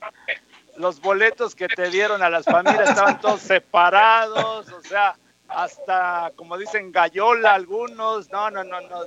los 0.77 0.99
boletos 0.99 1.55
que 1.55 1.67
te 1.67 1.89
dieron 1.89 2.23
a 2.23 2.29
las 2.29 2.45
familias 2.45 2.89
estaban 2.89 3.19
todos 3.19 3.41
separados, 3.41 4.71
o 4.71 4.81
sea, 4.81 5.15
hasta, 5.53 6.31
como 6.35 6.57
dicen, 6.57 6.91
gallola 6.91 7.53
algunos, 7.53 8.29
no, 8.31 8.49
no, 8.49 8.63
no, 8.63 8.81
no. 8.81 8.97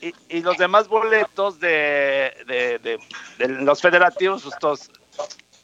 Y, 0.00 0.14
y 0.28 0.42
los 0.42 0.58
demás 0.58 0.88
boletos 0.88 1.58
de, 1.58 2.34
de, 2.46 2.98
de, 3.38 3.48
los 3.48 3.80
federativos, 3.80 4.44
estos 4.44 4.90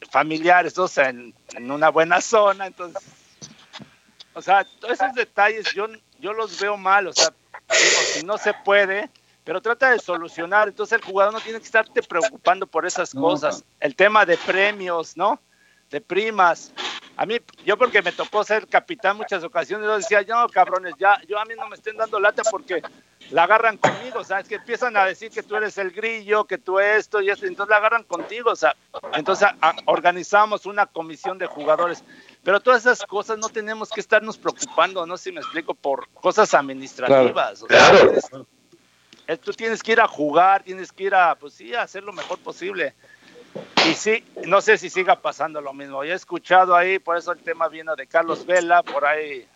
familiares, 0.09 0.73
todos 0.73 0.97
en, 0.97 1.33
en, 1.53 1.71
una 1.71 1.89
buena 1.89 2.21
zona, 2.21 2.65
entonces, 2.67 3.03
o 4.33 4.41
sea, 4.41 4.65
todos 4.79 4.93
esos 4.93 5.13
detalles 5.13 5.71
yo, 5.73 5.87
yo 6.19 6.33
los 6.33 6.59
veo 6.59 6.75
mal, 6.75 7.07
o 7.07 7.13
sea, 7.13 7.29
digo, 7.29 8.01
si 8.13 8.23
no 8.23 8.37
se 8.37 8.53
puede, 8.65 9.09
pero 9.43 9.61
trata 9.61 9.91
de 9.91 9.99
solucionar, 9.99 10.69
entonces 10.69 10.99
el 10.99 11.05
jugador 11.05 11.33
no 11.33 11.41
tiene 11.41 11.59
que 11.59 11.65
estarte 11.65 12.01
preocupando 12.01 12.65
por 12.65 12.85
esas 12.85 13.13
cosas, 13.13 13.63
el 13.79 13.95
tema 13.95 14.25
de 14.25 14.37
premios, 14.37 15.15
¿no? 15.15 15.39
De 15.89 16.01
primas, 16.01 16.73
a 17.21 17.25
mí, 17.27 17.39
yo 17.63 17.77
porque 17.77 18.01
me 18.01 18.11
tocó 18.11 18.43
ser 18.43 18.67
capitán 18.67 19.15
muchas 19.15 19.43
ocasiones, 19.43 19.85
yo 19.85 19.95
decía, 19.95 20.23
no, 20.27 20.49
cabrones, 20.49 20.95
ya, 20.97 21.21
yo 21.27 21.37
a 21.37 21.45
mí 21.45 21.53
no 21.55 21.69
me 21.69 21.75
estén 21.75 21.95
dando 21.95 22.19
lata 22.19 22.41
porque 22.49 22.81
la 23.29 23.43
agarran 23.43 23.77
conmigo, 23.77 24.21
o 24.21 24.23
sea, 24.23 24.39
es 24.39 24.47
que 24.47 24.55
empiezan 24.55 24.97
a 24.97 25.05
decir 25.05 25.29
que 25.29 25.43
tú 25.43 25.55
eres 25.55 25.77
el 25.77 25.91
grillo, 25.91 26.45
que 26.45 26.57
tú 26.57 26.79
esto 26.79 27.21
y 27.21 27.29
esto, 27.29 27.45
entonces 27.45 27.69
la 27.69 27.77
agarran 27.77 28.05
contigo, 28.05 28.49
o 28.49 28.55
sea, 28.55 28.75
entonces 29.13 29.47
organizamos 29.85 30.65
una 30.65 30.87
comisión 30.87 31.37
de 31.37 31.45
jugadores, 31.45 32.03
pero 32.43 32.59
todas 32.59 32.81
esas 32.81 33.05
cosas 33.05 33.37
no 33.37 33.49
tenemos 33.49 33.91
que 33.91 33.99
estarnos 33.99 34.39
preocupando, 34.39 35.05
no 35.05 35.15
sé 35.15 35.25
si 35.25 35.31
me 35.31 35.41
explico, 35.41 35.75
por 35.75 36.09
cosas 36.13 36.51
administrativas. 36.55 37.63
Claro. 37.67 38.47
tú 39.43 39.53
tienes 39.53 39.83
que 39.83 39.91
ir 39.91 40.01
a 40.01 40.07
jugar, 40.07 40.63
tienes 40.63 40.91
que 40.91 41.03
ir 41.03 41.13
a, 41.13 41.35
pues 41.35 41.53
sí, 41.53 41.75
a 41.75 41.83
hacer 41.83 42.01
lo 42.01 42.13
mejor 42.13 42.39
posible. 42.39 42.95
Y 43.85 43.93
sí, 43.95 44.23
no 44.45 44.61
sé 44.61 44.77
si 44.77 44.89
siga 44.89 45.21
pasando 45.21 45.59
lo 45.61 45.73
mismo. 45.73 46.03
Ya 46.03 46.13
he 46.13 46.15
escuchado 46.15 46.75
ahí, 46.75 46.99
por 46.99 47.17
eso 47.17 47.31
el 47.31 47.39
tema 47.39 47.67
vino 47.67 47.95
de 47.95 48.07
Carlos 48.07 48.45
Vela, 48.45 48.83
por 48.83 49.05
ahí 49.05 49.47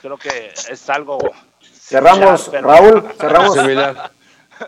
creo 0.00 0.16
que 0.16 0.52
es 0.68 0.90
algo. 0.90 1.18
Cerramos, 1.60 2.50
Raúl, 2.52 3.04
cerramos. 3.20 3.56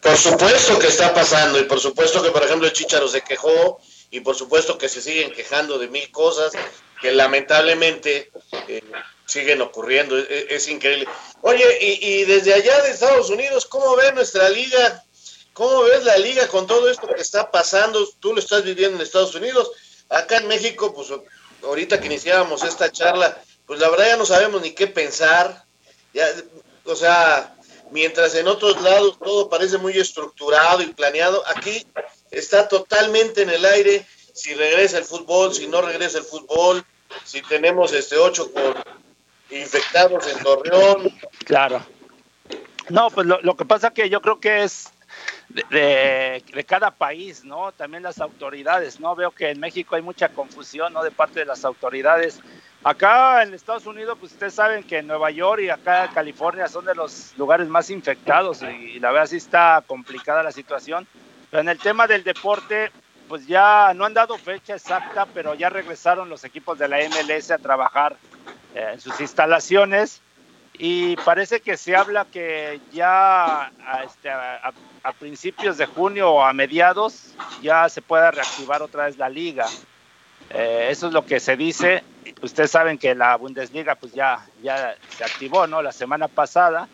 Por 0.02 0.16
supuesto 0.16 0.78
que 0.78 0.88
está 0.88 1.14
pasando, 1.14 1.58
y 1.58 1.64
por 1.64 1.78
supuesto 1.78 2.22
que, 2.22 2.30
por 2.30 2.42
ejemplo, 2.42 2.66
el 2.66 2.72
Chicharo 2.72 3.06
se 3.06 3.22
quejó, 3.22 3.80
y 4.10 4.20
por 4.20 4.34
supuesto 4.34 4.76
que 4.76 4.88
se 4.88 5.00
siguen 5.00 5.32
quejando 5.32 5.78
de 5.78 5.88
mil 5.88 6.10
cosas 6.10 6.52
que 7.00 7.12
lamentablemente 7.12 8.30
eh, 8.68 8.82
siguen 9.24 9.60
ocurriendo. 9.62 10.16
Es, 10.18 10.68
increíble. 10.68 11.06
Oye, 11.42 11.64
y, 11.80 12.06
y 12.06 12.24
desde 12.24 12.54
allá 12.54 12.82
de 12.82 12.90
Estados 12.90 13.30
Unidos, 13.30 13.66
¿cómo 13.66 13.94
ve 13.96 14.12
nuestra 14.12 14.48
liga? 14.48 15.04
¿Cómo 15.56 15.84
ves 15.84 16.04
la 16.04 16.18
liga 16.18 16.46
con 16.48 16.66
todo 16.66 16.90
esto 16.90 17.08
que 17.08 17.22
está 17.22 17.50
pasando? 17.50 18.06
Tú 18.20 18.34
lo 18.34 18.40
estás 18.40 18.62
viviendo 18.62 18.96
en 18.96 19.02
Estados 19.02 19.34
Unidos. 19.34 19.70
Acá 20.10 20.36
en 20.36 20.48
México, 20.48 20.92
pues 20.92 21.08
ahorita 21.62 21.98
que 21.98 22.08
iniciábamos 22.08 22.62
esta 22.62 22.92
charla, 22.92 23.42
pues 23.64 23.80
la 23.80 23.88
verdad 23.88 24.08
ya 24.08 24.16
no 24.18 24.26
sabemos 24.26 24.60
ni 24.60 24.72
qué 24.72 24.86
pensar. 24.86 25.64
Ya, 26.12 26.26
o 26.84 26.94
sea, 26.94 27.56
mientras 27.90 28.34
en 28.34 28.48
otros 28.48 28.82
lados 28.82 29.18
todo 29.18 29.48
parece 29.48 29.78
muy 29.78 29.96
estructurado 29.96 30.82
y 30.82 30.92
planeado, 30.92 31.42
aquí 31.46 31.86
está 32.30 32.68
totalmente 32.68 33.40
en 33.40 33.48
el 33.48 33.64
aire 33.64 34.06
si 34.34 34.52
regresa 34.52 34.98
el 34.98 35.04
fútbol, 35.04 35.54
si 35.54 35.68
no 35.68 35.80
regresa 35.80 36.18
el 36.18 36.24
fútbol, 36.24 36.84
si 37.24 37.40
tenemos 37.40 37.94
este 37.94 38.18
ocho 38.18 38.52
infectados 39.48 40.26
en 40.26 40.38
Torreón. 40.42 41.18
Claro. 41.46 41.82
No, 42.90 43.08
pues 43.10 43.26
lo, 43.26 43.56
que 43.56 43.64
pasa 43.64 43.94
que 43.94 44.10
yo 44.10 44.20
creo 44.20 44.38
que 44.38 44.62
es 44.62 44.90
de, 45.48 46.64
cada 46.66 46.90
país, 46.90 47.44
¿no? 47.44 47.72
También 47.72 48.02
las 48.02 48.20
autoridades, 48.20 49.00
¿no? 49.00 49.14
Veo 49.14 49.30
que 49.30 49.50
en 49.50 49.60
México 49.60 49.96
hay 49.96 50.02
mucha 50.02 50.28
confusión, 50.28 50.92
¿no? 50.92 51.02
De 51.02 51.10
parte 51.10 51.40
de 51.40 51.46
las 51.46 51.64
autoridades. 51.64 52.40
Acá 52.84 53.42
en 53.42 53.54
Estados 53.54 53.86
Unidos, 53.86 54.16
pues 54.20 54.32
ustedes 54.32 54.54
saben 54.54 54.84
que 54.84 55.02
Nueva 55.02 55.30
York 55.30 55.62
y 55.62 55.70
acá 55.70 56.10
California 56.12 56.68
son 56.68 56.84
de 56.84 56.94
los 56.94 57.34
lugares 57.36 57.68
más 57.68 57.90
infectados 57.90 58.62
y, 58.62 59.00
la 59.00 59.10
verdad 59.10 59.26
sí 59.26 59.36
está 59.36 59.82
complicada 59.86 60.42
la 60.42 60.52
situación. 60.52 61.06
Pero 61.50 61.62
en 61.62 61.68
el 61.68 61.78
tema 61.78 62.06
del 62.06 62.22
deporte, 62.22 62.90
pues 63.28 63.46
ya 63.46 63.92
no 63.94 64.04
han 64.04 64.14
dado 64.14 64.38
fecha 64.38 64.74
exacta, 64.74 65.26
pero 65.26 65.54
ya 65.54 65.68
regresaron 65.68 66.28
los 66.28 66.44
equipos 66.44 66.78
de 66.78 66.88
la 66.88 66.98
MLS 67.08 67.50
a 67.50 67.58
trabajar 67.58 68.16
eh, 68.74 68.90
en 68.92 69.00
sus 69.00 69.20
instalaciones 69.20 70.22
y 70.78 71.16
parece 71.16 71.60
que 71.60 71.76
se 71.76 71.96
habla 71.96 72.26
que 72.26 72.80
ya 72.92 73.66
a, 73.66 74.02
este, 74.04 74.30
a, 74.30 74.72
principios 75.18 75.78
de 75.78 75.86
junio 75.86 76.32
o 76.32 76.42
a 76.42 76.52
mediados 76.52 77.34
ya 77.62 77.88
se 77.88 78.02
pueda 78.02 78.30
reactivar 78.30 78.82
otra 78.82 79.06
vez 79.06 79.16
la 79.16 79.28
liga. 79.28 79.66
Eh, 80.50 80.88
eso 80.90 81.06
es 81.06 81.12
lo 81.12 81.24
que 81.24 81.40
se 81.40 81.56
dice. 81.56 82.02
Ustedes 82.42 82.70
saben 82.70 82.98
que 82.98 83.14
la 83.14 83.36
Bundesliga 83.36 83.94
pues 83.94 84.12
ya, 84.12 84.44
ya 84.62 84.96
se 85.16 85.24
activó, 85.24 85.66
¿no? 85.66 85.80
La 85.80 85.92
semana 85.92 86.28
pasada 86.28 86.88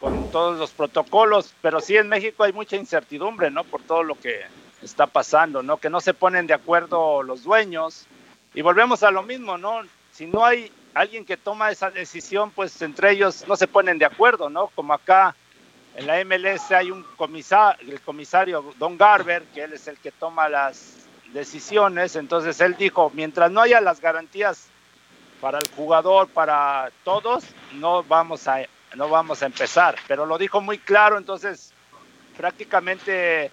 con 0.00 0.30
todos 0.30 0.58
los 0.58 0.72
protocolos, 0.72 1.54
pero 1.62 1.80
sí 1.80 1.96
en 1.96 2.08
México 2.08 2.44
hay 2.44 2.52
mucha 2.52 2.76
incertidumbre, 2.76 3.50
¿no? 3.50 3.64
Por 3.64 3.82
todo 3.82 4.02
lo 4.02 4.16
que 4.16 4.42
está 4.82 5.06
pasando, 5.06 5.62
¿no? 5.62 5.78
Que 5.78 5.88
no 5.88 6.00
se 6.00 6.12
ponen 6.12 6.46
de 6.46 6.54
acuerdo 6.54 7.22
los 7.22 7.44
dueños. 7.44 8.06
Y 8.52 8.62
volvemos 8.62 9.02
a 9.02 9.10
lo 9.10 9.22
mismo, 9.22 9.56
¿no? 9.56 9.80
Si 10.12 10.26
no 10.26 10.44
hay 10.44 10.70
alguien 10.94 11.24
que 11.24 11.36
toma 11.36 11.70
esa 11.70 11.90
decisión, 11.90 12.50
pues 12.52 12.80
entre 12.82 13.10
ellos 13.10 13.44
no 13.48 13.56
se 13.56 13.66
ponen 13.66 13.98
de 13.98 14.04
acuerdo, 14.04 14.48
¿no? 14.48 14.68
Como 14.68 14.94
acá 14.94 15.34
en 15.96 16.06
la 16.06 16.24
MLS 16.24 16.70
hay 16.72 16.90
un 16.90 17.02
comisario, 17.16 17.92
el 17.92 18.00
comisario 18.00 18.64
Don 18.78 18.96
Garber, 18.96 19.42
que 19.54 19.64
él 19.64 19.72
es 19.72 19.86
el 19.88 19.98
que 19.98 20.12
toma 20.12 20.48
las 20.48 20.94
decisiones, 21.32 22.16
entonces 22.16 22.60
él 22.60 22.76
dijo, 22.76 23.10
mientras 23.14 23.50
no 23.50 23.60
haya 23.60 23.80
las 23.80 24.00
garantías 24.00 24.68
para 25.40 25.58
el 25.58 25.68
jugador, 25.76 26.28
para 26.28 26.90
todos, 27.02 27.44
no 27.74 28.04
vamos 28.04 28.46
a, 28.46 28.62
no 28.94 29.08
vamos 29.08 29.42
a 29.42 29.46
empezar, 29.46 29.96
pero 30.06 30.26
lo 30.26 30.38
dijo 30.38 30.60
muy 30.60 30.78
claro, 30.78 31.18
entonces 31.18 31.72
prácticamente 32.36 33.50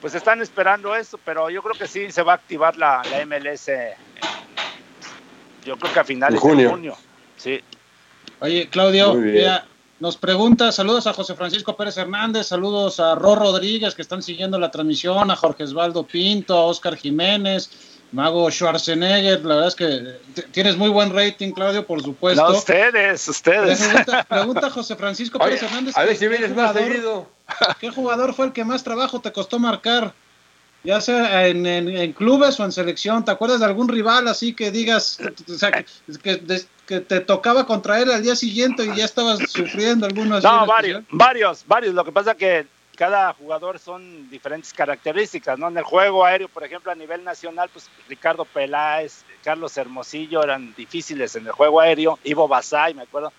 pues 0.00 0.14
están 0.14 0.40
esperando 0.40 0.94
eso, 0.94 1.18
pero 1.24 1.50
yo 1.50 1.62
creo 1.62 1.74
que 1.74 1.88
sí 1.88 2.10
se 2.12 2.22
va 2.22 2.32
a 2.32 2.36
activar 2.36 2.76
la, 2.76 3.02
la 3.10 3.24
MLS 3.26 3.70
yo 5.64 5.76
creo 5.76 5.92
que 5.92 6.00
a 6.00 6.04
finales 6.04 6.34
de 6.34 6.40
junio. 6.40 6.96
Sí. 7.36 7.60
Oye, 8.40 8.68
Claudio, 8.68 9.16
Nos 10.00 10.16
pregunta, 10.16 10.70
saludos 10.70 11.08
a 11.08 11.12
José 11.12 11.34
Francisco 11.34 11.76
Pérez 11.76 11.96
Hernández, 11.96 12.46
saludos 12.46 13.00
a 13.00 13.16
Ro 13.16 13.34
Rodríguez 13.34 13.96
que 13.96 14.02
están 14.02 14.22
siguiendo 14.22 14.58
la 14.58 14.70
transmisión, 14.70 15.28
a 15.30 15.34
Jorge 15.36 15.64
Osvaldo 15.64 16.04
Pinto, 16.04 16.56
a 16.56 16.66
Oscar 16.66 16.96
Jiménez, 16.96 17.98
Mago 18.12 18.48
Schwarzenegger, 18.48 19.44
la 19.44 19.56
verdad 19.56 19.68
es 19.68 19.74
que 19.74 20.44
tienes 20.52 20.76
muy 20.76 20.88
buen 20.88 21.12
rating, 21.12 21.50
Claudio, 21.50 21.84
por 21.84 22.00
supuesto. 22.00 22.42
No, 22.42 22.56
ustedes, 22.56 23.26
ustedes. 23.28 23.80
Pregunta, 24.28 24.70
José 24.74 24.94
Francisco 24.94 25.38
Pérez 25.38 25.62
Hernández. 25.62 25.96
A 25.96 26.04
ver 26.04 26.16
si 26.16 26.28
vienes 26.28 26.54
más 26.54 26.74
seguido. 26.74 27.26
¿Qué 27.80 27.90
jugador 27.90 28.34
fue 28.34 28.46
el 28.46 28.52
que 28.52 28.64
más 28.64 28.84
trabajo 28.84 29.20
te 29.20 29.32
costó 29.32 29.58
marcar? 29.58 30.14
Ya 30.84 31.00
sea 31.00 31.46
en, 31.46 32.12
clubes 32.12 32.58
o 32.60 32.64
en 32.64 32.72
selección, 32.72 33.24
¿te 33.24 33.30
acuerdas 33.30 33.60
de 33.60 33.66
algún 33.66 33.88
rival 33.88 34.28
así 34.28 34.54
que 34.54 34.70
digas, 34.70 35.18
o 35.48 35.54
sea, 35.54 35.84
que, 36.22 36.36
te 37.00 37.20
tocaba 37.20 37.66
contra 37.66 38.00
él 38.00 38.10
al 38.10 38.22
día 38.22 38.36
siguiente 38.36 38.84
y 38.84 38.96
ya 38.96 39.04
estabas 39.04 39.40
sufriendo 39.50 40.06
algunos? 40.06 40.42
No, 40.42 40.66
varios, 40.66 41.04
varios, 41.10 41.64
varios. 41.66 41.94
Lo 41.94 42.04
que 42.04 42.12
pasa 42.12 42.34
que 42.34 42.66
cada 42.98 43.32
jugador 43.34 43.78
son 43.78 44.28
diferentes 44.28 44.72
características, 44.72 45.56
¿no? 45.56 45.68
En 45.68 45.78
el 45.78 45.84
juego 45.84 46.24
aéreo, 46.24 46.48
por 46.48 46.64
ejemplo, 46.64 46.90
a 46.90 46.96
nivel 46.96 47.22
nacional, 47.22 47.70
pues 47.72 47.88
Ricardo 48.08 48.44
Peláez, 48.44 49.24
Carlos 49.44 49.76
Hermosillo 49.76 50.42
eran 50.42 50.74
difíciles 50.74 51.36
en 51.36 51.46
el 51.46 51.52
juego 51.52 51.80
aéreo, 51.80 52.18
Ivo 52.24 52.48
Basay, 52.48 52.94
me 52.94 53.02
acuerdo. 53.02 53.32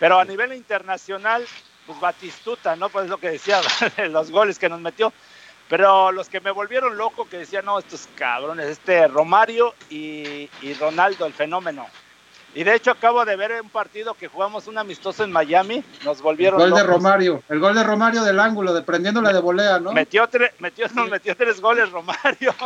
Pero 0.00 0.18
a 0.18 0.24
nivel 0.24 0.52
internacional, 0.52 1.44
pues 1.86 2.00
Batistuta, 2.00 2.74
¿no? 2.74 2.88
Pues 2.88 3.04
es 3.04 3.10
lo 3.10 3.18
que 3.18 3.30
decía, 3.30 3.60
los 4.10 4.32
goles 4.32 4.58
que 4.58 4.68
nos 4.68 4.80
metió. 4.80 5.12
Pero 5.68 6.12
los 6.12 6.28
que 6.28 6.40
me 6.40 6.50
volvieron 6.50 6.96
loco, 6.96 7.28
que 7.28 7.38
decían, 7.38 7.66
no, 7.66 7.78
estos 7.78 8.08
cabrones, 8.14 8.66
este 8.66 9.06
Romario 9.06 9.74
y, 9.90 10.48
Ronaldo, 10.80 11.26
el 11.26 11.34
fenómeno. 11.34 11.86
Y 12.54 12.64
de 12.64 12.74
hecho 12.74 12.90
acabo 12.90 13.24
de 13.26 13.36
ver 13.36 13.60
un 13.60 13.68
partido 13.68 14.14
que 14.14 14.26
jugamos 14.26 14.66
un 14.66 14.78
amistoso 14.78 15.22
en 15.22 15.30
Miami, 15.30 15.84
nos 16.04 16.22
volvieron 16.22 16.60
El 16.60 16.70
gol 16.70 16.78
de 16.78 16.86
Romario, 16.86 17.42
el 17.50 17.60
gol 17.60 17.74
de 17.74 17.84
Romario 17.84 18.24
del 18.24 18.40
ángulo, 18.40 18.72
de 18.72 18.80
prendiéndola 18.80 19.32
de 19.34 19.40
volea, 19.40 19.78
¿no? 19.78 19.92
Metió, 19.92 20.26
metió, 20.58 20.88
metió 21.10 21.36
tres 21.36 21.60
goles 21.60 21.90
Romario. 21.90 22.54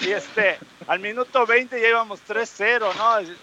Y 0.00 0.12
este, 0.12 0.56
al 0.86 1.00
minuto 1.00 1.44
20 1.44 1.80
ya 1.80 1.88
íbamos 1.88 2.20
3-0, 2.26 2.80
¿no? 2.96 3.34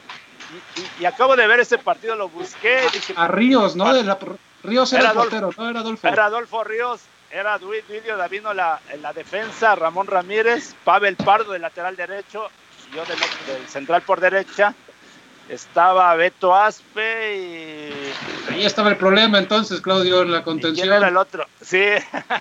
Y, 0.99 1.05
acabo 1.05 1.35
de 1.35 1.45
ver 1.45 1.59
ese 1.59 1.77
partido, 1.77 2.15
lo 2.15 2.29
busqué. 2.29 2.79
a 3.17 3.27
Ríos, 3.27 3.75
¿no? 3.75 3.93
De 3.93 4.03
la, 4.03 4.17
Ríos 4.63 4.93
era, 4.93 5.09
el 5.09 5.15
portero, 5.15 5.49
¿no? 5.57 5.69
Era 5.69 5.81
Adolfo. 5.81 6.07
Era 6.07 6.25
Adolfo 6.25 6.63
Ríos 6.63 7.01
era 7.31 7.57
Duilio 7.57 8.17
Davino 8.17 8.53
la, 8.53 8.79
en 8.91 9.01
la 9.01 9.13
defensa, 9.13 9.75
Ramón 9.75 10.07
Ramírez, 10.07 10.73
Pavel 10.83 11.15
Pardo 11.15 11.51
del 11.51 11.61
lateral 11.61 11.95
derecho, 11.95 12.47
yo 12.93 13.03
del, 13.05 13.67
central 13.67 14.01
por 14.01 14.19
derecha, 14.19 14.73
estaba 15.49 16.15
Beto 16.15 16.55
Aspe 16.55 17.35
y... 17.37 18.51
Ahí 18.51 18.65
estaba 18.65 18.89
el 18.89 18.97
problema 18.97 19.39
entonces, 19.39 19.81
Claudio, 19.81 20.21
en 20.21 20.31
la 20.31 20.43
contención. 20.43 20.87
¿Quién 20.87 20.97
era 20.97 21.09
el 21.09 21.17
otro? 21.17 21.45
Sí, 21.61 21.83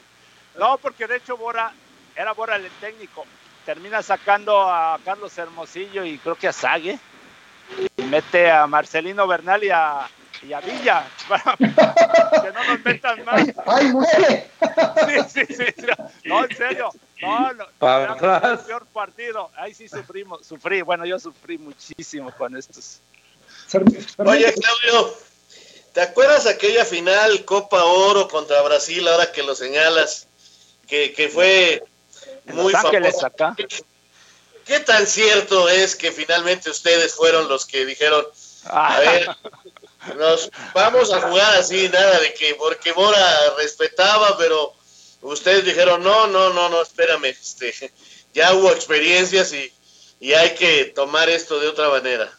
no, 0.59 0.79
porque 0.79 1.07
de 1.07 1.17
hecho 1.17 1.37
Bora, 1.37 1.73
era 2.15 2.33
Bora 2.33 2.57
el 2.57 2.71
técnico, 2.81 3.25
termina 3.65 4.03
sacando 4.03 4.71
a 4.71 4.99
Carlos 5.05 5.37
Hermosillo 5.37 6.05
y 6.05 6.19
creo 6.19 6.37
que 6.37 6.49
a 6.49 6.53
Sague, 6.53 6.99
y 7.97 8.03
mete 8.05 8.51
a 8.51 8.67
Marcelino 8.69 9.27
Bernal 9.27 9.65
y 9.65 9.71
a, 9.71 10.09
y 10.43 10.53
a 10.53 10.61
Villa, 10.61 11.09
para 11.29 11.57
que 11.57 12.53
no 12.53 12.65
nos 12.65 12.85
metan 12.85 13.25
más. 13.25 13.49
¡Ay, 13.67 13.87
muere! 13.87 14.51
Sí, 15.33 15.41
sí, 15.47 15.55
sí, 15.55 15.87
No, 16.25 16.45
en 16.45 16.57
serio. 16.57 16.91
No, 17.21 17.53
no. 17.55 17.67
Era 17.81 18.53
el 18.53 18.59
peor 18.59 18.87
partido. 18.87 19.51
Ahí 19.57 19.75
sí 19.75 19.89
sufrimos, 19.89 20.47
sufrí. 20.47 20.83
Bueno, 20.83 21.05
yo 21.07 21.19
sufrí 21.19 21.59
muchísimo 21.59 22.31
con 22.37 22.57
estos. 22.57 23.01
Oye, 24.19 24.55
Claudio, 24.55 25.15
¿te 25.93 26.03
acuerdas 26.03 26.47
aquella 26.47 26.85
final 26.85 27.45
Copa 27.45 27.85
Oro 27.85 28.29
contra 28.29 28.63
Brasil, 28.63 29.07
ahora 29.09 29.33
que 29.33 29.43
lo 29.43 29.55
señalas? 29.55 30.29
Que, 30.87 31.13
que 31.13 31.29
fue 31.29 31.83
muy 32.45 32.73
famosa. 32.73 33.27
Acá. 33.27 33.57
¿Qué 34.67 34.81
tan 34.81 35.07
cierto 35.07 35.69
es 35.69 35.95
que 35.95 36.11
finalmente 36.11 36.71
ustedes 36.71 37.15
fueron 37.15 37.49
los 37.49 37.67
que 37.67 37.87
dijeron, 37.87 38.27
a 38.65 38.99
ver, 38.99 39.29
nos 40.15 40.51
vamos 40.75 41.13
a 41.13 41.21
jugar 41.21 41.57
así, 41.57 41.89
nada 41.89 42.19
de 42.21 42.35
que, 42.35 42.55
porque 42.55 42.93
Bora 42.93 43.27
respetaba, 43.59 44.37
pero 44.39 44.73
ustedes 45.23 45.65
dijeron, 45.65 46.03
no, 46.03 46.27
no, 46.27 46.53
no, 46.53 46.69
no, 46.69 46.83
espérame, 46.83 47.27
este, 47.27 47.93
ya 48.33 48.55
hubo 48.55 48.71
experiencias 48.71 49.53
y, 49.53 49.73
y 50.21 50.33
hay 50.33 50.55
que 50.55 50.87
tomar 50.87 51.29
esto 51.29 51.59
de 51.59 51.69
otra 51.69 51.89
manera. 51.89 52.31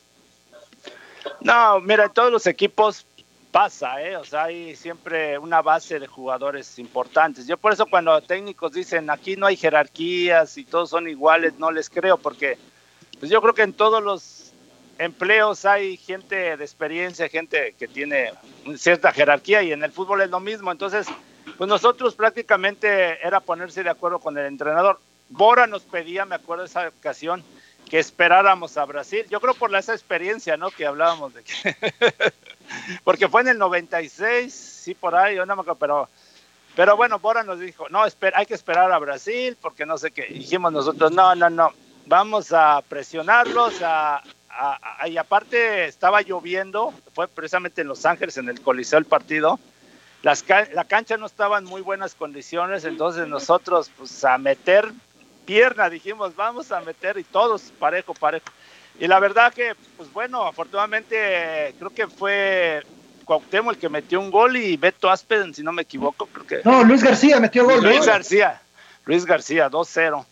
No, 1.42 1.80
mira, 1.82 2.10
todos 2.10 2.32
los 2.32 2.48
equipos 2.48 3.06
pasa, 3.52 4.02
¿eh? 4.02 4.16
O 4.18 4.24
sea, 4.24 4.46
hay 4.46 4.76
siempre 4.76 5.38
una 5.38 5.62
base 5.62 6.00
de 6.00 6.08
jugadores 6.08 6.78
importantes. 6.80 7.48
Yo 7.48 7.58
por 7.58 7.74
eso 7.74 7.86
cuando 7.86 8.22
técnicos 8.22 8.72
dicen 8.72 9.10
aquí 9.10 9.36
no 9.36 9.48
hay 9.48 9.58
jerarquías 9.58 10.58
y 10.58 10.66
todos 10.66 10.90
son 10.90 11.08
iguales, 11.08 11.54
no 11.58 11.72
les 11.72 11.90
creo, 11.90 12.18
porque 12.18 12.58
pues 13.20 13.32
yo 13.32 13.42
creo 13.42 13.54
que 13.54 13.64
en 13.64 13.74
todos 13.74 14.04
los 14.04 14.37
empleos 15.00 15.66
hay 15.66 15.98
gente 15.98 16.58
de 16.58 16.64
experiencia, 16.64 17.30
gente 17.30 17.76
que 17.78 17.88
tiene 17.88 18.34
cierta 18.78 19.12
jerarquía 19.12 19.62
y 19.64 19.72
en 19.72 19.84
el 19.84 19.92
fútbol 19.92 20.22
es 20.22 20.30
lo 20.30 20.40
mismo. 20.40 20.72
Entonces, 20.72 21.08
pues 21.58 21.68
nosotros 21.68 22.16
prácticamente 22.16 23.26
era 23.26 23.40
ponerse 23.40 23.84
de 23.84 23.90
acuerdo 23.90 24.20
con 24.20 24.38
el 24.38 24.46
entrenador. 24.46 25.00
Bora 25.30 25.68
nos 25.68 25.84
pedía, 25.84 26.26
me 26.26 26.36
acuerdo 26.36 26.64
de 26.64 26.70
esa 26.70 26.88
ocasión, 26.88 27.44
que 27.90 28.00
esperáramos 28.00 28.78
a 28.78 28.86
Brasil. 28.86 29.26
Yo 29.30 29.40
creo 29.40 29.54
por 29.54 29.74
esa 29.76 29.94
experiencia, 29.94 30.58
¿no? 30.58 30.72
Que 30.72 30.86
hablábamos 30.86 31.34
de 31.34 31.44
que... 31.44 31.54
Porque 33.04 33.30
fue 33.30 33.42
en 33.42 33.50
el 33.50 33.58
96, 33.58 34.54
sí, 34.54 34.94
por 34.94 35.16
ahí, 35.16 35.36
yo 35.36 35.46
no 35.46 35.56
me 35.56 35.62
acuerdo, 35.62 35.80
pero... 35.80 36.10
Pero 36.76 36.96
bueno, 36.96 37.18
Bora 37.18 37.42
nos 37.42 37.60
dijo, 37.60 37.90
no, 37.90 38.06
espera, 38.06 38.38
hay 38.38 38.46
que 38.46 38.54
esperar 38.54 38.92
a 38.92 39.00
Brasil 39.00 39.58
porque 39.60 39.84
no 39.84 39.98
sé 39.98 40.12
qué. 40.12 40.28
dijimos 40.28 40.72
nosotros, 40.72 41.12
no, 41.12 41.34
no, 41.34 41.50
no, 41.50 41.74
vamos 42.06 42.54
a 42.54 42.84
presionarlos, 42.88 43.82
a, 43.82 44.22
y 45.08 45.18
aparte 45.18 45.86
estaba 45.86 46.22
lloviendo, 46.22 46.94
fue 47.14 47.28
precisamente 47.28 47.82
en 47.82 47.88
Los 47.88 48.06
Ángeles, 48.06 48.38
en 48.38 48.50
el 48.50 48.62
Coliseo 48.62 49.00
el 49.00 49.06
partido. 49.06 49.60
Las, 50.24 50.44
la 50.74 50.86
cancha 50.86 51.18
no 51.18 51.26
estaba 51.26 51.60
en 51.60 51.66
muy 51.66 51.82
buenas 51.82 52.16
condiciones, 52.16 52.84
entonces 52.86 53.28
nosotros, 53.28 53.92
pues 53.98 54.24
a 54.26 54.38
meter 54.38 54.92
pierna, 55.46 55.90
dijimos, 55.90 56.36
vamos 56.36 56.72
a 56.72 56.82
meter 56.82 57.18
y 57.18 57.24
todos 57.24 57.72
parejo, 57.80 58.14
parejo. 58.14 58.46
Y 59.00 59.08
la 59.08 59.20
verdad 59.20 59.54
que, 59.54 59.76
pues 59.96 60.12
bueno, 60.12 60.46
afortunadamente 60.46 61.76
creo 61.78 61.92
que 61.92 62.08
fue 62.08 62.84
Cuauhtémoc 63.26 63.74
el 63.74 63.80
que 63.80 63.90
metió 63.90 64.20
un 64.20 64.32
gol 64.32 64.58
y 64.58 64.76
Beto 64.76 65.10
Aspen, 65.10 65.54
si 65.54 65.62
no 65.62 65.72
me 65.72 65.84
equivoco, 65.84 66.28
creo 66.28 66.48
que... 66.48 66.62
No, 66.64 66.84
Luis 66.84 67.04
García 67.04 67.40
metió 67.40 67.66
gol. 67.66 67.84
Luis 67.84 68.06
García, 68.06 68.62
Luis 69.06 69.26
García, 69.26 69.70
2-0. 69.70 70.26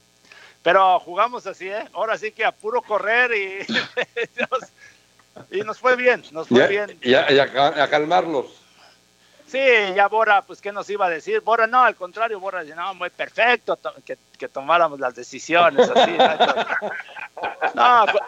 Pero 0.66 1.00
jugamos 1.00 1.46
así, 1.46 1.70
¿eh? 1.70 1.88
Ahora 1.94 2.18
sí 2.18 2.32
que 2.32 2.44
a 2.44 2.52
puro 2.52 2.82
correr 2.82 3.32
y, 3.36 3.60
y 5.60 5.62
nos 5.62 5.78
fue 5.78 5.96
bien, 5.96 6.24
nos 6.32 6.48
fue 6.48 6.68
bien. 6.68 6.98
Y, 7.04 7.14
a, 7.14 7.88
calmarlos. 7.88 8.48
Sí, 9.46 9.60
ya 9.96 10.08
Bora, 10.08 10.42
pues, 10.42 10.62
¿qué 10.62 10.72
nos 10.72 10.90
iba 10.90 11.06
a 11.06 11.10
decir? 11.12 11.42
Bora, 11.42 11.68
no, 11.68 11.84
al 11.84 11.96
contrario, 11.96 12.40
Bora 12.40 12.64
dice, 12.64 12.76
no, 12.76 12.96
muy 12.96 13.12
perfecto 13.12 13.78
que, 14.04 14.18
que 14.40 14.48
tomáramos 14.48 15.00
las 15.00 15.14
decisiones 15.14 15.88
así. 15.88 16.18
no, 17.76 18.06
pues, 18.12 18.24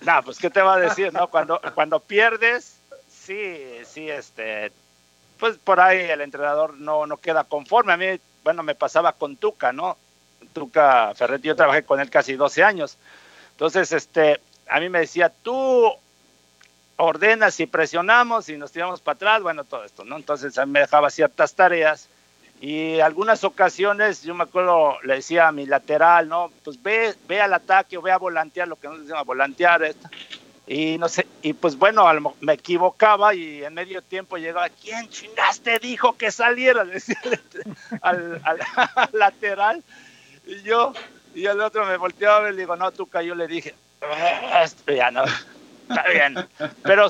no, 0.00 0.22
pues, 0.24 0.38
¿qué 0.38 0.50
te 0.50 0.62
va 0.62 0.74
a 0.74 0.80
decir, 0.80 1.12
no? 1.12 1.28
Cuando, 1.28 1.60
cuando 1.76 2.00
pierdes, 2.00 2.76
sí, 3.08 3.78
sí, 3.84 4.10
este, 4.10 4.72
pues 5.38 5.58
por 5.58 5.78
ahí 5.78 6.00
el 6.10 6.22
entrenador 6.22 6.74
no, 6.74 7.06
no 7.06 7.18
queda 7.18 7.44
conforme. 7.44 7.92
A 7.92 7.96
mí, 7.96 8.18
bueno, 8.42 8.64
me 8.64 8.74
pasaba 8.74 9.12
con 9.12 9.36
Tuca, 9.36 9.72
¿no? 9.72 9.96
Tuca 10.52 11.14
Ferretti, 11.14 11.48
yo 11.48 11.56
trabajé 11.56 11.82
con 11.82 12.00
él 12.00 12.10
casi 12.10 12.34
12 12.34 12.62
años. 12.62 12.96
Entonces, 13.52 13.92
este, 13.92 14.40
a 14.68 14.80
mí 14.80 14.88
me 14.88 15.00
decía, 15.00 15.32
tú 15.42 15.92
ordenas 16.96 17.60
y 17.60 17.66
presionamos 17.66 18.48
y 18.48 18.56
nos 18.56 18.72
tiramos 18.72 19.00
para 19.00 19.16
atrás, 19.16 19.42
bueno, 19.42 19.64
todo 19.64 19.84
esto, 19.84 20.04
¿no? 20.04 20.16
Entonces 20.16 20.56
a 20.58 20.66
mí 20.66 20.72
me 20.72 20.80
dejaba 20.80 21.10
ciertas 21.10 21.54
tareas 21.54 22.08
y 22.60 23.00
algunas 23.00 23.44
ocasiones, 23.44 24.22
yo 24.22 24.34
me 24.34 24.44
acuerdo, 24.44 24.96
le 25.02 25.16
decía 25.16 25.48
a 25.48 25.52
mi 25.52 25.66
lateral, 25.66 26.28
¿no? 26.28 26.50
Pues 26.64 26.82
ve, 26.82 27.14
ve 27.28 27.40
al 27.40 27.52
ataque 27.52 27.98
o 27.98 28.02
ve 28.02 28.12
a 28.12 28.18
volantear, 28.18 28.66
lo 28.66 28.76
que 28.76 28.88
nos 28.88 29.00
decimos, 29.00 29.20
a 29.20 29.24
volantear 29.24 29.82
esto. 29.84 30.08
Y 30.66 30.98
no 30.98 31.08
sé, 31.08 31.26
y 31.42 31.52
pues 31.52 31.76
bueno, 31.76 32.04
me 32.40 32.54
equivocaba 32.54 33.34
y 33.34 33.62
en 33.62 33.74
medio 33.74 34.02
tiempo 34.02 34.36
llegaba, 34.36 34.68
¿quién 34.70 35.08
chingaste 35.08 35.78
dijo 35.78 36.16
que 36.16 36.32
saliera? 36.32 36.84
Decía 36.84 37.20
al, 38.00 38.40
al 38.42 38.58
lateral 39.12 39.84
y 40.46 40.62
yo, 40.62 40.92
y 41.34 41.46
el 41.46 41.60
otro 41.60 41.84
me 41.84 41.96
volteó 41.96 42.30
a 42.30 42.40
ver 42.40 42.52
y 42.52 42.56
le 42.56 42.62
digo, 42.62 42.76
no, 42.76 42.90
tú 42.92 43.08
yo 43.24 43.34
le 43.34 43.46
dije, 43.46 43.74
ah, 44.02 44.64
ya 44.86 45.10
no, 45.10 45.24
está 45.88 46.04
bien. 46.08 46.48
Pero 46.82 47.08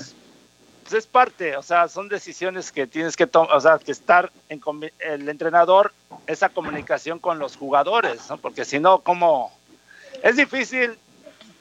pues 0.83 0.95
es 0.95 1.07
parte, 1.07 1.57
o 1.57 1.63
sea, 1.63 1.89
son 1.89 2.09
decisiones 2.09 2.71
que 2.71 2.87
tienes 2.87 3.17
que 3.17 3.27
tomar, 3.27 3.57
o 3.57 3.61
sea, 3.61 3.79
que 3.79 3.91
estar 3.91 4.31
en 4.49 4.61
el 5.01 5.29
entrenador, 5.29 5.93
esa 6.29 6.49
comunicación 6.49 7.19
con 7.19 7.41
los 7.41 7.57
jugadores, 7.57 8.31
¿no? 8.31 8.39
Porque 8.39 8.65
si 8.65 8.79
no, 8.79 9.01
¿cómo? 9.01 9.53
Es 10.23 10.37
difícil 10.37 10.97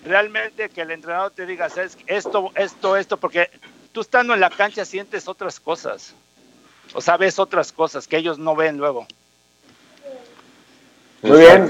realmente 0.03 0.69
que 0.69 0.81
el 0.81 0.91
entrenador 0.91 1.31
te 1.31 1.47
diga, 1.47 1.67
esto, 2.05 2.51
esto, 2.55 2.95
esto, 2.97 3.17
porque 3.17 3.49
tú 3.91 4.01
estando 4.01 4.35
en 4.35 4.39
la 4.39 4.51
cancha 4.51 4.85
sientes 4.85 5.27
otras 5.27 5.59
cosas. 5.59 6.13
O 6.93 7.01
sabes 7.01 7.39
otras 7.39 7.71
cosas 7.71 8.07
que 8.07 8.17
ellos 8.17 8.37
no 8.37 8.55
ven 8.55 8.77
luego. 8.77 9.07
Muy 11.25 11.39
bien. 11.39 11.69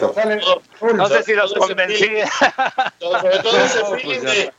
No 0.95 1.07
sé 1.07 1.23
si 1.23 1.33
los 1.33 1.53
convencí. 1.53 2.09
Sobre 2.99 3.39
todo 3.39 3.57
ese 3.57 3.85
feeling 3.85 4.21
de 4.21 4.53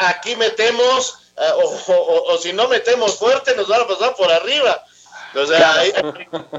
aquí 0.00 0.36
metemos, 0.36 1.18
o, 1.36 2.38
si 2.38 2.52
no 2.52 2.68
metemos 2.68 3.18
fuerte, 3.18 3.54
nos 3.56 3.68
van 3.68 3.82
a 3.82 3.86
pasar 3.86 4.14
por 4.14 4.30
arriba. 4.30 4.84
O 5.34 5.44
sea, 5.44 5.84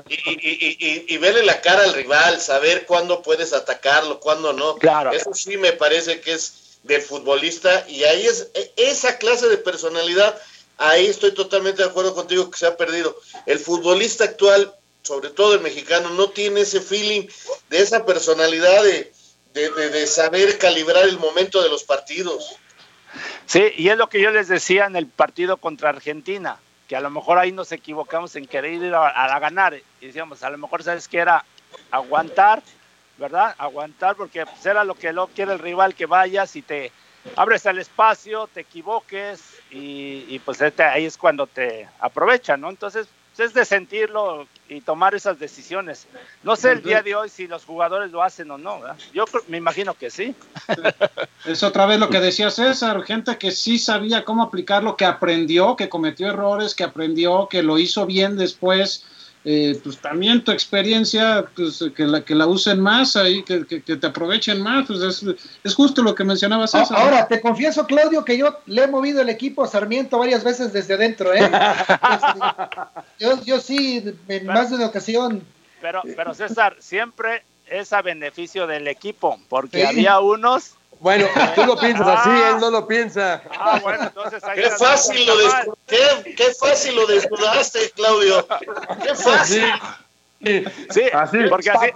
y, 0.07 1.13
y, 1.13 1.17
verle 1.17 1.43
la 1.43 1.61
cara 1.61 1.83
al 1.83 1.93
rival, 1.93 2.39
saber 2.39 2.85
cuándo 2.85 3.23
puedes 3.23 3.53
atacarlo, 3.53 4.19
cuándo 4.19 4.53
no. 4.53 4.75
Claro. 4.75 5.11
Eso 5.13 5.33
sí 5.33 5.57
me 5.57 5.71
parece 5.71 6.21
que 6.21 6.33
es 6.33 6.79
del 6.83 7.01
futbolista 7.01 7.85
y 7.87 8.03
ahí 8.03 8.27
es 8.27 8.49
e, 8.53 8.71
esa 8.77 9.17
clase 9.17 9.47
de 9.47 9.57
personalidad, 9.57 10.39
ahí 10.77 11.07
estoy 11.07 11.33
totalmente 11.33 11.81
de 11.81 11.89
acuerdo 11.89 12.13
contigo 12.13 12.51
que 12.51 12.59
se 12.59 12.67
ha 12.67 12.77
perdido. 12.77 13.17
El 13.45 13.57
futbolista 13.57 14.25
actual, 14.25 14.73
sobre 15.07 15.29
todo 15.29 15.55
el 15.55 15.61
mexicano, 15.61 16.09
no 16.11 16.29
tiene 16.29 16.61
ese 16.61 16.81
feeling 16.81 17.27
de 17.69 17.79
esa 17.79 18.05
personalidad 18.05 18.83
de, 18.83 19.11
de 19.53 20.07
saber 20.07 20.57
calibrar 20.57 21.07
el 21.07 21.17
momento 21.17 21.63
de 21.63 21.69
los 21.69 21.83
partidos. 21.83 22.57
Sí, 23.45 23.71
y 23.77 23.89
es 23.89 23.97
lo 23.97 24.09
que 24.09 24.21
yo 24.21 24.31
les 24.31 24.49
decía 24.49 24.85
en 24.85 24.95
el 24.95 25.07
partido 25.07 25.57
contra 25.57 25.89
Argentina, 25.89 26.59
que 26.87 26.95
a 26.95 27.01
lo 27.01 27.09
mejor 27.09 27.37
ahí 27.37 27.51
nos 27.51 27.71
equivocamos 27.71 28.35
en 28.35 28.45
querer 28.45 28.73
ir 28.73 28.93
a, 28.93 29.39
ganar. 29.39 29.79
Y 30.01 30.05
decíamos, 30.05 30.43
a 30.43 30.49
lo 30.49 30.57
mejor 30.57 30.83
sabes 30.83 31.07
que 31.07 31.17
era 31.17 31.45
aguantar, 31.91 32.61
¿verdad? 33.17 33.55
Aguantar 33.57 34.15
porque 34.15 34.45
pues, 34.45 34.65
era 34.65 34.83
lo 34.83 34.95
que 34.95 35.13
lo 35.13 35.27
quiere 35.27 35.53
el 35.53 35.59
rival, 35.59 35.95
que 35.95 36.05
vayas 36.05 36.55
y 36.55 36.61
te 36.61 36.91
abres 37.35 37.65
el 37.65 37.79
espacio, 37.79 38.47
te 38.47 38.61
equivoques 38.61 39.41
y, 39.69 40.39
pues 40.39 40.61
este, 40.61 40.83
ahí 40.83 41.05
es 41.05 41.17
cuando 41.17 41.47
te 41.47 41.87
aprovechan, 41.99 42.61
¿no? 42.61 42.69
Entonces 42.69 43.07
es 43.37 43.53
de 43.53 43.65
sentirlo 43.65 44.47
y 44.69 44.81
tomar 44.81 45.15
esas 45.15 45.39
decisiones. 45.39 46.07
No 46.43 46.55
sé 46.55 46.71
el 46.71 46.83
día 46.83 47.01
de 47.01 47.15
hoy 47.15 47.29
si 47.29 47.47
los 47.47 47.65
jugadores 47.65 48.11
lo 48.11 48.21
hacen 48.23 48.51
o 48.51 48.57
no. 48.57 48.81
Yo 49.13 49.25
me 49.47 49.57
imagino 49.57 49.93
que 49.93 50.09
sí. 50.09 50.35
Es 51.45 51.63
otra 51.63 51.85
vez 51.85 51.99
lo 51.99 52.09
que 52.09 52.19
decía 52.19 52.49
César, 52.49 53.03
gente 53.03 53.37
que 53.37 53.51
sí 53.51 53.77
sabía 53.79 54.25
cómo 54.25 54.43
aplicarlo, 54.43 54.97
que 54.97 55.05
aprendió, 55.05 55.75
que 55.75 55.87
cometió 55.87 56.27
errores, 56.27 56.75
que 56.75 56.83
aprendió, 56.83 57.47
que 57.49 57.63
lo 57.63 57.77
hizo 57.77 58.05
bien 58.05 58.35
después 58.37 59.05
eh, 59.49 59.79
pues 59.81 59.97
también 59.99 60.43
tu 60.43 60.51
experiencia, 60.51 61.45
pues 61.55 61.81
que 61.95 62.03
la, 62.03 62.19
que 62.19 62.35
la 62.35 62.47
usen 62.47 62.81
más 62.81 63.15
ahí, 63.15 63.43
que, 63.43 63.65
que, 63.65 63.79
te 63.79 64.07
aprovechen 64.07 64.61
más, 64.61 64.85
pues 64.87 64.99
es, 64.99 65.25
es, 65.63 65.73
justo 65.73 66.03
lo 66.03 66.13
que 66.13 66.25
mencionabas. 66.25 66.71
César. 66.71 66.97
Ahora, 66.99 67.29
te 67.29 67.39
confieso, 67.39 67.85
Claudio, 67.85 68.25
que 68.25 68.37
yo 68.37 68.59
le 68.65 68.83
he 68.83 68.87
movido 68.87 69.21
el 69.21 69.29
equipo 69.29 69.63
a 69.63 69.67
Sarmiento 69.67 70.19
varias 70.19 70.43
veces 70.43 70.73
desde 70.73 70.95
adentro, 70.95 71.33
¿eh? 71.33 71.39
Este, 72.09 72.39
yo, 73.19 73.41
yo 73.45 73.59
sí, 73.61 74.03
en 74.27 74.45
más 74.47 74.69
de 74.69 74.75
una 74.75 74.87
ocasión. 74.87 75.41
Pero, 75.79 76.01
pero 76.17 76.33
César, 76.33 76.75
siempre 76.79 77.43
es 77.67 77.93
a 77.93 78.01
beneficio 78.01 78.67
del 78.67 78.89
equipo, 78.89 79.39
porque 79.47 79.87
había 79.87 80.19
unos 80.19 80.76
bueno, 80.99 81.27
tú 81.55 81.65
lo 81.65 81.77
piensas 81.77 82.07
así, 82.07 82.29
él 82.29 82.59
no 82.59 82.71
lo 82.71 82.87
piensa. 82.87 83.41
Ah, 83.51 83.79
bueno, 83.81 84.03
entonces 84.03 84.43
qué 84.55 84.69
fácil, 84.71 85.25
lo 85.25 85.33
qué, 85.85 86.35
qué, 86.35 86.53
fácil 86.53 86.95
lo 86.95 87.05
desnudaste, 87.05 87.91
Claudio. 87.91 88.47
Qué 89.03 89.15
fácil. 89.15 89.65
Sí, 90.41 91.03
así, 91.13 91.39
porque 91.49 91.69
así, 91.69 91.91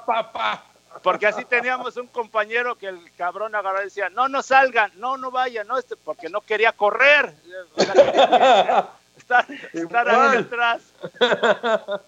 porque 1.04 1.28
así 1.28 1.46
teníamos 1.46 1.98
un 1.98 2.08
compañero 2.08 2.76
que 2.76 2.88
el 2.88 3.12
cabrón 3.16 3.56
agarró 3.56 3.82
y 3.82 3.86
decía, 3.86 4.10
no, 4.10 4.28
no 4.28 4.42
salgan, 4.42 4.92
no, 4.96 5.18
no 5.18 5.32
vayan, 5.32 5.68
no, 5.68 5.78
este, 5.78 5.96
porque 5.96 6.30
no 6.30 6.42
quería 6.42 6.72
correr. 6.72 7.34
estar, 9.74 10.10
ahí 10.10 10.38
atrás. 10.38 10.82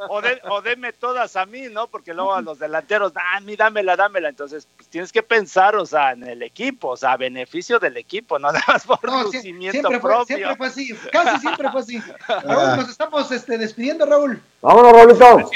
O, 0.10 0.22
de, 0.22 0.41
o 0.50 0.62
deme 0.62 0.94
todas 0.94 1.36
a 1.36 1.45
mí, 1.45 1.64
¿no? 1.70 1.88
Porque 1.88 2.14
luego 2.14 2.34
a 2.34 2.41
los 2.41 2.60
delanteros, 2.60 3.14
ah, 3.16 3.38
a 3.38 3.40
mí 3.40 3.56
dámela, 3.56 3.95
dámela. 3.95 4.30
Entonces, 4.30 4.68
pues, 4.76 4.88
tienes 4.90 5.12
que 5.12 5.24
pensar, 5.24 5.76
o 5.76 5.86
sea, 5.86 6.12
en 6.12 6.24
el 6.24 6.44
equipo, 6.44 6.90
o 6.90 6.98
sea, 6.98 7.14
a 7.14 7.18
beneficio 7.18 7.80
del 7.80 7.98
equipo, 7.98 8.40
no 8.40 8.52
nada 8.52 8.64
más 8.68 8.86
por 8.86 9.04
no, 9.04 9.24
lucimiento 9.24 9.90
propio. 10.02 10.26
siempre 10.26 10.56
fue 10.56 10.68
así, 10.68 10.95
casi 11.12 11.40
siempre 11.40 11.72
fue 11.72 11.82
así. 11.82 12.00
Raúl, 12.28 12.78
nos 12.78 12.90
estamos 12.90 13.32
este, 13.32 13.58
despidiendo, 13.58 14.06
Raúl. 14.06 14.41
Vámonos, 14.62 14.91
Raúlito. 14.91 15.52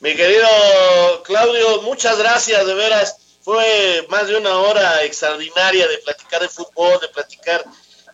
Mi 0.00 0.14
querido 0.16 0.48
Claudio, 1.24 1.82
muchas 1.82 2.18
gracias, 2.18 2.66
de 2.66 2.74
veras. 2.74 3.38
Fue 3.42 4.06
más 4.08 4.28
de 4.28 4.36
una 4.36 4.58
hora 4.58 5.04
extraordinaria 5.04 5.86
de 5.88 5.98
platicar 5.98 6.40
de 6.40 6.48
fútbol, 6.48 6.98
de 7.00 7.08
platicar 7.08 7.64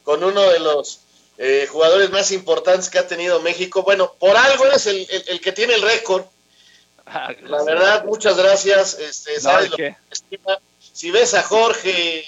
con 0.02 0.22
uno 0.22 0.40
de 0.50 0.60
los 0.60 1.00
eh, 1.38 1.66
jugadores 1.70 2.10
más 2.10 2.30
importantes 2.32 2.88
que 2.88 2.98
ha 2.98 3.06
tenido 3.06 3.40
México. 3.40 3.82
Bueno, 3.82 4.12
por 4.18 4.36
algo 4.36 4.64
eres 4.66 4.86
el, 4.86 5.06
el, 5.28 5.40
que 5.40 5.52
tiene 5.52 5.74
el 5.74 5.82
récord. 5.82 6.24
Ah, 7.04 7.30
la 7.42 7.62
verdad, 7.62 8.04
muchas 8.04 8.36
gracias. 8.36 8.98
Este, 8.98 9.38
sabes 9.38 9.70
lo 9.70 9.76
que 9.76 9.96
Si 10.92 11.10
ves 11.10 11.34
a 11.34 11.42
Jorge, 11.42 12.24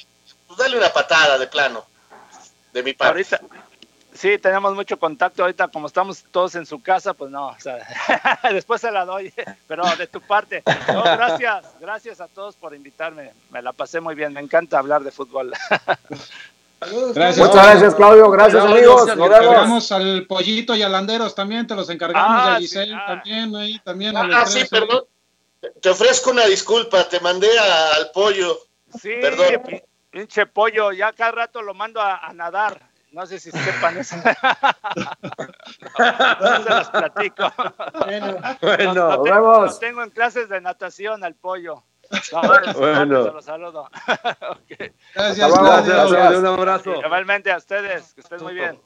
pues 0.47 0.59
dale 0.59 0.77
una 0.77 0.93
patada 0.93 1.39
de 1.39 1.47
plano, 1.47 1.87
de 2.73 2.83
mi 2.83 2.93
parte. 2.93 3.13
Ahorita, 3.13 3.41
sí, 4.13 4.39
tenemos 4.39 4.75
mucho 4.75 4.99
contacto 4.99 5.43
ahorita, 5.43 5.69
como 5.69 5.87
estamos 5.87 6.23
todos 6.31 6.55
en 6.55 6.67
su 6.67 6.83
casa, 6.83 7.15
pues 7.15 7.31
no, 7.31 7.49
o 7.49 7.61
sea, 7.61 7.79
después 8.53 8.81
se 8.81 8.91
la 8.91 9.05
doy, 9.07 9.33
pero 9.67 9.85
de 9.97 10.07
tu 10.07 10.21
parte. 10.21 10.63
gracias, 10.87 11.65
gracias 11.81 12.21
a 12.21 12.29
todos 12.29 12.57
por 12.57 12.75
invitarme, 12.75 13.33
me 13.51 13.63
la 13.63 13.73
pasé 13.73 14.01
muy 14.01 14.15
bien, 14.15 14.33
me 14.35 14.41
encanta 14.41 14.79
hablar 14.79 15.03
de 15.03 15.11
fútbol. 15.11 15.53
Gracias. 16.81 17.39
Muchas 17.39 17.67
gracias, 17.67 17.95
Claudio. 17.95 18.31
Gracias, 18.31 18.65
amigos. 18.65 19.07
Nos 19.07 19.27
encargamos 19.27 19.93
al 19.93 20.27
pollito 20.27 20.77
y 20.77 20.83
a 20.83 20.89
Landeros 20.89 21.35
también, 21.35 21.67
te 21.67 21.75
los 21.75 21.91
encargamos. 21.91 22.31
Ah, 22.31 22.55
a 22.55 22.59
Giselle 22.59 22.95
ah. 22.95 23.05
también, 23.07 23.55
ahí 23.57 23.79
también. 23.81 24.17
Ah, 24.17 24.47
sí, 24.47 24.65
perdón. 24.71 25.05
Te 25.81 25.89
ofrezco 25.91 26.31
una 26.31 26.47
disculpa, 26.47 27.09
te 27.09 27.19
mandé 27.21 27.49
al 27.59 28.11
pollo. 28.13 28.59
Sí, 29.01 29.11
perdón. 29.21 29.83
Pinche 30.11 30.47
pollo, 30.47 30.93
ya 30.93 31.13
cada 31.13 31.33
rato 31.33 31.61
lo 31.63 31.75
mando 31.75 32.01
a, 32.01 32.33
nadar. 32.33 32.89
No 33.11 33.27
sé 33.27 33.41
si 33.41 33.51
sepan 33.51 33.99
eso. 33.99 34.17
no 35.99 36.63
se 36.63 36.71
los 36.71 36.91
platico. 36.91 37.53
Bueno, 38.05 38.37
bueno 38.61 38.95
nos, 38.95 39.23
vemos. 39.23 39.73
Lo 39.73 39.79
tengo 39.79 40.03
en 40.03 40.11
clases 40.11 40.49
de 40.49 40.61
natación 40.61 41.25
al 41.25 41.35
pollo. 41.35 41.83
Bueno. 42.77 43.41
saludo. 43.43 43.89
Gracias, 45.15 45.53
gracias, 45.53 46.35
Un 46.39 46.47
abrazo. 46.47 46.95
igualmente 47.05 47.51
a 47.53 47.57
ustedes, 47.57 48.15
que 48.15 48.21
estén 48.21 48.43
muy 48.43 48.55
bien. 48.55 48.79